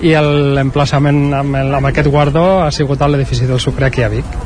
i 0.00 0.14
l'emplaçament 0.16 1.34
amb, 1.36 1.56
el, 1.60 1.74
amb 1.76 1.90
aquest 1.90 2.08
guardó 2.08 2.62
ha 2.64 2.70
sigut 2.72 3.02
a 3.02 3.08
l'edifici 3.08 3.48
del 3.48 3.60
Sucre 3.60 3.90
aquí 3.90 4.02
a 4.02 4.08
Vic. 4.08 4.38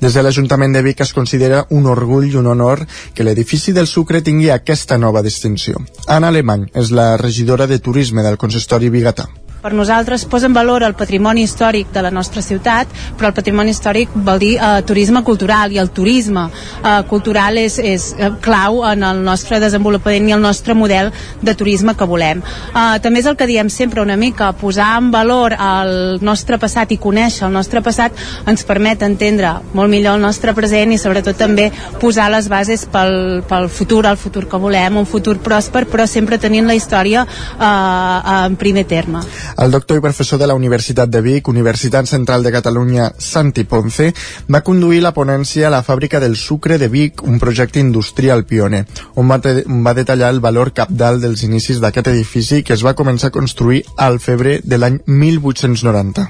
Des 0.00 0.14
de 0.16 0.22
l'Ajuntament 0.24 0.72
de 0.72 0.80
Vic 0.82 1.02
es 1.04 1.12
considera 1.12 1.66
un 1.76 1.84
orgull 1.86 2.30
i 2.30 2.38
un 2.40 2.48
honor 2.48 2.86
que 3.14 3.26
l'edifici 3.26 3.74
del 3.76 3.86
Sucre 3.86 4.22
tingui 4.24 4.48
aquesta 4.50 4.96
nova 4.96 5.20
distinció. 5.22 5.82
Anna 6.08 6.32
Alemany 6.32 6.70
és 6.72 6.94
la 6.96 7.18
regidora 7.20 7.68
de 7.68 7.78
Turisme 7.78 8.24
del 8.24 8.40
consistori 8.40 8.88
Bigatà. 8.88 9.28
Per 9.60 9.74
nosaltres 9.76 10.22
posa 10.24 10.46
en 10.48 10.54
valor 10.56 10.80
el 10.86 10.94
patrimoni 10.96 11.42
històric 11.44 11.90
de 11.92 12.00
la 12.00 12.10
nostra 12.10 12.40
ciutat, 12.40 12.88
però 13.18 13.28
el 13.28 13.34
patrimoni 13.36 13.74
històric 13.74 14.14
vol 14.14 14.38
dir 14.40 14.54
eh, 14.56 14.68
turisme 14.88 15.20
cultural 15.20 15.74
i 15.74 15.76
el 15.82 15.90
turisme 15.92 16.46
eh, 16.48 16.94
cultural 17.10 17.58
és, 17.60 17.76
és 17.76 18.06
eh, 18.16 18.30
clau 18.40 18.80
en 18.88 19.04
el 19.04 19.20
nostre 19.26 19.58
desenvolupament 19.60 20.30
i 20.30 20.32
el 20.32 20.40
nostre 20.40 20.72
model 20.72 21.10
de 21.44 21.54
turisme 21.54 21.92
que 21.92 22.08
volem. 22.08 22.40
Eh, 22.40 22.96
també 23.04 23.20
és 23.20 23.28
el 23.28 23.36
que 23.36 23.48
diem 23.50 23.68
sempre 23.68 24.00
una 24.00 24.16
mica, 24.16 24.48
posar 24.56 24.94
en 24.96 25.10
valor 25.12 25.52
el 25.52 26.24
nostre 26.24 26.56
passat 26.56 26.96
i 26.96 27.00
conèixer 27.02 27.44
el 27.50 27.52
nostre 27.52 27.84
passat 27.84 28.16
ens 28.48 28.64
permet 28.64 29.04
entendre 29.04 29.52
molt 29.76 29.92
millor 29.92 30.16
el 30.16 30.24
nostre 30.24 30.56
present 30.56 30.96
i 30.96 31.00
sobretot 31.04 31.36
també 31.36 31.68
posar 32.00 32.30
les 32.32 32.48
bases 32.48 32.86
pel, 32.88 33.44
pel 33.44 33.68
futur, 33.68 34.06
el 34.08 34.16
futur 34.16 34.46
que 34.48 34.64
volem, 34.64 35.02
un 35.04 35.10
futur 35.12 35.36
pròsper, 35.44 35.84
però 35.92 36.08
sempre 36.08 36.40
tenint 36.40 36.64
la 36.64 36.80
història 36.80 37.28
eh, 37.28 38.34
en 38.40 38.56
primer 38.56 38.88
terme. 38.88 39.20
El 39.58 39.70
doctor 39.70 39.98
i 39.98 40.00
professor 40.00 40.38
de 40.38 40.46
la 40.46 40.54
Universitat 40.54 41.10
de 41.10 41.20
Vic, 41.20 41.48
Universitat 41.48 42.06
Central 42.06 42.42
de 42.42 42.52
Catalunya, 42.52 43.10
Santi 43.18 43.64
Ponce, 43.64 44.10
va 44.50 44.62
conduir 44.62 45.00
la 45.02 45.12
ponència 45.16 45.66
a 45.68 45.72
la 45.74 45.82
fàbrica 45.82 46.20
del 46.20 46.36
sucre 46.36 46.78
de 46.78 46.88
Vic, 46.88 47.22
un 47.22 47.38
projecte 47.42 47.80
industrial 47.80 48.44
pioner, 48.44 48.84
on 49.16 49.28
va, 49.28 49.40
va 49.40 49.94
detallar 49.94 50.30
el 50.30 50.40
valor 50.40 50.72
capdalt 50.76 51.22
dels 51.24 51.42
inicis 51.46 51.80
d'aquest 51.80 52.12
edifici 52.12 52.62
que 52.62 52.74
es 52.76 52.84
va 52.86 52.94
començar 52.94 53.30
a 53.30 53.36
construir 53.36 53.82
al 53.96 54.20
febrer 54.20 54.60
de 54.64 54.78
l'any 54.78 55.00
1890. 55.06 56.28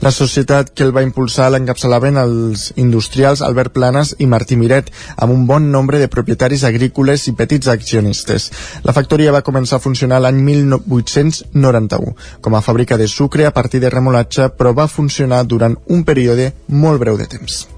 La 0.00 0.10
societat 0.12 0.72
que 0.74 0.84
el 0.84 0.94
va 0.96 1.04
impulsar 1.04 1.50
l'encapçalaven 1.52 2.18
els 2.20 2.72
industrials 2.76 3.42
Albert 3.42 3.74
Planes 3.76 4.14
i 4.18 4.26
Martí 4.30 4.56
Miret, 4.60 4.90
amb 5.16 5.32
un 5.32 5.46
bon 5.46 5.70
nombre 5.72 6.00
de 6.00 6.10
propietaris 6.12 6.64
agrícoles 6.64 7.28
i 7.28 7.36
petits 7.38 7.70
accionistes. 7.72 8.50
La 8.84 8.92
factoria 8.96 9.32
va 9.32 9.44
començar 9.46 9.78
a 9.78 9.84
funcionar 9.84 10.20
l'any 10.20 10.42
1891 10.44 12.14
com 12.40 12.53
a 12.56 12.64
fàbrica 12.64 12.98
de 13.00 13.08
sucre 13.08 13.46
a 13.46 13.52
partir 13.52 13.80
de 13.80 13.90
remolatge, 13.90 14.50
però 14.56 14.74
va 14.74 14.88
funcionar 14.88 15.44
durant 15.44 15.76
un 15.88 16.04
període 16.04 16.52
molt 16.68 17.00
breu 17.00 17.18
de 17.18 17.26
temps. 17.26 17.73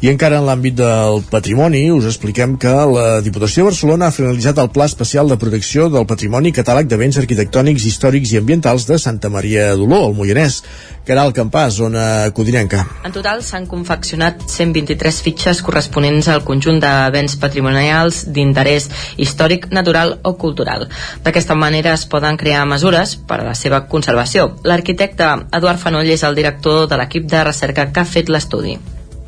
I 0.00 0.08
encara 0.08 0.38
en 0.40 0.46
l'àmbit 0.48 0.78
del 0.78 1.18
patrimoni, 1.28 1.82
us 1.92 2.06
expliquem 2.08 2.54
que 2.56 2.70
la 2.88 3.18
Diputació 3.20 3.66
de 3.66 3.68
Barcelona 3.68 4.06
ha 4.08 4.14
finalitzat 4.16 4.56
el 4.62 4.70
Pla 4.72 4.86
Especial 4.88 5.28
de 5.28 5.36
Protecció 5.36 5.90
del 5.92 6.06
Patrimoni 6.08 6.54
Catàleg 6.56 6.86
de 6.88 6.96
Béns 6.96 7.18
Arquitectònics, 7.20 7.84
Històrics 7.84 8.30
i 8.32 8.38
Ambientals 8.40 8.86
de 8.88 8.96
Santa 8.96 9.28
Maria 9.28 9.66
d'Oló, 9.76 9.98
al 10.06 10.14
Moianès. 10.16 10.62
Caral 11.04 11.34
Campàs, 11.36 11.74
zona 11.76 12.04
codinenca. 12.32 12.86
En 13.04 13.12
total 13.12 13.42
s'han 13.44 13.66
confeccionat 13.68 14.40
123 14.48 15.18
fitxes 15.26 15.60
corresponents 15.66 16.30
al 16.32 16.46
conjunt 16.48 16.80
de 16.80 16.92
béns 17.12 17.36
patrimonials 17.42 18.22
d'interès 18.32 18.88
històric, 19.20 19.66
natural 19.68 20.14
o 20.24 20.32
cultural. 20.40 20.86
D'aquesta 21.26 21.58
manera 21.58 21.92
es 21.92 22.06
poden 22.08 22.40
crear 22.40 22.62
mesures 22.64 23.18
per 23.20 23.42
a 23.42 23.50
la 23.50 23.52
seva 23.52 23.82
conservació. 23.92 24.48
L'arquitecte 24.64 25.28
Eduard 25.60 25.84
Fanoll 25.84 26.08
és 26.16 26.24
el 26.24 26.40
director 26.40 26.88
de 26.88 26.96
l'equip 26.96 27.28
de 27.28 27.44
recerca 27.50 27.90
que 27.92 28.00
ha 28.00 28.08
fet 28.08 28.32
l'estudi 28.32 28.78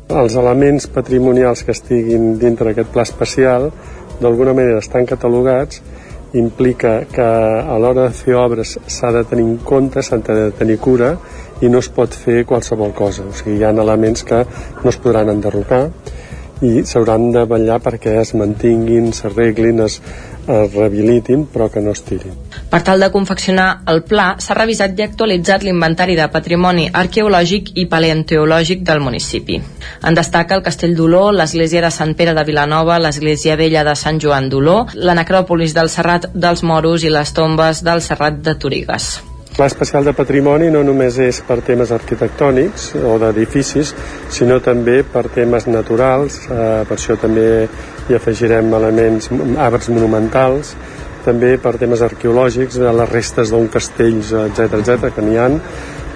els 0.09 0.35
elements 0.35 0.87
patrimonials 0.91 1.63
que 1.63 1.71
estiguin 1.71 2.37
dintre 2.39 2.71
d'aquest 2.71 2.91
pla 2.91 3.05
especial 3.07 3.69
d'alguna 4.19 4.53
manera 4.53 4.81
estan 4.83 5.05
catalogats 5.05 5.81
implica 6.33 7.05
que 7.05 7.23
a 7.23 7.77
l'hora 7.77 8.07
de 8.07 8.17
fer 8.17 8.35
obres 8.35 8.77
s'ha 8.87 9.11
de 9.13 9.23
tenir 9.29 9.45
en 9.45 9.57
compte, 9.57 10.01
s'ha 10.01 10.17
de 10.17 10.51
tenir 10.57 10.79
cura 10.81 11.13
i 11.61 11.69
no 11.69 11.79
es 11.79 11.89
pot 11.93 12.13
fer 12.13 12.43
qualsevol 12.45 12.93
cosa. 12.93 13.23
O 13.29 13.33
sigui, 13.33 13.59
hi 13.59 13.63
ha 13.63 13.69
elements 13.69 14.23
que 14.25 14.41
no 14.83 14.89
es 14.89 14.97
podran 14.97 15.29
enderrocar 15.29 15.83
i 16.63 16.83
s'hauran 16.87 17.29
de 17.35 17.43
vetllar 17.49 17.79
perquè 17.83 18.17
es 18.21 18.33
mantinguin, 18.39 19.11
s'arreglin, 19.13 19.83
es, 19.85 19.99
es 20.47 20.73
rehabilitin 20.73 21.45
però 21.47 21.69
que 21.71 21.81
no 21.81 21.91
es 21.91 22.03
tirin. 22.03 22.35
Per 22.69 22.81
tal 22.83 22.99
de 22.99 23.09
confeccionar 23.11 23.67
el 23.87 24.03
pla, 24.03 24.35
s'ha 24.39 24.57
revisat 24.57 24.97
i 24.99 25.05
actualitzat 25.05 25.63
l'inventari 25.63 26.15
de 26.19 26.27
patrimoni 26.33 26.87
arqueològic 27.03 27.73
i 27.75 27.87
paleontològic 27.91 28.83
del 28.87 29.03
municipi. 29.03 29.59
En 30.03 30.17
destaca 30.17 30.55
el 30.55 30.63
Castell 30.63 30.95
d'Oló, 30.97 31.25
l'església 31.31 31.83
de 31.85 31.91
Sant 31.91 32.15
Pere 32.15 32.33
de 32.37 32.45
Vilanova, 32.47 32.99
l'església 32.99 33.57
vella 33.59 33.83
de 33.83 33.95
Sant 33.95 34.21
Joan 34.21 34.49
d'Oló, 34.49 34.79
la 34.95 35.17
necròpolis 35.17 35.75
del 35.77 35.89
Serrat 35.89 36.31
dels 36.33 36.63
Moros 36.63 37.03
i 37.03 37.13
les 37.13 37.33
tombes 37.33 37.83
del 37.83 38.01
Serrat 38.01 38.41
de 38.43 38.55
Torigues. 38.55 39.32
Pla 39.53 39.67
especial 39.69 40.01
de 40.01 40.15
patrimoni 40.17 40.71
no 40.73 40.79
només 40.81 41.19
és 41.21 41.37
per 41.45 41.59
temes 41.61 41.91
arquitectònics 41.93 42.87
o 43.05 43.19
d'edificis, 43.21 43.91
sinó 44.33 44.57
també 44.65 45.03
per 45.05 45.27
temes 45.29 45.67
naturals, 45.69 46.39
eh, 46.47 46.81
per 46.89 46.97
això 46.97 47.13
també 47.21 47.67
hi 48.09 48.15
afegirem 48.17 48.73
elements, 48.73 49.29
arbres 49.61 49.91
monumentals, 49.93 50.73
també 51.23 51.51
per 51.61 51.75
temes 51.77 52.01
arqueològics, 52.01 52.79
de 52.81 52.93
les 52.97 53.11
restes 53.11 53.53
d'un 53.53 53.69
castell, 53.69 54.23
etc 54.47 54.79
etc 54.79 55.13
que 55.13 55.21
n'hi 55.21 55.37
han. 55.37 55.59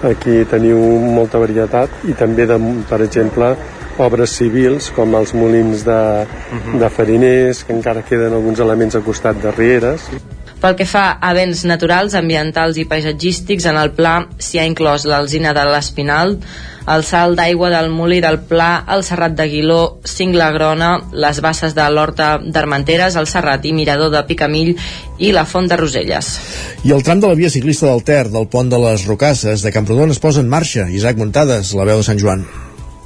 Aquí 0.08 0.42
teniu 0.50 0.78
molta 1.14 1.38
varietat 1.38 2.04
i 2.10 2.14
també, 2.18 2.46
de, 2.46 2.58
per 2.90 3.00
exemple, 3.06 3.52
obres 4.02 4.34
civils 4.38 4.90
com 4.94 5.14
els 5.18 5.34
molins 5.34 5.86
de, 5.86 6.02
de 6.74 6.90
fariners, 6.90 7.62
que 7.62 7.74
encara 7.74 8.02
queden 8.02 8.34
alguns 8.34 8.66
elements 8.66 8.98
al 8.98 9.06
costat 9.06 9.38
de 9.42 9.54
rieres. 9.54 10.10
Pel 10.58 10.74
que 10.74 10.86
fa 10.90 11.04
a 11.22 11.34
béns 11.36 11.62
naturals, 11.70 12.16
ambientals 12.18 12.80
i 12.82 12.86
paisatgístics, 12.90 13.68
en 13.70 13.78
el 13.78 13.92
pla 13.94 14.24
s'hi 14.42 14.58
ha 14.58 14.66
inclòs 14.66 15.06
l'alzina 15.06 15.52
de 15.54 15.62
l'Espinal, 15.68 16.34
el 16.88 17.04
salt 17.04 17.36
d'aigua 17.38 17.68
del 17.70 17.90
Molí 17.92 18.18
del 18.24 18.40
Pla, 18.48 18.84
el 18.90 19.04
Serrat 19.06 19.34
de 19.38 19.46
Guiló, 19.50 19.80
Cingla 20.08 20.50
Grona, 20.54 20.90
les 21.12 21.40
basses 21.44 21.76
de 21.76 21.88
l'Horta 21.92 22.30
d'Armenteres, 22.42 23.18
el 23.20 23.28
Serrat 23.30 23.66
i 23.68 23.74
Mirador 23.76 24.10
de 24.14 24.24
Picamill 24.26 24.72
i 25.18 25.32
la 25.36 25.44
Font 25.46 25.68
de 25.68 25.78
Roselles. 25.78 26.30
I 26.88 26.94
el 26.96 27.04
tram 27.06 27.20
de 27.20 27.30
la 27.30 27.38
via 27.38 27.52
ciclista 27.52 27.90
del 27.90 28.02
Ter, 28.08 28.24
del 28.32 28.48
pont 28.48 28.72
de 28.72 28.80
les 28.82 29.04
Rocasses, 29.06 29.62
de 29.62 29.74
Camprodon, 29.74 30.16
es 30.16 30.22
posa 30.22 30.40
en 30.40 30.48
marxa. 30.48 30.88
Isaac 30.88 31.20
Muntades, 31.20 31.74
la 31.76 31.86
veu 31.86 32.02
de 32.02 32.08
Sant 32.08 32.18
Joan. 32.18 32.46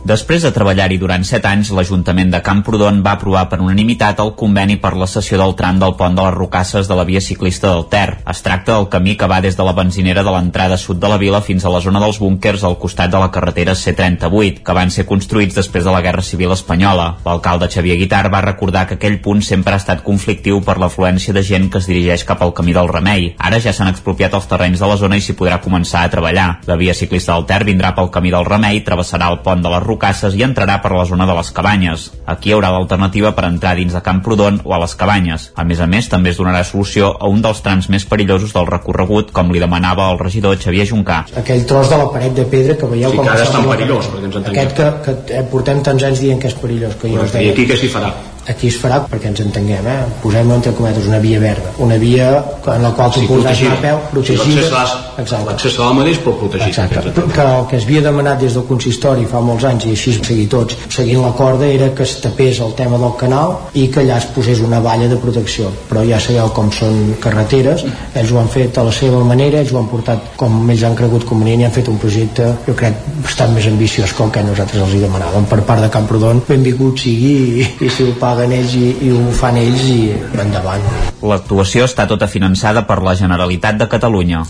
Després 0.03 0.43
de 0.43 0.51
treballar-hi 0.51 0.97
durant 0.99 1.23
7 1.23 1.47
anys, 1.47 1.69
l'Ajuntament 1.71 2.33
de 2.33 2.41
Camprodon 2.43 2.97
va 3.07 3.13
aprovar 3.15 3.45
per 3.47 3.61
unanimitat 3.63 4.19
el 4.19 4.33
conveni 4.35 4.75
per 4.83 4.97
la 4.99 5.07
cessió 5.07 5.37
del 5.39 5.53
tram 5.55 5.77
del 5.79 5.93
pont 5.95 6.17
de 6.19 6.25
les 6.25 6.35
Rocasses 6.35 6.89
de 6.91 6.97
la 6.99 7.05
via 7.07 7.21
ciclista 7.23 7.69
del 7.71 7.85
Ter. 7.87 8.17
Es 8.27 8.41
tracta 8.43 8.75
del 8.75 8.89
camí 8.91 9.15
que 9.15 9.29
va 9.31 9.39
des 9.41 9.55
de 9.55 9.63
la 9.63 9.75
benzinera 9.77 10.25
de 10.27 10.33
l'entrada 10.35 10.77
sud 10.77 10.99
de 10.99 11.07
la 11.07 11.19
vila 11.23 11.39
fins 11.41 11.63
a 11.63 11.71
la 11.71 11.79
zona 11.85 12.01
dels 12.03 12.19
búnkers 12.19 12.65
al 12.67 12.81
costat 12.83 13.13
de 13.13 13.21
la 13.23 13.29
carretera 13.31 13.77
C38, 13.79 14.65
que 14.67 14.75
van 14.75 14.91
ser 14.91 15.05
construïts 15.07 15.55
després 15.55 15.87
de 15.87 15.95
la 15.95 16.03
Guerra 16.03 16.27
Civil 16.27 16.51
Espanyola. 16.51 17.07
L'alcalde 17.23 17.71
Xavier 17.71 18.01
Guitar 18.03 18.27
va 18.35 18.43
recordar 18.43 18.89
que 18.89 18.99
aquell 18.99 19.21
punt 19.23 19.45
sempre 19.47 19.79
ha 19.79 19.83
estat 19.85 20.03
conflictiu 20.03 20.65
per 20.67 20.81
l'afluència 20.83 21.31
de 21.31 21.47
gent 21.47 21.71
que 21.71 21.79
es 21.79 21.87
dirigeix 21.87 22.27
cap 22.27 22.43
al 22.43 22.57
camí 22.59 22.75
del 22.75 22.91
Remei. 22.91 23.37
Ara 23.39 23.63
ja 23.63 23.71
s'han 23.71 23.95
expropiat 23.95 24.35
els 24.35 24.51
terrenys 24.51 24.83
de 24.83 24.91
la 24.91 24.99
zona 24.99 25.15
i 25.15 25.23
s'hi 25.23 25.39
podrà 25.39 25.63
començar 25.63 26.03
a 26.03 26.11
treballar. 26.11 26.51
La 26.67 26.81
via 26.83 26.99
ciclista 26.99 27.39
del 27.39 27.47
Ter 27.47 27.63
vindrà 27.71 27.95
pel 27.95 28.11
camí 28.11 28.35
del 28.35 28.51
Remei, 28.51 28.83
travessarà 28.83 29.31
el 29.31 29.45
pont 29.47 29.63
de 29.63 29.71
Rocasses 29.71 29.92
i 30.37 30.43
entrarà 30.45 30.79
per 30.83 30.93
la 30.93 31.05
zona 31.05 31.27
de 31.27 31.35
les 31.37 31.51
Cabanyes. 31.55 32.11
Aquí 32.27 32.51
hi 32.51 32.55
haurà 32.57 32.71
l'alternativa 32.73 33.33
per 33.37 33.45
entrar 33.49 33.75
dins 33.77 33.93
de 33.93 34.03
Camprodon 34.03 34.61
o 34.65 34.75
a 34.75 34.81
les 34.83 34.95
Cabanyes. 34.95 35.51
A 35.57 35.65
més 35.65 35.81
a 35.81 35.87
més, 35.87 36.09
també 36.09 36.31
es 36.31 36.41
donarà 36.41 36.65
solució 36.65 37.13
a 37.19 37.29
un 37.29 37.43
dels 37.43 37.63
trams 37.63 37.89
més 37.89 38.05
perillosos 38.09 38.53
del 38.57 38.67
recorregut, 38.67 39.33
com 39.33 39.53
li 39.53 39.63
demanava 39.63 40.11
el 40.13 40.19
regidor 40.19 40.59
Xavier 40.59 40.87
Juncà. 40.89 41.23
Aquell 41.37 41.65
tros 41.69 41.91
de 41.93 42.01
la 42.01 42.11
paret 42.13 42.37
de 42.37 42.45
pedra 42.45 42.77
que 42.77 42.91
veieu 42.91 43.11
sí, 43.11 43.17
com 43.17 43.27
que 43.27 43.35
ara 43.37 43.47
és 43.47 43.55
tan 43.55 43.69
perillós, 43.69 44.13
perquè 44.13 44.31
ens 44.31 44.43
Aquest 44.53 44.77
que, 44.77 45.17
que 45.31 45.47
portem 45.53 45.83
tants 45.83 46.11
anys 46.11 46.23
dient 46.25 46.43
que 46.43 46.53
és 46.53 46.61
perillós. 46.61 46.99
Que 47.01 47.13
jo 47.13 47.27
I 47.41 47.51
aquí 47.53 47.69
què 47.69 47.79
s'hi 47.79 47.91
farà? 47.93 48.13
Aquí 48.49 48.67
es 48.73 48.77
farà 48.83 49.01
perquè 49.07 49.29
ens 49.31 49.41
entenguem 49.45 49.87
eh? 49.87 49.99
posem 50.23 50.51
entre 50.51 50.73
cometes 50.75 51.07
una 51.07 51.19
via 51.23 51.39
verda 51.41 51.71
una 51.79 51.97
via 51.97 52.31
en 52.75 52.83
la 52.83 52.91
qual 52.97 53.13
tu 53.13 53.21
Sí, 53.21 53.27
podràs 53.29 53.59
protegida. 53.59 53.71
anar 53.71 53.79
a 53.79 53.83
peu 53.83 53.99
protegida 54.11 54.43
Sí, 54.45 55.35
l'accés 55.47 55.79
a 55.79 55.85
la 55.87 55.93
mateix 55.95 56.19
però 56.25 56.33
protegit 56.41 56.69
Exacte. 56.69 57.13
que 57.35 57.43
el 57.43 57.67
que 57.71 57.77
es 57.77 57.85
havia 57.85 58.01
demanat 58.03 58.41
des 58.41 58.55
del 58.55 58.65
consistori 58.67 59.27
fa 59.31 59.41
molts 59.41 59.65
anys 59.69 59.85
i 59.87 59.91
així 59.95 60.15
seguir 60.25 60.49
tots 60.49 60.77
seguint 60.91 61.23
la 61.23 61.33
corda 61.39 61.67
era 61.67 61.91
que 61.95 62.03
es 62.03 62.17
tapés 62.21 62.59
el 62.61 62.75
tema 62.75 62.99
del 62.99 63.15
canal 63.21 63.55
i 63.75 63.87
que 63.89 64.01
allà 64.03 64.17
es 64.19 64.27
posés 64.35 64.61
una 64.61 64.81
valla 64.81 65.07
de 65.09 65.17
protecció 65.17 65.71
però 65.91 66.03
ja 66.09 66.19
sabeu 66.21 66.49
com 66.57 66.71
són 66.73 67.15
carreteres 67.21 67.85
ells 68.15 68.33
ho 68.33 68.41
han 68.41 68.49
fet 68.49 68.79
a 68.79 68.83
la 68.89 68.93
seva 68.93 69.23
manera 69.25 69.61
ells 69.61 69.73
ho 69.73 69.79
han 69.79 69.87
portat 69.93 70.33
com 70.37 70.69
ells 70.71 70.83
han 70.83 70.97
cregut 70.99 71.25
convenient 71.29 71.61
i 71.63 71.65
han 71.69 71.73
fet 71.79 71.89
un 71.89 71.99
projecte 71.99 72.51
jo 72.67 72.75
crec 72.75 72.95
bastant 73.23 73.55
més 73.55 73.67
ambiciós 73.71 74.13
que 74.13 74.25
el 74.25 74.31
que 74.35 74.43
nosaltres 74.43 74.83
els 74.83 74.95
hi 74.95 75.05
demanàvem 75.07 75.47
per 75.47 75.61
part 75.69 75.81
de 75.87 75.91
Camprodon 75.95 76.43
benvingut 76.49 76.99
sigui 76.99 77.33
i, 77.63 77.69
i 77.87 77.91
si 77.91 78.03
ho 78.09 78.15
paguen 78.33 78.55
ells 78.57 78.73
i, 78.79 78.87
i 79.05 79.13
ho 79.13 79.33
fan 79.37 79.59
ells 79.61 79.85
i 79.93 79.99
endavant 80.41 80.85
L'actuació 81.29 81.85
està 81.85 82.09
tota 82.09 82.29
finançada 82.31 82.87
per 82.89 83.03
la 83.05 83.15
Generalitat 83.19 83.77
de 83.79 83.87
Catalunya. 83.93 84.43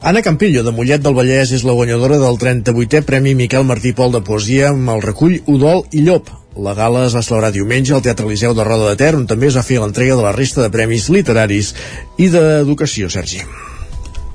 Anna 0.00 0.22
Campillo, 0.22 0.64
de 0.64 0.72
Mollet 0.74 1.02
del 1.04 1.14
Vallès, 1.14 1.52
és 1.54 1.64
la 1.66 1.74
guanyadora 1.74 2.18
del 2.22 2.38
38è 2.40 3.02
Premi 3.06 3.34
Miquel 3.38 3.66
Martí 3.68 3.92
Pol 3.98 4.14
de 4.14 4.22
Poesia 4.24 4.72
amb 4.72 4.92
el 4.94 5.02
recull 5.04 5.36
Udol 5.50 5.84
i 5.92 6.04
Llop. 6.06 6.30
La 6.58 6.74
gala 6.74 7.04
es 7.06 7.14
va 7.14 7.22
celebrar 7.22 7.52
diumenge 7.54 7.94
al 7.94 8.02
Teatre 8.02 8.26
Liceu 8.26 8.54
de 8.54 8.66
Roda 8.66 8.90
de 8.90 8.98
Ter, 8.98 9.12
on 9.18 9.26
també 9.30 9.50
es 9.50 9.58
va 9.58 9.66
fer 9.66 9.78
l'entrega 9.82 10.16
de 10.18 10.24
la 10.24 10.34
resta 10.34 10.64
de 10.64 10.70
premis 10.74 11.10
literaris 11.14 11.74
i 12.18 12.30
d'educació, 12.34 13.10
Sergi. 13.10 13.44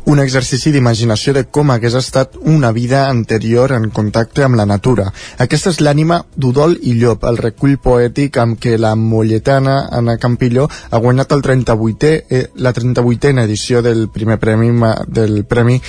Un 0.05 0.19
exercici 0.19 0.71
d'imaginació 0.73 1.33
de 1.35 1.45
com 1.45 1.71
hagués 1.71 1.95
estat 1.95 2.35
una 2.41 2.71
vida 2.75 3.05
anterior 3.09 3.71
en 3.71 3.89
contacte 3.89 4.43
amb 4.43 4.57
la 4.59 4.65
natura. 4.65 5.09
Aquesta 5.39 5.71
és 5.71 5.79
l'ànima 5.79 6.23
d'Udol 6.35 6.75
i 6.81 6.95
Llop, 6.99 7.23
el 7.29 7.39
recull 7.39 7.77
poètic 7.81 8.37
amb 8.41 8.59
què 8.59 8.75
la 8.77 8.95
molletana 8.99 9.87
Anna 9.91 10.17
Campillo 10.17 10.67
ha 10.67 10.99
guanyat 10.99 11.31
el 11.37 11.45
38è, 11.45 12.13
eh, 12.29 12.49
la 12.55 12.73
38a 12.73 13.45
edició 13.45 13.81
del 13.81 14.09
primer 14.09 14.39
premi 14.39 14.71
del 15.07 15.45
premi 15.45 15.79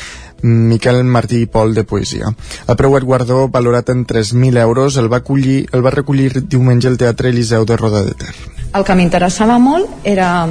Miquel 0.44 1.02
Martí 1.04 1.40
i 1.42 1.46
Pol 1.46 1.72
de 1.74 1.84
Poesia. 1.88 2.28
El 2.68 2.76
preuet 2.76 3.04
guardó, 3.04 3.48
valorat 3.48 3.88
en 3.90 4.04
3.000 4.06 4.60
euros, 4.60 4.96
el 4.96 5.10
va, 5.10 5.22
acollir, 5.24 5.68
el 5.72 5.84
va 5.84 5.90
recollir 5.90 6.44
diumenge 6.44 6.88
al 6.88 6.98
Teatre 7.00 7.30
Eliseu 7.30 7.64
de 7.64 7.78
Roda 7.80 8.04
de 8.04 8.12
Ter. 8.12 8.34
El 8.74 8.84
que 8.84 8.96
m'interessava 8.98 9.56
molt 9.62 10.04
era 10.04 10.46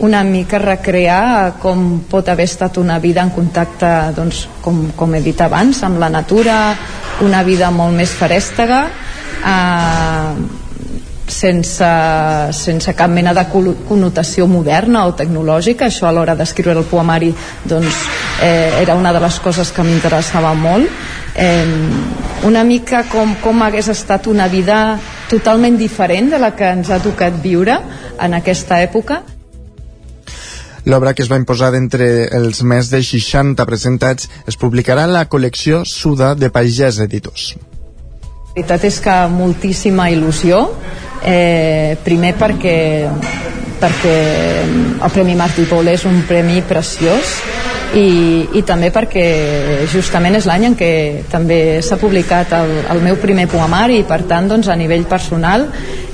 una 0.00 0.22
mica 0.24 0.58
recrear 0.58 1.58
com 1.60 2.00
pot 2.08 2.28
haver 2.28 2.46
estat 2.48 2.78
una 2.80 2.98
vida 2.98 3.22
en 3.22 3.30
contacte, 3.34 3.90
doncs, 4.16 4.46
com, 4.64 4.86
com 4.96 5.14
he 5.14 5.20
dit 5.24 5.40
abans, 5.40 5.82
amb 5.84 6.00
la 6.00 6.08
natura, 6.08 6.56
una 7.20 7.42
vida 7.44 7.68
molt 7.70 7.96
més 7.96 8.12
ferèstega, 8.16 8.80
eh, 9.44 10.60
sense, 11.30 11.90
sense 12.56 12.94
cap 12.96 13.10
mena 13.12 13.32
de 13.36 13.44
connotació 13.52 14.46
moderna 14.50 15.04
o 15.06 15.14
tecnològica. 15.14 15.86
Això 15.86 16.08
a 16.08 16.12
l'hora 16.12 16.34
d'escriure 16.36 16.74
el 16.78 16.88
poemari 16.90 17.30
doncs, 17.64 18.04
eh, 18.42 18.80
era 18.82 18.96
una 18.98 19.12
de 19.12 19.20
les 19.20 19.38
coses 19.40 19.70
que 19.70 19.84
m'interessava 19.86 20.54
molt. 20.54 20.88
Eh, 21.36 21.64
una 22.48 22.64
mica 22.64 23.04
com, 23.08 23.36
com 23.44 23.62
hagués 23.62 23.88
estat 23.92 24.26
una 24.26 24.48
vida 24.48 24.98
totalment 25.30 25.76
diferent 25.78 26.32
de 26.32 26.40
la 26.40 26.54
que 26.56 26.72
ens 26.72 26.90
ha 26.90 26.98
tocat 26.98 27.36
viure 27.42 27.78
en 28.18 28.34
aquesta 28.34 28.80
època. 28.82 29.22
L'obra 30.88 31.12
que 31.12 31.22
es 31.22 31.28
va 31.30 31.38
imposar 31.40 31.70
d'entre 31.74 32.06
els 32.36 32.62
més 32.64 32.88
de 32.92 33.02
60 33.04 33.66
presentats 33.68 34.30
es 34.48 34.56
publicarà 34.60 35.04
a 35.04 35.12
la 35.12 35.26
col·lecció 35.28 35.82
Suda 35.84 36.34
de 36.34 36.48
Pagès 36.52 37.00
Editors. 37.04 37.54
La 38.50 38.54
veritat 38.56 38.84
és 38.88 38.98
que 39.04 39.16
moltíssima 39.30 40.08
il·lusió, 40.10 40.62
eh, 41.22 41.96
primer 42.04 42.34
perquè, 42.40 42.76
perquè 43.80 44.16
el 45.00 45.12
Premi 45.14 45.36
Martí 45.38 45.68
Pol 45.70 45.88
és 45.92 46.04
un 46.08 46.22
premi 46.28 46.62
preciós 46.66 47.38
i, 47.96 48.46
i 48.58 48.62
també 48.66 48.90
perquè 48.94 49.24
justament 49.90 50.38
és 50.38 50.46
l'any 50.48 50.68
en 50.70 50.76
què 50.78 50.90
també 51.30 51.80
s'ha 51.82 51.98
publicat 52.00 52.52
el, 52.58 52.74
el 52.94 53.02
meu 53.04 53.18
primer 53.22 53.48
poemari 53.50 54.00
i 54.00 54.08
per 54.08 54.22
tant 54.30 54.50
doncs, 54.50 54.70
a 54.70 54.78
nivell 54.78 55.06
personal 55.10 55.66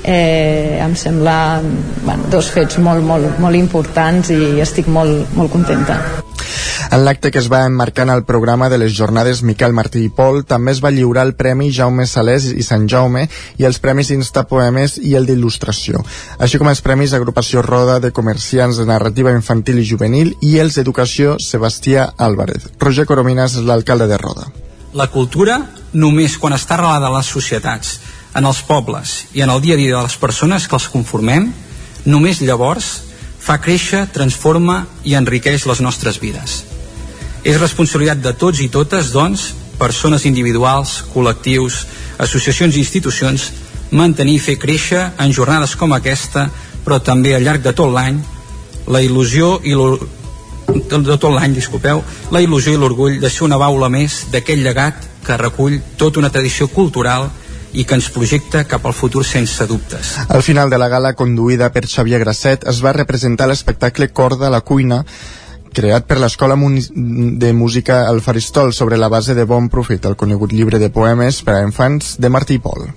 eh, 0.03 0.79
em 0.81 0.95
sembla 0.95 1.37
bueno, 2.03 2.31
dos 2.31 2.49
fets 2.53 2.79
molt, 2.79 3.05
molt, 3.05 3.37
molt 3.43 3.59
importants 3.59 4.33
i 4.33 4.57
estic 4.63 4.89
molt, 4.89 5.35
molt 5.37 5.53
contenta. 5.53 6.26
En 6.91 7.03
l'acte 7.05 7.31
que 7.31 7.39
es 7.41 7.49
va 7.51 7.65
emmarcar 7.65 8.05
en 8.07 8.13
el 8.15 8.23
programa 8.23 8.69
de 8.69 8.77
les 8.77 8.93
jornades 8.95 9.43
Miquel 9.43 9.73
Martí 9.73 10.03
i 10.05 10.11
Pol 10.13 10.43
també 10.47 10.71
es 10.71 10.81
va 10.83 10.91
lliurar 10.93 11.25
el 11.27 11.35
Premi 11.39 11.71
Jaume 11.73 12.05
Salès 12.07 12.47
i 12.51 12.63
Sant 12.63 12.87
Jaume 12.91 13.25
i 13.57 13.67
els 13.67 13.79
Premis 13.83 14.11
Instapoemes 14.15 14.97
i 15.01 15.15
el 15.19 15.27
d'Il·lustració, 15.27 16.03
així 16.39 16.61
com 16.61 16.69
els 16.71 16.83
Premis 16.85 17.15
Agrupació 17.17 17.63
Roda 17.65 17.99
de 18.03 18.13
Comerciants 18.15 18.79
de 18.79 18.85
Narrativa 18.87 19.33
Infantil 19.35 19.81
i 19.81 19.87
Juvenil 19.89 20.35
i 20.41 20.57
els 20.63 20.77
d'Educació 20.77 21.37
Sebastià 21.43 22.11
Álvarez. 22.17 22.69
Roger 22.79 23.07
Corominas 23.09 23.57
és 23.57 23.67
l'alcalde 23.67 24.07
de 24.07 24.21
Roda. 24.21 24.47
La 24.93 25.09
cultura, 25.11 25.59
només 25.93 26.37
quan 26.39 26.55
està 26.55 26.77
arrelada 26.77 27.09
a 27.11 27.17
les 27.17 27.27
societats, 27.29 27.97
en 28.37 28.45
els 28.45 28.61
pobles 28.63 29.25
i 29.33 29.41
en 29.41 29.49
el 29.49 29.61
dia 29.61 29.75
a 29.75 29.81
dia 29.81 29.95
de 29.95 30.03
les 30.05 30.17
persones 30.21 30.67
que 30.67 30.77
els 30.77 30.87
conformem, 30.93 31.49
només 32.05 32.41
llavors 32.41 33.06
fa 33.47 33.61
créixer, 33.63 34.01
transforma 34.11 34.81
i 35.07 35.15
enriqueix 35.15 35.63
les 35.69 35.79
nostres 35.79 36.19
vides. 36.19 36.63
És 37.47 37.59
responsabilitat 37.61 38.19
de 38.19 38.33
tots 38.35 38.59
i 38.59 38.67
totes, 38.67 39.13
doncs, 39.15 39.53
persones 39.79 40.25
individuals, 40.27 40.97
col·lectius, 41.13 41.85
associacions 42.19 42.75
i 42.75 42.83
institucions, 42.83 43.51
mantenir 43.95 44.35
i 44.35 44.43
fer 44.43 44.57
créixer 44.59 45.03
en 45.23 45.31
jornades 45.31 45.77
com 45.79 45.95
aquesta, 45.95 46.49
però 46.83 46.99
també 46.99 47.37
al 47.37 47.45
llarg 47.47 47.63
de 47.63 47.71
tot 47.77 47.93
l'any, 47.93 48.19
la 48.91 48.99
il·lusió 49.05 49.57
i 49.63 49.77
de 49.77 51.15
tot 51.15 51.31
l'any, 51.31 51.55
disculpeu, 51.55 52.03
la 52.35 52.43
il·lusió 52.43 52.73
i 52.75 52.81
l'orgull 52.81 53.21
de 53.21 53.31
ser 53.31 53.45
una 53.47 53.59
baula 53.61 53.87
més 53.87 54.25
d'aquest 54.33 54.63
llegat 54.63 55.07
que 55.23 55.39
recull 55.39 55.79
tota 55.95 56.19
una 56.19 56.31
tradició 56.33 56.67
cultural 56.67 57.29
i 57.77 57.85
que 57.85 57.97
ens 57.97 58.09
projecta 58.09 58.63
cap 58.65 58.85
al 58.89 58.95
futur 58.97 59.23
sense 59.25 59.65
dubtes. 59.69 60.15
Al 60.27 60.41
final 60.41 60.71
de 60.73 60.79
la 60.81 60.89
gala, 60.89 61.13
conduïda 61.13 61.69
per 61.73 61.85
Xavier 61.85 62.19
Grasset, 62.23 62.65
es 62.67 62.81
va 62.83 62.95
representar 62.97 63.47
l'espectacle 63.47 64.09
Cor 64.09 64.37
de 64.41 64.49
la 64.49 64.63
Cuina, 64.65 65.03
creat 65.77 66.07
per 66.09 66.17
l'Escola 66.17 66.57
de 66.57 67.51
Música 67.53 68.05
El 68.09 68.23
Faristol 68.25 68.73
sobre 68.73 68.97
la 68.97 69.11
base 69.13 69.35
de 69.37 69.45
Bon 69.45 69.69
Profit, 69.69 70.09
el 70.09 70.17
conegut 70.17 70.55
llibre 70.57 70.81
de 70.81 70.89
poemes 70.89 71.43
per 71.45 71.59
a 71.59 71.67
infants 71.67 72.15
de 72.17 72.33
Martí 72.33 72.57
i 72.57 72.63
Pol. 72.63 72.87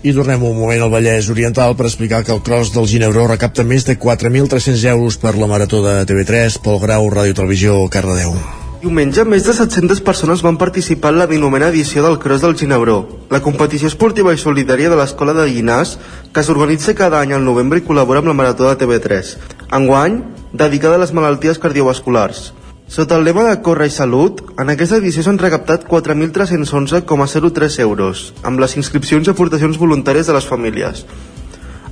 I 0.00 0.14
tornem 0.16 0.46
un 0.46 0.56
moment 0.56 0.86
al 0.86 0.92
Vallès 0.94 1.28
Oriental 1.28 1.74
per 1.76 1.90
explicar 1.90 2.22
que 2.24 2.32
el 2.32 2.40
cross 2.46 2.70
del 2.72 2.88
Ginebró 2.88 3.26
recapta 3.26 3.66
més 3.66 3.84
de 3.84 3.98
4.300 3.98 4.86
euros 4.94 5.18
per 5.20 5.34
la 5.36 5.50
marató 5.50 5.82
de 5.84 5.98
TV3, 6.08 6.62
Pol 6.64 6.80
Grau, 6.80 7.10
Ràdio 7.10 7.36
Televisió, 7.42 7.82
Cardedeu. 7.92 8.59
Diumenge, 8.80 9.26
més 9.28 9.44
de 9.44 9.52
700 9.52 9.98
persones 10.00 10.40
van 10.40 10.56
participar 10.56 11.10
en 11.12 11.18
la 11.20 11.26
19a 11.28 11.66
edició 11.68 12.00
del 12.00 12.14
Cross 12.18 12.40
del 12.40 12.54
Ginebró, 12.56 12.94
la 13.28 13.42
competició 13.44 13.90
esportiva 13.90 14.32
i 14.32 14.38
solidària 14.40 14.88
de 14.88 14.96
l'Escola 14.96 15.34
de 15.36 15.44
Llinars, 15.50 15.98
que 16.32 16.40
s'organitza 16.40 16.94
cada 16.96 17.18
any 17.20 17.34
al 17.36 17.44
novembre 17.44 17.82
i 17.82 17.84
col·labora 17.84 18.22
amb 18.22 18.30
la 18.30 18.34
Marató 18.38 18.70
de 18.70 18.78
TV3. 18.80 19.34
Enguany, 19.76 20.16
dedicada 20.54 20.96
a 20.96 21.02
les 21.02 21.12
malalties 21.12 21.60
cardiovasculars. 21.60 22.54
Sota 22.88 23.20
el 23.20 23.28
lema 23.28 23.44
de 23.50 23.58
Corre 23.60 23.90
i 23.90 23.92
Salut, 23.92 24.40
en 24.56 24.72
aquesta 24.72 24.96
edició 24.96 25.26
s'han 25.26 25.42
recaptat 25.44 25.84
4.311,03 25.90 27.78
euros, 27.84 28.24
amb 28.48 28.64
les 28.64 28.78
inscripcions 28.80 29.28
i 29.28 29.34
aportacions 29.34 29.76
voluntàries 29.76 30.24
de 30.24 30.38
les 30.38 30.48
famílies. 30.48 31.04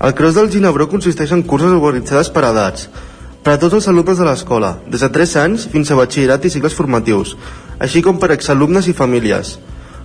El 0.01 0.17
Cross 0.17 0.41
del 0.41 0.49
Ginebró 0.57 0.89
consisteix 0.89 1.37
en 1.37 1.45
curses 1.45 1.77
organitzades 1.77 2.33
per 2.33 2.49
edats, 2.49 2.89
per 3.45 3.55
a 3.55 3.61
tots 3.61 3.79
els 3.79 3.89
alumnes 3.89 4.19
de 4.19 4.27
l'escola, 4.27 4.75
des 4.91 5.05
de 5.05 5.09
3 5.15 5.35
anys 5.45 5.67
fins 5.73 5.91
a 5.91 5.97
batxillerat 5.99 6.45
i 6.45 6.53
cicles 6.53 6.77
formatius, 6.77 7.37
així 7.79 8.03
com 8.03 8.19
per 8.19 8.33
exalumnes 8.35 8.89
i 8.89 8.97
famílies. 8.97 9.57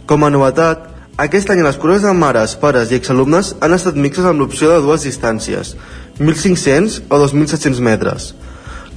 Com 0.05 0.23
a 0.23 0.31
novetat, 0.33 0.89
aquest 1.17 1.49
any 1.53 1.63
les 1.65 1.77
curses 1.77 2.05
de 2.05 2.13
mares, 2.17 2.55
pares 2.57 2.91
i 2.91 2.97
exalumnes 2.97 3.53
han 3.61 3.75
estat 3.75 3.97
mixes 3.97 4.25
amb 4.25 4.41
l'opció 4.41 4.71
de 4.71 4.81
dues 4.81 5.05
distàncies, 5.05 5.75
1.500 6.19 7.03
o 7.09 7.19
2.700 7.21 7.81
metres. 7.85 8.33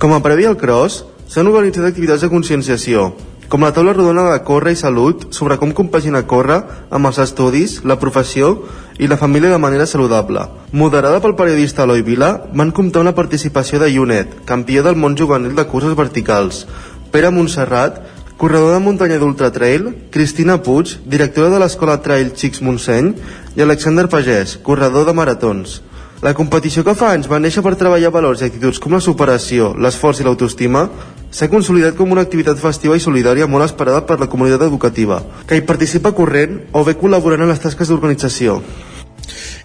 Com 0.00 0.12
a 0.12 0.22
previ 0.24 0.46
al 0.48 0.56
cross, 0.60 1.02
s'han 1.28 1.48
organitzat 1.50 1.88
activitats 1.88 2.24
de 2.24 2.30
conscienciació, 2.32 3.10
com 3.48 3.62
la 3.62 3.72
taula 3.72 3.92
rodona 3.94 4.24
de 4.32 4.40
Corre 4.42 4.72
i 4.74 4.78
Salut 4.78 5.28
sobre 5.34 5.56
com 5.60 5.72
compaginar 5.76 6.24
córrer 6.26 6.58
amb 6.90 7.06
els 7.06 7.20
estudis, 7.22 7.78
la 7.84 7.98
professió 8.02 8.50
i 8.98 9.06
la 9.06 9.18
família 9.20 9.52
de 9.52 9.60
manera 9.62 9.86
saludable. 9.86 10.42
Moderada 10.72 11.20
pel 11.22 11.36
periodista 11.38 11.84
Eloi 11.84 12.02
Vila, 12.02 12.32
van 12.52 12.72
comptar 12.74 13.04
una 13.04 13.14
participació 13.14 13.78
de 13.78 13.92
Ionet, 13.92 14.42
campió 14.44 14.82
del 14.82 14.98
món 14.98 15.16
juvenil 15.16 15.54
de 15.54 15.66
curses 15.70 15.94
verticals, 15.94 16.66
Pere 17.12 17.30
Montserrat, 17.30 18.02
corredor 18.36 18.74
de 18.74 18.80
muntanya 18.84 19.20
d'Ultra 19.22 19.52
Trail, 19.52 19.92
Cristina 20.10 20.58
Puig, 20.62 20.98
directora 21.06 21.48
de 21.54 21.60
l'escola 21.62 22.00
Trail 22.02 22.34
Xics 22.34 22.60
Montseny, 22.60 23.14
i 23.56 23.62
Alexander 23.64 24.08
Pagès, 24.12 24.58
corredor 24.62 25.06
de 25.06 25.14
maratons. 25.16 25.80
La 26.24 26.32
competició 26.32 26.80
que 26.84 26.94
fa 26.96 27.10
anys 27.12 27.28
va 27.28 27.40
néixer 27.42 27.60
per 27.64 27.74
treballar 27.76 28.08
valors 28.14 28.40
i 28.40 28.46
actituds 28.46 28.80
com 28.80 28.94
la 28.96 29.02
superació, 29.04 29.74
l'esforç 29.76 30.22
i 30.22 30.24
l'autoestima, 30.24 30.86
s'ha 31.28 31.50
consolidat 31.52 31.98
com 31.98 32.12
una 32.14 32.24
activitat 32.24 32.60
festiva 32.62 32.96
i 32.96 33.04
solidària 33.04 33.48
molt 33.50 33.66
esperada 33.66 34.00
per 34.08 34.16
la 34.20 34.30
comunitat 34.32 34.64
educativa, 34.64 35.20
que 35.46 35.58
hi 35.58 35.66
participa 35.68 36.14
corrent 36.16 36.62
o 36.72 36.84
bé 36.88 36.96
col·laborant 36.96 37.44
en 37.44 37.52
les 37.52 37.60
tasques 37.60 37.92
d'organització. 37.92 38.62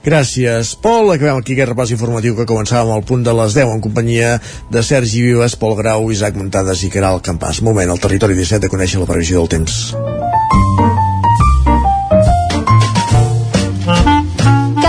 Gràcies, 0.04 0.74
Pol. 0.82 1.12
Acabem 1.14 1.40
aquí 1.40 1.54
aquest 1.54 1.70
repàs 1.70 1.94
informatiu 1.94 2.36
que 2.36 2.48
començàvem 2.50 2.92
al 2.96 3.06
punt 3.06 3.24
de 3.24 3.36
les 3.38 3.56
10 3.56 3.76
en 3.78 3.84
companyia 3.86 4.32
de 4.74 4.84
Sergi 4.84 5.22
Vives, 5.28 5.56
Pol 5.56 5.78
Grau, 5.78 6.10
Isaac 6.12 6.36
Montades 6.42 6.84
i 6.84 6.90
Caral 6.90 7.22
Campàs. 7.22 7.62
Moment, 7.62 7.94
al 7.94 8.02
territori 8.02 8.36
17 8.36 8.66
de 8.66 8.74
conèixer 8.74 9.00
la 9.00 9.10
previsió 9.14 9.40
del 9.40 9.54
temps. 9.60 9.84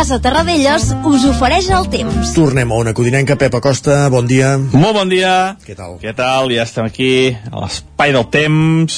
Casa 0.03 0.17
Terradellos 0.19 0.89
us 1.07 1.23
ofereix 1.31 1.69
el 1.71 1.85
temps. 1.87 2.33
Tornem 2.35 2.73
a 2.75 2.79
una 2.83 2.91
codinenca. 2.91 3.37
Pep 3.39 3.55
Acosta, 3.55 4.09
bon 4.11 4.27
dia. 4.27 4.57
Molt 4.59 4.97
bon 4.97 5.13
dia. 5.13 5.55
Què 5.63 5.77
tal? 5.79 5.93
Què 6.03 6.11
tal? 6.19 6.51
Ja 6.51 6.65
estem 6.67 6.89
aquí, 6.89 7.11
a 7.31 7.63
l'espai 7.63 8.11
del 8.11 8.27
temps. 8.35 8.97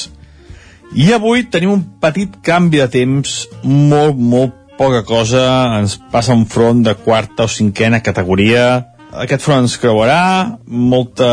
I 0.97 1.11
avui 1.13 1.45
tenim 1.53 1.75
un 1.75 1.85
petit 2.01 2.39
canvi 2.41 2.81
de 2.81 2.89
temps, 2.89 3.35
molt, 3.61 4.17
molt 4.17 4.57
poca 4.79 5.03
cosa. 5.05 5.45
Ens 5.77 5.99
passa 6.09 6.33
un 6.33 6.47
front 6.49 6.81
de 6.89 6.97
quarta 6.97 7.45
o 7.45 7.53
cinquena 7.53 8.01
categoria. 8.01 8.65
Aquest 9.13 9.45
front 9.45 9.69
ens 9.69 9.77
creuarà, 9.77 10.57
molta, 10.65 11.31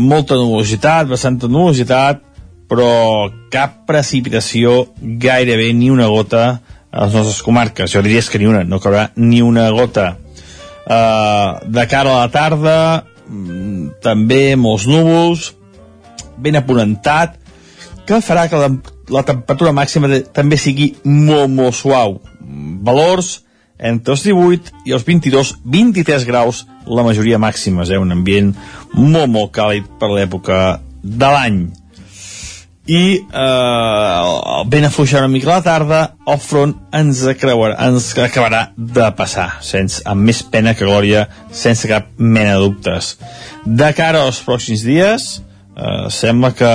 molta 0.00 0.40
nubositat, 0.40 1.12
bastanta 1.12 1.52
nubositat, 1.52 2.24
però 2.64 3.28
cap 3.52 3.82
precipitació, 3.84 4.86
gairebé 5.20 5.74
ni 5.76 5.92
una 5.92 6.08
gota 6.08 6.62
a 6.92 7.06
les 7.06 7.14
nostres 7.16 7.42
comarques. 7.42 7.90
Jo 7.90 8.02
diria 8.04 8.22
que 8.22 8.38
ni 8.38 8.46
una, 8.46 8.62
no 8.64 8.80
caurà 8.80 9.10
ni 9.16 9.40
una 9.42 9.70
gota. 9.72 10.12
Uh, 10.82 11.62
de 11.66 11.86
cara 11.88 12.12
a 12.12 12.24
la 12.26 12.30
tarda, 12.30 12.78
mm, 13.28 14.02
també 14.04 14.56
molts 14.56 14.86
núvols, 14.90 15.52
ben 16.36 16.58
aponentat, 16.58 17.38
que 18.06 18.20
farà 18.20 18.48
que 18.50 18.58
la, 18.58 18.68
la 19.14 19.22
temperatura 19.24 19.72
màxima 19.72 20.10
de, 20.10 20.20
també 20.22 20.58
sigui 20.58 20.92
molt, 21.04 21.48
molt 21.54 21.78
suau. 21.78 22.18
Valors 22.82 23.38
entre 23.82 24.14
els 24.14 24.22
18 24.26 24.86
i 24.86 24.94
els 24.94 25.04
22, 25.06 25.56
23 25.64 26.26
graus, 26.28 26.66
la 26.86 27.02
majoria 27.06 27.40
màximes, 27.42 27.90
eh? 27.90 27.98
un 27.98 28.14
ambient 28.14 28.52
molt, 28.94 29.30
molt 29.30 29.54
càlid 29.54 29.88
per 29.98 30.10
l'època 30.12 30.58
de 31.02 31.30
l'any 31.34 31.64
i 32.86 33.22
eh, 33.22 34.64
ben 34.66 34.84
afluixar 34.84 35.20
una 35.22 35.30
mica 35.30 35.46
la 35.52 35.62
tarda 35.62 36.00
el 36.26 36.38
front 36.42 36.74
ens, 36.98 37.22
creuarà, 37.38 37.76
ens 37.86 38.10
acabarà 38.18 38.64
de 38.76 39.06
passar 39.14 39.48
sense, 39.62 40.02
amb 40.08 40.26
més 40.26 40.42
pena 40.42 40.74
que 40.74 40.88
glòria 40.88 41.28
sense 41.54 41.86
cap 41.86 42.10
mena 42.18 42.56
de 42.56 42.66
dubtes. 42.66 43.16
De 43.64 43.92
cara 43.94 44.24
als 44.26 44.42
pròxims 44.42 44.82
dies 44.86 45.28
eh, 45.38 46.08
sembla 46.10 46.52
que 46.58 46.72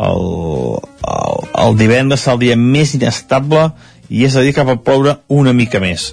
el, 0.00 0.26
el, 1.14 1.46
el 1.64 1.78
divendres 1.80 2.26
serà 2.26 2.36
el 2.36 2.44
dia 2.44 2.58
més 2.60 2.92
inestable 2.96 3.70
i 4.10 4.26
és 4.26 4.36
a 4.36 4.44
dir 4.44 4.52
que 4.52 4.66
va 4.66 4.76
ploure 4.84 5.20
una 5.28 5.54
mica 5.56 5.80
més. 5.80 6.10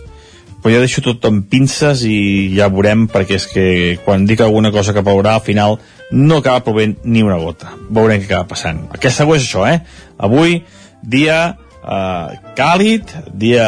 Però 0.64 0.74
jo 0.74 0.82
deixo 0.82 1.04
tot 1.06 1.26
amb 1.28 1.46
pinces 1.52 2.02
i 2.08 2.56
ja 2.56 2.70
veurem 2.72 3.06
perquè 3.12 3.38
és 3.38 3.46
que 3.52 3.68
quan 4.06 4.26
dic 4.30 4.42
alguna 4.42 4.72
cosa 4.72 4.94
que 4.96 5.04
plourà 5.06 5.36
al 5.38 5.46
final 5.46 5.78
no 6.12 6.40
acaba 6.40 6.64
plovent 6.66 6.98
ni 7.04 7.24
una 7.26 7.40
gota 7.42 7.74
veurem 7.90 8.22
què 8.22 8.30
acaba 8.32 8.52
passant 8.54 8.86
el 8.94 9.10
següent 9.12 9.42
és 9.42 9.48
això, 9.48 9.66
eh? 9.68 9.82
avui 10.18 10.62
dia 11.04 11.40
eh, 11.84 12.38
càlid 12.58 13.14
dia 13.34 13.68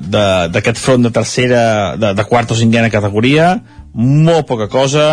d'aquest 0.00 0.80
front 0.80 1.06
de 1.06 1.14
tercera 1.14 1.96
de, 1.96 2.12
de 2.14 2.28
quarta 2.28 2.54
o 2.54 2.60
cinquena 2.60 2.92
categoria 2.92 3.54
molt 3.94 4.46
poca 4.50 4.68
cosa 4.70 5.08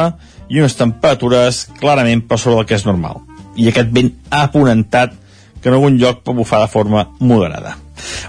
i 0.48 0.62
unes 0.62 0.78
temperatures 0.80 1.66
clarament 1.80 2.24
per 2.28 2.40
sobre 2.40 2.62
del 2.62 2.70
que 2.70 2.78
és 2.78 2.86
normal 2.88 3.24
i 3.58 3.72
aquest 3.72 3.92
vent 3.94 4.14
aponentat 4.30 5.16
que 5.58 5.72
en 5.72 5.76
algun 5.80 5.98
lloc 5.98 6.24
pot 6.24 6.38
bufar 6.38 6.62
de 6.64 6.72
forma 6.72 7.08
moderada 7.20 7.78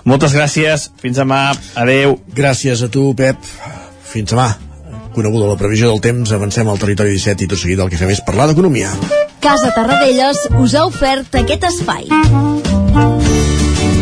moltes 0.08 0.36
gràcies, 0.36 0.88
fins 1.02 1.20
demà, 1.20 1.42
adeu. 1.76 2.18
Gràcies 2.36 2.84
a 2.84 2.92
tu, 2.92 3.10
Pep. 3.18 3.52
Fins 4.08 4.32
demà. 4.32 4.67
Coneguda 5.18 5.48
la 5.50 5.56
previsió 5.58 5.88
del 5.90 5.98
temps, 5.98 6.30
avancem 6.30 6.68
al 6.70 6.78
territori 6.78 7.10
17 7.16 7.42
i 7.42 7.48
tot 7.50 7.58
seguit 7.58 7.80
el 7.82 7.88
que 7.90 7.98
fem 7.98 8.12
és 8.14 8.20
parlar 8.22 8.44
d'economia. 8.46 8.92
Casa 9.42 9.72
Tarradellas 9.74 10.44
us 10.62 10.76
ha 10.78 10.84
ofert 10.86 11.34
aquest 11.40 11.66
espai. 11.66 12.06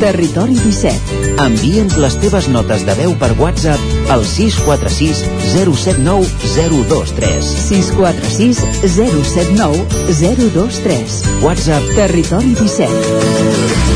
Territori 0.02 0.58
17. 0.60 1.40
Envia'ns 1.46 1.96
les 2.04 2.18
teves 2.20 2.50
notes 2.52 2.84
de 2.84 2.98
veu 3.00 3.16
per 3.16 3.32
WhatsApp 3.40 4.12
al 4.12 4.28
646 4.28 5.24
079 5.54 6.28
023. 6.52 7.52
646 7.64 8.60
079 8.84 9.88
023. 10.20 11.20
WhatsApp 11.48 11.94
Territori 11.96 12.52
17. 12.60 13.95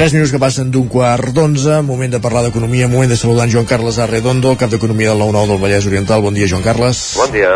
Tres 0.00 0.14
minuts 0.16 0.30
que 0.32 0.38
passen 0.40 0.70
d'un 0.72 0.86
quart 0.88 1.28
d'onze, 1.36 1.74
moment 1.84 2.08
de 2.08 2.18
parlar 2.24 2.40
d'economia, 2.46 2.86
moment 2.88 3.10
de 3.12 3.18
saludar 3.20 3.44
en 3.44 3.50
Joan 3.52 3.66
Carles 3.68 3.98
Arredondo, 4.00 4.54
cap 4.56 4.70
d'Economia 4.72 5.10
del 5.10 5.20
9-9 5.20 5.50
del 5.50 5.58
Vallès 5.60 5.88
Oriental. 5.90 6.22
Bon 6.24 6.32
dia, 6.32 6.46
Joan 6.48 6.62
Carles. 6.64 7.00
Bon 7.20 7.28
dia. 7.34 7.50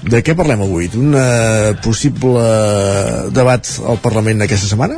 De 0.00 0.22
què 0.24 0.32
parlem 0.32 0.62
avui? 0.64 0.88
D'un 0.88 1.12
uh, 1.12 1.74
possible 1.84 2.46
debat 3.36 3.68
al 3.84 4.00
Parlament 4.00 4.46
aquesta 4.46 4.70
setmana? 4.70 4.96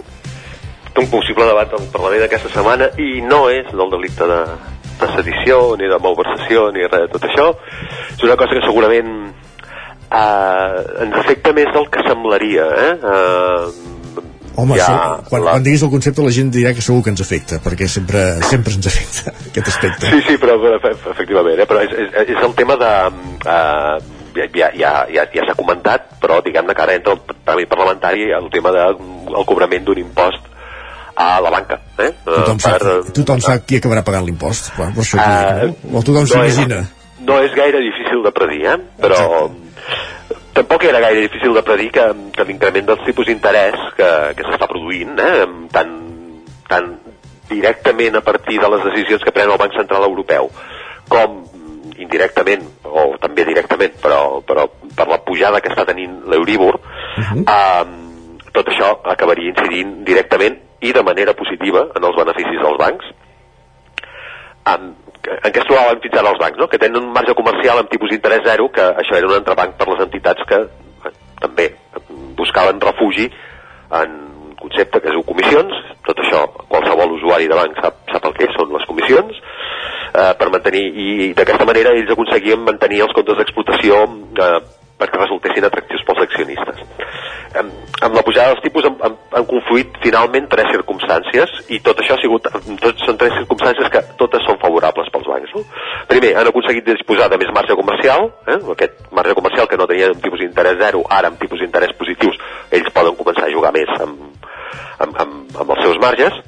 Un 0.94 1.10
possible 1.10 1.48
debat 1.50 1.74
al 1.74 1.90
Parlament 1.96 2.22
aquesta 2.28 2.54
setmana 2.54 2.92
i 3.02 3.18
no 3.26 3.48
és 3.50 3.74
del 3.74 3.90
delicte 3.96 4.30
de, 4.30 4.38
de 5.02 5.10
sedició, 5.16 5.58
ni 5.74 5.90
de 5.90 5.98
malversació, 6.06 6.68
ni 6.70 6.86
res 6.86 7.08
de 7.08 7.10
tot 7.16 7.26
això. 7.32 7.48
És 8.14 8.22
una 8.22 8.38
cosa 8.38 8.54
que 8.54 8.62
segurament 8.68 9.10
eh, 9.26 11.02
ens 11.08 11.20
afecta 11.24 11.50
més 11.50 11.74
del 11.74 11.90
que 11.90 12.06
semblaria, 12.06 12.70
eh? 12.86 12.94
eh 12.94 13.95
Home, 14.56 14.76
ja, 14.80 14.86
segur, 14.88 15.28
quan, 15.28 15.42
la... 15.44 15.54
quan 15.56 15.64
diguis 15.66 15.82
el 15.84 15.90
concepte 15.92 16.24
la 16.24 16.32
gent 16.32 16.50
dirà 16.54 16.72
que 16.76 16.84
segur 16.84 17.02
que 17.04 17.12
ens 17.12 17.20
afecta, 17.20 17.58
perquè 17.64 17.88
sempre, 17.92 18.22
sempre 18.48 18.72
ens 18.78 18.88
afecta 18.88 19.34
aquest 19.50 19.70
aspecte. 19.74 20.12
Sí, 20.14 20.22
sí, 20.30 20.36
però, 20.40 20.56
però 20.62 20.92
efectivament, 21.12 21.60
eh? 21.60 21.66
però 21.68 21.82
és, 21.84 21.92
és, 22.06 22.14
és 22.24 22.44
el 22.48 22.54
tema 22.58 22.78
de... 22.80 22.92
Uh, 23.44 24.14
ja, 24.36 24.70
ja, 24.76 24.90
ja, 25.12 25.24
ja 25.32 25.44
s'ha 25.44 25.56
comentat, 25.56 26.08
però 26.20 26.40
diguem-ne 26.44 26.76
que 26.76 26.84
ara 26.84 26.96
entra 26.96 27.14
el 27.16 27.22
tràmit 27.44 27.70
parlamentari 27.70 28.26
el 28.36 28.50
tema 28.52 28.72
del 28.74 28.98
de, 29.00 29.44
cobrament 29.48 29.86
d'un 29.86 30.00
impost 30.00 30.50
a 31.16 31.28
la 31.40 31.52
banca. 31.52 31.80
Eh? 32.00 32.10
Tothom, 32.24 32.60
per, 32.60 32.80
sap, 32.80 33.14
tothom 33.16 33.44
sap 33.44 33.68
qui 33.68 33.80
acabarà 33.80 34.04
pagant 34.04 34.24
l'impost, 34.24 34.72
per 34.76 34.90
això 34.92 35.20
uh, 35.20 35.68
no? 35.68 36.00
o 36.00 36.04
tothom 36.04 36.24
no 36.24 36.32
s'imagina. 36.32 36.82
No 37.28 37.40
és 37.44 37.56
gaire 37.56 37.80
difícil 37.84 38.24
de 38.24 38.32
predir, 38.36 38.64
eh? 38.72 38.80
però... 39.04 39.20
Exacte 39.20 39.64
tampoc 40.56 40.84
era 40.88 41.00
gaire 41.04 41.26
difícil 41.26 41.52
de 41.54 41.62
predir 41.62 41.90
que, 41.92 42.06
que 42.32 42.46
l'increment 42.48 42.88
dels 42.88 43.04
tipus 43.04 43.28
d'interès 43.28 43.76
que, 43.98 44.10
que 44.38 44.46
s'està 44.46 44.68
produint, 44.70 45.12
eh, 45.20 45.44
tan, 45.74 45.92
tan 46.70 46.94
directament 47.50 48.16
a 48.16 48.24
partir 48.24 48.58
de 48.62 48.70
les 48.72 48.86
decisions 48.88 49.22
que 49.24 49.34
pren 49.36 49.52
el 49.52 49.60
Banc 49.60 49.76
Central 49.76 50.08
Europeu, 50.08 50.48
com 51.12 51.42
indirectament, 51.96 52.64
o 52.84 53.12
també 53.20 53.44
directament, 53.48 53.94
però, 54.02 54.40
però 54.46 54.66
per 54.96 55.06
la 55.08 55.20
pujada 55.24 55.60
que 55.60 55.72
està 55.72 55.86
tenint 55.88 56.22
l'Euríbor, 56.28 56.80
uh 56.80 57.22
-huh. 57.22 57.44
eh, 57.44 58.50
tot 58.52 58.68
això 58.72 58.96
acabaria 59.04 59.52
incidint 59.52 60.04
directament 60.04 60.58
i 60.80 60.92
de 60.92 61.02
manera 61.02 61.34
positiva 61.34 61.88
en 61.94 62.04
els 62.04 62.16
beneficis 62.16 62.60
dels 62.62 62.78
bancs. 62.80 63.04
En, 64.66 64.94
en 65.26 65.52
què 65.52 65.62
es 65.62 65.66
trobaven 65.68 66.00
fins 66.04 66.18
ara 66.20 66.32
els 66.32 66.40
bancs, 66.42 66.60
no? 66.60 66.68
que 66.70 66.80
tenen 66.82 67.02
un 67.02 67.12
marge 67.14 67.34
comercial 67.38 67.80
amb 67.80 67.90
tipus 67.90 68.12
d'interès 68.12 68.44
zero, 68.46 68.68
que 68.74 68.84
això 69.02 69.18
era 69.18 69.30
un 69.30 69.38
entrebanc 69.38 69.76
per 69.78 69.88
les 69.90 70.04
entitats 70.06 70.46
que 70.48 70.60
eh, 70.62 71.12
també 71.42 71.68
buscaven 72.38 72.80
refugi 72.82 73.28
en 74.00 74.16
un 74.46 74.54
concepte 74.60 75.02
que 75.02 75.12
diu 75.14 75.24
comissions, 75.26 75.74
tot 76.06 76.22
això 76.22 76.44
qualsevol 76.70 77.16
usuari 77.18 77.50
de 77.50 77.58
banc 77.58 77.78
sap, 77.82 78.00
sap 78.12 78.30
el 78.30 78.36
que 78.38 78.50
són 78.54 78.72
les 78.76 78.86
comissions, 78.88 79.42
eh, 80.14 80.32
per 80.38 80.50
mantenir, 80.54 80.86
i 80.94 81.30
d'aquesta 81.38 81.68
manera 81.68 81.94
ells 81.96 82.12
aconseguien 82.14 82.64
mantenir 82.66 83.04
els 83.06 83.14
comptes 83.16 83.38
d'explotació 83.40 84.02
eh, 84.06 84.58
perquè 84.96 85.20
resultessin 85.20 85.66
atractius 85.68 86.04
pels 86.08 86.22
accionistes. 86.24 86.80
Amb, 87.60 87.72
amb 88.06 88.16
la 88.16 88.22
pujada 88.24 88.54
dels 88.54 88.62
tipus 88.64 88.86
han, 88.88 88.96
han, 89.04 89.16
han 89.32 89.46
confluït 89.48 89.98
finalment 90.02 90.48
tres 90.52 90.70
circumstàncies 90.72 91.52
i 91.76 91.80
tot 91.84 92.00
això 92.00 92.16
ha 92.16 92.22
sigut, 92.22 92.48
tot, 92.82 93.04
són 93.04 93.20
tres 93.20 93.36
circumstàncies 93.36 93.92
que 93.92 94.02
totes 94.20 94.44
són 94.48 94.60
favorables 94.62 95.12
pels 95.12 95.28
bancs. 95.32 95.54
No? 95.56 95.64
Primer, 96.10 96.32
han 96.40 96.50
aconseguit 96.52 96.88
disposar 96.88 97.28
de 97.32 97.40
més 97.42 97.52
marge 97.56 97.76
comercial, 97.78 98.30
eh? 98.48 98.58
aquest 98.76 99.06
marge 99.16 99.36
comercial 99.38 99.68
que 99.68 99.80
no 99.80 99.88
tenien 99.90 100.16
amb 100.16 100.24
tipus 100.24 100.42
d'interès 100.44 100.80
zero, 100.80 101.04
ara 101.12 101.32
amb 101.32 101.40
tipus 101.40 101.60
d'interès 101.60 101.92
positius, 102.00 102.40
ells 102.72 102.92
poden 102.96 103.20
començar 103.20 103.48
a 103.48 103.52
jugar 103.52 103.74
més 103.76 103.92
amb, 104.00 104.48
amb, 105.04 105.22
amb, 105.24 105.56
amb 105.60 105.76
els 105.76 105.84
seus 105.84 106.00
marges. 106.02 106.40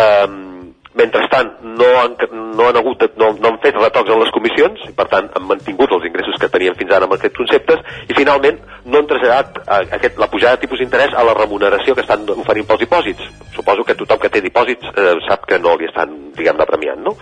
Um, 0.00 0.59
mentrestant 0.98 1.52
no 1.62 1.86
han, 2.00 2.16
no 2.56 2.66
han 2.66 2.76
hagut 2.76 3.04
no, 3.16 3.30
no 3.38 3.50
han 3.50 3.58
fet 3.62 3.76
retocs 3.78 4.10
en 4.10 4.18
les 4.22 4.32
comissions 4.34 4.88
i 4.88 4.94
per 4.96 5.06
tant 5.12 5.28
han 5.38 5.46
mantingut 5.46 5.92
els 5.94 6.06
ingressos 6.08 6.40
que 6.42 6.50
tenien 6.50 6.74
fins 6.78 6.90
ara 6.96 7.06
amb 7.06 7.14
aquests 7.14 7.38
conceptes 7.38 7.84
i 8.10 8.16
finalment 8.18 8.58
no 8.86 8.98
han 8.98 9.08
traslladat 9.12 9.62
a, 9.62 9.80
aquest, 9.98 10.18
la 10.18 10.30
pujada 10.32 10.58
de 10.58 10.64
tipus 10.66 10.82
d'interès 10.82 11.14
a 11.14 11.24
la 11.26 11.36
remuneració 11.38 11.94
que 11.94 12.02
estan 12.02 12.26
oferint 12.34 12.66
pels 12.66 12.82
dipòsits 12.82 13.30
suposo 13.54 13.86
que 13.86 13.98
tothom 14.02 14.22
que 14.24 14.32
té 14.34 14.42
dipòsits 14.42 14.90
eh, 14.90 15.16
sap 15.28 15.46
que 15.46 15.62
no 15.62 15.76
li 15.78 15.86
estan 15.92 16.18
diguem-ne 16.34 16.66
premiant 16.72 17.06
no? 17.06 17.14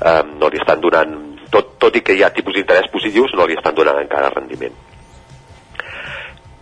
Eh, 0.00 0.22
no 0.40 0.48
li 0.48 0.64
estan 0.64 0.80
donant 0.80 1.16
tot, 1.52 1.76
tot 1.82 2.00
i 2.00 2.04
que 2.04 2.16
hi 2.16 2.24
ha 2.24 2.32
tipus 2.32 2.56
d'interès 2.56 2.88
positius 2.92 3.36
no 3.36 3.44
li 3.44 3.60
estan 3.60 3.76
donant 3.76 4.00
encara 4.00 4.32
rendiment 4.32 4.85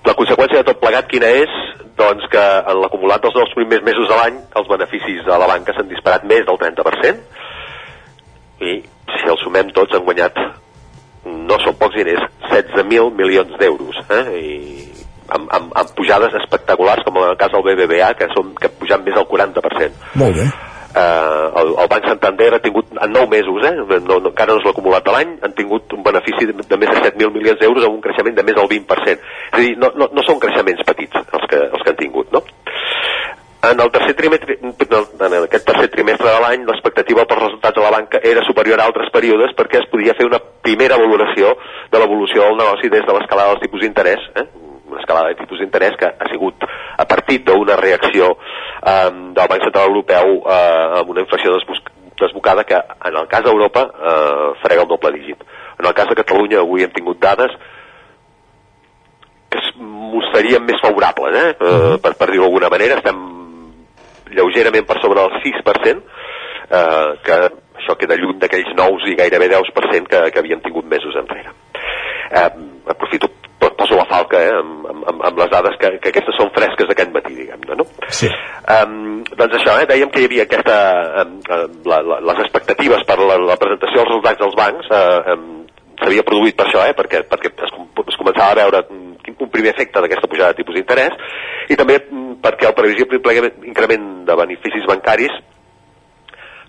la 0.04 0.14
conseqüència 0.18 0.60
de 0.60 0.68
tot 0.68 0.80
plegat 0.82 1.08
quina 1.10 1.30
és? 1.42 1.52
Doncs 1.98 2.26
que 2.32 2.42
en 2.42 2.80
l'acumulat 2.82 3.22
dels 3.24 3.36
dos 3.36 3.54
primers 3.56 3.84
mesos 3.86 4.08
de 4.10 4.16
l'any 4.18 4.40
els 4.60 4.68
beneficis 4.70 5.22
de 5.26 5.38
la 5.40 5.48
banca 5.50 5.74
s'han 5.76 5.88
disparat 5.90 6.26
més 6.28 6.42
del 6.48 6.58
30% 6.60 7.16
i 8.64 8.74
si 9.14 9.30
els 9.30 9.42
sumem 9.44 9.70
tots 9.76 9.94
han 9.94 10.04
guanyat 10.06 10.38
no 11.24 11.56
són 11.62 11.78
pocs 11.80 11.96
diners 12.00 12.26
16.000 12.50 13.14
milions 13.16 13.56
d'euros 13.60 14.02
eh? 14.10 14.24
i 14.40 14.52
amb, 15.32 15.48
amb, 15.48 15.72
amb 15.72 15.96
pujades 15.96 16.36
espectaculars 16.42 17.06
com 17.06 17.22
en 17.22 17.30
el 17.30 17.40
cas 17.40 17.54
del 17.54 17.64
BBVA 17.64 18.12
que, 18.18 18.28
són, 18.34 18.52
que 18.60 18.72
pujan 18.74 19.06
més 19.06 19.16
del 19.16 19.28
40% 19.30 20.16
Molt 20.20 20.40
bé 20.42 20.73
eh, 20.94 21.50
el, 21.60 21.74
el 21.82 21.88
Banc 21.90 22.08
Santander 22.08 22.54
ha 22.54 22.62
tingut 22.62 22.92
en 22.94 23.12
9 23.12 23.28
mesos, 23.28 23.66
eh, 23.66 24.00
no, 24.00 24.18
no, 24.20 24.30
encara 24.30 24.54
no 24.54 24.60
és 24.62 24.66
l'acumulat 24.68 25.04
de 25.06 25.14
l'any, 25.14 25.36
han 25.42 25.56
tingut 25.58 25.92
un 25.96 26.02
benefici 26.06 26.48
de, 26.50 26.56
de 26.56 26.80
més 26.80 26.90
de 26.90 27.00
7.000 27.02 27.32
milions 27.34 27.60
d'euros 27.60 27.86
amb 27.86 27.98
un 27.98 28.04
creixement 28.04 28.36
de 28.36 28.46
més 28.46 28.58
del 28.58 28.70
20%. 28.70 29.14
És 29.14 29.58
a 29.58 29.62
dir, 29.62 29.76
no, 29.80 29.90
no, 29.98 30.10
no 30.14 30.26
són 30.26 30.42
creixements 30.42 30.84
petits 30.86 31.22
els 31.24 31.48
que, 31.50 31.62
els 31.66 31.82
que 31.82 31.94
han 31.94 32.00
tingut, 32.00 32.30
no? 32.34 32.44
En 33.64 33.80
el 33.80 33.90
tercer 33.90 34.12
trimestre, 34.12 34.58
en 34.60 35.34
aquest 35.38 35.64
tercer 35.64 35.88
trimestre 35.88 36.28
de 36.28 36.40
l'any, 36.42 36.66
l'expectativa 36.68 37.24
pels 37.24 37.46
resultats 37.46 37.78
de 37.78 37.84
la 37.84 37.92
banca 37.94 38.20
era 38.20 38.42
superior 38.44 38.80
a 38.80 38.88
altres 38.90 39.08
períodes 39.14 39.54
perquè 39.56 39.80
es 39.80 39.88
podia 39.88 40.12
fer 40.18 40.26
una 40.28 40.40
primera 40.66 40.98
valoració 41.00 41.54
de 41.90 42.02
l'evolució 42.02 42.44
del 42.44 42.60
negoci 42.60 42.92
des 42.92 43.06
de 43.08 43.16
l'escalada 43.16 43.54
dels 43.54 43.64
tipus 43.64 43.80
d'interès, 43.80 44.28
eh? 44.36 44.44
Una 44.94 45.02
escalada 45.02 45.32
de 45.32 45.38
tipus 45.42 45.60
d'interès 45.60 45.98
que 46.00 46.08
ha 46.08 46.30
sigut 46.30 46.64
a 46.64 47.04
partir 47.10 47.42
d'una 47.44 47.76
reacció 47.80 48.32
eh, 48.34 49.10
del 49.10 49.50
Banc 49.50 49.66
Central 49.66 49.90
Europeu 49.90 50.40
eh, 50.40 51.00
amb 51.02 51.10
una 51.10 51.24
inflació 51.26 51.58
desbocada 52.20 52.64
que 52.64 52.78
en 52.78 53.16
el 53.16 53.28
cas 53.28 53.44
d'Europa 53.44 53.84
eh, 53.90 54.50
frega 54.62 54.82
el 54.82 54.88
doble 54.88 55.12
dígit. 55.18 55.44
En 55.78 55.86
el 55.86 55.94
cas 55.94 56.08
de 56.08 56.18
Catalunya 56.22 56.62
avui 56.62 56.84
hem 56.84 56.92
tingut 56.94 57.20
dades 57.20 57.52
que 59.50 59.58
es 59.58 59.70
mostrarien 59.78 60.64
més 60.66 60.80
favorables, 60.82 61.36
eh? 61.38 61.50
eh 61.58 61.98
per, 62.02 62.14
per 62.18 62.30
dir-ho 62.30 62.46
d'alguna 62.46 62.70
manera, 62.72 62.98
estem 62.98 63.20
lleugerament 64.34 64.86
per 64.86 64.98
sobre 65.02 65.22
del 65.22 65.42
6%, 65.44 66.00
eh, 66.70 67.10
que 67.26 67.38
això 67.78 67.96
queda 68.00 68.18
lluny 68.18 68.40
d'aquells 68.42 68.74
nous 68.78 69.06
i 69.10 69.16
gairebé 69.18 69.50
10% 69.52 70.10
que, 70.10 70.22
que 70.30 70.42
havíem 70.42 70.62
tingut 70.64 70.88
mesos 70.90 71.14
enrere. 71.20 71.54
Eh, 72.34 72.50
aprofito 72.90 73.30
poso 73.78 73.98
la 73.98 74.06
falca 74.10 74.40
eh, 74.40 74.52
amb, 74.54 74.86
amb, 74.90 75.24
amb 75.30 75.40
les 75.42 75.50
dades 75.52 75.76
que, 75.80 75.90
que 76.02 76.12
aquestes 76.12 76.38
són 76.38 76.52
fresques 76.56 76.88
d'aquest 76.90 77.12
matí, 77.14 77.34
diguem-ne, 77.38 77.78
no? 77.80 77.86
Sí. 78.08 78.30
Um, 78.74 79.22
doncs 79.32 79.58
això, 79.60 79.76
eh, 79.80 79.88
dèiem 79.90 80.12
que 80.12 80.22
hi 80.22 80.28
havia 80.28 80.46
aquesta, 80.48 80.78
um, 81.24 81.38
la, 81.90 82.00
la, 82.10 82.20
les 82.32 82.42
expectatives 82.46 83.06
per 83.08 83.18
la, 83.20 83.38
la 83.52 83.58
presentació 83.60 84.00
dels 84.00 84.10
resultats 84.10 84.42
dels 84.42 84.58
bancs 84.58 84.90
uh, 84.90 85.34
um, 85.34 85.64
s'havia 86.00 86.26
produït 86.26 86.58
per 86.58 86.68
això, 86.68 86.84
eh, 86.88 86.94
perquè, 86.96 87.24
perquè 87.30 87.52
es, 87.54 87.74
es 87.74 88.20
començava 88.20 88.52
a 88.52 88.60
veure 88.62 88.84
un 89.34 89.50
primer 89.50 89.72
efecte 89.72 90.02
d'aquesta 90.02 90.28
pujada 90.30 90.52
de 90.52 90.60
tipus 90.60 90.76
d'interès 90.76 91.14
i 91.72 91.78
també 91.80 92.00
perquè 92.44 92.68
el 92.68 92.76
previsible 92.76 93.20
increment 93.64 94.08
de 94.28 94.36
beneficis 94.36 94.86
bancaris 94.88 95.32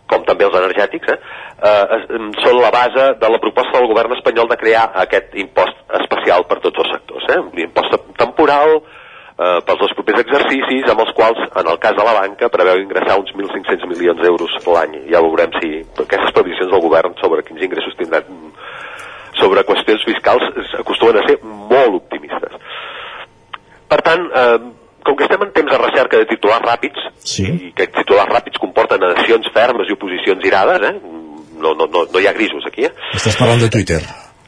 com 0.09 0.25
també 0.25 0.45
els 0.45 0.57
energètics, 0.59 1.13
eh, 1.13 1.17
eh, 1.69 2.19
són 2.43 2.59
la 2.61 2.71
base 2.73 3.07
de 3.21 3.31
la 3.31 3.41
proposta 3.41 3.79
del 3.79 3.89
govern 3.91 4.13
espanyol 4.17 4.49
de 4.51 4.59
crear 4.61 4.89
aquest 5.05 5.33
impost 5.41 5.97
especial 6.01 6.45
per 6.49 6.59
tots 6.63 6.83
els 6.83 6.93
sectors. 6.93 7.25
Eh? 7.33 7.41
L'impost 7.57 7.97
temporal 8.19 8.77
eh, 8.77 9.59
pels 9.65 9.81
dos 9.81 9.95
propers 9.97 10.23
exercicis, 10.23 10.87
amb 10.91 11.03
els 11.05 11.13
quals, 11.17 11.41
en 11.61 11.71
el 11.73 11.79
cas 11.83 11.97
de 11.97 12.07
la 12.07 12.15
banca, 12.19 12.51
preveu 12.53 12.81
ingressar 12.83 13.19
uns 13.19 13.33
1.500 13.35 13.89
milions 13.91 14.21
d'euros 14.21 14.57
l'any. 14.65 15.01
Ja 15.11 15.23
veurem 15.25 15.53
si 15.59 15.81
aquestes 16.05 16.35
previsions 16.37 16.71
del 16.71 16.85
govern 16.85 17.17
sobre 17.21 17.43
quins 17.47 17.65
ingressos 17.65 17.97
tindran 17.99 18.53
sobre 19.35 19.65
qüestions 19.67 20.05
fiscals 20.07 20.45
acostumen 20.79 21.19
a 21.19 21.27
ser 21.27 21.41
molt 21.43 21.97
optimistes. 21.97 22.55
Per 23.89 23.99
tant, 24.01 24.29
eh, 24.31 24.84
com 25.05 25.15
que 25.15 25.27
estem 25.27 25.43
en 25.45 25.53
temps 25.53 25.71
de 25.71 25.77
recerca 25.81 26.19
de 26.21 26.27
titulars 26.33 26.65
ràpids, 26.65 27.09
sí. 27.21 27.45
i 27.45 27.71
que 27.77 27.87
titulars 27.93 28.33
ràpids 28.33 28.61
comporten 28.61 29.05
adhesions 29.05 29.51
fermes 29.53 29.89
i 29.89 29.95
oposicions 29.95 30.45
irades, 30.49 30.89
eh? 30.89 30.95
no, 31.55 31.73
no, 31.73 31.87
no, 31.87 32.05
no 32.11 32.21
hi 32.21 32.27
ha 32.27 32.33
grisos 32.33 32.65
aquí. 32.67 32.85
Eh? 32.89 32.93
Estàs 33.15 33.37
parlant 33.39 33.61
de 33.61 33.71
Twitter. 33.71 34.01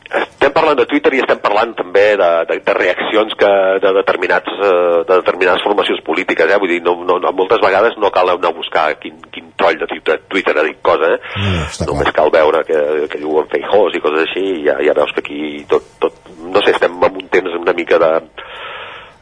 Estem 0.08 0.54
parlant 0.56 0.78
de 0.80 0.86
Twitter 0.88 1.12
i 1.18 1.20
estem 1.20 1.40
parlant 1.44 1.74
també 1.76 2.04
de, 2.20 2.28
de, 2.48 2.58
de 2.64 2.74
reaccions 2.78 3.34
que, 3.40 3.50
de, 3.84 3.92
determinats, 3.98 4.54
eh, 4.64 5.02
de 5.04 5.18
determinades 5.20 5.66
formacions 5.66 6.00
polítiques. 6.06 6.48
Eh? 6.48 6.60
Vull 6.62 6.72
dir, 6.72 6.80
no, 6.86 6.96
no, 7.10 7.18
moltes 7.36 7.60
vegades 7.64 7.98
no 8.00 8.12
cal 8.16 8.32
anar 8.32 8.54
a 8.54 8.56
buscar 8.56 8.86
quin, 9.02 9.18
quin 9.34 9.52
troll 9.60 9.80
de 9.82 9.90
Twitter, 9.92 10.20
Twitter 10.32 10.56
ha 10.56 10.66
dit 10.68 10.80
cosa. 10.86 11.12
Eh? 11.18 11.20
Mm, 11.42 11.90
Només 11.92 12.14
cal 12.16 12.32
veure 12.32 12.64
que, 12.70 12.84
que 13.12 13.22
diuen 13.24 13.52
feijós 13.52 13.98
i 13.98 14.04
coses 14.04 14.24
així 14.28 14.46
i 14.54 14.64
ja, 14.70 14.78
ja 14.88 14.96
veus 14.98 15.12
que 15.16 15.26
aquí 15.26 15.42
tot, 15.76 15.92
tot... 16.04 16.24
No 16.48 16.62
sé, 16.64 16.72
estem 16.72 16.94
en 17.04 17.18
un 17.20 17.28
temps 17.34 17.60
una 17.60 17.76
mica 17.76 18.00
de 18.00 18.12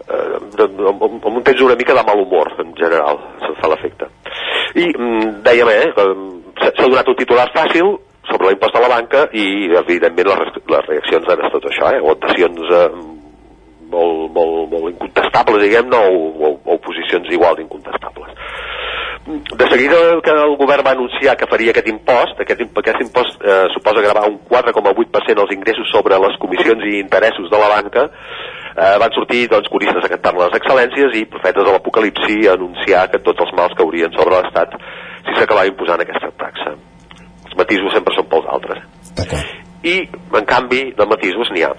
eh, 0.10 0.40
de, 0.58 0.70
amb, 0.92 1.06
amb 1.08 1.32
un 1.34 1.44
temps 1.44 1.66
una 1.68 1.78
mica 1.80 1.98
de 1.98 2.06
mal 2.08 2.22
humor 2.22 2.54
en 2.64 2.74
general, 2.80 3.22
se'n 3.44 3.58
fa 3.62 3.72
l'efecte 3.74 4.10
i 4.76 4.90
mm, 4.92 5.42
dèiem 5.46 5.72
eh, 5.72 5.88
s'ha 5.96 6.88
donat 6.88 7.08
un 7.12 7.20
titular 7.20 7.48
fàcil 7.56 7.96
sobre 8.30 8.50
l'impost 8.50 8.76
de 8.76 8.82
la 8.84 8.92
banca 8.92 9.28
i 9.38 9.46
evidentment 9.82 10.32
les, 10.32 10.56
les 10.74 10.88
reaccions 10.90 11.30
han 11.30 11.46
estat 11.48 11.70
això, 11.70 11.92
eh, 11.94 12.02
adhesions 12.16 12.74
eh, 12.80 12.88
molt, 13.96 14.32
molt, 14.36 14.72
molt 14.72 14.92
incontestables 14.94 15.64
diguem-ne 15.64 16.00
o, 16.10 16.24
o, 16.50 16.56
o 16.74 16.80
posicions 16.84 17.30
igual 17.32 17.58
d'incontestables. 17.60 18.34
De 19.26 19.66
seguida 19.72 19.98
que 20.22 20.34
el 20.38 20.56
govern 20.60 20.86
va 20.86 20.92
anunciar 20.94 21.34
que 21.38 21.48
faria 21.50 21.72
aquest 21.74 21.88
impost, 21.90 22.42
aquest, 22.44 22.62
aquest 22.82 23.00
impost 23.08 23.42
eh, 23.42 23.64
suposa 23.74 24.04
gravar 24.06 24.28
un 24.30 24.38
4,8% 24.52 25.46
els 25.46 25.54
ingressos 25.56 25.90
sobre 25.90 26.20
les 26.22 26.38
comissions 26.42 26.86
i 26.86 27.00
interessos 27.00 27.50
de 27.50 27.62
la 27.62 27.72
banca, 27.72 28.04
eh, 28.76 28.98
van 29.00 29.14
sortir 29.16 29.48
doncs, 29.52 29.72
coristes 29.72 30.04
a 30.04 30.12
cantar 30.12 30.36
les 30.38 30.60
excel·lències 30.60 31.18
i 31.20 31.26
profetes 31.32 31.64
de 31.64 31.72
l'apocalipsi 31.72 32.46
a 32.46 32.56
anunciar 32.60 33.08
que 33.12 33.24
tots 33.24 33.46
els 33.46 33.56
mals 33.58 33.76
caurien 33.80 34.14
sobre 34.16 34.38
l'Estat 34.38 34.76
si 35.26 35.36
s'acabava 35.40 35.72
imposant 35.72 36.04
aquesta 36.04 36.32
taxa. 36.40 36.76
Els 37.48 37.58
matisos 37.58 37.94
sempre 37.96 38.16
són 38.18 38.30
pels 38.32 38.48
altres. 38.52 38.84
I, 39.86 40.00
en 40.40 40.48
canvi, 40.50 40.88
de 40.98 41.06
matisos 41.10 41.52
n'hi 41.54 41.66
ha. 41.66 41.74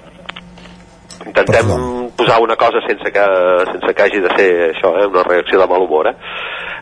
Intentem 1.27 1.70
posar 2.16 2.39
una 2.43 2.55
cosa 2.56 2.81
sense 2.86 3.10
que, 3.10 3.24
sense 3.70 3.94
que 3.94 4.02
hagi 4.05 4.20
de 4.23 4.31
ser 4.36 4.51
això, 4.68 4.93
eh, 5.01 5.06
una 5.10 5.24
reacció 5.27 5.59
de 5.59 5.66
mal 5.66 5.82
humor. 5.82 6.09
Eh? 6.10 6.14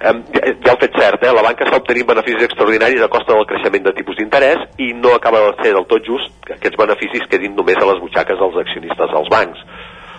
Eh, 0.05 0.55
ja 0.65 0.75
el 0.75 0.81
fet 0.83 0.99
cert, 1.01 1.25
eh? 1.25 1.33
la 1.33 1.45
banca 1.47 1.65
està 1.65 1.81
obtenint 1.81 2.11
beneficis 2.11 2.45
extraordinaris 2.49 3.03
a 3.03 3.09
costa 3.13 3.33
del 3.33 3.49
creixement 3.49 3.89
de 3.89 3.95
tipus 3.97 4.19
d'interès 4.21 4.67
i 4.85 4.93
no 4.99 5.15
acaba 5.17 5.41
de 5.47 5.55
ser 5.63 5.73
del 5.77 5.89
tot 5.89 6.05
just 6.05 6.35
que 6.45 6.59
aquests 6.59 6.81
beneficis 6.81 7.29
quedin 7.31 7.57
només 7.57 7.81
a 7.81 7.89
les 7.89 8.03
butxaques 8.05 8.41
dels 8.43 8.61
accionistes 8.67 9.17
dels 9.17 9.33
bancs. 9.33 9.65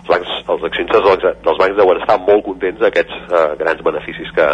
Els, 0.05 0.11
bancs, 0.11 0.31
els 0.47 0.63
accionistes 0.63 1.03
dels, 1.03 1.25
dels 1.43 1.59
bancs 1.59 1.77
deuen 1.77 1.99
estar 2.01 2.17
molt 2.21 2.45
contents 2.45 2.79
d'aquests 2.79 3.15
eh, 3.25 3.55
grans 3.59 3.81
beneficis 3.81 4.31
que 4.35 4.47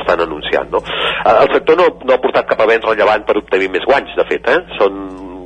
estan 0.00 0.20
anunciant. 0.20 0.70
No? 0.70 0.82
Eh, 0.82 1.36
el 1.44 1.52
sector 1.54 1.78
no, 1.78 1.88
no 2.04 2.14
ha 2.14 2.22
portat 2.22 2.48
cap 2.50 2.60
avenç 2.60 2.84
rellevant 2.84 3.24
per 3.24 3.38
obtenir 3.38 3.70
més 3.70 3.86
guanys, 3.86 4.14
de 4.18 4.26
fet. 4.28 4.48
Eh? 4.50 4.60
Són, 4.78 5.00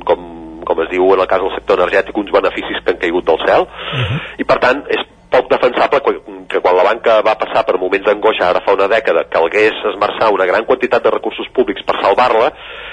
com, 0.07 0.29
com 0.65 0.83
es 0.85 0.89
diu 0.91 1.13
en 1.13 1.21
el 1.21 1.29
cas 1.29 1.43
del 1.43 1.53
sector 1.55 1.79
energètic, 1.79 2.17
uns 2.17 2.33
beneficis 2.33 2.81
que 2.83 2.93
han 2.93 3.01
caigut 3.01 3.29
del 3.29 3.41
cel, 3.45 3.67
uh 3.67 4.03
-huh. 4.03 4.21
i 4.37 4.43
per 4.43 4.59
tant 4.59 4.85
és 4.89 5.05
poc 5.33 5.49
defensable 5.49 6.01
que 6.47 6.59
quan 6.61 6.75
la 6.77 6.83
banca 6.83 7.21
va 7.25 7.33
passar 7.35 7.65
per 7.65 7.79
moments 7.81 8.05
d'angoixa 8.05 8.49
ara 8.49 8.61
fa 8.61 8.73
una 8.73 8.87
dècada, 8.87 9.25
calgués 9.29 9.73
esmerçar 9.93 10.29
una 10.31 10.45
gran 10.45 10.65
quantitat 10.65 11.03
de 11.03 11.09
recursos 11.09 11.47
públics 11.55 11.81
per 11.81 11.95
salvar-la, 12.01 12.51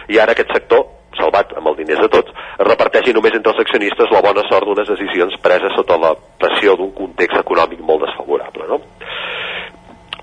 i 0.09 0.19
ara 0.19 0.32
aquest 0.32 0.49
sector 0.55 0.99
salvat 1.20 1.52
amb 1.56 1.70
els 1.72 1.78
diners 1.82 2.02
de 2.05 2.09
tots, 2.12 2.32
es 2.59 2.66
reparteixi 2.66 3.14
només 3.16 3.36
entre 3.36 3.52
els 3.52 3.62
accionistes 3.62 4.12
la 4.14 4.24
bona 4.24 4.44
sort 4.48 4.66
d'unes 4.68 4.88
decisions 4.88 5.36
preses 5.44 5.76
sota 5.76 5.98
la 6.01 6.14
pressió 6.40 6.76
d'un 6.76 6.92
context 6.97 7.38
econòmic 7.42 7.84
molt 7.84 8.06
desfavorable. 8.06 8.66
No? 8.72 8.80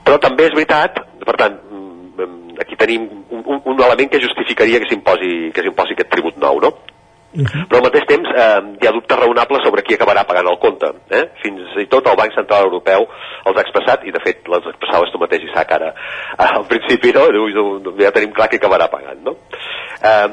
Però 0.04 0.20
també 0.24 0.48
és 0.48 0.56
veritat, 0.56 1.02
per 1.26 1.36
tant, 1.40 1.58
mm, 1.72 2.60
aquí 2.64 2.78
tenim 2.80 3.08
un, 3.30 3.42
un, 3.44 3.64
un 3.74 3.82
element 3.88 4.12
que 4.12 4.24
justificaria 4.24 4.80
que 4.82 4.90
s'imposi 4.92 5.52
que 5.54 5.66
s'imposi 5.66 5.98
aquest 5.98 6.14
tribut 6.14 6.38
nou, 6.42 6.62
no? 6.64 6.76
Uh 7.38 7.44
-huh. 7.44 7.68
Però 7.68 7.78
al 7.78 7.84
mateix 7.84 8.06
temps 8.08 8.30
eh, 8.30 8.62
hi 8.82 8.88
ha 8.88 8.92
dubtes 8.92 9.20
raonables 9.20 9.62
sobre 9.64 9.84
qui 9.84 9.94
acabarà 9.96 10.24
pagant 10.26 10.48
el 10.48 10.58
compte. 10.60 10.88
Eh? 11.10 11.26
Fins 11.44 11.76
i 11.78 11.86
tot 11.86 12.08
el 12.08 12.16
Banc 12.16 12.34
Central 12.34 12.64
Europeu 12.64 13.06
els 13.46 13.58
ha 13.58 13.62
expressat, 13.62 14.06
i 14.06 14.12
de 14.12 14.20
fet 14.24 14.48
les 14.48 14.64
expressaves 14.66 15.12
tu 15.12 15.20
mateix, 15.20 15.44
Isaac, 15.44 15.72
ara 15.72 15.94
al 16.38 16.66
principi, 16.66 17.12
no? 17.12 17.28
ja 18.00 18.12
tenim 18.12 18.32
clar 18.32 18.48
qui 18.50 18.58
acabarà 18.58 18.88
pagant. 18.90 19.22
No? 19.24 19.36
Eh, 20.02 20.28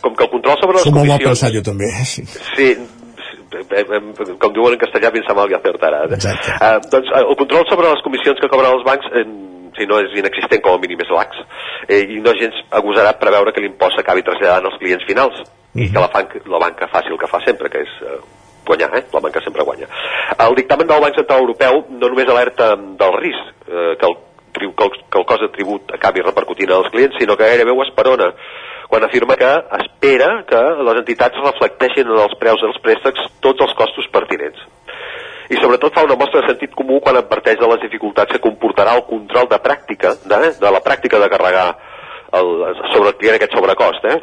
com 0.00 0.14
que 0.14 0.24
el 0.24 0.30
control 0.30 0.56
sobre 0.60 0.78
les 0.78 0.86
Som 0.86 0.94
comissions... 0.94 1.14
molt 1.14 1.28
pensat 1.32 1.54
jo 1.54 1.62
també. 1.66 1.90
Sí. 2.06 2.24
Sí, 2.54 2.68
com 4.38 4.52
diuen 4.54 4.76
en 4.76 4.80
castellà, 4.80 5.10
pensa 5.14 5.34
mal 5.34 5.50
i 5.50 5.56
acertarà. 5.56 6.04
Exacte. 6.14 6.54
Uh, 6.60 6.78
doncs 6.92 7.12
el 7.18 7.36
control 7.40 7.66
sobre 7.70 7.90
les 7.90 8.02
comissions 8.06 8.40
que 8.40 8.50
cobren 8.52 8.74
els 8.76 8.84
bancs 8.86 9.08
eh, 9.10 9.24
si 9.78 9.86
no 9.86 10.00
és 10.02 10.14
inexistent 10.18 10.62
com 10.64 10.76
a 10.76 10.82
mínim 10.82 11.00
és 11.04 11.12
lax 11.14 11.38
eh, 11.86 12.02
i 12.02 12.18
no 12.24 12.34
gens 12.38 12.56
agosarat 12.80 13.20
preveure 13.22 13.54
que 13.54 13.62
l'impost 13.62 13.98
s'acabi 13.98 14.24
traslladant 14.26 14.66
als 14.68 14.78
clients 14.82 15.06
finals 15.08 15.38
mm 15.38 15.46
-hmm. 15.46 15.86
i 15.86 15.92
que 15.92 16.00
la, 16.00 16.10
banca, 16.14 16.42
la 16.54 16.58
banca 16.58 16.90
faci 16.94 17.08
el 17.12 17.18
que 17.18 17.30
fa 17.30 17.40
sempre 17.46 17.70
que 17.70 17.78
és 17.86 17.92
eh, 18.02 18.18
guanyar, 18.66 18.90
eh? 18.98 19.04
la 19.12 19.20
banca 19.20 19.40
sempre 19.40 19.62
guanya 19.62 19.86
el 20.38 20.54
dictamen 20.54 20.86
del 20.86 21.00
Banc 21.00 21.14
Central 21.14 21.40
Europeu 21.40 21.84
no 21.88 22.08
només 22.08 22.28
alerta 22.28 22.76
del 22.76 23.12
risc 23.24 23.44
eh, 23.68 23.94
que, 23.98 24.06
el, 24.08 24.14
que, 24.52 24.84
el, 24.84 24.90
que 25.10 25.18
el 25.18 25.26
cost 25.26 25.42
de 25.42 25.48
tribut 25.48 25.82
acabi 25.94 26.20
repercutint 26.20 26.70
als 26.70 26.90
clients 26.90 27.16
sinó 27.18 27.36
que 27.36 27.44
gairebé 27.44 27.70
ho 27.70 27.82
esperona 27.82 28.34
quan 28.88 29.04
afirma 29.04 29.36
que 29.36 29.50
espera 29.82 30.30
que 30.48 30.64
les 30.88 31.00
entitats 31.04 31.44
reflecteixin 31.44 32.08
en 32.08 32.24
els 32.24 32.34
preus 32.40 32.60
dels 32.64 32.80
préstecs 32.84 33.30
tots 33.44 33.66
els 33.66 33.76
costos 33.78 34.08
pertinents 34.12 34.66
i 35.48 35.56
sobretot 35.56 35.94
fa 35.96 36.04
una 36.04 36.16
mostra 36.20 36.42
de 36.42 36.50
sentit 36.50 36.74
comú 36.76 36.98
quan 37.00 37.16
adverteix 37.16 37.60
de 37.60 37.68
les 37.70 37.80
dificultats 37.80 38.32
que 38.32 38.42
comportarà 38.44 38.94
el 38.98 39.04
control 39.08 39.48
de 39.48 39.58
pràctica, 39.64 40.12
de, 40.28 40.40
de 40.60 40.72
la 40.74 40.82
pràctica 40.84 41.20
de 41.22 41.28
carregar 41.32 41.68
el, 42.36 42.50
sobre 42.92 43.14
aquest 43.32 43.56
sobrecost. 43.56 44.04
Eh? 44.04 44.18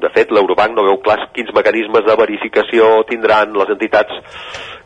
De 0.00 0.08
fet, 0.14 0.30
l'Eurobanc 0.32 0.76
no 0.76 0.86
veu 0.86 0.98
clars 1.04 1.28
quins 1.36 1.50
mecanismes 1.56 2.06
de 2.06 2.16
verificació 2.16 2.90
tindran 3.08 3.52
les 3.58 3.72
entitats 3.74 4.16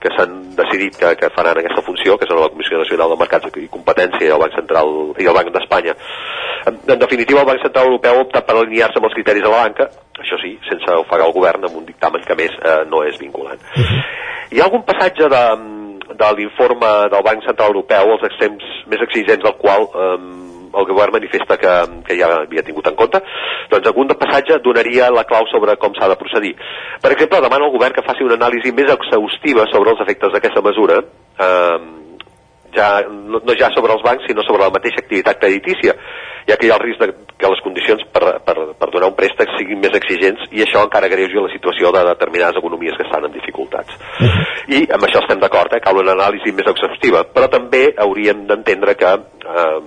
que 0.03 0.11
s'han 0.13 0.33
decidit 0.59 0.97
que, 1.01 1.15
que 1.17 1.31
faran 1.33 1.61
aquesta 1.61 1.85
funció, 1.87 2.19
que 2.21 2.27
són 2.29 2.43
la 2.43 2.51
Comissió 2.53 2.81
Nacional 2.81 3.15
de 3.15 3.19
Mercats 3.21 3.61
i 3.63 3.69
Competència 3.73 4.27
i 4.27 4.33
el 4.35 4.43
Banc 4.43 4.57
Central 4.59 4.91
i 5.23 5.29
el 5.31 5.37
Banc 5.37 5.53
d'Espanya. 5.55 5.95
En, 6.69 6.81
en 6.97 7.01
definitiva, 7.01 7.41
el 7.41 7.49
Banc 7.49 7.63
Central 7.65 7.89
Europeu 7.93 8.19
ha 8.19 8.27
optat 8.27 8.49
per 8.49 8.59
alinear-se 8.59 9.01
amb 9.01 9.09
els 9.09 9.17
criteris 9.17 9.47
de 9.47 9.53
la 9.53 9.63
banca, 9.63 9.89
això 10.21 10.41
sí, 10.43 10.53
sense 10.69 10.99
ofegar 11.01 11.29
el 11.29 11.37
govern 11.37 11.65
amb 11.69 11.79
un 11.81 11.89
dictamen 11.89 12.27
que 12.27 12.37
més 12.39 12.53
eh, 12.61 12.83
no 12.91 13.05
és 13.09 13.17
vinculant. 13.21 13.61
Uh 13.73 13.83
-huh. 13.83 14.03
Hi 14.53 14.61
ha 14.61 14.67
algun 14.69 14.85
passatge 14.85 15.29
de, 15.29 15.45
de 16.21 16.29
l'informe 16.37 16.91
del 17.15 17.25
Banc 17.25 17.45
Central 17.49 17.73
Europeu, 17.73 18.13
els 18.13 18.27
extrems 18.29 18.65
més 18.87 19.01
exigents 19.09 19.45
del 19.45 19.57
qual 19.63 19.89
eh, 19.89 20.54
el 20.81 20.89
govern 20.91 21.17
manifesta 21.17 21.59
que, 21.61 21.75
que 22.09 22.19
ja 22.19 22.31
havia 22.43 22.65
tingut 22.67 22.89
en 22.91 22.97
compte, 22.99 23.21
doncs 23.73 23.91
algun 23.91 24.15
passatge 24.21 24.61
donaria 24.65 25.11
la 25.15 25.27
clau 25.29 25.49
sobre 25.51 25.77
com 25.81 25.97
s'ha 25.97 26.11
de 26.13 26.19
procedir. 26.21 26.55
Per 27.03 27.13
exemple, 27.13 27.43
demana 27.45 27.69
al 27.69 27.75
govern 27.75 27.97
que 27.97 28.07
faci 28.07 28.27
una 28.27 28.39
anàlisi 28.41 28.73
més 28.77 28.91
exhaustiva 28.95 29.69
sobre 29.73 29.95
els 29.95 30.03
efectes 30.07 30.35
d'aquesta 30.35 30.65
mesura, 30.65 31.01
eh, 31.49 31.79
ja, 32.75 33.03
no, 33.09 33.41
no 33.41 33.55
ja 33.59 33.71
sobre 33.75 33.95
els 33.95 34.03
bancs, 34.03 34.27
sinó 34.27 34.43
sobre 34.43 34.67
la 34.67 34.75
mateixa 34.75 35.01
activitat 35.03 35.39
creditícia, 35.41 35.95
ja 36.49 36.57
que 36.59 36.67
hi 36.67 36.73
ha 36.73 36.77
el 36.77 36.85
risc 36.85 37.01
de 37.01 37.13
que 37.39 37.51
les 37.51 37.63
condicions 37.65 38.03
per, 38.13 38.39
per, 38.47 38.57
per 38.79 38.89
donar 38.93 39.11
un 39.11 39.17
préstec 39.19 39.55
siguin 39.57 39.81
més 39.83 39.95
exigents 39.97 40.45
i 40.53 40.63
això 40.65 40.85
encara 40.85 41.11
greuja 41.13 41.43
la 41.45 41.53
situació 41.53 41.93
de 41.95 42.05
determinades 42.11 42.61
economies 42.61 42.97
que 42.99 43.07
estan 43.07 43.27
en 43.29 43.35
dificultats. 43.35 43.97
I 44.69 44.85
amb 44.95 45.09
això 45.09 45.23
estem 45.23 45.41
d'acord, 45.43 45.73
eh? 45.75 45.83
cal 45.85 46.01
una 46.03 46.15
anàlisi 46.17 46.55
més 46.55 46.69
exhaustiva, 46.71 47.25
però 47.35 47.49
també 47.53 47.87
hauríem 48.05 48.45
d'entendre 48.51 48.97
que, 49.01 49.15
eh, 49.45 49.79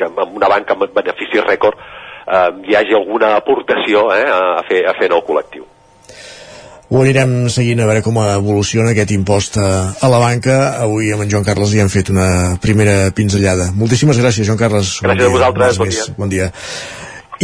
que 0.00 0.08
amb 0.08 0.36
una 0.40 0.48
banca 0.52 0.76
amb 0.76 0.88
beneficis 0.96 1.44
rècord 1.46 1.76
eh, 1.76 2.48
hi 2.70 2.78
hagi 2.78 2.96
alguna 2.96 3.34
aportació 3.36 4.08
eh, 4.16 4.24
a, 4.24 4.64
fer, 4.68 4.82
a 4.88 4.96
fer 4.98 5.10
en 5.10 5.18
el 5.18 5.26
col·lectiu. 5.26 5.66
Ho 6.90 7.04
anirem 7.04 7.46
seguint 7.54 7.78
a 7.78 7.86
veure 7.86 8.02
com 8.02 8.16
evoluciona 8.18 8.90
aquest 8.90 9.12
impost 9.14 9.60
a, 9.62 9.68
a 9.94 10.08
la 10.10 10.18
banca. 10.18 10.56
Avui 10.82 11.12
amb 11.14 11.22
en 11.22 11.30
Joan 11.30 11.46
Carles 11.46 11.70
hi 11.70 11.84
hem 11.84 11.92
fet 11.92 12.10
una 12.10 12.56
primera 12.62 13.12
pinzellada. 13.14 13.68
Moltíssimes 13.78 14.18
gràcies, 14.18 14.48
Joan 14.48 14.58
Carles. 14.58 14.96
Gràcies 15.04 15.22
bon 15.22 15.30
a 15.30 15.36
vosaltres, 15.36 15.78
bon 15.78 15.92
dia. 15.94 16.08
Bon 16.18 16.32
dia. 16.34 16.50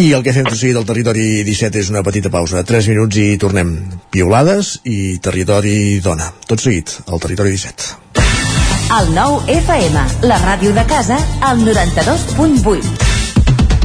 I 0.02 0.08
el 0.12 0.26
que 0.26 0.34
fem 0.34 0.44
tot 0.44 0.58
seguit 0.58 0.74
del 0.76 0.88
territori 0.88 1.28
17 1.46 1.78
és 1.80 1.92
una 1.94 2.02
petita 2.04 2.32
pausa. 2.34 2.64
3 2.66 2.90
minuts 2.90 3.22
i 3.22 3.28
tornem. 3.40 3.70
Piolades 4.12 4.80
i 4.84 5.16
territori 5.22 6.02
dona. 6.04 6.26
Tot 6.50 6.66
seguit, 6.66 6.98
al 7.06 7.22
territori 7.22 7.54
17. 7.54 8.45
El 8.86 9.08
nou 9.10 9.40
FM, 9.50 9.98
la 10.30 10.36
ràdio 10.38 10.70
de 10.70 10.84
casa, 10.86 11.16
al 11.42 11.58
92.8. 11.66 12.84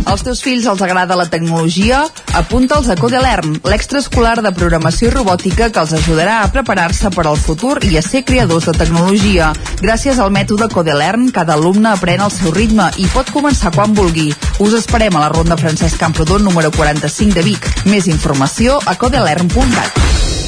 Als 0.06 0.22
teus 0.22 0.44
fills 0.46 0.68
els 0.70 0.82
agrada 0.86 1.18
la 1.18 1.26
tecnologia? 1.26 2.04
Apunta'ls 2.38 2.90
a 2.94 2.96
Codelern, 3.00 3.56
l'extraescolar 3.66 4.44
de 4.46 4.52
programació 4.54 5.10
i 5.10 5.14
robòtica 5.16 5.72
que 5.74 5.82
els 5.82 5.96
ajudarà 5.98 6.38
a 6.44 6.52
preparar-se 6.54 7.10
per 7.16 7.26
al 7.26 7.42
futur 7.42 7.80
i 7.90 7.98
a 7.98 8.06
ser 8.06 8.22
creadors 8.30 8.70
de 8.70 8.78
tecnologia. 8.78 9.50
Gràcies 9.82 10.22
al 10.22 10.30
mètode 10.30 10.70
Codelern, 10.70 11.32
cada 11.34 11.58
alumne 11.58 11.96
aprèn 11.96 12.22
al 12.22 12.34
seu 12.34 12.54
ritme 12.54 12.92
i 13.02 13.10
pot 13.10 13.34
començar 13.34 13.74
quan 13.74 13.98
vulgui. 13.98 14.30
Us 14.62 14.78
esperem 14.78 15.18
a 15.18 15.26
la 15.26 15.34
Ronda 15.34 15.58
Francesc 15.58 15.98
Camprodon 15.98 16.46
número 16.46 16.70
45 16.78 17.42
de 17.42 17.48
Vic. 17.50 17.70
Més 17.90 18.06
informació 18.06 18.78
a 18.86 18.98
codelern.cat. 19.02 20.41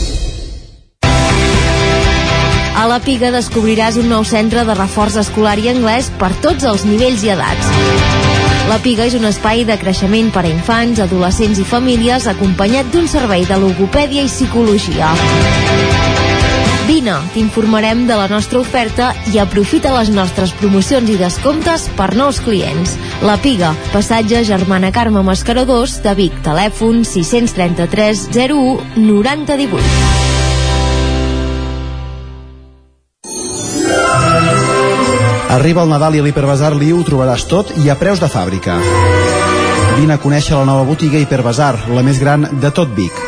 La 2.84 3.00
Piga 3.00 3.30
descobriràs 3.32 3.96
un 3.96 4.10
nou 4.12 4.26
centre 4.28 4.66
de 4.68 4.74
reforç 4.76 5.16
escolar 5.22 5.56
i 5.62 5.70
anglès 5.72 6.10
per 6.20 6.34
tots 6.44 6.66
els 6.68 6.84
nivells 6.84 7.24
i 7.24 7.30
edats. 7.32 7.70
La 8.68 8.76
Piga 8.84 9.06
és 9.08 9.16
un 9.16 9.24
espai 9.30 9.64
de 9.64 9.78
creixement 9.80 10.28
per 10.36 10.44
a 10.44 10.50
infants, 10.52 11.00
adolescents 11.00 11.62
i 11.64 11.66
famílies 11.68 12.28
acompanyat 12.28 12.92
d'un 12.92 13.08
servei 13.08 13.48
de 13.48 13.56
logopèdia 13.62 14.26
i 14.28 14.32
psicologia. 14.32 15.14
Vine, 16.84 17.16
t'informarem 17.32 18.04
de 18.10 18.20
la 18.20 18.28
nostra 18.28 18.60
oferta 18.60 19.14
i 19.32 19.40
aprofita 19.40 19.96
les 19.96 20.12
nostres 20.12 20.52
promocions 20.60 21.08
i 21.08 21.16
descomptes 21.22 21.88
per 21.96 22.12
nous 22.20 22.44
clients. 22.44 22.98
La 23.24 23.40
Piga, 23.40 23.72
passatge 23.96 24.44
Germana 24.44 24.92
Carme 24.92 25.24
Mascaradors 25.24 26.02
de 26.04 26.18
Vic, 26.20 26.36
telèfon 26.44 27.06
633 27.08 28.28
01 28.36 29.00
90 29.00 30.33
Arriba 35.54 35.84
el 35.84 35.92
Nadal 35.92 36.16
i 36.18 36.22
a 36.22 36.24
l'Hiperbasar 36.26 36.72
Liu 36.74 36.98
ho 36.98 37.04
trobaràs 37.06 37.44
tot 37.46 37.76
i 37.78 37.92
a 37.92 37.96
preus 38.00 38.18
de 38.18 38.26
fàbrica. 38.26 38.80
Vine 40.00 40.16
a 40.16 40.22
conèixer 40.24 40.58
la 40.58 40.66
nova 40.66 40.88
botiga 40.88 41.22
Hiperbasar, 41.22 41.76
la 41.94 42.02
més 42.02 42.18
gran 42.24 42.48
de 42.64 42.72
tot 42.74 42.90
Vic. 42.98 43.20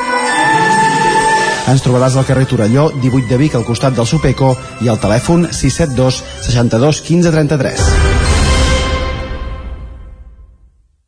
Ens 1.70 1.86
trobaràs 1.86 2.18
al 2.18 2.26
carrer 2.26 2.48
Torelló, 2.50 2.88
18 2.98 3.30
de 3.30 3.42
Vic, 3.44 3.54
al 3.54 3.68
costat 3.70 3.94
del 3.94 4.10
Supeco, 4.10 4.56
i 4.82 4.90
al 4.90 4.98
telèfon 4.98 5.52
672 5.52 6.24
62 6.50 7.06
15 7.12 7.38
33. 7.38 8.05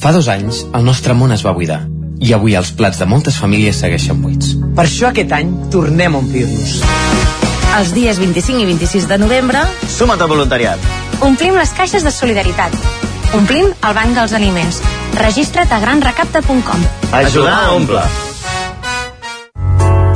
Fa 0.00 0.12
dos 0.12 0.28
anys, 0.28 0.64
el 0.76 0.84
nostre 0.84 1.14
món 1.16 1.32
es 1.32 1.44
va 1.46 1.52
buidar. 1.56 1.80
I 2.20 2.32
avui 2.36 2.54
els 2.58 2.70
plats 2.76 2.98
de 3.00 3.06
moltes 3.08 3.38
famílies 3.40 3.78
segueixen 3.80 4.20
buits. 4.22 4.52
Per 4.76 4.84
això 4.84 5.08
aquest 5.10 5.32
any 5.32 5.50
tornem 5.72 6.14
a 6.14 6.20
omplir-nos. 6.20 6.74
Els 7.78 7.94
dies 7.96 8.20
25 8.22 8.60
i 8.62 8.66
26 8.68 9.08
de 9.10 9.18
novembre 9.18 9.64
Suma't 9.90 10.20
al 10.22 10.28
voluntariat. 10.30 10.78
omplim 11.26 11.56
les 11.58 11.72
caixes 11.74 12.04
de 12.04 12.10
solidaritat. 12.12 12.74
Omplim 13.34 13.66
el 13.82 13.94
banc 13.96 14.14
dels 14.14 14.32
aliments. 14.32 14.80
Registra't 15.18 15.72
a 15.72 15.80
granrecapta.com. 15.80 16.86
Ajudar 17.12 17.58
a 17.64 17.72
omple. 17.72 18.02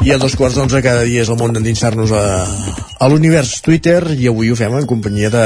I 0.00 0.14
a 0.14 0.16
dos 0.16 0.32
quarts 0.32 0.56
d'onze 0.56 0.80
cada 0.80 1.02
dia 1.04 1.20
és 1.20 1.28
el 1.28 1.36
món 1.36 1.52
d'endinsar-nos 1.52 2.12
a, 2.16 2.22
a 3.04 3.08
l'univers 3.12 3.58
Twitter 3.60 3.98
i 4.16 4.30
avui 4.30 4.48
ho 4.48 4.56
fem 4.56 4.72
en 4.78 4.86
companyia 4.88 5.28
de 5.28 5.42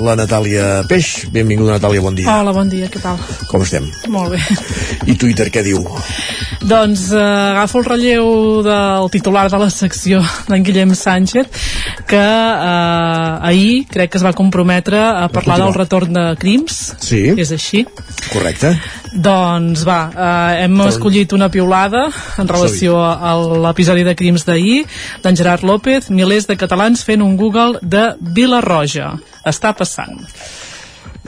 la 0.00 0.14
Natàlia 0.16 0.68
Peix. 0.88 1.26
Benvinguda, 1.34 1.74
Natàlia, 1.76 2.00
bon 2.00 2.16
dia. 2.16 2.28
Hola, 2.32 2.54
bon 2.56 2.70
dia, 2.72 2.88
què 2.88 3.02
tal? 3.04 3.20
Com 3.50 3.66
estem? 3.66 3.84
Molt 4.08 4.32
bé. 4.32 4.40
I 5.12 5.18
Twitter 5.20 5.50
què 5.52 5.60
diu? 5.66 5.84
Doncs 6.64 7.10
eh, 7.12 7.20
agafo 7.20 7.82
el 7.82 7.88
relleu 7.90 8.30
del 8.64 9.12
titular 9.12 9.44
de 9.52 9.60
la 9.60 9.68
secció 9.68 10.22
d'en 10.48 10.64
Guillem 10.64 10.96
Sánchez, 10.96 11.68
que 12.08 12.24
eh, 12.24 13.48
ahir 13.52 13.84
crec 13.92 14.14
que 14.14 14.22
es 14.22 14.24
va 14.24 14.32
comprometre 14.32 15.04
a 15.04 15.28
parlar 15.28 15.60
del 15.66 15.76
retorn 15.76 16.16
de 16.16 16.24
crims. 16.40 16.80
Sí. 17.04 17.26
És 17.36 17.52
així? 17.52 17.84
Correcte. 18.32 18.72
Doncs 19.12 19.84
va, 19.88 19.98
eh, 20.12 20.64
hem 20.64 20.80
escollit 20.86 21.32
una 21.36 21.48
piulada 21.52 22.08
en 22.38 22.48
relació 22.48 22.98
a, 23.00 23.34
l'episodi 23.68 24.04
de 24.06 24.14
crims 24.18 24.44
d'ahir 24.48 24.84
d'en 25.24 25.36
Gerard 25.36 25.64
López, 25.64 26.10
milers 26.10 26.48
de 26.48 26.58
catalans 26.60 27.04
fent 27.04 27.24
un 27.24 27.36
Google 27.36 27.80
de 27.82 28.10
Vila 28.20 28.60
Roja. 28.64 29.14
Està 29.48 29.74
passant. 29.76 30.18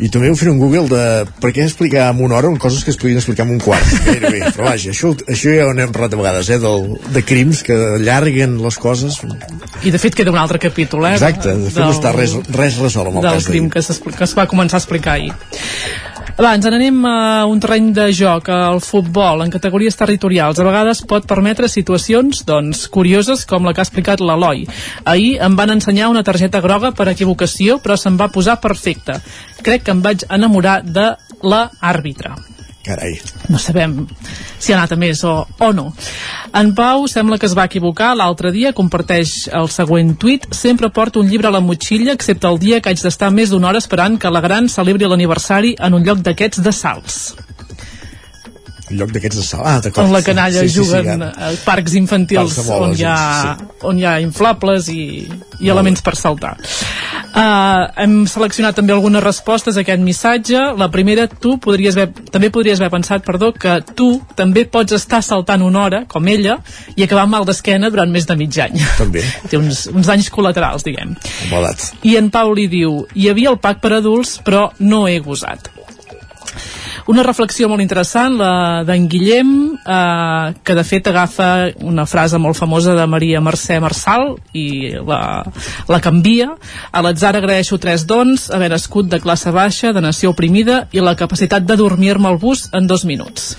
I 0.01 0.09
també 0.09 0.31
heu 0.31 0.37
fet 0.39 0.49
un 0.49 0.57
Google 0.57 0.87
de 0.89 1.03
per 1.43 1.51
què 1.53 1.65
explicar 1.67 2.07
en 2.15 2.23
una 2.25 2.39
hora 2.39 2.51
coses 2.61 2.85
que 2.85 2.93
es 2.93 2.97
podien 2.97 3.19
explicar 3.21 3.45
en 3.45 3.53
un 3.57 3.61
quart, 3.61 3.85
gairebé. 4.07 4.41
Però 4.57 4.71
vaja, 4.71 4.95
això, 4.95 5.13
això 5.29 5.53
ja 5.53 5.67
ho 5.69 5.75
n'hem 5.77 5.93
parlat 5.93 6.17
a 6.17 6.21
vegades, 6.23 6.49
eh, 6.49 6.59
del, 6.63 6.87
de 7.13 7.23
crims 7.27 7.61
que 7.67 7.77
allarguen 7.99 8.57
les 8.65 8.81
coses. 8.81 9.21
I 9.85 9.93
de 9.93 10.01
fet 10.01 10.17
queda 10.17 10.33
un 10.33 10.41
altre 10.41 10.61
capítol, 10.63 11.05
eh? 11.11 11.17
Exacte, 11.19 11.53
de 11.53 11.73
fet 11.73 11.85
no 11.85 11.93
està 11.93 12.15
res, 12.17 12.39
res 12.49 12.81
resolt 12.81 13.13
amb 13.13 13.21
el 13.21 13.29
del 13.29 13.41
cas 13.41 13.51
crim 13.51 13.69
d'ahir. 13.69 13.91
que, 14.01 14.17
que 14.17 14.29
es 14.31 14.37
va 14.39 14.49
començar 14.49 14.81
a 14.81 14.85
explicar 14.85 15.19
ahir. 15.19 15.35
Abans, 16.41 16.65
en 16.65 16.73
anem 16.73 17.03
a 17.05 17.45
un 17.45 17.59
terreny 17.61 17.91
de 17.93 18.07
joc, 18.17 18.47
al 18.49 18.79
futbol, 18.81 19.43
en 19.45 19.51
categories 19.53 19.99
territorials. 20.01 20.57
A 20.57 20.65
vegades 20.65 21.03
pot 21.05 21.27
permetre 21.29 21.69
situacions, 21.69 22.41
doncs, 22.49 22.87
curioses, 22.89 23.43
com 23.45 23.69
la 23.69 23.75
que 23.77 23.83
ha 23.83 23.85
explicat 23.85 24.23
l'Eloi. 24.25 24.63
Ahir 25.13 25.35
em 25.45 25.59
van 25.59 25.75
ensenyar 25.75 26.09
una 26.09 26.23
targeta 26.25 26.63
groga 26.65 26.95
per 26.97 27.11
equivocació, 27.13 27.77
però 27.85 27.99
se'm 28.01 28.17
va 28.17 28.31
posar 28.33 28.57
perfecta. 28.65 29.19
Crec 29.61 29.85
que 29.85 29.93
em 29.93 30.01
vaig 30.01 30.25
enamorar 30.39 30.79
de 30.81 31.11
la 31.45 31.67
àrbitre. 31.93 32.33
Carai. 32.81 33.19
No 33.53 33.59
sabem 33.61 34.07
si 34.59 34.73
ha 34.73 34.79
anat 34.79 34.95
a 34.95 34.97
més 34.97 35.21
o, 35.29 35.35
o 35.61 35.69
no. 35.77 35.91
En 36.57 36.73
Pau 36.75 37.05
sembla 37.13 37.37
que 37.39 37.45
es 37.49 37.57
va 37.57 37.67
equivocar. 37.69 38.15
L'altre 38.17 38.53
dia 38.55 38.73
comparteix 38.77 39.51
el 39.53 39.69
següent 39.69 40.15
tuit. 40.21 40.49
Sempre 40.57 40.89
porto 40.89 41.21
un 41.21 41.29
llibre 41.29 41.51
a 41.51 41.55
la 41.55 41.61
motxilla, 41.61 42.15
excepte 42.17 42.49
el 42.49 42.59
dia 42.63 42.81
que 42.81 42.93
haig 42.93 43.05
d'estar 43.05 43.31
més 43.37 43.53
d'una 43.53 43.69
hora 43.69 43.85
esperant 43.85 44.17
que 44.21 44.33
la 44.33 44.41
gran 44.41 44.73
celebri 44.73 45.11
l'aniversari 45.11 45.77
en 45.79 46.01
un 46.01 46.09
lloc 46.09 46.25
d'aquests 46.25 46.65
de 46.65 46.73
salts. 46.73 47.21
Lloc 48.91 49.13
d'aquests 49.15 49.39
de 49.39 49.45
sal. 49.47 49.63
Ah, 49.65 49.79
d'acord. 49.83 50.07
On 50.07 50.15
la 50.15 50.23
canalla 50.27 50.65
Sí, 50.65 50.69
sí, 50.69 50.75
sí, 50.75 50.81
juguen 50.81 51.23
ja. 51.23 51.31
a 51.31 51.51
parcs 51.65 51.95
infantils 51.99 52.57
Parcs 52.57 52.71
on, 52.75 52.95
hi 52.99 53.07
ha, 53.07 53.57
on 53.87 54.01
hi 54.01 54.07
ha 54.09 54.17
inflables 54.23 54.89
i, 54.91 55.05
i 55.61 55.71
elements 55.71 56.03
per 56.03 56.17
saltar. 56.19 56.57
Uh, 57.31 57.87
hem 58.03 58.15
seleccionat 58.27 58.75
també 58.75 58.91
algunes 58.91 59.23
respostes 59.23 59.79
a 59.79 59.85
aquest 59.85 60.03
missatge. 60.03 60.59
La 60.81 60.91
primera, 60.91 61.29
tu 61.31 61.57
podries 61.63 61.95
haver, 61.95 62.27
també 62.35 62.51
podries 62.51 62.81
haver 62.83 62.91
pensat, 62.97 63.25
perdó, 63.27 63.53
que 63.55 63.79
tu 63.95 64.11
també 64.39 64.67
pots 64.67 64.97
estar 64.99 65.23
saltant 65.23 65.63
una 65.63 65.85
hora, 65.85 66.03
com 66.11 66.27
ella, 66.29 66.59
i 66.97 67.07
acabar 67.07 67.29
mal 67.31 67.47
d'esquena 67.47 67.93
durant 67.95 68.11
més 68.11 68.27
de 68.27 68.37
mig 68.41 68.59
any. 68.59 68.81
També. 68.99 69.23
Té 69.51 69.61
uns, 69.61 69.87
uns 69.95 70.11
danys 70.11 70.31
col·laterals, 70.35 70.87
diguem. 70.87 71.15
Embalat. 71.47 71.93
I 72.03 72.17
en 72.19 72.33
Pau 72.35 72.51
li 72.57 72.67
diu, 72.73 73.05
hi 73.15 73.31
havia 73.31 73.55
el 73.55 73.61
pack 73.63 73.85
per 73.85 73.95
adults, 74.01 74.41
però 74.45 74.71
no 74.83 75.07
he 75.07 75.21
gosat. 75.23 75.71
Una 77.09 77.23
reflexió 77.25 77.69
molt 77.71 77.83
interessant, 77.83 78.37
la 78.41 78.83
d'en 78.87 79.07
Guillem, 79.09 79.53
eh, 79.81 80.55
que 80.65 80.77
de 80.77 80.85
fet 80.85 81.09
agafa 81.09 81.71
una 81.87 82.07
frase 82.07 82.39
molt 82.39 82.59
famosa 82.59 82.95
de 82.99 83.07
Maria 83.07 83.41
Mercè 83.41 83.81
Marçal 83.81 84.35
i 84.53 84.93
la, 85.07 85.21
la 85.89 86.01
canvia. 86.05 86.51
A 86.93 87.03
l'atzar 87.05 87.37
agraeixo 87.39 87.79
tres 87.79 88.07
dons, 88.07 88.51
haver 88.51 88.71
nascut 88.75 89.09
de 89.11 89.21
classe 89.21 89.53
baixa, 89.55 89.95
de 89.97 90.05
nació 90.05 90.35
oprimida 90.35 90.87
i 90.93 91.01
la 91.01 91.17
capacitat 91.17 91.65
de 91.65 91.77
dormir-me 91.81 92.29
al 92.29 92.39
bus 92.39 92.69
en 92.73 92.87
dos 92.91 93.05
minuts. 93.09 93.55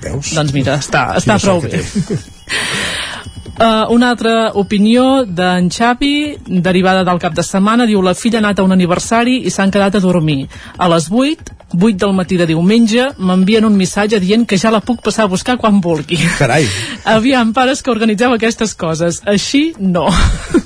Veus? 0.00 0.32
Doncs 0.34 0.54
mira, 0.56 0.78
està, 0.80 1.10
està 1.20 1.36
Quina 1.36 1.44
prou 1.44 1.60
bé. 1.64 1.84
Uh, 3.60 3.92
una 3.92 4.08
altra 4.08 4.52
opinió 4.56 5.26
d'en 5.28 5.66
Xavi, 5.68 6.38
derivada 6.64 7.02
del 7.04 7.18
cap 7.20 7.34
de 7.36 7.42
setmana, 7.44 7.84
diu 7.84 8.00
la 8.00 8.14
filla 8.16 8.38
ha 8.38 8.40
anat 8.40 8.62
a 8.62 8.64
un 8.64 8.72
aniversari 8.72 9.34
i 9.44 9.50
s'han 9.52 9.68
quedat 9.74 9.98
a 9.98 10.00
dormir. 10.00 10.46
A 10.80 10.88
les 10.88 11.10
8, 11.12 11.52
8 11.76 11.98
del 12.00 12.14
matí 12.16 12.38
de 12.40 12.46
diumenge, 12.48 13.10
m'envien 13.18 13.66
un 13.68 13.76
missatge 13.76 14.16
dient 14.24 14.46
que 14.48 14.56
ja 14.56 14.72
la 14.72 14.80
puc 14.80 15.02
passar 15.04 15.26
a 15.26 15.32
buscar 15.34 15.58
quan 15.60 15.82
vulgui. 15.84 16.16
Carai. 16.38 16.64
Aviam, 17.16 17.52
pares 17.52 17.84
que 17.84 17.92
organitzeu 17.92 18.32
aquestes 18.32 18.72
coses. 18.80 19.20
Així, 19.28 19.74
no. 19.76 20.06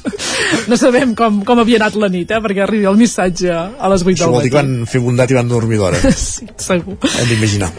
no 0.70 0.78
sabem 0.78 1.16
com, 1.18 1.42
com 1.42 1.64
havia 1.64 1.82
anat 1.82 1.98
la 1.98 2.12
nit, 2.14 2.30
eh, 2.30 2.38
perquè 2.46 2.62
arribi 2.62 2.86
el 2.86 3.02
missatge 3.02 3.50
a 3.50 3.90
les 3.90 4.06
8 4.06 4.14
Això 4.14 4.30
del 4.30 4.38
vol 4.38 4.46
dir 4.46 4.54
que 4.54 4.62
matí. 4.62 4.78
van 4.78 4.86
fer 4.94 5.02
bondat 5.02 5.34
i 5.34 5.40
van 5.42 5.50
dormir 5.50 5.82
d'hora. 5.82 5.98
Sí, 6.14 6.46
segur. 6.62 6.94
Hem 7.10 7.26
d'imaginar. 7.34 7.74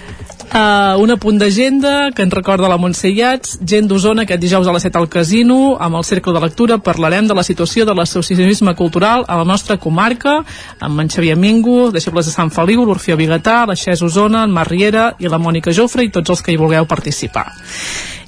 Uh, 0.56 0.96
un 1.04 1.12
apunt 1.12 1.36
d'agenda 1.36 2.14
que 2.16 2.24
ens 2.24 2.32
recorda 2.32 2.70
la 2.72 2.78
Montse 2.80 3.10
Iats, 3.12 3.58
gent 3.68 3.90
d'Osona 3.92 4.24
aquest 4.24 4.40
dijous 4.40 4.70
a 4.72 4.72
les 4.72 4.86
7 4.88 5.02
al 5.02 5.10
casino 5.12 5.58
amb 5.84 6.00
el 6.00 6.06
Cercle 6.08 6.32
de 6.32 6.40
Lectura 6.40 6.78
parlarem 6.80 7.28
de 7.28 7.36
la 7.36 7.44
situació 7.44 7.84
de 7.84 7.92
l'associacionisme 7.92 8.72
cultural 8.80 9.26
a 9.28 9.36
la 9.42 9.44
nostra 9.44 9.76
comarca 9.76 10.38
amb 10.80 11.04
en 11.04 11.12
Xavier 11.12 11.36
Mingo, 11.36 11.92
deixebles 11.92 12.32
de 12.32 12.32
Sant 12.32 12.54
Feliu 12.56 12.86
l'Orfeo 12.88 13.20
Bigatà, 13.20 13.66
la 13.68 13.76
Xes 13.76 14.00
Osona 14.08 14.46
en 14.48 14.56
Mar 14.56 14.70
Riera 14.72 15.10
i 15.20 15.28
la 15.28 15.44
Mònica 15.44 15.76
Jofre 15.76 16.08
i 16.08 16.14
tots 16.16 16.32
els 16.32 16.46
que 16.46 16.56
hi 16.56 16.62
vulgueu 16.64 16.88
participar 16.88 17.50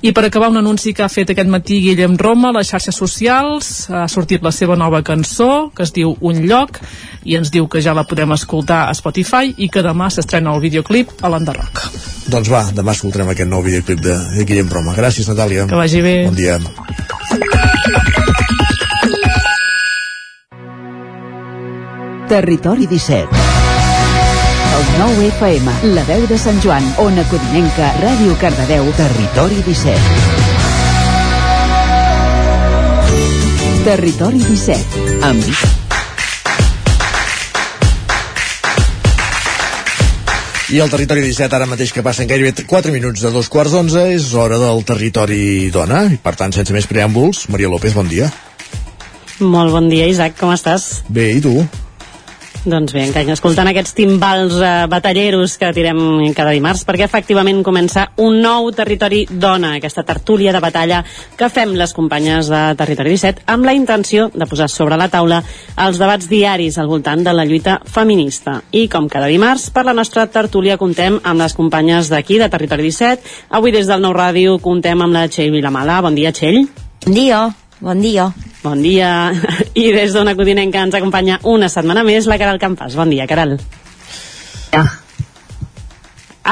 i 0.02 0.12
per 0.14 0.26
acabar 0.26 0.50
un 0.52 0.58
anunci 0.58 0.94
que 0.94 1.04
ha 1.06 1.10
fet 1.10 1.32
aquest 1.34 1.50
matí 1.50 1.80
Guillem 1.82 2.18
Roma 2.18 2.52
a 2.52 2.58
les 2.60 2.70
xarxes 2.70 2.96
socials 2.96 3.90
ha 3.90 4.08
sortit 4.12 4.44
la 4.46 4.52
seva 4.52 4.78
nova 4.78 5.02
cançó 5.04 5.70
que 5.76 5.84
es 5.84 5.94
diu 5.96 6.16
Un 6.22 6.44
lloc 6.48 6.80
i 7.24 7.36
ens 7.38 7.52
diu 7.54 7.68
que 7.68 7.82
ja 7.82 7.96
la 7.98 8.06
podem 8.08 8.32
escoltar 8.36 8.88
a 8.88 8.94
Spotify 8.98 9.54
i 9.58 9.70
que 9.70 9.84
demà 9.86 10.10
s'estrena 10.14 10.54
el 10.54 10.62
videoclip 10.62 11.18
a 11.22 11.32
l'Enderroc 11.34 11.84
Doncs 12.28 12.50
va, 12.52 12.66
demà 12.76 12.92
escoltarem 12.92 13.30
aquest 13.32 13.50
nou 13.50 13.64
videoclip 13.64 14.02
de, 14.04 14.18
de 14.36 14.44
Guillem 14.44 14.68
Roma. 14.68 14.92
Gràcies, 14.98 15.30
Natàlia. 15.32 15.64
Que 15.70 15.80
vagi 15.80 16.02
bé. 16.04 16.18
Bon 16.28 16.36
dia. 16.36 16.60
Territori 22.28 22.92
17 22.92 23.67
El 24.76 24.84
9 25.00 25.28
FM, 25.38 25.66
la 25.96 26.04
veu 26.10 26.28
de 26.28 26.38
Sant 26.42 26.60
Joan, 26.64 26.84
Ona 27.04 27.24
Codinenca, 27.32 27.94
Ràdio 28.04 28.36
Cardedeu, 28.42 28.84
Territori 29.00 29.64
17 29.64 29.98
Territori 33.88 34.44
17 34.44 35.20
amb 35.24 35.44
I 40.68 40.82
el 40.84 40.90
territori 40.92 41.22
17, 41.24 41.56
ara 41.56 41.64
mateix 41.64 41.94
que 41.96 42.04
passen 42.04 42.28
gairebé 42.28 42.66
4 42.68 42.92
minuts 42.92 43.22
de 43.24 43.30
dos 43.32 43.48
quarts 43.48 43.72
d'onze, 43.72 44.02
és 44.18 44.34
hora 44.36 44.58
del 44.60 44.84
territori 44.84 45.70
dona. 45.72 46.02
I 46.12 46.20
per 46.20 46.34
tant, 46.36 46.52
sense 46.52 46.76
més 46.76 46.90
preàmbuls, 46.92 47.46
Maria 47.48 47.72
López, 47.72 47.96
bon 47.96 48.12
dia. 48.12 48.28
Molt 49.40 49.72
bon 49.72 49.88
dia, 49.88 50.10
Isaac, 50.12 50.36
com 50.36 50.52
estàs? 50.52 51.06
Bé, 51.08 51.30
i 51.38 51.40
tu? 51.40 51.62
Doncs 52.66 52.94
bé, 52.96 53.04
encara 53.06 53.36
escoltant 53.36 53.70
aquests 53.70 53.94
timbals 53.96 54.58
eh, 54.60 54.72
batalleros 54.90 55.58
que 55.60 55.70
tirem 55.76 56.00
cada 56.36 56.54
dimarts, 56.56 56.84
perquè 56.88 57.06
efectivament 57.06 57.62
comença 57.64 58.08
un 58.24 58.40
nou 58.44 58.72
Territori 58.76 59.26
Dona, 59.30 59.76
aquesta 59.78 60.04
tertúlia 60.08 60.54
de 60.56 60.62
batalla 60.64 61.04
que 61.38 61.52
fem 61.54 61.76
les 61.78 61.94
companyes 61.96 62.50
de 62.52 62.62
Territori 62.80 63.14
17 63.16 63.46
amb 63.54 63.68
la 63.68 63.76
intenció 63.78 64.30
de 64.34 64.48
posar 64.50 64.70
sobre 64.72 64.98
la 65.00 65.10
taula 65.14 65.42
els 65.86 66.02
debats 66.02 66.28
diaris 66.32 66.80
al 66.80 66.90
voltant 66.92 67.24
de 67.24 67.36
la 67.36 67.46
lluita 67.46 67.78
feminista. 67.86 68.62
I 68.72 68.88
com 68.92 69.08
cada 69.12 69.30
dimarts, 69.32 69.70
per 69.72 69.86
la 69.88 69.96
nostra 69.96 70.28
tertúlia 70.32 70.80
contem 70.82 71.22
amb 71.24 71.44
les 71.44 71.56
companyes 71.56 72.12
d'aquí, 72.12 72.42
de 72.42 72.50
Territori 72.50 72.90
17. 72.90 73.38
Avui 73.60 73.76
des 73.76 73.88
del 73.88 74.04
Nou 74.04 74.16
Ràdio 74.18 74.58
contem 74.64 75.02
amb 75.02 75.16
la 75.16 75.28
Txell 75.30 75.54
Vilamala. 75.56 76.02
Bon 76.02 76.16
dia, 76.16 76.34
Txell. 76.36 76.66
Bon 77.06 77.16
dia. 77.16 77.67
Bon 77.80 78.02
dia. 78.02 78.32
Bon 78.64 78.82
dia. 78.82 79.32
I 79.82 79.92
des 79.94 80.16
d'una 80.16 80.34
codinenca 80.38 80.82
ens 80.82 80.98
acompanya 80.98 81.40
una 81.46 81.70
setmana 81.70 82.06
més 82.08 82.30
la 82.30 82.40
Caral 82.42 82.62
Campàs. 82.62 82.98
Bon 82.98 83.10
dia, 83.14 83.28
Caral. 83.30 83.58
Ja. 84.74 84.84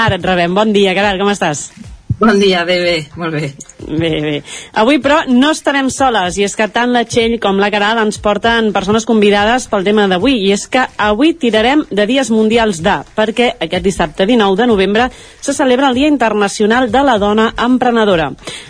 Ara 0.06 0.20
et 0.20 0.28
rebem. 0.28 0.54
Bon 0.54 0.74
dia, 0.76 0.94
Caral, 0.98 1.18
com 1.22 1.32
estàs? 1.34 1.70
Bon 2.18 2.40
dia, 2.40 2.64
bé, 2.64 2.80
bé, 2.80 3.08
molt 3.18 3.34
bé. 3.36 3.50
Bé, 3.86 4.10
bé. 4.24 4.36
Avui, 4.80 5.02
però, 5.04 5.18
no 5.28 5.50
estarem 5.52 5.90
soles, 5.92 6.38
i 6.40 6.46
és 6.46 6.54
que 6.56 6.70
tant 6.72 6.94
la 6.96 7.02
Txell 7.04 7.36
com 7.44 7.58
la 7.60 7.68
Caral 7.74 8.00
ens 8.00 8.22
porten 8.24 8.70
persones 8.74 9.04
convidades 9.06 9.66
pel 9.68 9.84
tema 9.84 10.06
d'avui, 10.08 10.38
i 10.48 10.54
és 10.56 10.64
que 10.72 10.86
avui 10.96 11.34
tirarem 11.36 11.84
de 11.92 12.06
dies 12.08 12.32
mundials 12.32 12.80
de, 12.86 12.94
perquè 13.18 13.50
aquest 13.60 13.84
dissabte 13.84 14.26
19 14.30 14.56
de 14.62 14.68
novembre 14.72 15.10
se 15.44 15.54
celebra 15.54 15.90
el 15.92 16.00
Dia 16.00 16.08
Internacional 16.08 16.88
de 16.90 17.02
la 17.04 17.18
Dona 17.20 17.50
Emprenedora. 17.66 18.30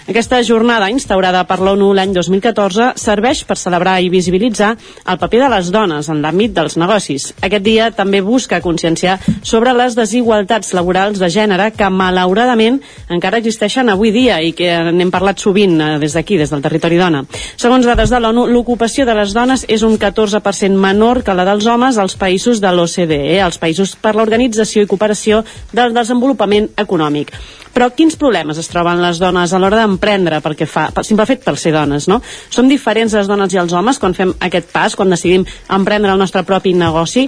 Aquesta 0.10 0.42
jornada, 0.44 0.90
instaurada 0.90 1.46
per 1.46 1.60
l'ONU 1.62 1.92
l'any 1.94 2.18
2014, 2.18 2.96
serveix 2.98 3.44
per 3.46 3.60
celebrar 3.62 4.00
i 4.02 4.10
visibilitzar 4.10 4.74
el 5.06 5.22
paper 5.22 5.44
de 5.46 5.52
les 5.54 5.72
dones 5.74 6.10
en 6.10 6.26
l'àmbit 6.26 6.58
dels 6.58 6.80
negocis. 6.82 7.30
Aquest 7.46 7.66
dia 7.66 7.92
també 7.94 8.26
busca 8.26 8.62
conscienciar 8.62 9.20
sobre 9.46 9.78
les 9.78 9.94
desigualtats 9.98 10.74
laborals 10.74 11.22
de 11.22 11.30
gènere 11.30 11.72
que, 11.78 11.94
malauradament, 11.94 12.82
encara 13.10 13.35
existeixen 13.40 13.90
avui 13.92 14.12
dia 14.16 14.40
i 14.44 14.54
que 14.56 14.70
n'hem 14.92 15.12
parlat 15.14 15.42
sovint 15.42 15.76
eh, 15.82 15.90
des 16.02 16.16
d'aquí, 16.16 16.38
des 16.40 16.52
del 16.52 16.64
territori 16.64 17.00
dona. 17.02 17.24
Segons 17.56 17.86
dades 17.86 18.14
de 18.14 18.20
l'ONU, 18.22 18.48
l'ocupació 18.52 19.06
de 19.06 19.16
les 19.18 19.34
dones 19.36 19.66
és 19.68 19.84
un 19.84 19.98
14% 20.00 20.80
menor 20.80 21.24
que 21.24 21.36
la 21.36 21.46
dels 21.48 21.68
homes 21.68 22.00
als 22.02 22.18
països 22.20 22.62
de 22.64 22.72
l'OCDE, 22.72 23.42
als 23.42 23.60
països 23.62 23.96
per 24.00 24.16
l'Organització 24.16 24.84
i 24.84 24.90
Cooperació 24.90 25.44
del 25.74 25.94
Desenvolupament 25.96 26.72
Econòmic. 26.78 27.34
Però 27.76 27.90
quins 27.92 28.16
problemes 28.16 28.58
es 28.62 28.70
troben 28.72 29.02
les 29.04 29.20
dones 29.20 29.52
a 29.52 29.60
l'hora 29.60 29.82
d'emprendre 29.82 30.40
pel 30.42 30.56
que 30.56 30.68
fa, 30.70 30.88
pel 30.96 31.04
simple 31.04 31.28
fet 31.28 31.44
per 31.44 31.58
ser 31.60 31.74
dones, 31.76 32.08
no? 32.08 32.22
Som 32.50 32.72
diferents 32.72 33.14
les 33.18 33.28
dones 33.28 33.52
i 33.52 33.60
els 33.60 33.76
homes 33.76 34.00
quan 34.00 34.16
fem 34.16 34.32
aquest 34.48 34.72
pas, 34.72 34.96
quan 34.96 35.12
decidim 35.12 35.44
emprendre 35.68 36.16
el 36.16 36.22
nostre 36.22 36.46
propi 36.48 36.74
negoci? 36.74 37.28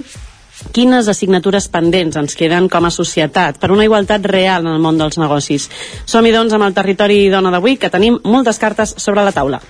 Quines 0.72 1.08
assignatures 1.08 1.68
pendents 1.72 2.18
ens 2.20 2.36
queden 2.38 2.68
com 2.68 2.84
a 2.84 2.92
societat 2.94 3.58
per 3.62 3.72
una 3.74 3.86
igualtat 3.86 4.26
real 4.26 4.66
en 4.66 4.74
el 4.74 4.82
món 4.84 4.98
dels 5.00 5.18
negocis. 5.20 5.68
Som-hi 6.06 6.34
doncs 6.34 6.54
amb 6.56 6.68
el 6.68 6.76
territori 6.76 7.26
dona 7.32 7.54
d'avui 7.54 7.78
que 7.78 7.92
tenim 7.92 8.20
moltes 8.24 8.58
cartes 8.58 8.94
sobre 8.98 9.24
la 9.24 9.32
taula. 9.32 9.62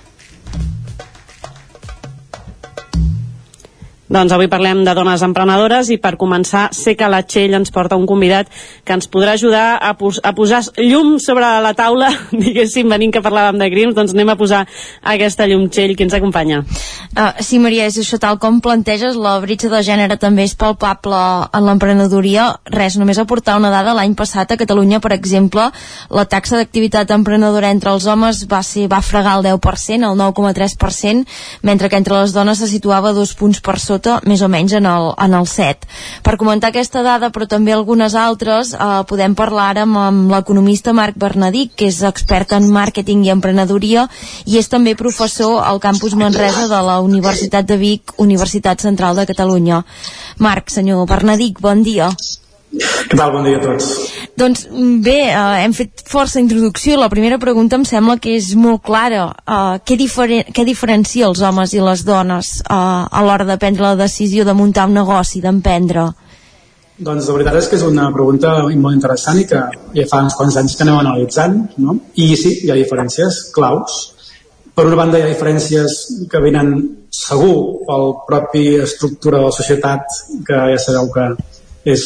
Doncs 4.09 4.33
avui 4.33 4.47
parlem 4.49 4.79
de 4.81 4.93
dones 4.97 5.21
emprenedores 5.21 5.91
i 5.93 5.99
per 6.01 6.15
començar 6.17 6.63
sé 6.73 6.95
que 6.97 7.05
la 7.13 7.19
Txell 7.21 7.53
ens 7.53 7.69
porta 7.69 7.97
un 7.99 8.07
convidat 8.09 8.47
que 8.81 8.95
ens 8.97 9.05
podrà 9.05 9.35
ajudar 9.37 9.77
a, 9.77 9.91
pos 9.99 10.17
a 10.25 10.31
posar 10.33 10.63
llum 10.81 11.19
sobre 11.21 11.45
la 11.61 11.75
taula, 11.77 12.09
diguéssim, 12.33 12.89
venint 12.89 13.13
que 13.13 13.21
parlàvem 13.21 13.59
de 13.61 13.67
crims, 13.69 13.93
doncs 13.93 14.15
anem 14.15 14.31
a 14.33 14.35
posar 14.39 14.63
aquesta 15.13 15.45
llum 15.45 15.67
Txell, 15.69 15.93
qui 15.93 16.07
ens 16.07 16.15
acompanya. 16.17 16.63
Uh, 17.13 17.37
sí, 17.45 17.59
Maria, 17.61 17.85
és 17.85 17.99
això 18.01 18.17
tal 18.17 18.39
com 18.41 18.57
planteges, 18.65 19.13
la 19.13 19.35
bretxa 19.43 19.69
de 19.69 19.83
gènere 19.85 20.17
també 20.17 20.47
és 20.49 20.57
palpable 20.57 21.21
en 21.53 21.69
l'emprenedoria. 21.69 22.47
Res, 22.73 22.97
només 22.97 23.21
aportar 23.21 23.59
una 23.61 23.69
dada, 23.69 23.93
l'any 23.93 24.17
passat 24.17 24.55
a 24.55 24.57
Catalunya, 24.57 25.03
per 25.05 25.13
exemple, 25.13 25.67
la 26.09 26.25
taxa 26.25 26.57
d'activitat 26.57 27.13
emprenedora 27.13 27.69
entre 27.69 27.93
els 27.93 28.09
homes 28.09 28.41
va 28.49 28.63
ser 28.65 28.87
va 28.89 29.03
fregar 29.05 29.37
el 29.37 29.45
10%, 29.51 30.09
el 30.09 30.17
9,3%, 30.17 31.25
mentre 31.61 31.93
que 31.93 32.01
entre 32.01 32.17
les 32.23 32.33
dones 32.33 32.57
se 32.57 32.73
situava 32.73 33.13
dos 33.13 33.37
punts 33.37 33.61
per 33.61 33.77
sota 33.77 33.98
sota 33.99 34.19
més 34.29 34.41
o 34.41 34.49
menys 34.51 34.73
en 34.79 34.87
el, 34.87 35.11
en 35.19 35.35
el 35.35 35.47
7. 35.47 35.87
Per 36.23 36.37
comentar 36.39 36.71
aquesta 36.71 37.03
dada, 37.03 37.29
però 37.35 37.47
també 37.49 37.73
algunes 37.75 38.15
altres, 38.15 38.73
eh, 38.73 38.89
podem 39.09 39.35
parlar 39.35 39.69
ara 39.73 39.85
amb, 39.87 39.99
amb 39.99 40.31
l'economista 40.31 40.93
Marc 40.93 41.19
Bernadic, 41.19 41.75
que 41.75 41.89
és 41.91 42.01
expert 42.07 42.55
en 42.55 42.69
màrqueting 42.71 43.25
i 43.25 43.33
emprenedoria 43.35 44.07
i 44.45 44.57
és 44.59 44.71
també 44.71 44.95
professor 44.95 45.59
al 45.63 45.81
campus 45.83 46.15
Manresa 46.15 46.67
de 46.71 46.81
la 46.85 46.99
Universitat 47.03 47.67
de 47.67 47.77
Vic, 47.77 48.15
Universitat 48.17 48.81
Central 48.81 49.19
de 49.19 49.27
Catalunya. 49.29 49.83
Marc, 50.39 50.71
senyor 50.71 51.07
Bernadic, 51.09 51.59
bon 51.59 51.83
dia. 51.83 52.13
Què 53.09 53.17
tal? 53.17 53.31
Bon 53.33 53.41
dia 53.41 53.57
a 53.57 53.61
tots. 53.63 53.85
Doncs 54.37 54.67
bé, 55.01 55.17
eh, 55.31 55.63
hem 55.63 55.73
fet 55.73 56.03
força 56.05 56.37
introducció. 56.39 56.97
La 56.99 57.09
primera 57.09 57.39
pregunta 57.41 57.75
em 57.79 57.85
sembla 57.85 58.19
que 58.21 58.35
és 58.37 58.51
molt 58.53 58.83
clara. 58.85 59.23
Eh, 59.33 59.79
què, 59.81 59.97
diferen 59.97 60.51
què 60.53 60.65
diferencia 60.67 61.25
els 61.25 61.41
homes 61.41 61.73
i 61.73 61.81
les 61.81 62.05
dones 62.05 62.51
eh, 62.61 62.69
a 62.69 63.23
l'hora 63.25 63.49
de 63.49 63.57
prendre 63.57 63.87
la 63.87 63.95
decisió 63.95 64.45
de 64.45 64.53
muntar 64.53 64.85
un 64.85 64.93
negoci, 64.93 65.41
d'emprendre? 65.41 66.05
Doncs 66.99 67.25
la 67.31 67.33
veritat 67.39 67.57
és 67.63 67.71
que 67.71 67.77
és 67.79 67.87
una 67.87 68.11
pregunta 68.13 68.53
molt 68.67 68.93
interessant 68.93 69.41
i 69.41 69.49
que 69.49 69.65
ja 69.95 70.07
fa 70.11 70.21
uns 70.27 70.37
quants 70.37 70.61
anys 70.61 70.75
que 70.75 70.85
anem 70.85 71.01
analitzant, 71.01 71.59
no? 71.81 71.97
I 72.13 72.35
sí, 72.37 72.59
hi 72.61 72.69
ha 72.69 72.77
diferències 72.77 73.47
claus. 73.55 74.01
Per 74.75 74.85
una 74.85 74.99
banda 74.99 75.17
hi 75.17 75.25
ha 75.25 75.33
diferències 75.33 76.01
que 76.29 76.41
venen 76.43 76.75
segur 77.09 77.85
pel 77.87 78.11
propi 78.27 78.67
estructura 78.83 79.39
de 79.39 79.47
la 79.49 79.55
societat, 79.55 80.19
que 80.45 80.65
ja 80.75 80.83
sabeu 80.83 81.09
que 81.15 81.31
és 81.95 82.05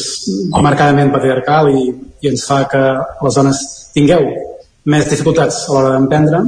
marcadament 0.54 1.12
patriarcal 1.14 1.70
i, 1.74 1.86
i 2.22 2.32
ens 2.32 2.44
fa 2.48 2.64
que 2.70 2.82
les 3.24 3.38
dones 3.40 3.62
tingueu 3.94 4.26
més 4.92 5.06
dificultats 5.08 5.62
a 5.64 5.72
l'hora 5.72 5.92
d'emprendre 5.94 6.42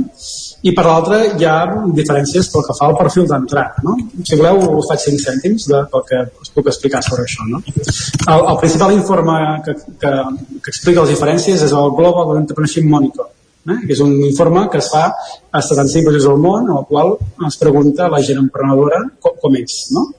i 0.69 0.73
per 0.77 0.85
l'altra 0.85 1.21
hi 1.25 1.47
ha 1.49 1.57
diferències 1.97 2.51
pel 2.53 2.65
que 2.67 2.75
fa 2.77 2.89
al 2.89 2.97
perfil 2.99 3.29
d'entrada 3.31 3.85
no? 3.87 3.95
si 4.29 4.37
voleu 4.37 4.61
us 4.81 4.91
faig 4.91 5.05
5 5.07 5.25
cèntims 5.25 5.69
de, 5.71 5.81
pel 5.93 6.05
que 6.11 6.21
us 6.43 6.53
puc 6.53 6.69
explicar 6.73 7.01
sobre 7.07 7.25
això 7.25 7.47
no? 7.49 7.63
el, 7.65 8.43
el 8.43 8.59
principal 8.61 8.93
informe 8.97 9.39
que, 9.65 9.77
que, 10.03 10.13
que 10.61 10.75
explica 10.75 11.07
les 11.07 11.15
diferències 11.15 11.65
és 11.69 11.73
el 11.73 11.97
Global 11.97 12.37
Entrepreneurship 12.43 12.89
Monitor 12.93 13.31
eh? 13.73 13.79
que 13.87 13.97
és 13.97 14.05
un 14.05 14.13
informe 14.29 14.67
que 14.73 14.83
es 14.85 14.91
fa 14.93 15.07
a 15.09 15.65
75 15.65 16.11
països 16.11 16.29
del 16.29 16.45
món 16.45 16.69
en 16.69 16.77
el 16.77 16.85
qual 16.91 17.17
es 17.49 17.61
pregunta 17.63 18.13
la 18.13 18.21
gent 18.29 18.45
emprenedora 18.45 19.01
com, 19.17 19.41
com 19.41 19.61
és 19.63 19.81
no? 19.97 20.11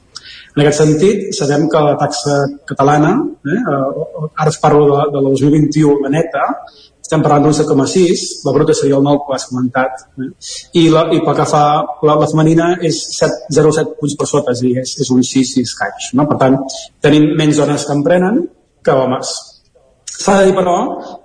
En 0.57 0.63
aquest 0.63 0.79
sentit, 0.81 1.19
sabem 1.37 1.67
que 1.69 1.79
la 1.85 1.93
taxa 2.01 2.35
catalana, 2.65 3.11
eh, 3.45 3.57
ara 4.41 4.49
es 4.49 4.57
parlo 4.57 4.87
de, 4.89 5.03
de 5.13 5.21
la 5.21 5.33
2021, 5.35 5.99
la 6.01 6.09
neta, 6.09 6.45
estem 7.05 7.21
parlant 7.21 7.45
d'un 7.45 7.53
7,6, 7.53 8.23
la 8.47 8.53
bruta 8.55 8.73
seria 8.73 8.97
el 8.97 9.05
9 9.05 9.21
que 9.27 9.35
has 9.35 9.45
comentat, 9.51 10.01
eh? 10.17 10.31
I, 10.81 10.87
la, 10.95 11.05
i 11.13 11.21
pel 11.21 11.37
que 11.37 11.45
fa 11.51 11.61
la, 12.01 12.15
la 12.23 12.29
femenina 12.31 12.71
és 12.89 13.03
0,7 13.21 13.93
punts 14.01 14.17
per 14.17 14.27
sota, 14.33 14.55
és 14.57 14.65
és, 14.81 14.95
és 15.05 15.13
un 15.13 15.21
6, 15.21 15.53
6 15.61 15.75
caix. 15.83 16.09
No? 16.17 16.25
Per 16.31 16.39
tant, 16.41 16.57
tenim 17.05 17.29
menys 17.37 17.61
dones 17.61 17.85
que 17.85 17.93
emprenen 18.01 18.41
que 18.81 18.97
homes. 18.97 19.35
S'ha 20.17 20.39
de 20.39 20.49
dir, 20.49 20.57
però, 20.57 20.77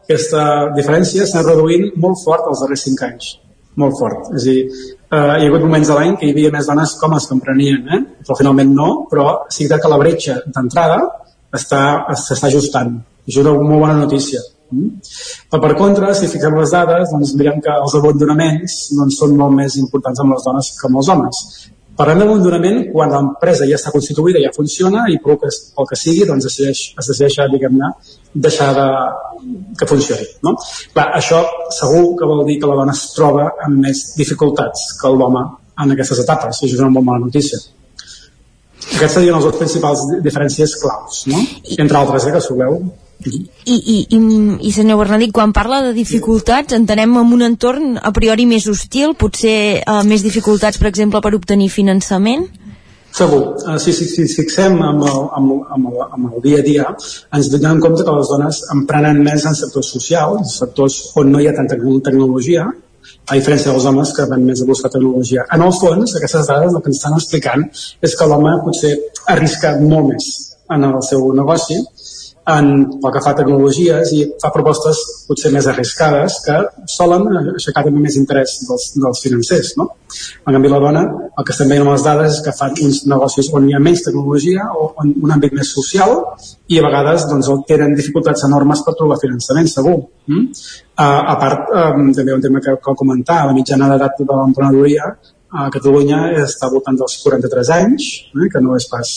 que 0.05 0.13
aquesta 0.13 0.45
diferència 0.77 1.25
s'ha 1.25 1.47
reduint 1.49 1.89
molt 2.05 2.21
fort 2.21 2.53
els 2.53 2.61
darrers 2.67 2.85
5 2.91 3.09
anys 3.09 3.39
molt 3.81 3.97
fort. 3.99 4.29
És 4.37 4.45
a 4.45 4.51
dir, 4.51 4.63
eh, 5.13 5.17
hi 5.17 5.45
ha 5.45 5.51
hagut 5.51 5.67
moments 5.67 5.91
de 5.91 5.99
l'any 5.99 6.17
que 6.19 6.29
hi 6.29 6.35
havia 6.35 6.53
més 6.55 6.69
dones 6.71 6.95
com 7.01 7.17
els 7.17 7.29
que 7.29 7.37
emprenien, 7.37 7.83
eh? 7.97 8.01
però 8.25 8.39
finalment 8.39 8.73
no, 8.79 8.89
però 9.11 9.27
sí 9.53 9.69
que 9.69 9.93
la 9.93 10.01
bretxa 10.01 10.41
d'entrada 10.47 10.99
s'està 11.53 12.49
ajustant. 12.49 12.97
És 13.29 13.39
una 13.39 13.53
molt 13.55 13.85
bona 13.85 13.99
notícia. 13.99 14.41
Mm? 14.73 15.03
Però 15.53 15.61
per 15.63 15.75
contra, 15.79 16.15
si 16.17 16.31
fixem 16.33 16.57
les 16.59 16.73
dades, 16.73 17.13
doncs 17.13 17.35
direm 17.39 17.61
que 17.63 17.75
els 17.85 17.95
abandonaments 17.99 18.79
doncs, 18.97 19.19
són 19.21 19.37
molt 19.37 19.55
més 19.59 19.77
importants 19.83 20.23
amb 20.25 20.35
les 20.35 20.49
dones 20.49 20.73
que 20.79 20.89
amb 20.89 21.03
els 21.03 21.13
homes. 21.13 21.43
Parlem 21.97 22.23
d'abandonament 22.23 22.79
quan 22.93 23.11
l'empresa 23.13 23.67
ja 23.69 23.77
està 23.77 23.93
constituïda, 23.93 24.41
ja 24.41 24.53
funciona 24.57 25.05
i 25.13 25.19
pel 25.21 25.37
que, 25.43 25.51
pel 25.77 25.89
que 25.91 25.99
sigui 26.01 26.25
doncs 26.29 26.47
decideix, 26.49 26.81
es 27.03 27.11
decideix, 27.11 27.37
diguem-ne, 27.53 27.91
deixar 28.47 28.71
de, 28.79 28.87
que 29.79 29.89
funcioni. 29.91 30.25
No? 30.47 30.55
Clar, 30.95 31.11
això 31.21 31.43
segur 31.77 32.17
que 32.19 32.29
vol 32.31 32.47
dir 32.49 32.59
que 32.63 32.71
la 32.71 32.79
dona 32.81 32.97
es 32.97 33.05
troba 33.17 33.51
amb 33.67 33.85
més 33.85 34.03
dificultats 34.17 34.89
que 35.03 35.13
l'home 35.13 35.45
en 35.83 35.95
aquestes 35.95 36.25
etapes, 36.25 36.63
i 36.63 36.67
això 36.67 36.79
és 36.79 36.83
una 36.83 36.93
molt 36.97 37.09
mala 37.11 37.27
notícia. 37.27 37.61
Aquestes 38.83 39.19
serien 39.19 39.37
les 39.37 39.45
dues 39.47 39.61
principals 39.61 40.03
diferències 40.25 40.75
claus, 40.81 41.25
no? 41.31 41.45
entre 41.77 42.01
altres, 42.01 42.27
eh, 42.27 42.33
que 42.35 42.43
soleu 42.45 42.81
i, 43.27 43.77
i, 43.77 43.99
i, 44.17 44.19
i 44.69 44.73
senyor 44.75 44.99
Bernadic, 45.03 45.33
quan 45.37 45.55
parla 45.57 45.83
de 45.87 45.93
dificultats, 45.97 46.75
entenem 46.77 47.15
en 47.21 47.37
un 47.37 47.47
entorn 47.47 47.97
a 48.03 48.13
priori 48.17 48.47
més 48.51 48.67
hostil, 48.71 49.15
potser 49.19 49.57
eh, 49.81 50.03
més 50.09 50.25
dificultats, 50.27 50.81
per 50.81 50.91
exemple, 50.91 51.23
per 51.25 51.35
obtenir 51.39 51.71
finançament? 51.73 52.49
Segur. 53.13 53.43
Uh, 53.69 53.77
si, 53.77 53.93
si, 53.93 54.07
si 54.09 54.25
fixem 54.33 54.79
amb 54.81 55.03
el, 55.05 55.19
amb, 55.37 55.51
amb, 55.75 55.89
el, 55.91 55.99
amb 56.07 56.31
el 56.31 56.45
dia 56.45 56.63
a 56.63 56.65
dia, 56.65 56.87
ens 57.37 57.51
donem 57.53 57.83
compte 57.85 58.07
que 58.07 58.15
les 58.17 58.31
dones 58.31 58.63
emprenen 58.73 59.21
més 59.27 59.45
en 59.49 59.59
sectors 59.59 59.91
socials, 59.93 60.55
sectors 60.63 60.97
on 61.21 61.29
no 61.35 61.43
hi 61.43 61.51
ha 61.51 61.53
tanta 61.59 61.77
tecnologia, 61.77 62.71
a 63.29 63.37
diferència 63.37 63.73
dels 63.73 63.85
homes 63.91 64.15
que 64.17 64.25
van 64.31 64.47
més 64.47 64.63
a 64.63 64.69
buscar 64.69 64.91
tecnologia. 64.95 65.45
En 65.53 65.65
el 65.67 65.75
fons, 65.77 66.17
aquestes 66.17 66.49
dades 66.49 66.73
el 66.73 66.81
que 66.81 66.91
ens 66.93 67.03
estan 67.03 67.19
explicant 67.19 67.67
és 68.09 68.17
que 68.17 68.29
l'home 68.31 68.55
potser 68.65 68.95
arrisca 69.35 69.75
molt 69.83 70.09
més 70.15 70.31
en 70.73 70.87
el 70.89 71.03
seu 71.05 71.29
negoci 71.37 71.79
en 72.43 72.69
pel 72.99 73.13
que 73.15 73.21
fa 73.23 73.33
a 73.33 73.37
tecnologies 73.39 74.11
i 74.17 74.23
fa 74.43 74.51
propostes 74.55 74.99
potser 75.29 75.53
més 75.55 75.67
arriscades 75.71 76.41
que 76.43 76.57
solen 76.91 77.29
aixecar 77.55 77.85
també 77.87 78.03
més 78.03 78.17
interès 78.19 78.57
dels, 78.67 78.87
dels 78.99 79.21
financers. 79.23 79.75
No? 79.79 79.87
En 80.47 80.57
canvi, 80.57 80.71
la 80.73 80.81
dona, 80.83 81.03
el 81.39 81.47
que 81.47 81.55
estem 81.55 81.71
veient 81.71 81.85
amb 81.85 81.93
les 81.93 82.07
dades 82.07 82.35
és 82.35 82.41
que 82.43 82.55
fan 82.57 82.75
uns 82.83 83.05
negocis 83.13 83.51
on 83.55 83.69
hi 83.69 83.77
ha 83.77 83.83
menys 83.83 84.03
tecnologia 84.09 84.67
o 84.75 84.89
en 85.05 85.13
un 85.23 85.35
àmbit 85.37 85.55
més 85.59 85.71
social 85.77 86.17
i 86.67 86.81
a 86.81 86.87
vegades 86.87 87.29
doncs, 87.31 87.51
tenen 87.69 87.95
dificultats 87.99 88.43
enormes 88.49 88.83
per 88.83 88.97
trobar 88.99 89.21
finançament, 89.23 89.71
segur. 89.71 90.01
Mm? 90.27 90.49
Uh, 90.99 91.21
a 91.35 91.37
part, 91.39 91.71
um, 91.71 92.11
també 92.17 92.35
un 92.35 92.43
tema 92.43 92.65
que 92.65 92.75
cal 92.83 92.99
comentar, 92.99 93.45
la 93.47 93.55
mitjana 93.55 93.93
d'edat 93.93 94.19
de 94.19 94.33
l'emprenedoria 94.33 95.13
a 95.53 95.69
Catalunya 95.71 96.25
està 96.43 96.67
al 96.67 96.75
voltant 96.75 96.97
dels 96.99 97.19
43 97.23 97.71
anys, 97.77 98.09
eh, 98.33 98.49
que 98.51 98.61
no 98.65 98.75
és 98.79 98.89
pas 98.91 99.11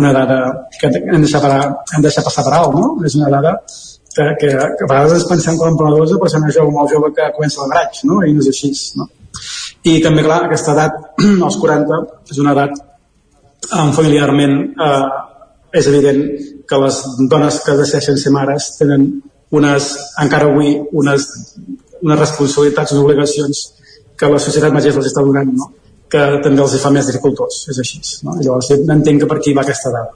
una 0.00 0.12
dada 0.12 0.68
que 0.78 0.88
hem 0.88 0.92
de 0.92 1.24
deixar, 1.24 1.42
hem 1.94 2.04
de 2.04 2.12
passar 2.24 2.44
per 2.44 2.54
alt, 2.58 2.76
no? 2.76 2.92
És 3.06 3.16
una 3.18 3.30
dada 3.32 3.56
que, 4.14 4.28
que, 4.40 4.52
que 4.52 4.84
a 4.84 4.88
vegades 4.88 5.18
ens 5.18 5.26
pensem 5.28 5.58
que 5.58 5.68
l'emprenedor 5.68 6.06
és 6.06 6.14
una 6.14 6.22
persona 6.24 6.54
jove, 6.54 6.72
molt 6.76 6.92
jove 6.92 7.12
que 7.16 7.32
comença 7.36 7.60
el 7.64 7.74
graig, 7.74 8.00
no? 8.08 8.22
I 8.24 8.32
no 8.36 8.44
és 8.44 8.48
així, 8.52 8.72
no? 9.00 9.08
I 9.88 9.98
també, 10.04 10.24
clar, 10.24 10.40
aquesta 10.46 10.74
edat, 10.76 10.98
als 11.48 11.58
40, 11.60 12.00
és 12.30 12.40
una 12.42 12.54
edat 12.56 12.78
um, 12.78 13.92
familiarment 13.96 14.56
eh, 14.86 15.04
és 15.80 15.88
evident 15.88 16.24
que 16.68 16.80
les 16.84 16.98
dones 17.32 17.60
que 17.64 17.76
decideixen 17.78 18.18
ser 18.20 18.32
mares 18.34 18.72
tenen 18.78 19.06
unes, 19.52 19.92
encara 20.20 20.48
avui, 20.48 20.74
unes, 20.96 21.28
unes 22.00 22.18
responsabilitats, 22.18 22.92
unes 22.92 23.04
obligacions 23.04 23.62
que 24.18 24.28
la 24.30 24.40
societat 24.40 24.74
mateix 24.74 24.96
els 24.96 25.08
està 25.10 25.24
donant, 25.24 25.52
no? 25.56 25.70
Que 26.12 26.24
també 26.44 26.60
els 26.60 26.74
fa 26.82 26.90
més 26.92 27.08
dificultós, 27.08 27.62
és 27.72 27.78
així. 27.80 28.02
No? 28.26 28.36
Llavors 28.40 28.72
entenc 28.76 29.22
que 29.22 29.30
per 29.30 29.38
aquí 29.40 29.54
va 29.56 29.64
aquesta 29.64 29.92
dada. 29.94 30.12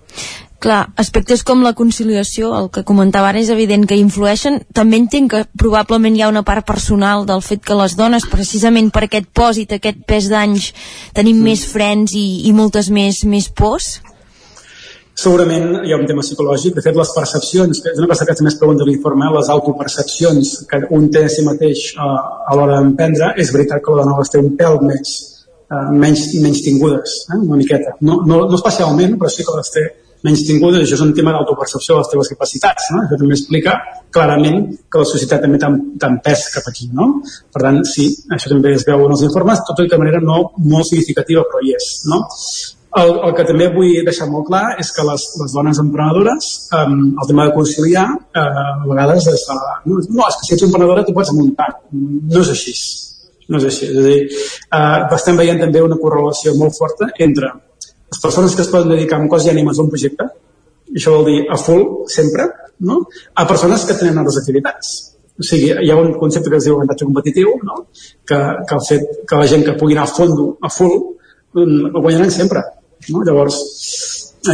Clar, 0.67 0.87
aspectes 0.97 1.43
com 1.45 1.61
la 1.65 1.75
conciliació, 1.77 2.51
el 2.57 2.71
que 2.73 2.83
comentava 2.89 3.29
ara 3.29 3.41
és 3.43 3.51
evident 3.53 3.85
que 3.89 3.99
influeixen, 4.01 4.63
també 4.77 4.97
entenc 5.03 5.31
que 5.35 5.43
probablement 5.61 6.17
hi 6.17 6.25
ha 6.25 6.31
una 6.33 6.47
part 6.49 6.65
personal 6.69 7.27
del 7.29 7.45
fet 7.45 7.61
que 7.65 7.77
les 7.77 7.97
dones, 7.99 8.25
precisament 8.33 8.89
per 8.93 9.05
aquest 9.05 9.29
pòsit, 9.37 9.77
aquest 9.77 10.01
pes 10.09 10.31
d'anys, 10.33 10.71
tenim 11.17 11.37
mm. 11.43 11.51
més 11.51 11.67
frens 11.69 12.17
i, 12.17 12.27
i 12.49 12.55
moltes 12.57 12.89
més, 12.89 13.21
més 13.29 13.51
pors? 13.53 13.99
Segurament 15.17 15.85
hi 15.85 15.93
ha 15.93 16.01
un 16.01 16.09
tema 16.09 16.25
psicològic, 16.25 16.75
de 16.77 16.85
fet 16.85 16.97
les 16.97 17.13
percepcions, 17.21 17.85
que 17.85 17.93
és 17.93 18.01
una 18.01 18.09
cosa 18.11 18.25
que 18.29 18.35
també 18.37 18.53
es 18.53 18.59
pregunta 18.61 18.89
l'informe, 18.89 19.31
les 19.37 19.53
autopercepcions 19.53 20.57
que 20.73 20.83
un 20.97 21.09
té 21.13 21.25
a 21.29 21.31
si 21.33 21.45
mateix 21.45 21.87
uh, 21.95 22.19
a 22.49 22.57
l'hora 22.57 22.81
d'emprendre, 22.81 23.35
és 23.41 23.53
veritat 23.53 23.85
que 23.85 23.97
la 23.97 24.05
dona 24.05 24.19
les 24.21 24.33
té 24.33 24.41
un 24.41 24.53
pèl 24.61 24.77
més, 24.85 25.17
eh, 25.71 25.87
menys, 25.93 26.27
menys 26.43 26.65
tingudes, 26.65 27.21
eh, 27.31 27.39
una 27.39 27.61
miqueta. 27.61 27.97
No, 28.01 28.21
no, 28.27 28.45
no 28.51 28.59
especialment, 28.59 29.17
però 29.21 29.33
sí 29.33 29.47
que 29.47 29.57
les 29.59 29.73
té 29.75 29.87
menys 30.27 30.45
tingudes, 30.47 30.83
això 30.83 30.97
és 30.97 31.05
un 31.05 31.13
tema 31.17 31.35
d'autopercepció 31.35 31.97
de 31.97 32.03
les 32.03 32.13
teves 32.13 32.31
capacitats, 32.33 32.89
no? 32.95 33.03
Això 33.05 33.19
també 33.21 33.37
explica 33.37 33.77
clarament 34.15 34.63
que 34.91 35.03
la 35.03 35.09
societat 35.09 35.45
també 35.45 35.61
tan 35.61 36.17
pes 36.25 36.47
cap 36.55 36.71
aquí, 36.71 36.89
no? 36.97 37.11
Per 37.53 37.63
tant, 37.63 37.83
sí, 37.89 38.09
això 38.35 38.53
també 38.53 38.75
es 38.77 38.87
veu 38.89 39.05
en 39.07 39.17
els 39.17 39.27
informes, 39.29 39.63
tot 39.69 39.83
i 39.83 39.89
que 39.91 39.97
de 39.97 40.03
manera 40.03 40.23
no 40.25 40.41
molt 40.65 40.89
significativa, 40.91 41.45
però 41.51 41.63
hi 41.63 41.77
és, 41.77 41.91
no? 42.11 42.23
El, 42.97 43.11
el 43.29 43.33
que 43.37 43.45
també 43.45 43.67
vull 43.75 44.07
deixar 44.07 44.25
molt 44.31 44.47
clar 44.49 44.63
és 44.81 44.89
que 44.97 45.05
les, 45.05 45.25
les 45.43 45.53
dones 45.53 45.81
emprenedores, 45.83 46.47
um, 46.79 47.03
el 47.13 47.29
tema 47.29 47.45
de 47.45 47.53
conciliar, 47.59 48.07
uh, 48.09 48.47
a 48.63 48.87
vegades 48.87 49.27
és, 49.35 49.45
no, 49.85 49.99
no, 50.01 50.23
és 50.31 50.39
que 50.41 50.49
si 50.49 50.57
ets 50.57 50.65
emprenedora 50.65 51.05
tu 51.05 51.13
pots 51.17 51.35
muntar. 51.37 51.69
No 51.93 52.41
és 52.41 52.55
així 52.55 52.73
no 53.49 53.61
és 53.61 53.69
així. 53.71 53.91
És 53.93 53.99
a 53.99 54.07
dir, 54.07 54.19
eh, 54.79 55.15
estem 55.19 55.39
veient 55.41 55.63
també 55.63 55.83
una 55.83 55.99
correlació 56.03 56.55
molt 56.59 56.77
forta 56.79 57.11
entre 57.19 57.53
les 58.11 58.23
persones 58.23 58.55
que 58.55 58.63
es 58.63 58.71
poden 58.71 58.95
dedicar 58.95 59.19
amb 59.21 59.31
cos 59.31 59.47
i 59.47 59.51
ànimes 59.51 59.79
a 59.79 59.85
un 59.85 59.91
projecte, 59.91 60.29
i 60.93 61.01
això 61.01 61.17
vol 61.17 61.27
dir 61.27 61.41
a 61.51 61.59
full, 61.59 61.85
sempre, 62.07 62.47
no? 62.81 63.01
a 63.35 63.47
persones 63.47 63.85
que 63.85 63.97
tenen 63.99 64.19
altres 64.23 64.39
activitats. 64.43 64.95
O 65.37 65.45
sigui, 65.45 65.73
hi 65.85 65.91
ha 65.91 65.97
un 66.01 66.15
concepte 66.21 66.51
que 66.51 66.61
es 66.61 66.69
diu 66.69 66.77
avantatge 66.77 67.09
competitiu, 67.09 67.57
no? 67.67 67.83
que, 68.25 68.39
que 68.69 68.79
el 68.79 68.85
fet 68.89 69.09
que 69.29 69.41
la 69.41 69.49
gent 69.51 69.67
que 69.67 69.75
pugui 69.81 69.97
anar 69.97 70.07
a 70.07 70.13
fondo, 70.13 70.47
a 70.63 70.71
full, 70.73 70.95
mm, 71.55 71.91
guanyaran 71.99 72.31
sempre. 72.31 72.63
No? 73.11 73.25
Llavors, 73.27 73.59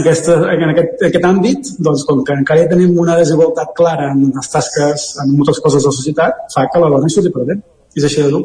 aquesta, 0.01 0.39
en 0.55 0.73
aquest, 0.73 1.05
aquest 1.11 1.29
àmbit, 1.29 1.71
doncs, 1.87 2.07
com 2.09 2.25
que 2.27 2.35
encara 2.41 2.65
tenim 2.71 2.97
una 2.99 3.19
desigualtat 3.21 3.77
clara 3.77 4.11
en 4.15 4.25
les 4.33 4.51
tasques, 4.57 5.07
en 5.23 5.37
moltes 5.37 5.61
coses 5.63 5.85
de 5.85 5.93
la 5.93 5.99
societat, 6.01 6.43
fa 6.55 6.67
que 6.73 6.83
la 6.83 6.91
dona 6.97 7.11
hi 7.11 7.15
surti 7.15 7.33
perdent. 7.35 7.63
És 7.93 8.09
així 8.09 8.25
de 8.25 8.33
dur. 8.33 8.43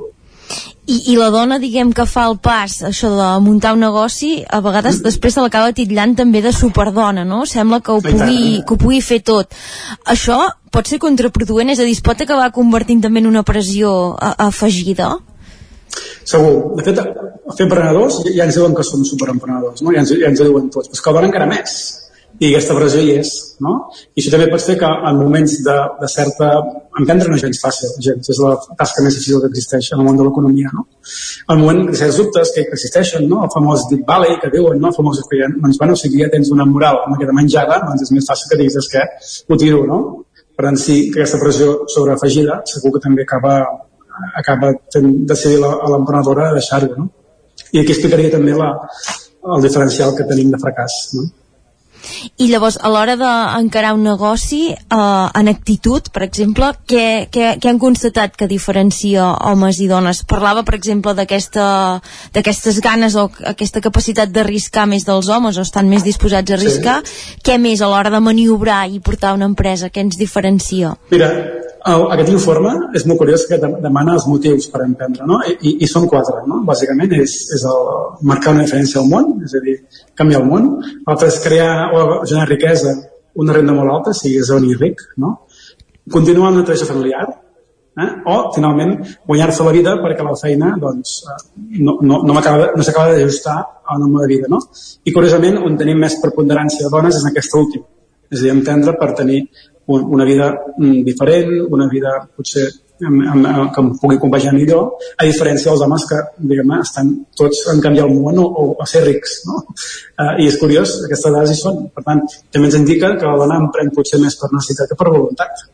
I, 0.88 0.98
I 1.12 1.16
la 1.20 1.28
dona, 1.34 1.58
diguem, 1.60 1.90
que 1.92 2.06
fa 2.08 2.30
el 2.32 2.38
pas, 2.40 2.78
això 2.88 3.10
de 3.12 3.28
muntar 3.44 3.74
un 3.76 3.82
negoci, 3.84 4.32
a 4.48 4.62
vegades 4.64 5.02
després 5.04 5.36
se 5.36 5.44
l'acaba 5.44 5.74
titllant 5.76 6.16
també 6.16 6.40
de 6.46 6.54
superdona, 6.56 7.26
no? 7.28 7.42
Sembla 7.46 7.82
que 7.84 7.92
ho, 7.92 8.00
pugui, 8.04 8.62
que 8.64 8.76
ho 8.76 8.80
pugui 8.80 9.02
fer 9.04 9.20
tot. 9.28 9.52
Això 10.08 10.40
pot 10.72 10.88
ser 10.88 11.02
contraproduent, 11.04 11.74
és 11.76 11.84
a 11.84 11.88
dir, 11.88 11.98
es 11.98 12.04
pot 12.04 12.24
acabar 12.24 12.54
convertint 12.56 13.04
també 13.04 13.20
en 13.20 13.28
una 13.28 13.44
pressió 13.44 13.92
a, 14.16 14.32
afegida? 14.48 15.12
Segur. 16.28 16.56
De 16.80 16.88
fet, 16.88 17.04
fer 17.58 17.68
emprenedors 17.68 18.24
ja 18.32 18.48
ens 18.48 18.56
diuen 18.56 18.76
que 18.76 18.88
som 18.88 19.04
superemprenedors, 19.08 19.84
no? 19.84 19.92
Ja 19.92 20.06
ens, 20.06 20.16
ja 20.16 20.32
ens 20.32 20.44
diuen 20.44 20.72
tots. 20.72 20.88
Però 20.88 21.02
és 21.02 21.04
que 21.04 21.18
dona 21.20 21.28
encara 21.28 21.52
més 21.52 21.78
i 22.38 22.52
aquesta 22.52 22.76
pressió 22.78 23.02
hi 23.02 23.16
és, 23.18 23.30
no? 23.66 23.72
I 24.14 24.22
això 24.22 24.32
també 24.34 24.46
pot 24.52 24.62
fer 24.62 24.76
que 24.78 24.90
en 25.10 25.18
moments 25.18 25.56
de, 25.66 25.78
de 26.02 26.10
certa... 26.14 26.52
Emprendre 26.98 27.30
no 27.30 27.38
és 27.38 27.44
gens 27.46 27.60
fàcil, 27.62 27.92
gens, 28.02 28.30
és 28.34 28.40
la 28.42 28.56
tasca 28.78 29.04
més 29.06 29.14
difícil 29.14 29.42
que 29.44 29.50
existeix 29.52 29.92
en 29.94 30.00
el 30.02 30.08
món 30.08 30.18
de 30.18 30.26
l'economia, 30.26 30.72
no? 30.74 30.88
En 31.54 31.60
moment 31.62 31.84
de 31.92 31.98
certs 31.98 32.18
dubtes 32.18 32.54
que 32.56 32.64
existeixen, 32.66 33.28
no? 33.30 33.44
El 33.46 33.52
famós 33.54 33.86
Deep 33.92 34.02
Valley, 34.08 34.40
que 34.42 34.50
diuen, 34.54 34.80
no? 34.82 34.90
El 34.90 34.98
famós 34.98 35.22
que 35.30 35.44
doncs, 35.46 35.78
bueno, 35.78 35.98
si 35.98 36.10
ja 36.16 36.30
tens 36.34 36.50
una 36.54 36.66
moral 36.66 37.04
una 37.06 37.20
mica 37.20 37.38
menjada, 37.38 37.78
doncs 37.86 38.08
és 38.08 38.14
més 38.18 38.30
fàcil 38.30 38.50
que 38.50 38.60
diguis 38.64 38.90
que 38.94 39.06
ho 39.46 39.60
tiro, 39.62 39.84
no? 39.90 40.00
Per 40.58 40.66
tant, 40.66 40.82
sí 40.82 41.00
que 41.14 41.22
aquesta 41.22 41.42
pressió 41.42 41.74
sobreafegida 41.94 42.64
segur 42.74 42.96
que 42.96 43.04
també 43.06 43.26
acaba, 43.28 43.60
acaba 44.42 44.74
decidir 44.98 45.62
l'emprenedora 45.62 46.50
a 46.50 46.58
deixar-ho, 46.58 46.94
no? 46.98 47.10
I 47.74 47.84
aquí 47.84 47.94
explicaria 47.94 48.34
també 48.34 48.58
la, 48.58 48.72
el 49.54 49.68
diferencial 49.70 50.18
que 50.18 50.26
tenim 50.30 50.50
de 50.54 50.62
fracàs, 50.62 50.98
no? 51.18 51.30
I 52.38 52.48
llavors, 52.52 52.78
a 52.82 52.90
l'hora 52.92 53.16
d'encarar 53.20 53.94
un 53.96 54.04
negoci, 54.06 54.62
eh, 54.72 54.98
en 54.98 55.48
actitud, 55.52 56.10
per 56.14 56.24
exemple, 56.24 56.72
què, 56.88 57.28
què, 57.34 57.58
què 57.62 57.70
han 57.70 57.80
constatat 57.82 58.36
que 58.38 58.48
diferencia 58.48 59.26
homes 59.52 59.80
i 59.80 59.88
dones? 59.88 60.24
Parlava, 60.28 60.64
per 60.64 60.76
exemple, 60.78 61.14
d'aquestes 61.18 62.82
ganes 62.84 63.16
o 63.16 63.28
aquesta 63.54 63.82
capacitat 63.82 64.32
d'arriscar 64.34 64.88
més 64.88 65.06
dels 65.08 65.30
homes 65.30 65.58
o 65.58 65.66
estan 65.66 65.90
més 65.90 66.04
disposats 66.04 66.52
a 66.52 66.58
arriscar. 66.58 67.00
Sí. 67.04 67.40
Què 67.44 67.58
més 67.62 67.82
a 67.82 67.92
l'hora 67.92 68.14
de 68.14 68.22
maniobrar 68.24 68.86
i 68.90 69.00
portar 69.00 69.34
una 69.38 69.50
empresa? 69.50 69.90
Què 69.90 70.06
ens 70.06 70.18
diferencia? 70.20 70.96
Mira, 71.12 71.32
aquest 71.88 72.30
informe 72.34 72.74
és 72.98 73.06
molt 73.08 73.20
curiós 73.22 73.46
que 73.50 73.58
demana 73.62 74.16
els 74.18 74.28
motius 74.30 74.68
per 74.74 74.84
emprendre, 74.86 75.26
no? 75.30 75.40
I, 75.48 75.78
i, 75.82 75.90
són 75.90 76.08
quatre, 76.12 76.44
no? 76.50 76.62
Bàsicament 76.68 77.16
és, 77.18 77.36
és 77.56 77.66
el, 77.70 77.90
marcar 78.32 78.54
una 78.56 78.66
diferència 78.68 79.02
al 79.02 79.10
món, 79.12 79.34
és 79.48 79.56
a 79.58 79.64
dir, 79.64 79.78
canviar 80.18 80.44
el 80.44 80.48
món. 80.52 80.70
L'altre 81.08 81.32
és 81.32 81.42
crear 81.44 81.90
o 81.94 82.06
generar 82.26 82.48
riquesa, 82.52 82.96
una 83.38 83.56
renda 83.58 83.76
molt 83.78 83.94
alta, 83.94 84.16
si 84.18 84.34
és 84.36 84.46
esdevenir 84.46 84.80
ric, 84.82 85.04
no? 85.24 85.34
Continuar 86.12 86.54
una 86.54 86.64
tradició 86.66 86.88
familiar, 86.90 87.28
eh? 87.98 88.10
o, 88.26 88.38
finalment, 88.56 88.96
guanyar-se 89.28 89.66
la 89.68 89.74
vida 89.76 89.96
perquè 90.04 90.26
la 90.26 90.36
feina 90.40 90.74
doncs, 90.82 91.18
eh, 91.28 91.38
no, 91.84 91.98
no, 92.02 92.22
no, 92.24 92.38
no 92.38 92.44
s'acaba 92.86 93.12
d'ajustar 93.14 93.58
a 93.84 93.98
la 94.00 94.08
meva 94.08 94.28
vida. 94.30 94.50
No? 94.52 94.62
I, 95.04 95.14
curiosament, 95.16 95.60
on 95.64 95.78
tenim 95.80 96.00
més 96.04 96.20
preponderància 96.24 96.86
de 96.86 96.94
dones 96.94 97.18
és 97.18 97.26
en 97.26 97.34
aquesta 97.34 97.60
última. 97.64 97.88
És 98.32 98.42
a 98.42 98.44
dir, 98.46 98.54
entendre 98.54 98.96
per 99.00 99.14
tenir 99.18 99.42
una 99.88 100.26
vida 100.26 100.52
mm, 100.78 101.04
diferent, 101.04 101.54
una 101.72 101.88
vida 101.88 102.18
potser 102.36 102.68
amb, 103.06 103.22
amb, 103.32 103.46
amb, 103.46 103.72
que 103.74 103.82
em 103.84 103.90
pugui 104.02 104.18
compaginar 104.20 104.54
millor, 104.56 104.98
a 105.18 105.28
diferència 105.28 105.70
dels 105.72 105.84
homes 105.86 106.06
que, 106.10 106.20
diguem 106.52 106.74
estan 106.80 107.14
tots 107.38 107.64
en 107.74 107.82
canviar 107.84 108.08
el 108.08 108.16
món 108.18 108.42
o, 108.42 108.48
o 108.48 108.68
a 108.82 108.88
ser 108.90 109.04
rics, 109.06 109.42
no? 109.48 109.64
Uh, 110.18 110.34
I 110.42 110.50
és 110.50 110.60
curiós, 110.62 110.98
aquestes 111.06 111.34
dades 111.34 111.54
hi 111.54 111.60
són. 111.62 111.84
Per 111.94 112.04
tant, 112.06 112.24
també 112.54 112.72
ens 112.72 112.80
indica 112.80 113.14
que 113.20 113.30
la 113.30 113.40
dona 113.44 113.60
emprèn 113.64 113.94
potser 113.96 114.22
més 114.24 114.38
per 114.40 114.52
necessitat 114.54 114.92
que 114.92 115.00
per 115.00 115.12
voluntat. 115.12 115.68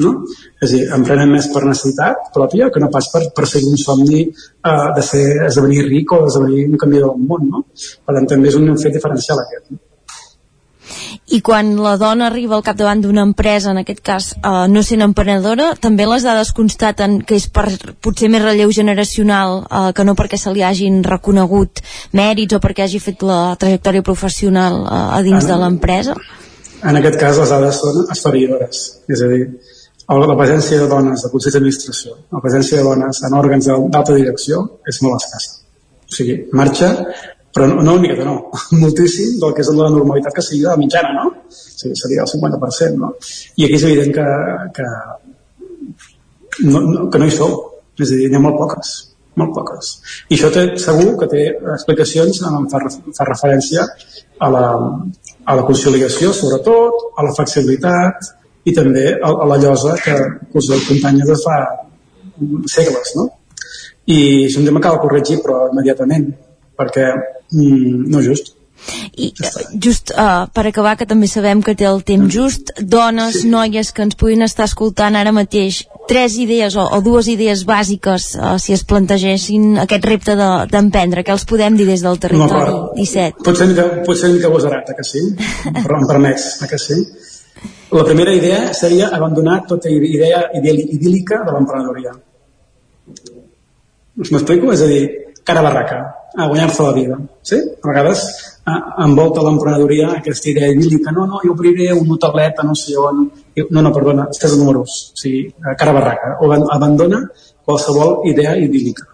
No? 0.00 0.14
És 0.64 0.70
a 0.70 0.72
dir, 0.72 0.84
emprenen 0.96 1.28
més 1.28 1.50
per 1.52 1.60
necessitat 1.66 2.30
pròpia 2.32 2.70
que 2.72 2.80
no 2.80 2.88
pas 2.94 3.10
per 3.12 3.20
perseguir 3.36 3.68
un 3.68 3.80
somni 3.82 4.22
uh, 4.24 4.88
de 4.96 5.04
ser, 5.04 5.26
esdevenir 5.50 5.84
ric 5.90 6.16
o 6.16 6.22
esdevenir 6.24 6.70
un 6.70 6.80
canvi 6.80 7.04
del 7.04 7.20
món. 7.20 7.46
No? 7.52 7.64
Per 7.76 8.16
tant, 8.16 8.32
també 8.34 8.48
és 8.48 8.56
un 8.56 8.72
fet 8.80 8.96
diferencial 8.96 9.44
aquest. 9.44 9.68
No? 9.74 9.82
I 11.30 11.40
quan 11.46 11.72
la 11.80 11.96
dona 12.00 12.28
arriba 12.28 12.56
al 12.56 12.64
capdavant 12.66 13.02
d'una 13.04 13.24
empresa, 13.28 13.70
en 13.70 13.80
aquest 13.82 14.02
cas 14.04 14.30
eh, 14.36 14.66
no 14.72 14.82
sent 14.86 15.04
emprenedora, 15.06 15.72
també 15.80 16.06
les 16.08 16.26
dades 16.26 16.52
constaten 16.56 17.20
que 17.26 17.38
és 17.38 17.48
per 17.52 17.66
potser 18.02 18.30
més 18.32 18.44
relleu 18.44 18.72
generacional 18.74 19.60
eh, 19.62 19.82
que 19.96 20.06
no 20.06 20.16
perquè 20.18 20.40
se 20.40 20.52
li 20.54 20.64
hagin 20.66 21.02
reconegut 21.06 21.82
mèrits 22.16 22.56
o 22.56 22.62
perquè 22.62 22.86
hagi 22.86 23.02
fet 23.02 23.24
la 23.26 23.56
trajectòria 23.60 24.06
professional 24.06 24.80
eh, 24.84 25.02
a 25.18 25.20
dins 25.26 25.44
en, 25.44 25.50
de 25.52 25.60
l'empresa? 25.64 26.16
En 26.80 26.96
aquest 26.96 27.20
cas 27.20 27.38
les 27.38 27.52
dades 27.52 27.78
són 27.82 28.06
esferidores, 28.10 28.84
és 29.12 29.22
a 29.22 29.28
dir, 29.30 29.44
la 30.10 30.36
presència 30.36 30.80
de 30.80 30.88
dones 30.90 31.22
a 31.22 31.30
consells 31.30 31.54
d'administració, 31.54 32.16
la 32.34 32.40
presència 32.42 32.80
de 32.80 32.86
dones 32.88 33.20
en 33.26 33.36
òrgans 33.38 33.68
d'alta 33.68 34.16
direcció 34.16 34.64
és 34.88 34.98
molt 35.04 35.20
escassa. 35.20 35.60
O 36.10 36.14
sigui, 36.16 36.34
marxa, 36.56 36.88
però 37.54 37.66
no, 37.66 37.82
no 37.82 37.94
una 37.96 38.02
miqueta 38.02 38.24
no, 38.26 38.36
moltíssim 38.82 39.38
del 39.42 39.54
que 39.56 39.64
és 39.64 39.72
la 39.74 39.90
normalitat 39.90 40.36
que 40.36 40.44
de 40.50 40.62
la 40.66 40.78
mitjana, 40.78 41.12
no? 41.16 41.30
Sigui, 41.50 41.96
seria 41.98 42.24
el 42.26 42.30
50%, 42.30 42.98
no? 43.00 43.12
I 43.56 43.66
aquí 43.66 43.78
és 43.78 43.86
evident 43.88 44.12
que, 44.14 44.26
que, 44.76 44.88
no, 46.66 46.80
no, 46.80 47.06
que 47.10 47.22
no 47.22 47.28
hi 47.28 47.34
sou, 47.34 47.56
és 47.98 48.10
a 48.10 48.18
dir, 48.18 48.28
n'hi 48.30 48.38
ha 48.38 48.42
molt 48.44 48.58
poques, 48.60 48.92
molt 49.40 49.54
poques. 49.56 49.94
I 50.28 50.36
això 50.36 50.50
té, 50.54 50.66
segur 50.82 51.16
que 51.20 51.30
té 51.32 51.46
explicacions, 51.74 52.42
en 52.46 52.68
fa, 52.72 52.82
fa 53.16 53.28
referència 53.28 53.86
a 54.38 54.50
la, 54.54 54.66
a 55.44 55.56
la 55.58 55.66
conciliació, 55.66 56.34
sobretot, 56.36 57.10
a 57.16 57.26
la 57.26 57.34
flexibilitat, 57.36 58.30
i 58.68 58.74
també 58.76 59.06
a, 59.16 59.32
a 59.32 59.48
la 59.48 59.58
llosa 59.60 59.96
que 60.04 60.16
us 60.54 60.70
acompanya 60.76 61.26
de 61.28 61.36
fa 61.40 61.58
segles, 62.70 63.14
no? 63.16 63.26
I 64.10 64.46
és 64.46 64.56
un 64.58 64.66
tema 64.66 64.80
que 64.80 64.88
cal 64.88 65.00
corregir, 65.02 65.38
però 65.44 65.66
immediatament, 65.70 66.30
perquè 66.80 67.12
mm, 67.12 68.08
no 68.08 68.24
és 68.24 68.32
just. 68.32 68.56
I 69.20 69.32
just 69.76 70.10
uh, 70.16 70.48
per 70.54 70.64
acabar, 70.70 70.94
que 70.96 71.06
també 71.06 71.28
sabem 71.28 71.60
que 71.62 71.74
té 71.76 71.84
el 71.84 72.00
temps 72.06 72.32
just, 72.32 72.72
dones, 72.80 73.42
sí. 73.42 73.50
noies 73.52 73.92
que 73.92 74.04
ens 74.06 74.16
puguin 74.18 74.42
estar 74.46 74.64
escoltant 74.70 75.18
ara 75.20 75.34
mateix, 75.36 75.82
tres 76.08 76.38
idees 76.40 76.76
o, 76.80 76.86
o 76.96 77.00
dues 77.04 77.28
idees 77.30 77.66
bàsiques 77.68 78.30
uh, 78.38 78.54
si 78.62 78.72
es 78.74 78.84
plantegessin 78.88 79.82
aquest 79.84 80.08
repte 80.08 80.36
d'emprendre, 80.38 81.20
de, 81.20 81.26
què 81.28 81.36
els 81.36 81.44
podem 81.50 81.76
dir 81.76 81.86
des 81.90 82.04
del 82.06 82.18
territori 82.22 82.72
no, 82.72 82.94
17? 82.96 83.44
Potser 83.44 83.68
que, 83.76 83.86
potser 84.08 84.32
que 84.40 84.54
gosarat, 84.54 84.94
que 84.96 85.06
sí? 85.06 85.26
Però 85.84 86.00
em 86.00 86.08
permets, 86.08 86.48
que 86.64 86.80
sí? 86.80 87.02
La 87.92 88.04
primera 88.06 88.32
idea 88.32 88.72
seria 88.72 89.10
abandonar 89.12 89.64
tota 89.68 89.90
idea 89.90 90.44
idíl·lica 90.56 91.42
de 91.44 91.54
l'emprenedoria. 91.56 92.14
Us 94.20 94.30
m'explico? 94.30 94.70
És 94.72 94.84
a 94.84 94.88
dir, 94.88 95.02
cara 95.44 95.62
barraca, 95.62 95.98
a 96.36 96.46
guanyar-se 96.46 96.82
la 96.82 96.92
vida. 96.92 97.18
Sí? 97.42 97.58
A 97.82 97.88
vegades 97.88 98.24
a, 98.64 98.74
envolta 99.04 99.44
l'emprenedoria 99.44 100.10
aquesta 100.16 100.50
idea 100.52 100.70
idíl·lica. 100.72 101.14
No, 101.16 101.26
no, 101.26 101.40
jo 101.44 101.54
obriré 101.54 101.90
un 101.92 102.10
hotelet 102.14 102.60
a 102.60 102.66
no 102.66 102.74
sé 102.78 102.96
on. 102.98 103.24
No, 103.70 103.82
no, 103.82 103.92
perdona, 103.94 104.28
estàs 104.30 104.56
números. 104.58 104.98
O 105.14 105.22
sigui, 105.22 105.48
cara 105.78 105.94
barraca. 105.96 106.36
O 106.40 106.52
abandona 106.52 107.24
qualsevol 107.64 108.28
idea 108.30 108.56
idíl·lica. 108.58 109.08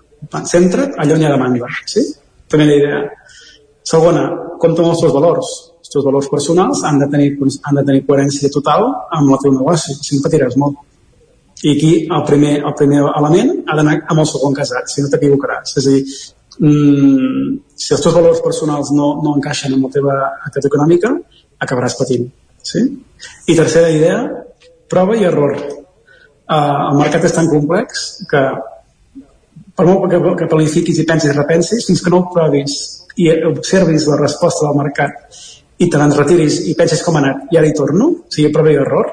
Centra't 0.45 0.99
allà 0.99 1.17
on 1.17 1.23
hi 1.23 1.29
ha 1.29 1.37
demanda. 1.37 1.71
Sí? 1.87 2.05
Primera 2.51 2.77
idea. 2.83 3.01
Segona, 3.87 4.29
compta 4.61 4.83
amb 4.83 4.93
els 4.93 5.03
teus 5.05 5.15
valors 5.15 5.57
els 5.87 5.93
teus 5.95 6.05
valors 6.05 6.29
personals 6.29 6.83
han 6.85 6.99
de 6.99 7.07
tenir, 7.11 7.29
han 7.63 7.79
de 7.79 7.85
tenir 7.87 8.03
coherència 8.07 8.51
total 8.51 8.89
amb 9.15 9.31
el 9.31 9.39
teu 9.43 9.53
negoci, 9.55 9.95
si 9.95 10.17
no 10.17 10.25
patiràs 10.25 10.57
molt. 10.59 10.81
I 11.65 11.73
aquí 11.73 11.93
el 12.13 12.25
primer, 12.29 12.55
el 12.69 12.75
primer 12.77 13.03
element 13.07 13.53
ha 13.67 13.77
d'anar 13.79 13.97
amb 14.05 14.21
el 14.21 14.29
segon 14.29 14.57
casat, 14.57 14.91
si 14.93 15.03
no 15.03 15.09
t'equivocaràs. 15.13 15.77
És 15.81 15.87
a 15.87 15.95
dir, 15.95 16.03
mm, 16.61 17.57
si 17.75 17.95
els 17.97 18.05
teus 18.05 18.15
valors 18.15 18.43
personals 18.45 18.93
no, 18.93 19.15
no 19.25 19.37
encaixen 19.39 19.73
amb 19.73 19.89
la 19.89 19.93
teva 19.95 20.19
activitat 20.45 20.69
econòmica, 20.71 21.15
acabaràs 21.65 21.97
patint. 21.99 22.29
Sí? 22.63 22.85
I 23.49 23.57
tercera 23.57 23.91
idea, 23.91 24.21
prova 24.91 25.17
i 25.17 25.25
error. 25.25 25.57
Uh, 26.47 26.93
el 26.93 27.01
mercat 27.01 27.25
és 27.27 27.35
tan 27.35 27.49
complex 27.51 28.07
que 28.31 28.43
per 29.77 29.85
molt 29.85 30.07
que, 30.11 30.21
que 30.41 30.49
planifiquis 30.51 31.01
i 31.03 31.07
pensis 31.09 31.33
i 31.33 31.37
repensis, 31.37 31.85
fins 31.89 32.03
que 32.03 32.13
no 32.13 32.23
ho 32.23 32.31
provis 32.33 32.77
i 33.21 33.29
observis 33.49 34.07
la 34.09 34.19
resposta 34.21 34.69
del 34.69 34.79
mercat 34.79 35.41
i 35.83 35.89
te 35.93 36.01
n'enretiris 36.01 36.63
i 36.71 36.75
penses 36.79 37.03
com 37.05 37.17
ha 37.17 37.23
anat 37.25 37.53
i 37.53 37.59
ara 37.61 37.69
hi 37.69 37.75
torno, 37.77 38.09
o 38.25 38.33
sigui, 38.33 38.53
prova 38.55 38.73
i 38.73 38.79
error, 38.81 39.11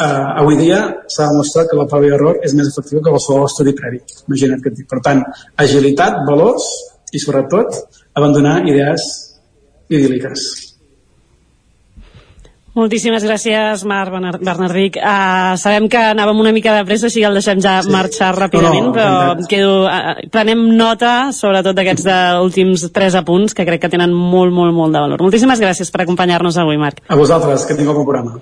uh, 0.00 0.40
avui 0.42 0.58
dia 0.60 0.80
s'ha 1.10 1.28
demostrat 1.30 1.70
que 1.70 1.78
la 1.78 1.88
prova 1.90 2.08
i 2.08 2.14
error 2.16 2.40
és 2.44 2.54
més 2.58 2.70
efectiva 2.72 3.02
que 3.02 3.12
qualsevol 3.14 3.48
estudi 3.50 3.76
previ. 3.76 4.02
Imagina't 4.28 4.62
que 4.62 4.72
et 4.72 4.80
dic. 4.80 4.88
Per 4.90 5.00
tant, 5.04 5.22
agilitat, 5.66 6.22
valors 6.28 6.68
i 7.12 7.20
sobretot 7.20 7.80
abandonar 8.16 8.60
idees 8.68 9.08
idíl·liques. 9.92 10.50
Moltíssimes 12.72 13.20
gràcies, 13.20 13.82
Marc 13.84 14.14
Bernardic. 14.40 14.94
Uh, 14.96 15.58
sabem 15.60 15.90
que 15.92 16.00
anàvem 16.14 16.38
una 16.40 16.54
mica 16.56 16.72
de 16.72 16.86
pressa, 16.88 17.10
així 17.10 17.20
que 17.20 17.28
el 17.28 17.36
deixem 17.36 17.60
ja 17.60 17.74
sí. 17.84 17.92
marxar 17.92 18.30
ràpidament, 18.32 18.86
no, 18.86 18.94
no, 18.94 18.94
però 18.96 19.48
quedo, 19.50 19.74
uh, 19.90 20.14
prenem 20.32 20.62
nota, 20.78 21.12
sobretot 21.36 21.76
d'aquests 21.76 22.08
últims 22.40 22.86
tres 22.96 23.18
apunts, 23.20 23.52
que 23.52 23.68
crec 23.68 23.84
que 23.84 23.92
tenen 23.92 24.16
molt, 24.16 24.56
molt, 24.56 24.72
molt 24.72 24.96
de 24.96 25.04
valor. 25.04 25.20
Moltíssimes 25.20 25.60
gràcies 25.60 25.92
per 25.92 26.06
acompanyar-nos 26.06 26.56
avui, 26.64 26.80
Marc. 26.80 27.04
A 27.12 27.20
vosaltres, 27.20 27.68
que 27.68 27.76
tingueu 27.76 27.92
bon 28.00 28.08
programa. 28.08 28.40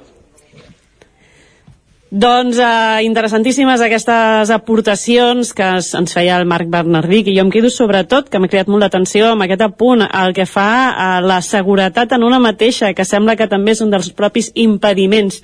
Doncs 2.11 2.59
eh, 2.59 3.05
interessantíssimes 3.07 3.81
aquestes 3.87 4.51
aportacions 4.51 5.53
que 5.55 5.69
es, 5.79 5.93
ens 5.95 6.11
feia 6.17 6.41
el 6.41 6.49
Marc 6.51 6.67
Bernardic 6.67 7.29
i 7.31 7.37
jo 7.37 7.45
em 7.45 7.53
quedo 7.55 7.71
sobretot, 7.71 8.27
que 8.27 8.41
m'ha 8.43 8.51
creat 8.51 8.67
molt 8.67 8.83
d'atenció 8.83 9.29
amb 9.31 9.47
aquest 9.47 9.63
apunt, 9.63 10.03
el 10.03 10.35
que 10.35 10.49
fa 10.51 10.91
a 10.91 11.11
la 11.23 11.39
seguretat 11.39 12.17
en 12.17 12.27
una 12.27 12.43
mateixa, 12.43 12.91
que 12.99 13.07
sembla 13.07 13.37
que 13.39 13.47
també 13.47 13.77
és 13.77 13.85
un 13.85 13.95
dels 13.95 14.11
propis 14.11 14.51
impediments 14.59 15.39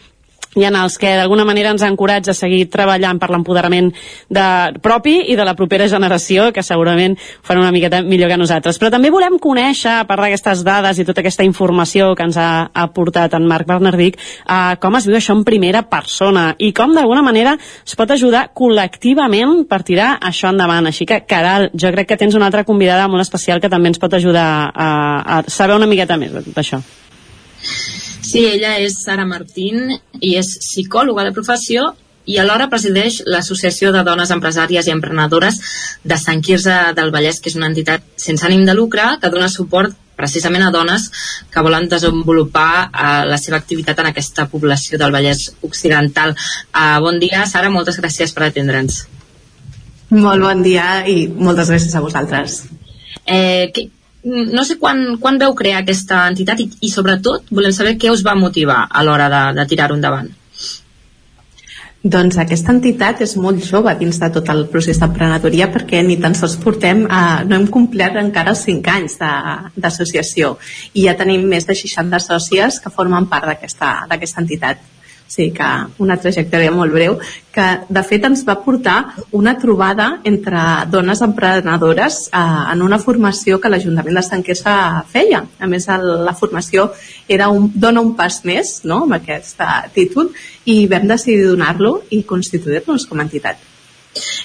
i 0.56 0.64
en 0.64 0.76
els 0.76 0.96
que 0.98 1.12
d'alguna 1.18 1.44
manera 1.44 1.70
ens 1.74 1.84
encoratja 1.86 2.32
a 2.32 2.38
seguir 2.38 2.64
treballant 2.72 3.20
per 3.20 3.28
l'empoderament 3.32 3.92
de 4.32 4.46
propi 4.82 5.18
i 5.32 5.36
de 5.36 5.44
la 5.44 5.54
propera 5.58 5.88
generació, 5.88 6.48
que 6.52 6.64
segurament 6.64 7.16
fan 7.44 7.60
una 7.60 7.72
miqueta 7.74 8.00
millor 8.02 8.32
que 8.32 8.40
nosaltres. 8.40 8.80
Però 8.80 8.90
també 8.92 9.12
volem 9.12 9.38
conèixer, 9.42 9.92
a 10.00 10.06
part 10.08 10.24
d'aquestes 10.24 10.64
dades 10.66 10.98
i 10.98 11.06
tota 11.08 11.22
aquesta 11.24 11.44
informació 11.46 12.14
que 12.16 12.26
ens 12.26 12.38
ha 12.40 12.68
aportat 12.86 13.36
en 13.36 13.46
Marc 13.48 13.68
Bernardic, 13.68 14.16
eh, 14.18 14.76
com 14.80 14.96
es 14.96 15.06
viu 15.08 15.18
això 15.18 15.36
en 15.36 15.44
primera 15.44 15.84
persona 15.90 16.48
i 16.58 16.72
com 16.72 16.94
d'alguna 16.96 17.24
manera 17.26 17.56
es 17.58 17.96
pot 17.98 18.10
ajudar 18.10 18.48
col·lectivament 18.56 19.66
per 19.68 19.82
tirar 19.84 20.16
això 20.20 20.50
endavant. 20.52 20.88
Així 20.88 21.06
que, 21.06 21.22
Caral, 21.28 21.70
jo 21.74 21.92
crec 21.92 22.12
que 22.12 22.20
tens 22.20 22.34
una 22.38 22.48
altra 22.48 22.64
convidada 22.64 23.08
molt 23.08 23.24
especial 23.24 23.60
que 23.60 23.72
també 23.72 23.92
ens 23.92 24.00
pot 24.02 24.14
ajudar 24.14 24.48
a, 24.72 24.88
a 25.38 25.42
saber 25.46 25.76
una 25.76 25.90
miqueta 25.90 26.16
més 26.20 26.32
d'això. 26.32 26.82
Sí, 28.26 28.42
ella 28.44 28.74
és 28.82 28.96
Sara 29.04 29.26
Martín 29.28 29.92
i 30.18 30.34
és 30.40 30.48
psicòloga 30.58 31.24
de 31.26 31.34
professió 31.36 31.92
i 32.26 32.40
alhora 32.42 32.66
presideix 32.66 33.20
l'Associació 33.30 33.92
de 33.94 34.02
Dones 34.06 34.32
Empresàries 34.34 34.88
i 34.88 34.94
Emprenedores 34.94 35.60
de 36.02 36.18
Sant 36.18 36.42
Quirze 36.42 36.74
del 36.98 37.12
Vallès, 37.14 37.38
que 37.38 37.52
és 37.52 37.58
una 37.58 37.70
entitat 37.70 38.02
sense 38.18 38.42
ànim 38.48 38.64
de 38.66 38.74
lucre 38.74 39.04
que 39.22 39.30
dona 39.30 39.50
suport 39.52 39.94
precisament 40.18 40.64
a 40.66 40.72
dones 40.74 41.06
que 41.52 41.62
volen 41.62 41.86
desenvolupar 41.92 42.70
eh, 42.86 43.22
la 43.30 43.38
seva 43.38 43.60
activitat 43.60 44.00
en 44.02 44.10
aquesta 44.10 44.48
població 44.50 44.98
del 44.98 45.14
Vallès 45.14 45.52
Occidental. 45.68 46.34
Eh, 46.34 46.96
bon 47.04 47.20
dia, 47.22 47.44
Sara, 47.46 47.70
moltes 47.70 48.00
gràcies 48.02 48.34
per 48.34 48.48
atendre'ns. 48.48 49.04
Molt 50.16 50.42
bon 50.42 50.66
dia 50.66 51.04
i 51.06 51.28
moltes 51.28 51.70
gràcies 51.70 51.94
a 51.94 52.02
vosaltres. 52.02 52.64
Eh, 53.26 53.70
no 54.26 54.64
sé 54.66 54.74
quan, 54.78 55.04
quan 55.22 55.38
veu 55.38 55.54
crear 55.54 55.84
aquesta 55.84 56.24
entitat 56.30 56.60
i, 56.64 56.66
i 56.82 56.90
sobretot 56.90 57.52
volem 57.54 57.74
saber 57.74 57.94
què 58.00 58.10
us 58.10 58.24
va 58.26 58.34
motivar 58.38 58.86
a 58.90 59.04
l'hora 59.06 59.30
de, 59.30 59.42
de 59.60 59.66
tirar-ho 59.70 59.94
endavant. 59.98 60.32
Doncs 62.06 62.36
aquesta 62.38 62.70
entitat 62.70 63.22
és 63.24 63.32
molt 63.42 63.64
jove 63.66 63.90
dins 63.98 64.18
de 64.22 64.28
tot 64.34 64.50
el 64.52 64.66
procés 64.70 64.98
d'emprenedoria 65.02 65.66
perquè 65.74 66.04
ni 66.06 66.18
tan 66.22 66.36
sols 66.38 66.54
portem, 66.62 67.02
eh, 67.06 67.46
no 67.46 67.56
hem 67.56 67.66
complert 67.78 68.18
encara 68.20 68.54
els 68.54 68.62
5 68.66 68.92
anys 68.92 69.16
d'associació 69.18 70.54
i 70.94 71.06
ja 71.06 71.16
tenim 71.18 71.48
més 71.50 71.66
de 71.66 71.74
60 71.74 72.22
sòcies 72.28 72.78
que 72.82 72.94
formen 72.94 73.26
part 73.30 73.48
d'aquesta 73.50 74.44
entitat 74.44 74.84
sí, 75.26 75.50
que 75.52 75.68
una 76.02 76.16
trajectòria 76.20 76.72
molt 76.74 76.94
breu, 76.94 77.18
que 77.52 77.66
de 77.88 78.02
fet 78.06 78.24
ens 78.28 78.44
va 78.46 78.58
portar 78.64 78.96
una 79.36 79.56
trobada 79.58 80.20
entre 80.24 80.62
dones 80.92 81.22
emprenedores 81.24 82.26
eh, 82.28 82.42
en 82.72 82.82
una 82.86 82.98
formació 83.02 83.60
que 83.60 83.70
l'Ajuntament 83.72 84.20
de 84.20 84.24
Sant 84.26 84.44
Quirze 84.46 84.74
feia. 85.12 85.44
A 85.58 85.70
més, 85.70 85.88
el, 85.92 86.08
la 86.26 86.34
formació 86.38 86.90
era 87.28 87.48
un, 87.52 87.70
dona 87.74 88.04
un 88.04 88.14
pas 88.18 88.42
més 88.48 88.80
no?, 88.84 89.04
amb 89.06 89.18
aquest 89.20 89.62
títol 89.94 90.32
i 90.64 90.84
vam 90.90 91.08
decidir 91.08 91.46
donar-lo 91.46 91.98
i 92.10 92.22
constituir-nos 92.28 93.06
com 93.06 93.20
a 93.20 93.26
entitat 93.26 93.75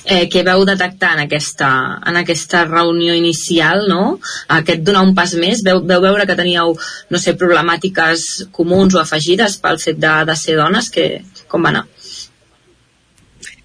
eh, 0.05 0.27
què 0.31 0.43
veu 0.47 0.65
detectar 0.67 1.13
en 1.15 1.23
aquesta, 1.25 1.69
en 2.07 2.19
aquesta 2.21 2.65
reunió 2.67 3.15
inicial, 3.17 3.87
no? 3.89 4.17
Aquest 4.59 4.83
donar 4.87 5.05
un 5.07 5.15
pas 5.17 5.33
més, 5.39 5.63
veu, 5.65 5.81
veu 5.87 6.03
veure 6.03 6.27
que 6.27 6.37
teníeu, 6.37 6.75
no 7.09 7.21
sé, 7.21 7.35
problemàtiques 7.39 8.27
comuns 8.55 8.95
o 8.95 9.01
afegides 9.03 9.57
pel 9.61 9.81
fet 9.81 9.99
de, 10.01 10.13
de 10.27 10.37
ser 10.39 10.57
dones, 10.59 10.91
que, 10.93 11.09
com 11.51 11.63
va 11.63 11.75
anar? 11.75 11.85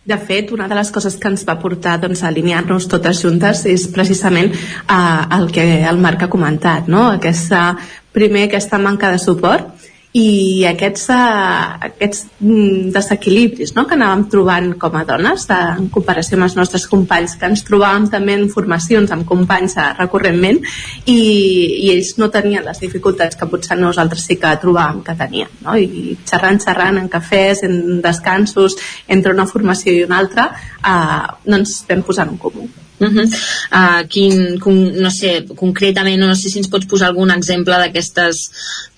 De 0.06 0.16
fet, 0.22 0.52
una 0.54 0.68
de 0.70 0.76
les 0.78 0.90
coses 0.94 1.16
que 1.18 1.26
ens 1.32 1.42
va 1.48 1.56
portar 1.58 1.96
doncs, 1.98 2.22
a 2.22 2.28
alinear-nos 2.28 2.86
totes 2.86 3.24
juntes 3.24 3.64
és 3.66 3.88
precisament 3.90 4.52
eh, 4.54 5.22
el 5.38 5.50
que 5.50 5.64
el 5.90 5.98
Marc 5.98 6.22
ha 6.22 6.30
comentat, 6.30 6.86
no? 6.86 7.08
Aquesta, 7.16 7.72
primer, 8.14 8.46
aquesta 8.46 8.78
manca 8.78 9.10
de 9.10 9.18
suport 9.18 9.75
i 10.16 10.64
aquests, 10.68 11.08
uh, 11.12 11.76
aquests 11.90 12.22
mm, 12.40 12.92
desequilibris 12.94 13.74
no? 13.76 13.84
que 13.88 13.96
anàvem 13.98 14.24
trobant 14.32 14.70
com 14.80 14.96
a 14.96 15.02
dones 15.08 15.44
de, 15.50 15.58
en 15.80 15.90
comparació 15.92 16.38
amb 16.38 16.46
els 16.46 16.56
nostres 16.56 16.86
companys 16.88 17.36
que 17.36 17.50
ens 17.50 17.64
trobàvem 17.66 18.08
també 18.12 18.38
en 18.38 18.46
formacions 18.52 19.12
amb 19.12 19.26
companys 19.28 19.76
uh, 19.76 19.90
recurrentment 19.98 20.62
i, 21.04 21.18
i 21.18 21.90
ells 21.92 22.14
no 22.22 22.30
tenien 22.32 22.64
les 22.64 22.80
dificultats 22.80 23.36
que 23.36 23.50
potser 23.50 23.76
nosaltres 23.80 24.24
sí 24.30 24.38
que 24.40 24.54
trobàvem 24.62 25.04
que 25.04 25.18
tenien 25.20 25.52
no? 25.66 25.76
i 25.76 26.16
xerrant, 26.24 26.62
xerrant 26.64 27.02
en 27.02 27.12
cafès 27.12 27.66
en 27.68 28.00
descansos, 28.04 28.78
entre 29.08 29.36
una 29.36 29.48
formació 29.50 29.92
i 29.92 30.04
una 30.08 30.22
altra 30.24 30.48
uh, 30.54 31.38
no 31.44 31.60
ens 31.60 31.82
vam 31.90 32.06
posar 32.06 32.30
en 32.30 32.40
comú 32.40 32.70
Uh 32.98 33.08
-huh. 33.12 33.26
uh, 33.28 34.08
quin, 34.08 34.58
com, 34.58 34.74
no 34.74 35.10
sé, 35.10 35.44
concretament, 35.54 36.20
no 36.20 36.34
sé 36.34 36.48
si 36.48 36.58
ens 36.58 36.68
pots 36.68 36.86
posar 36.86 37.08
algun 37.08 37.30
exemple 37.30 37.74
d'aquestes 37.76 38.50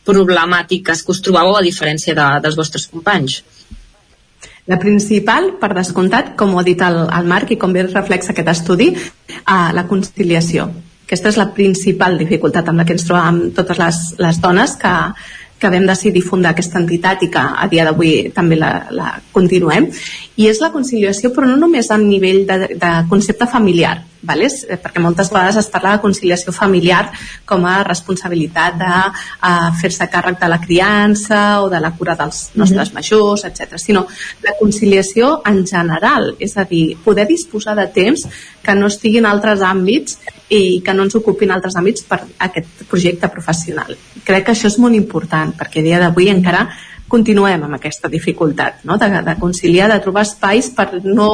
problemàtiques 0.04 1.02
que 1.02 1.12
us 1.12 1.22
trobàveu 1.22 1.56
a 1.56 1.62
diferència 1.62 2.14
de, 2.14 2.26
dels 2.42 2.56
vostres 2.56 2.86
companys? 2.86 3.42
La 4.66 4.78
principal, 4.78 5.54
per 5.60 5.74
descomptat, 5.74 6.36
com 6.36 6.54
ho 6.54 6.60
ha 6.60 6.62
dit 6.62 6.80
el, 6.80 7.08
el 7.18 7.26
Marc 7.26 7.50
i 7.50 7.56
com 7.56 7.72
bé 7.72 7.82
reflexa 7.82 8.30
aquest 8.30 8.48
estudi, 8.48 8.88
uh, 8.92 9.72
la 9.72 9.86
conciliació. 9.88 10.70
Aquesta 11.08 11.30
és 11.30 11.38
la 11.40 11.48
principal 11.56 12.18
dificultat 12.18 12.68
amb 12.68 12.78
la 12.78 12.84
que 12.84 12.92
ens 12.92 13.06
trobàvem 13.08 13.50
totes 13.56 13.78
les, 13.78 14.00
les 14.18 14.40
dones 14.44 14.74
que, 14.76 14.94
que 15.58 15.70
vam 15.70 15.86
decidir 15.86 16.22
fundar 16.22 16.54
aquesta 16.54 16.78
entitat 16.78 17.24
i 17.26 17.30
que 17.32 17.42
a 17.42 17.66
dia 17.70 17.86
d'avui 17.88 18.30
també 18.34 18.58
la, 18.58 18.72
la 18.94 19.14
continuem 19.34 19.88
i 20.38 20.46
és 20.46 20.60
la 20.62 20.72
conciliació 20.74 21.32
però 21.34 21.48
no 21.50 21.56
només 21.58 21.90
a 21.90 21.98
nivell 21.98 22.44
de, 22.46 22.58
de 22.78 22.92
concepte 23.10 23.48
familiar 23.50 23.98
vale? 24.22 24.48
perquè 24.82 25.02
moltes 25.02 25.30
vegades 25.32 25.58
es 25.60 25.68
parla 25.72 25.96
de 25.96 26.02
conciliació 26.02 26.52
familiar 26.54 27.08
com 27.46 27.66
a 27.66 27.82
responsabilitat 27.86 28.78
de 28.78 28.92
uh, 28.92 29.68
fer-se 29.80 30.08
càrrec 30.10 30.40
de 30.40 30.48
la 30.50 30.60
criança 30.62 31.40
o 31.62 31.68
de 31.70 31.80
la 31.80 31.92
cura 31.96 32.16
dels 32.18 32.50
nostres 32.54 32.90
mm 32.90 32.92
-hmm. 32.92 32.94
majors, 32.94 33.44
etc. 33.44 33.78
sinó 33.78 34.06
la 34.42 34.54
conciliació 34.58 35.42
en 35.44 35.66
general 35.66 36.34
és 36.38 36.56
a 36.56 36.64
dir, 36.64 36.96
poder 37.04 37.26
disposar 37.26 37.76
de 37.76 37.86
temps 37.86 38.26
que 38.62 38.74
no 38.74 38.86
estigui 38.86 39.18
en 39.18 39.26
altres 39.26 39.60
àmbits 39.60 40.18
i 40.48 40.80
que 40.84 40.94
no 40.94 41.04
ens 41.04 41.16
ocupin 41.18 41.50
altres 41.52 41.76
àmbits 41.76 42.04
per 42.08 42.22
aquest 42.48 42.84
projecte 42.90 43.28
professional. 43.32 43.96
Crec 44.24 44.46
que 44.46 44.54
això 44.54 44.70
és 44.70 44.78
molt 44.80 44.96
important 44.96 45.52
perquè 45.58 45.82
a 45.82 45.88
dia 45.88 46.02
d'avui 46.02 46.30
encara 46.32 46.66
continuem 47.08 47.64
amb 47.64 47.78
aquesta 47.78 48.08
dificultat 48.12 48.84
no? 48.84 48.98
de, 49.00 49.08
de 49.24 49.34
conciliar, 49.40 49.88
de 49.90 50.00
trobar 50.04 50.26
espais 50.28 50.70
per 50.76 51.00
no 51.04 51.30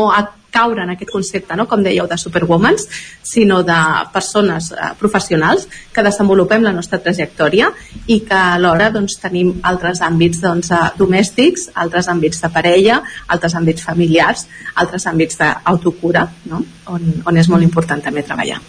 caure 0.54 0.84
en 0.84 0.92
aquest 0.92 1.10
concepte, 1.10 1.56
no? 1.58 1.66
com 1.66 1.82
dèieu, 1.82 2.06
de 2.06 2.18
superwomans, 2.20 2.86
sinó 3.26 3.62
de 3.66 3.78
persones 4.14 4.70
eh, 4.70 4.92
professionals 5.00 5.66
que 5.92 6.04
desenvolupem 6.06 6.62
la 6.62 6.72
nostra 6.76 7.00
trajectòria 7.02 7.72
i 8.06 8.20
que 8.28 8.38
alhora 8.38 8.92
doncs, 8.94 9.18
tenim 9.22 9.50
altres 9.66 9.98
àmbits 10.06 10.44
doncs, 10.44 10.70
eh, 10.70 10.92
domèstics, 11.00 11.72
altres 11.74 12.06
àmbits 12.12 12.46
de 12.46 12.52
parella, 12.54 13.02
altres 13.26 13.58
àmbits 13.58 13.82
familiars, 13.82 14.46
altres 14.78 15.10
àmbits 15.10 15.42
d'autocura, 15.42 16.28
no? 16.46 16.62
on, 16.94 17.12
on 17.26 17.42
és 17.42 17.50
molt 17.50 17.66
important 17.66 18.06
també 18.06 18.22
treballar. 18.22 18.62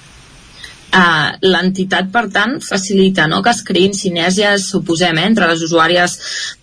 Uh, 0.95 1.33
l'entitat, 1.43 2.07
per 2.07 2.29
tant, 2.31 2.53
facilita 2.63 3.25
no, 3.27 3.41
que 3.43 3.51
es 3.51 3.63
creïn 3.67 3.91
sinèrgies, 3.97 4.69
suposem, 4.71 5.17
eh, 5.19 5.25
entre 5.27 5.49
les 5.49 5.63
usuàries 5.65 6.13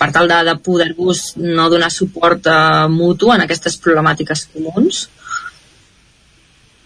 per 0.00 0.08
tal 0.14 0.30
de, 0.30 0.38
de 0.48 0.54
poder-vos 0.64 1.34
no 1.42 1.66
donar 1.68 1.90
suport 1.92 2.48
uh, 2.48 2.86
mutu 2.88 3.28
en 3.34 3.44
aquestes 3.44 3.76
problemàtiques 3.84 4.46
comuns? 4.54 5.02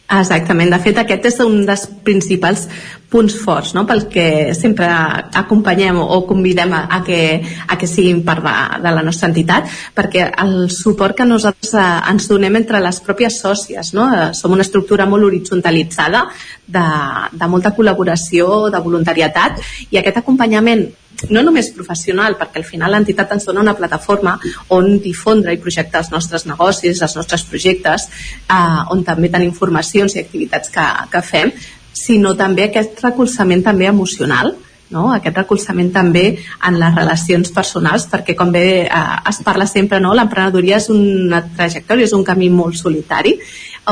Exactament, 0.06 0.70
de 0.70 0.78
fet 0.78 0.98
aquest 1.02 1.24
és 1.32 1.36
un 1.42 1.64
dels 1.66 1.82
principals 2.06 2.68
punts 3.10 3.34
forts 3.42 3.72
no? 3.74 3.82
pel 3.86 4.04
que 4.10 4.54
sempre 4.54 4.86
acompanyem 4.86 5.98
o 5.98 6.20
convidem 6.28 6.74
a, 6.78 6.84
a, 6.98 7.00
que, 7.06 7.18
a 7.42 7.78
que 7.78 7.88
siguin 7.90 8.20
part 8.26 8.44
de, 8.44 8.54
de 8.84 8.92
la 8.94 9.02
nostra 9.02 9.30
entitat 9.32 9.66
perquè 9.96 10.28
el 10.44 10.68
suport 10.70 11.16
que 11.18 11.26
nosaltres 11.26 11.74
eh, 11.74 11.86
ens 12.12 12.28
donem 12.30 12.60
entre 12.60 12.82
les 12.82 13.00
pròpies 13.02 13.40
sòcies 13.42 13.90
no? 13.98 14.06
Eh, 14.14 14.28
som 14.38 14.54
una 14.54 14.66
estructura 14.66 15.08
molt 15.10 15.26
horitzontalitzada 15.26 16.22
de, 16.66 16.86
de 17.32 17.50
molta 17.50 17.74
col·laboració, 17.74 18.68
de 18.70 18.82
voluntariatat 18.86 19.58
i 19.90 19.98
aquest 19.98 20.22
acompanyament 20.22 20.86
no 21.30 21.42
només 21.42 21.70
professional, 21.76 22.36
perquè 22.38 22.60
al 22.60 22.68
final 22.68 22.92
l'entitat 22.92 23.32
ens 23.36 23.46
dona 23.48 23.62
una 23.64 23.76
plataforma 23.78 24.36
on 24.76 24.98
difondre 25.02 25.54
i 25.54 25.62
projectar 25.62 26.04
els 26.04 26.12
nostres 26.12 26.46
negocis, 26.46 27.02
els 27.02 27.16
nostres 27.16 27.46
projectes, 27.48 28.08
eh, 28.48 28.82
on 28.92 29.04
també 29.04 29.32
tenim 29.32 29.54
formacions 29.56 30.16
i 30.16 30.22
activitats 30.22 30.72
que, 30.74 30.86
que 31.12 31.24
fem, 31.24 31.52
sinó 31.96 32.34
també 32.36 32.66
aquest 32.66 33.00
recolzament 33.04 33.64
també 33.64 33.88
emocional, 33.88 34.54
no? 34.90 35.08
aquest 35.12 35.36
recolzament 35.36 35.92
també 35.94 36.26
en 36.68 36.78
les 36.80 36.94
relacions 36.94 37.52
personals 37.54 38.06
perquè 38.10 38.36
com 38.38 38.52
bé 38.54 38.66
eh, 38.84 39.06
es 39.30 39.40
parla 39.46 39.66
sempre 39.66 40.00
no? 40.00 40.14
l'emprenedoria 40.14 40.80
és 40.80 40.90
una 40.92 41.42
trajectòria 41.46 42.06
és 42.06 42.14
un 42.16 42.24
camí 42.26 42.50
molt 42.50 42.78
solitari 42.78 43.36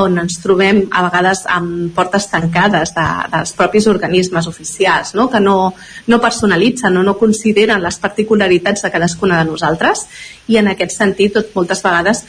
on 0.01 0.19
ens 0.19 0.41
trobem 0.43 0.81
a 0.91 1.05
vegades 1.07 1.45
amb 1.51 1.93
portes 1.95 2.27
tancades 2.31 2.95
de, 2.97 3.05
dels 3.31 3.53
propis 3.55 3.87
organismes 3.87 4.49
oficials, 4.51 5.15
no? 5.15 5.29
que 5.31 5.41
no, 5.41 5.73
no 6.11 6.21
personalitzen 6.21 6.97
o 6.99 7.05
no 7.07 7.15
consideren 7.19 7.83
les 7.83 8.01
particularitats 8.03 8.83
de 8.83 8.91
cadascuna 8.91 9.39
de 9.39 9.51
nosaltres 9.53 10.07
i 10.51 10.59
en 10.59 10.73
aquest 10.73 10.97
sentit 10.99 11.37
tot, 11.39 11.55
moltes 11.55 11.83
vegades 11.85 12.25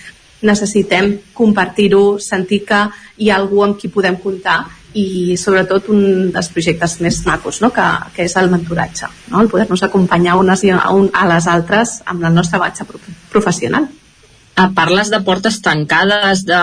necessitem 0.45 1.15
compartir-ho, 1.33 2.19
sentir 2.21 2.61
que 2.69 2.85
hi 3.17 3.31
ha 3.31 3.39
algú 3.39 3.63
amb 3.65 3.79
qui 3.79 3.89
podem 3.89 4.19
comptar 4.21 4.59
i 4.95 5.35
sobretot 5.39 5.89
un 5.91 6.31
dels 6.31 6.49
projectes 6.53 6.99
més 7.03 7.19
macos 7.27 7.59
no? 7.63 7.71
que, 7.75 7.85
que 8.15 8.25
és 8.29 8.37
el 8.39 8.49
mentoratge 8.53 9.11
no? 9.31 9.41
el 9.41 9.51
poder-nos 9.51 9.83
acompanyar 9.83 10.39
unes 10.39 10.63
a, 10.71 10.87
un, 10.95 11.11
a 11.13 11.27
les 11.33 11.49
altres 11.51 11.99
amb 12.05 12.23
la 12.23 12.33
nostra 12.33 12.61
batxa 12.63 12.87
professional 13.33 13.89
Uh, 14.55 14.69
parles 14.71 15.09
de 15.11 15.17
portes 15.19 15.57
tancades 15.59 16.45
de, 16.47 16.57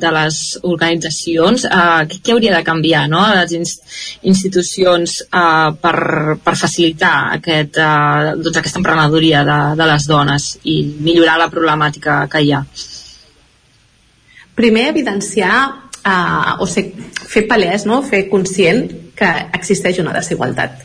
de 0.00 0.10
les 0.16 0.36
organitzacions. 0.64 1.66
Uh, 1.68 2.06
què, 2.08 2.22
què 2.24 2.32
hauria 2.32 2.54
de 2.54 2.62
canviar 2.64 3.02
no? 3.12 3.20
a 3.20 3.34
les 3.42 3.52
inst 3.58 3.82
institucions 4.24 5.18
uh, 5.26 5.74
per, 5.76 6.38
per 6.40 6.54
facilitar 6.56 7.12
aquest, 7.34 7.76
uh, 7.76 8.32
doncs 8.40 8.62
aquesta 8.62 8.80
emprenedoria 8.80 9.44
de, 9.44 9.58
de 9.76 9.90
les 9.92 10.08
dones 10.08 10.48
i 10.72 10.78
millorar 11.04 11.36
la 11.42 11.50
problemàtica 11.52 12.22
que 12.32 12.40
hi 12.40 12.54
ha? 12.56 12.62
Primer, 14.56 14.88
evidenciar 14.94 15.58
uh, 16.06 16.56
o 16.60 16.68
ser, 16.70 16.90
fer 17.16 17.46
palès, 17.50 17.86
no? 17.88 18.02
fer 18.06 18.26
conscient 18.30 18.86
que 19.18 19.30
existeix 19.60 20.00
una 20.02 20.14
desigualtat 20.16 20.82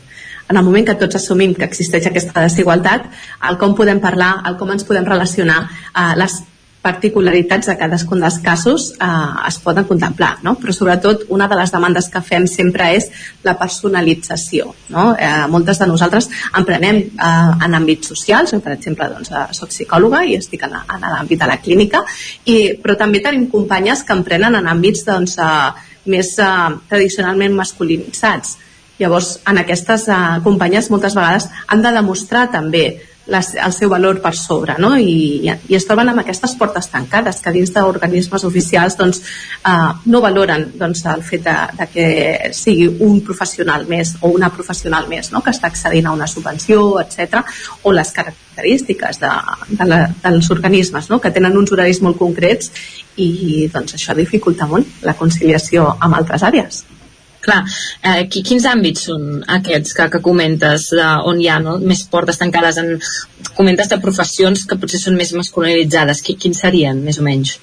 en 0.50 0.58
el 0.58 0.64
moment 0.66 0.86
que 0.88 0.96
tots 0.98 1.14
assumim 1.14 1.52
que 1.54 1.66
existeix 1.68 2.08
aquesta 2.08 2.42
desigualtat, 2.42 3.04
el 3.48 3.58
com 3.60 3.76
podem 3.78 4.00
parlar, 4.02 4.32
el 4.50 4.56
com 4.58 4.72
ens 4.74 4.82
podem 4.88 5.06
relacionar, 5.06 5.60
eh, 5.94 6.14
les 6.18 6.40
particularitats 6.80 7.68
de 7.68 7.76
cadascun 7.76 8.22
dels 8.24 8.38
casos 8.40 8.86
eh, 8.96 9.46
es 9.48 9.58
poden 9.60 9.84
contemplar, 9.84 10.38
no? 10.42 10.54
però 10.60 10.72
sobretot 10.72 11.26
una 11.28 11.48
de 11.48 11.58
les 11.58 11.72
demandes 11.74 12.08
que 12.08 12.22
fem 12.24 12.46
sempre 12.48 12.88
és 12.96 13.10
la 13.44 13.56
personalització. 13.60 14.70
No? 14.88 15.10
Eh, 15.18 15.44
moltes 15.52 15.80
de 15.82 15.90
nosaltres 15.90 16.30
emprenem 16.56 17.02
eh, 17.02 17.66
en 17.66 17.76
àmbits 17.76 18.14
socials, 18.14 18.54
per 18.64 18.78
exemple 18.78 19.10
doncs, 19.12 19.28
eh, 19.28 19.44
soc 19.56 19.74
psicòloga 19.74 20.24
i 20.24 20.38
estic 20.40 20.64
en, 20.68 20.78
en 20.80 21.04
l'àmbit 21.04 21.44
de 21.44 21.50
la 21.52 21.60
clínica, 21.60 22.02
i, 22.46 22.56
però 22.80 22.96
també 22.96 23.20
tenim 23.20 23.50
companyes 23.52 24.06
que 24.06 24.16
emprenen 24.16 24.56
en 24.56 24.72
àmbits 24.72 25.04
doncs, 25.04 25.36
eh, 25.36 25.86
més 26.10 26.32
eh, 26.40 26.50
tradicionalment 26.88 27.60
masculinitzats. 27.60 28.56
Llavors, 29.00 29.38
en 29.48 29.60
aquestes 29.60 30.08
eh, 30.08 30.18
companyes 30.44 30.88
moltes 30.92 31.16
vegades 31.16 31.48
han 31.68 31.84
de 31.84 31.92
demostrar 31.92 32.48
també 32.52 32.84
les, 33.30 33.52
el 33.54 33.72
seu 33.74 33.90
valor 33.92 34.20
per 34.22 34.32
sobre 34.36 34.76
no? 34.82 34.92
I, 34.98 35.48
i 35.48 35.78
es 35.78 35.86
troben 35.88 36.10
amb 36.12 36.22
aquestes 36.22 36.54
portes 36.58 36.90
tancades 36.92 37.40
que 37.44 37.54
dins 37.54 37.72
d'organismes 37.74 38.44
oficials 38.48 38.98
doncs, 38.98 39.22
eh, 39.66 39.90
no 40.12 40.22
valoren 40.24 40.66
doncs, 40.80 41.04
el 41.14 41.24
fet 41.26 41.46
de, 41.46 41.56
de 41.78 41.88
que 41.94 42.06
sigui 42.56 42.88
un 43.06 43.20
professional 43.26 43.86
més 43.90 44.16
o 44.20 44.32
una 44.34 44.50
professional 44.52 45.08
més 45.10 45.32
no? 45.34 45.44
que 45.44 45.54
està 45.54 45.70
accedint 45.70 46.10
a 46.10 46.14
una 46.16 46.28
subvenció, 46.30 46.84
etc 47.02 47.44
o 47.82 47.94
les 47.94 48.12
característiques 48.14 49.20
de, 49.22 49.34
de 49.70 49.88
la, 49.88 50.04
dels 50.22 50.50
organismes 50.50 51.10
no? 51.10 51.20
que 51.20 51.32
tenen 51.34 51.56
uns 51.56 51.72
horaris 51.72 52.02
molt 52.04 52.18
concrets 52.20 52.72
i 53.20 53.68
doncs, 53.72 53.96
això 53.98 54.16
dificulta 54.16 54.68
molt 54.70 55.04
la 55.06 55.16
conciliació 55.18 55.88
amb 55.98 56.18
altres 56.20 56.46
àrees. 56.46 56.84
Clar, 57.40 57.62
eh, 58.04 58.26
quins 58.28 58.66
àmbits 58.68 59.06
són 59.08 59.40
aquests 59.48 59.96
que, 59.96 60.08
que 60.12 60.20
comentes, 60.24 60.90
de, 60.92 61.08
on 61.30 61.40
hi 61.40 61.48
ha 61.48 61.56
no? 61.64 61.78
més 61.80 62.04
portes 62.12 62.40
tancades? 62.40 62.80
En, 62.82 62.98
comentes 63.56 63.88
de 63.88 63.98
professions 64.02 64.66
que 64.68 64.78
potser 64.80 65.00
són 65.00 65.16
més 65.16 65.32
masculinitzades. 65.36 66.22
Quins 66.26 66.64
serien, 66.66 67.00
més 67.04 67.20
o 67.20 67.26
menys? 67.26 67.56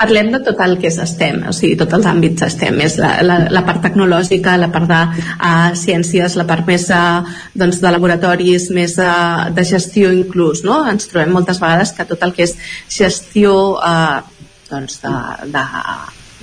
Parlem 0.00 0.30
de 0.32 0.38
tot 0.40 0.60
el 0.64 0.78
que 0.80 0.88
és 0.88 0.96
STEM, 1.10 1.42
o 1.50 1.52
sigui, 1.52 1.74
tots 1.76 1.92
els 1.98 2.06
àmbits 2.08 2.46
STEM, 2.54 2.78
és 2.80 2.94
la, 2.96 3.10
la, 3.26 3.34
la 3.52 3.60
part 3.66 3.82
tecnològica, 3.84 4.54
la 4.56 4.70
part 4.72 4.88
de 4.88 5.00
uh, 5.20 5.74
ciències, 5.76 6.38
la 6.40 6.46
part 6.48 6.64
més 6.70 6.86
uh, 6.96 7.20
doncs, 7.52 7.82
de 7.82 7.92
laboratoris, 7.92 8.70
més 8.72 8.96
uh, 8.96 9.50
de 9.52 9.66
gestió 9.68 10.08
inclús, 10.16 10.64
no? 10.64 10.78
Ens 10.88 11.10
trobem 11.10 11.36
moltes 11.36 11.60
vegades 11.60 11.92
que 11.98 12.08
tot 12.08 12.24
el 12.24 12.32
que 12.38 12.48
és 12.48 12.56
gestió 12.96 13.52
uh, 13.76 14.24
doncs 14.72 15.02
de, 15.04 15.12
de 15.52 15.66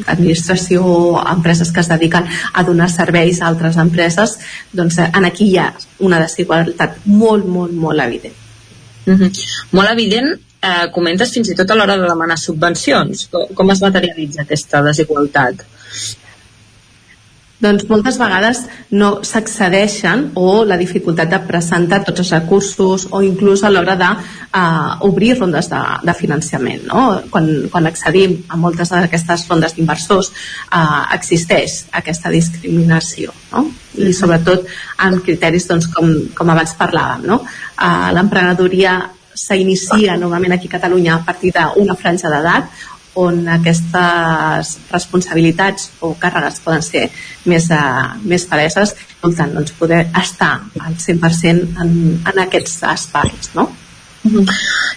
administració, 0.05 0.83
empreses 1.31 1.71
que 1.71 1.81
es 1.81 1.89
dediquen 1.89 2.27
a 2.53 2.63
donar 2.63 2.89
serveis 2.93 3.41
a 3.41 3.47
altres 3.47 3.77
empreses, 3.81 4.37
doncs 4.71 4.99
en 5.07 5.25
aquí 5.25 5.51
hi 5.51 5.57
ha 5.57 5.71
una 5.99 6.19
desigualtat 6.21 6.99
molt, 7.05 7.45
molt, 7.45 7.73
molt 7.73 7.99
evident. 7.99 8.35
Mm 9.05 9.15
-hmm. 9.15 9.31
Molt 9.71 9.89
evident, 9.91 10.39
eh, 10.61 10.91
comentes 10.91 11.31
fins 11.31 11.49
i 11.49 11.55
tot 11.55 11.71
a 11.71 11.75
l'hora 11.75 11.97
de 11.97 12.07
demanar 12.07 12.37
subvencions. 12.37 13.27
Com, 13.31 13.47
com 13.53 13.71
es 13.71 13.81
materialitza 13.81 14.41
aquesta 14.41 14.81
desigualtat? 14.81 15.63
Doncs 17.59 17.87
moltes 17.89 18.19
vegades 18.21 18.59
no 18.93 19.23
s'accedeixen 19.25 20.27
o 20.37 20.63
la 20.67 20.77
dificultat 20.77 21.31
de 21.31 21.39
presentar 21.47 22.03
tots 22.05 22.21
els 22.21 22.31
recursos 22.35 23.07
o 23.09 23.21
inclús 23.25 23.63
a 23.63 23.71
l'hora 23.73 23.95
d'obrir 23.97 25.31
uh, 25.33 25.39
rondes 25.39 25.69
de, 25.71 25.81
de 26.05 26.13
finançament. 26.13 26.85
No? 26.91 27.07
Quan, 27.33 27.49
quan 27.73 27.89
accedim 27.89 28.37
a 28.49 28.59
moltes 28.61 28.93
d'aquestes 28.93 29.47
rondes 29.49 29.73
d'inversors 29.73 30.29
uh, 30.29 31.09
existeix 31.17 31.87
aquesta 31.97 32.29
discriminació 32.33 33.33
no? 33.55 33.65
i 33.97 34.13
sobretot 34.13 34.69
amb 35.01 35.23
criteris 35.25 35.65
doncs, 35.69 35.89
com, 35.93 36.13
com 36.37 36.53
abans 36.53 36.77
parlàvem. 36.77 37.25
No? 37.25 37.41
Uh, 37.73 38.09
L'emprenedoria 38.13 38.99
s'inicia 39.37 40.17
normalment 40.17 40.53
aquí 40.55 40.69
a 40.69 40.77
Catalunya 40.77 41.17
a 41.17 41.25
partir 41.25 41.51
d'una 41.55 41.97
franja 41.97 42.29
d'edat 42.29 42.69
on 43.17 43.41
aquestes 43.49 44.73
responsabilitats 44.91 45.89
o 46.05 46.13
càrregues 46.21 46.61
poden 46.65 46.85
ser 46.85 47.07
més, 47.49 47.69
uh, 47.73 48.13
més 48.23 48.45
paleses, 48.49 48.93
per 49.21 49.33
tant, 49.37 49.55
doncs, 49.57 49.73
poder 49.79 50.03
estar 50.21 50.53
al 50.83 50.95
100% 51.01 51.83
en, 51.83 51.97
en 52.21 52.45
aquests 52.45 52.79
espais, 52.93 53.51
no? 53.57 53.69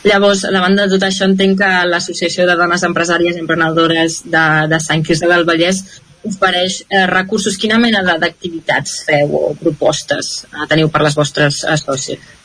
Llavors, 0.04 0.44
davant 0.52 0.76
de 0.76 0.86
tot 0.90 1.04
això, 1.06 1.26
entenc 1.28 1.60
que 1.60 1.70
l'Associació 1.88 2.46
de 2.48 2.56
Dones 2.58 2.84
Empresàries 2.88 3.36
i 3.36 3.42
Emprenedores 3.44 4.22
de, 4.26 4.46
de 4.70 4.80
Sant 4.82 5.04
Quirze 5.06 5.28
del 5.30 5.46
Vallès 5.48 5.82
ofereix 6.26 6.82
eh, 6.88 7.06
recursos. 7.10 7.56
Quina 7.60 7.78
mena 7.80 8.02
d'activitats 8.10 9.00
feu 9.06 9.36
o 9.38 9.54
propostes 9.60 10.32
eh, 10.48 10.66
teniu 10.72 10.90
per 10.92 11.04
les 11.06 11.16
vostres 11.16 11.62
socis? 11.84 12.36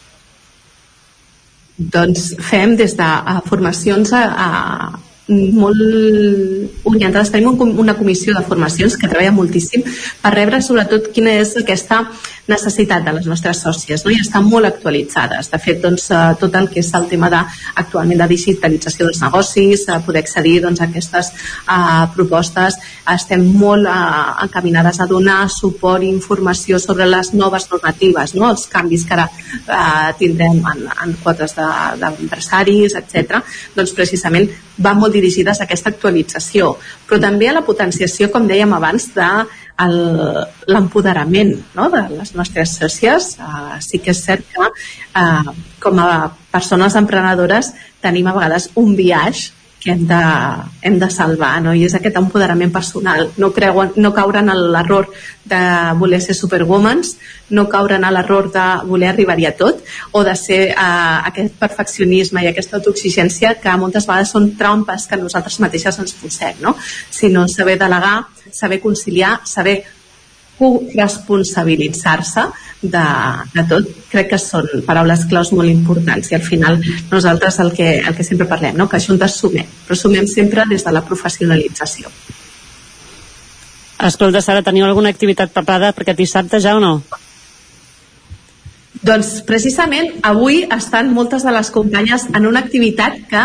Doncs 1.76 2.30
fem 2.40 2.78
des 2.80 2.96
de 2.96 3.04
a, 3.06 3.42
formacions 3.48 4.14
a, 4.16 4.24
a, 4.24 5.00
molt 5.28 6.86
orientades. 6.86 7.32
Tenim 7.34 7.54
un, 7.54 7.76
una 7.82 7.98
comissió 7.98 8.36
de 8.36 8.44
formacions 8.46 8.98
que 8.98 9.10
treballa 9.10 9.34
moltíssim 9.36 9.86
per 10.22 10.34
rebre 10.36 10.62
sobretot 10.62 11.12
quina 11.16 11.34
és 11.42 11.56
aquesta 11.58 12.04
necessitat 12.48 13.06
de 13.06 13.14
les 13.16 13.26
nostres 13.30 13.62
sòcies 13.64 14.04
no? 14.06 14.12
i 14.14 14.20
estan 14.22 14.46
molt 14.50 14.70
actualitzades. 14.70 15.50
De 15.52 15.60
fet, 15.62 15.82
doncs, 15.84 16.10
eh, 16.14 16.22
tot 16.42 16.56
el 16.56 16.70
que 16.72 16.82
és 16.84 16.92
el 16.98 17.08
tema 17.10 17.30
de, 17.34 17.42
actualment 17.82 18.22
de 18.22 18.28
digitalització 18.30 19.10
dels 19.10 19.22
negocis, 19.24 19.88
a 19.90 20.00
poder 20.06 20.24
accedir 20.24 20.60
doncs, 20.64 20.82
a 20.82 20.88
aquestes 20.90 21.32
uh, 21.32 22.06
propostes, 22.16 22.78
estem 23.16 23.46
molt 23.58 23.88
uh, 23.90 24.36
encaminades 24.46 25.00
a 25.02 25.08
donar 25.10 25.46
suport 25.50 26.04
i 26.04 26.12
informació 26.12 26.80
sobre 26.82 27.08
les 27.10 27.34
noves 27.34 27.68
normatives, 27.72 28.36
no? 28.38 28.50
els 28.52 28.68
canvis 28.72 29.06
que 29.08 29.18
ara 29.18 29.28
uh, 29.30 30.14
tindrem 30.20 30.62
en, 30.62 30.86
en 31.06 31.18
quotes 31.24 31.58
d'empresaris, 31.58 32.94
de, 32.94 33.02
etc. 33.02 33.42
Doncs 33.76 33.96
precisament 33.98 34.50
va 34.82 34.94
molt 34.98 35.16
dirigides 35.16 35.62
a 35.62 35.66
aquesta 35.66 35.92
actualització, 35.94 36.76
però 37.08 37.22
també 37.22 37.50
a 37.50 37.58
la 37.58 37.66
potenciació, 37.66 38.30
com 38.32 38.48
dèiem 38.50 38.74
abans, 38.76 39.10
de 39.16 39.30
l'empoderament 39.84 41.52
no? 41.76 41.90
de 41.92 42.06
les 42.14 42.32
nostres 42.38 42.78
sòcies. 42.80 43.36
Uh, 43.42 43.76
sí 43.84 44.00
que 44.00 44.14
és 44.16 44.24
cert 44.24 44.46
que 44.54 44.70
uh, 44.70 45.56
com 45.84 46.00
a 46.00 46.32
persones 46.54 46.96
emprenedores 46.96 47.74
tenim 48.04 48.30
a 48.30 48.36
vegades 48.38 48.70
un 48.80 48.96
viatge 48.96 49.52
que 49.86 49.92
hem 49.94 50.08
de, 50.10 50.20
hem 50.82 50.98
de 51.00 51.10
salvar, 51.14 51.60
no? 51.62 51.74
i 51.78 51.84
és 51.86 51.94
aquest 51.94 52.16
empoderament 52.18 52.72
personal, 52.74 53.28
no, 53.38 53.52
creuen, 53.54 53.92
no 54.02 54.10
caure 54.18 54.42
en 54.42 54.50
l'error 54.74 55.12
de 55.46 55.60
voler 56.00 56.18
ser 56.26 56.34
superwomans, 56.34 57.12
no 57.54 57.68
caure 57.70 58.00
en 58.00 58.08
l'error 58.10 58.50
de 58.56 58.64
voler 58.90 59.12
arribar-hi 59.12 59.46
a 59.46 59.54
tot, 59.60 59.84
o 60.12 60.24
de 60.26 60.34
ser 60.42 60.62
eh, 60.72 60.78
aquest 61.30 61.60
perfeccionisme 61.62 62.42
i 62.42 62.50
aquesta 62.50 62.80
autoexigència 62.80 63.54
que 63.62 63.78
moltes 63.78 64.10
vegades 64.10 64.34
són 64.34 64.56
trampes 64.58 65.06
que 65.06 65.22
nosaltres 65.22 65.60
mateixes 65.62 66.02
ens 66.02 66.18
posem, 66.18 66.58
no? 66.66 66.74
sinó 66.82 67.46
saber 67.46 67.78
delegar, 67.78 68.24
saber 68.50 68.82
conciliar, 68.82 69.38
saber 69.46 69.84
responsabilitzar-se 70.60 72.46
de, 72.82 73.04
de 73.54 73.64
tot, 73.70 73.90
crec 74.12 74.32
que 74.34 74.40
són 74.40 74.68
paraules 74.88 75.26
claus 75.30 75.52
molt 75.56 75.72
importants 75.72 76.32
i 76.32 76.38
al 76.38 76.46
final 76.46 76.80
nosaltres 77.12 77.60
el 77.64 77.74
que, 77.76 77.90
el 78.00 78.16
que 78.16 78.24
sempre 78.28 78.48
parlem, 78.48 78.78
no? 78.78 78.88
que 78.90 79.02
juntes 79.04 79.38
sumem, 79.42 79.68
però 79.88 79.98
sumem 80.00 80.28
sempre 80.32 80.66
des 80.70 80.86
de 80.86 80.96
la 80.96 81.04
professionalització. 81.06 82.12
Escolta, 84.06 84.42
Sara, 84.44 84.64
teniu 84.64 84.86
alguna 84.86 85.12
activitat 85.14 85.54
preparada 85.56 85.94
per 85.96 86.04
aquest 86.04 86.20
dissabte 86.20 86.60
ja 86.64 86.76
o 86.78 86.82
no? 86.84 87.00
Doncs 89.06 89.42
precisament 89.46 90.20
avui 90.26 90.64
estan 90.72 91.12
moltes 91.14 91.44
de 91.46 91.54
les 91.54 91.70
companyes 91.72 92.28
en 92.34 92.48
una 92.48 92.64
activitat 92.64 93.22
que 93.30 93.44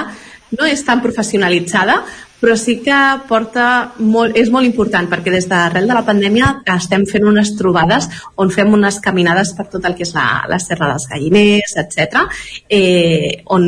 no 0.57 0.66
és 0.66 0.82
tan 0.87 1.03
professionalitzada, 1.05 2.01
però 2.41 2.57
sí 2.57 2.79
que 2.85 2.99
porta 3.29 3.93
molt, 4.01 4.37
és 4.37 4.51
molt 4.53 4.67
important 4.67 5.07
perquè 5.11 5.33
des 5.35 5.47
d'arrel 5.51 5.89
de 5.89 5.97
la 5.97 6.05
pandèmia 6.07 6.51
estem 6.75 7.05
fent 7.09 7.27
unes 7.29 7.53
trobades 7.59 8.09
on 8.41 8.51
fem 8.51 8.73
unes 8.73 9.01
caminades 9.05 9.53
per 9.57 9.69
tot 9.73 9.85
el 9.85 9.97
que 9.99 10.07
és 10.09 10.15
la, 10.17 10.27
la 10.49 10.59
Serra 10.62 10.89
dels 10.91 11.07
Galliners, 11.11 11.77
etc. 11.85 12.25
Eh, 12.69 13.43
on 13.53 13.67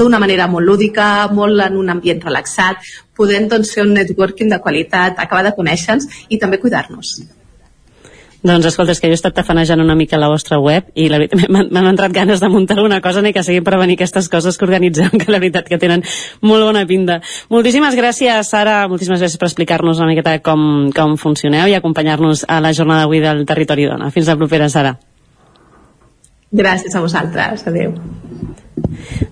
d'una 0.00 0.20
manera 0.22 0.48
molt 0.48 0.66
lúdica, 0.66 1.28
molt 1.32 1.68
en 1.68 1.76
un 1.76 1.92
ambient 1.92 2.22
relaxat, 2.24 2.80
podem 3.18 3.48
doncs, 3.50 3.74
fer 3.74 3.84
un 3.84 3.92
networking 3.98 4.54
de 4.54 4.62
qualitat, 4.62 5.18
acabar 5.18 5.44
de 5.44 5.56
conèixer-nos 5.56 6.24
i 6.30 6.40
també 6.40 6.62
cuidar-nos. 6.62 7.18
Doncs 8.38 8.68
escolta, 8.70 8.94
és 8.94 9.00
que 9.02 9.08
jo 9.10 9.16
he 9.16 9.18
estat 9.18 9.34
tafanejant 9.34 9.80
una 9.82 9.96
mica 9.98 10.18
la 10.20 10.28
vostra 10.30 10.60
web 10.62 10.92
i 10.94 11.08
la 11.10 11.18
veritat 11.18 11.50
m'han 11.74 11.88
entrat 11.90 12.14
ganes 12.14 12.38
de 12.38 12.50
muntar 12.52 12.78
una 12.84 13.00
cosa 13.02 13.22
ni 13.24 13.32
que 13.34 13.42
sigui 13.42 13.64
per 13.66 13.80
venir 13.80 13.96
aquestes 13.98 14.28
coses 14.30 14.58
que 14.58 14.66
organitzem, 14.68 15.10
que 15.18 15.26
la 15.32 15.40
veritat 15.42 15.66
que 15.66 15.80
tenen 15.82 16.04
molt 16.46 16.68
bona 16.68 16.84
pinta. 16.86 17.18
Moltíssimes 17.50 17.98
gràcies, 17.98 18.52
Sara, 18.54 18.84
moltíssimes 18.90 19.24
gràcies 19.24 19.42
per 19.42 19.50
explicar-nos 19.50 19.98
una 19.98 20.12
miqueta 20.12 20.36
com, 20.38 20.92
com 20.94 21.18
funcioneu 21.18 21.66
i 21.66 21.74
acompanyar-nos 21.78 22.46
a 22.46 22.60
la 22.62 22.72
jornada 22.72 23.06
d'avui 23.06 23.24
del 23.24 23.42
Territori 23.48 23.90
Dona. 23.90 24.12
Fins 24.14 24.30
la 24.30 24.38
propera, 24.38 24.70
Sara. 24.70 24.94
Gràcies 26.54 26.94
a 26.94 27.02
vosaltres. 27.02 27.66
Adéu. 27.66 27.98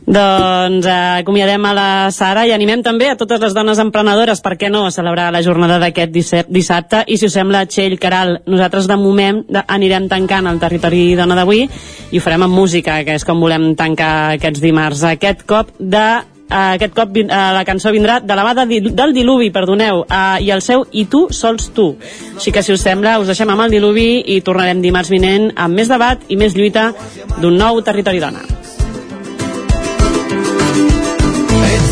Doncs 0.06 0.86
eh, 0.86 0.96
acomiadem 1.22 1.64
a 1.66 1.72
la 1.76 1.88
Sara 2.14 2.46
i 2.46 2.52
animem 2.54 2.84
també 2.86 3.10
a 3.10 3.16
totes 3.18 3.42
les 3.42 3.56
dones 3.56 3.80
emprenedores, 3.82 4.42
per 4.44 4.54
què 4.60 4.70
no, 4.70 4.84
a 4.86 4.94
celebrar 4.94 5.30
la 5.34 5.42
jornada 5.42 5.80
d'aquest 5.82 6.14
dissabte. 6.48 7.02
I 7.06 7.18
si 7.18 7.28
us 7.28 7.36
sembla, 7.36 7.64
Txell, 7.66 7.98
Caral, 8.02 8.38
nosaltres 8.46 8.88
de 8.90 8.98
moment 9.00 9.42
anirem 9.66 10.08
tancant 10.12 10.46
el 10.50 10.62
territori 10.62 11.08
dona 11.18 11.38
d'avui 11.38 11.66
i 11.66 12.18
ho 12.18 12.22
farem 12.22 12.46
amb 12.46 12.54
música, 12.54 13.02
que 13.04 13.18
és 13.18 13.26
com 13.26 13.42
volem 13.42 13.74
tancar 13.78 14.38
aquests 14.38 14.62
dimarts. 14.62 15.04
Aquest 15.16 15.46
cop 15.48 15.74
de 15.78 16.06
Uh, 16.46 16.76
aquest 16.76 16.92
cop 16.94 17.10
uh, 17.10 17.24
la 17.56 17.64
cançó 17.66 17.90
vindrà 17.90 18.20
de 18.22 18.34
la 18.38 18.44
mà 18.46 18.52
de, 18.54 18.78
del 18.94 19.14
diluvi, 19.16 19.48
perdoneu, 19.50 20.04
uh, 20.06 20.36
i 20.38 20.52
el 20.54 20.62
seu 20.62 20.84
I 20.94 21.08
tu 21.10 21.24
sols 21.34 21.72
tu. 21.74 21.88
Així 22.36 22.52
que, 22.54 22.62
si 22.62 22.70
us 22.70 22.84
sembla, 22.86 23.16
us 23.18 23.26
deixem 23.32 23.50
amb 23.50 23.64
el 23.64 23.74
diluvi 23.74 24.22
i 24.30 24.38
tornarem 24.46 24.84
dimarts 24.84 25.10
vinent 25.10 25.50
amb 25.56 25.74
més 25.74 25.90
debat 25.90 26.22
i 26.30 26.38
més 26.38 26.54
lluita 26.54 26.92
d'un 27.40 27.58
nou 27.58 27.82
territori 27.82 28.22
dona. 28.22 28.46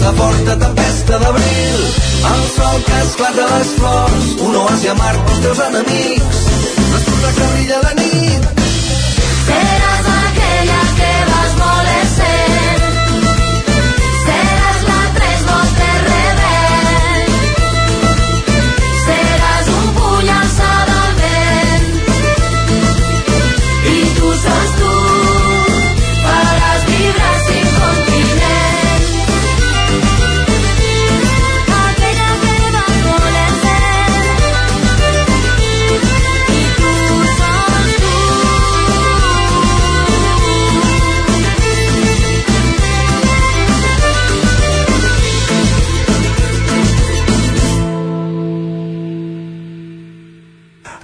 Ets 0.05 0.10
la 0.10 0.22
forta 0.22 0.59
tempesta 0.59 1.18
d'abril, 1.18 1.85
el 2.31 2.43
sol 2.56 2.82
que 2.85 2.98
esclata 3.05 3.47
les 3.52 3.70
flors, 3.78 4.26
un 4.48 4.56
oasi 4.64 4.89
amarg 4.93 5.24
pels 5.31 5.40
teus 5.47 5.62
enemics, 5.68 6.44
l'esporta 6.93 7.32
que 7.39 7.48
brilla 7.55 7.81
la 7.86 7.94
nit. 8.02 8.23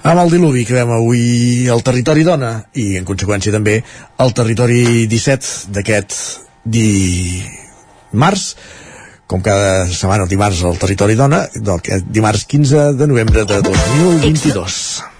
Amb 0.01 0.17
el 0.17 0.31
diluvi 0.33 0.65
que 0.65 0.73
veiem 0.73 0.91
avui 0.95 1.69
al 1.69 1.83
territori 1.85 2.23
dona 2.25 2.55
i 2.73 2.97
en 2.97 3.05
conseqüència 3.05 3.53
també 3.53 3.83
al 4.17 4.33
territori 4.33 5.05
17 5.11 5.73
d'aquest 5.75 6.15
dimarts 6.65 8.45
com 9.31 9.39
cada 9.45 9.85
setmana 9.87 10.25
el 10.25 10.33
dimarts 10.33 10.59
al 10.67 10.75
Territori 10.81 11.15
Dona, 11.15 11.45
del 11.55 12.03
dimarts 12.11 12.43
15 12.51 12.91
de 12.99 13.07
novembre 13.07 13.45
de 13.47 13.61
2022. 13.63 15.10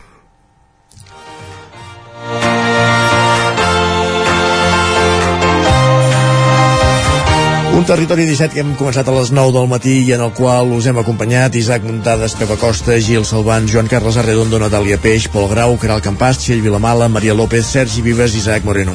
Un 7.81 7.87
territori 7.89 8.27
17 8.29 8.53
que 8.53 8.61
hem 8.61 8.75
començat 8.77 9.07
a 9.09 9.13
les 9.15 9.31
9 9.33 9.55
del 9.55 9.65
matí 9.65 9.95
i 10.05 10.11
en 10.13 10.21
el 10.21 10.29
qual 10.37 10.69
us 10.75 10.85
hem 10.85 10.99
acompanyat 11.01 11.55
Isaac 11.57 11.81
Muntades, 11.81 12.35
Pepa 12.37 12.53
Costa, 12.61 12.93
Gil 13.01 13.25
Salvan, 13.25 13.65
Joan 13.65 13.89
Carles 13.89 14.19
Arredondo, 14.21 14.59
Natàlia 14.61 14.99
Peix, 15.01 15.25
Pol 15.33 15.49
Grau, 15.49 15.73
Caral 15.81 16.03
Campàs, 16.05 16.37
Txell 16.37 16.61
Vilamala, 16.61 17.09
Maria 17.09 17.33
López, 17.33 17.65
Sergi 17.65 18.05
Vives 18.05 18.35
i 18.35 18.43
Isaac 18.43 18.67
Moreno. 18.69 18.93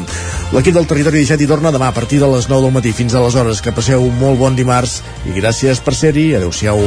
L'equip 0.55 0.77
del 0.79 0.87
territori 0.87 1.25
17 1.25 1.43
hi 1.43 1.51
torna 1.51 1.75
demà 1.75 1.91
a 1.91 1.97
partir 1.97 2.21
de 2.23 2.31
les 2.31 2.47
9 2.47 2.69
del 2.69 2.77
matí 2.79 2.95
fins 2.95 3.17
a 3.19 3.25
les 3.27 3.35
hores. 3.35 3.59
Que 3.59 3.75
passeu 3.75 4.07
un 4.07 4.15
molt 4.23 4.39
bon 4.39 4.55
dimarts 4.55 5.01
i 5.27 5.35
gràcies 5.35 5.83
per 5.83 5.99
ser-hi. 5.99 6.37
Adéu-siau. 6.39 6.87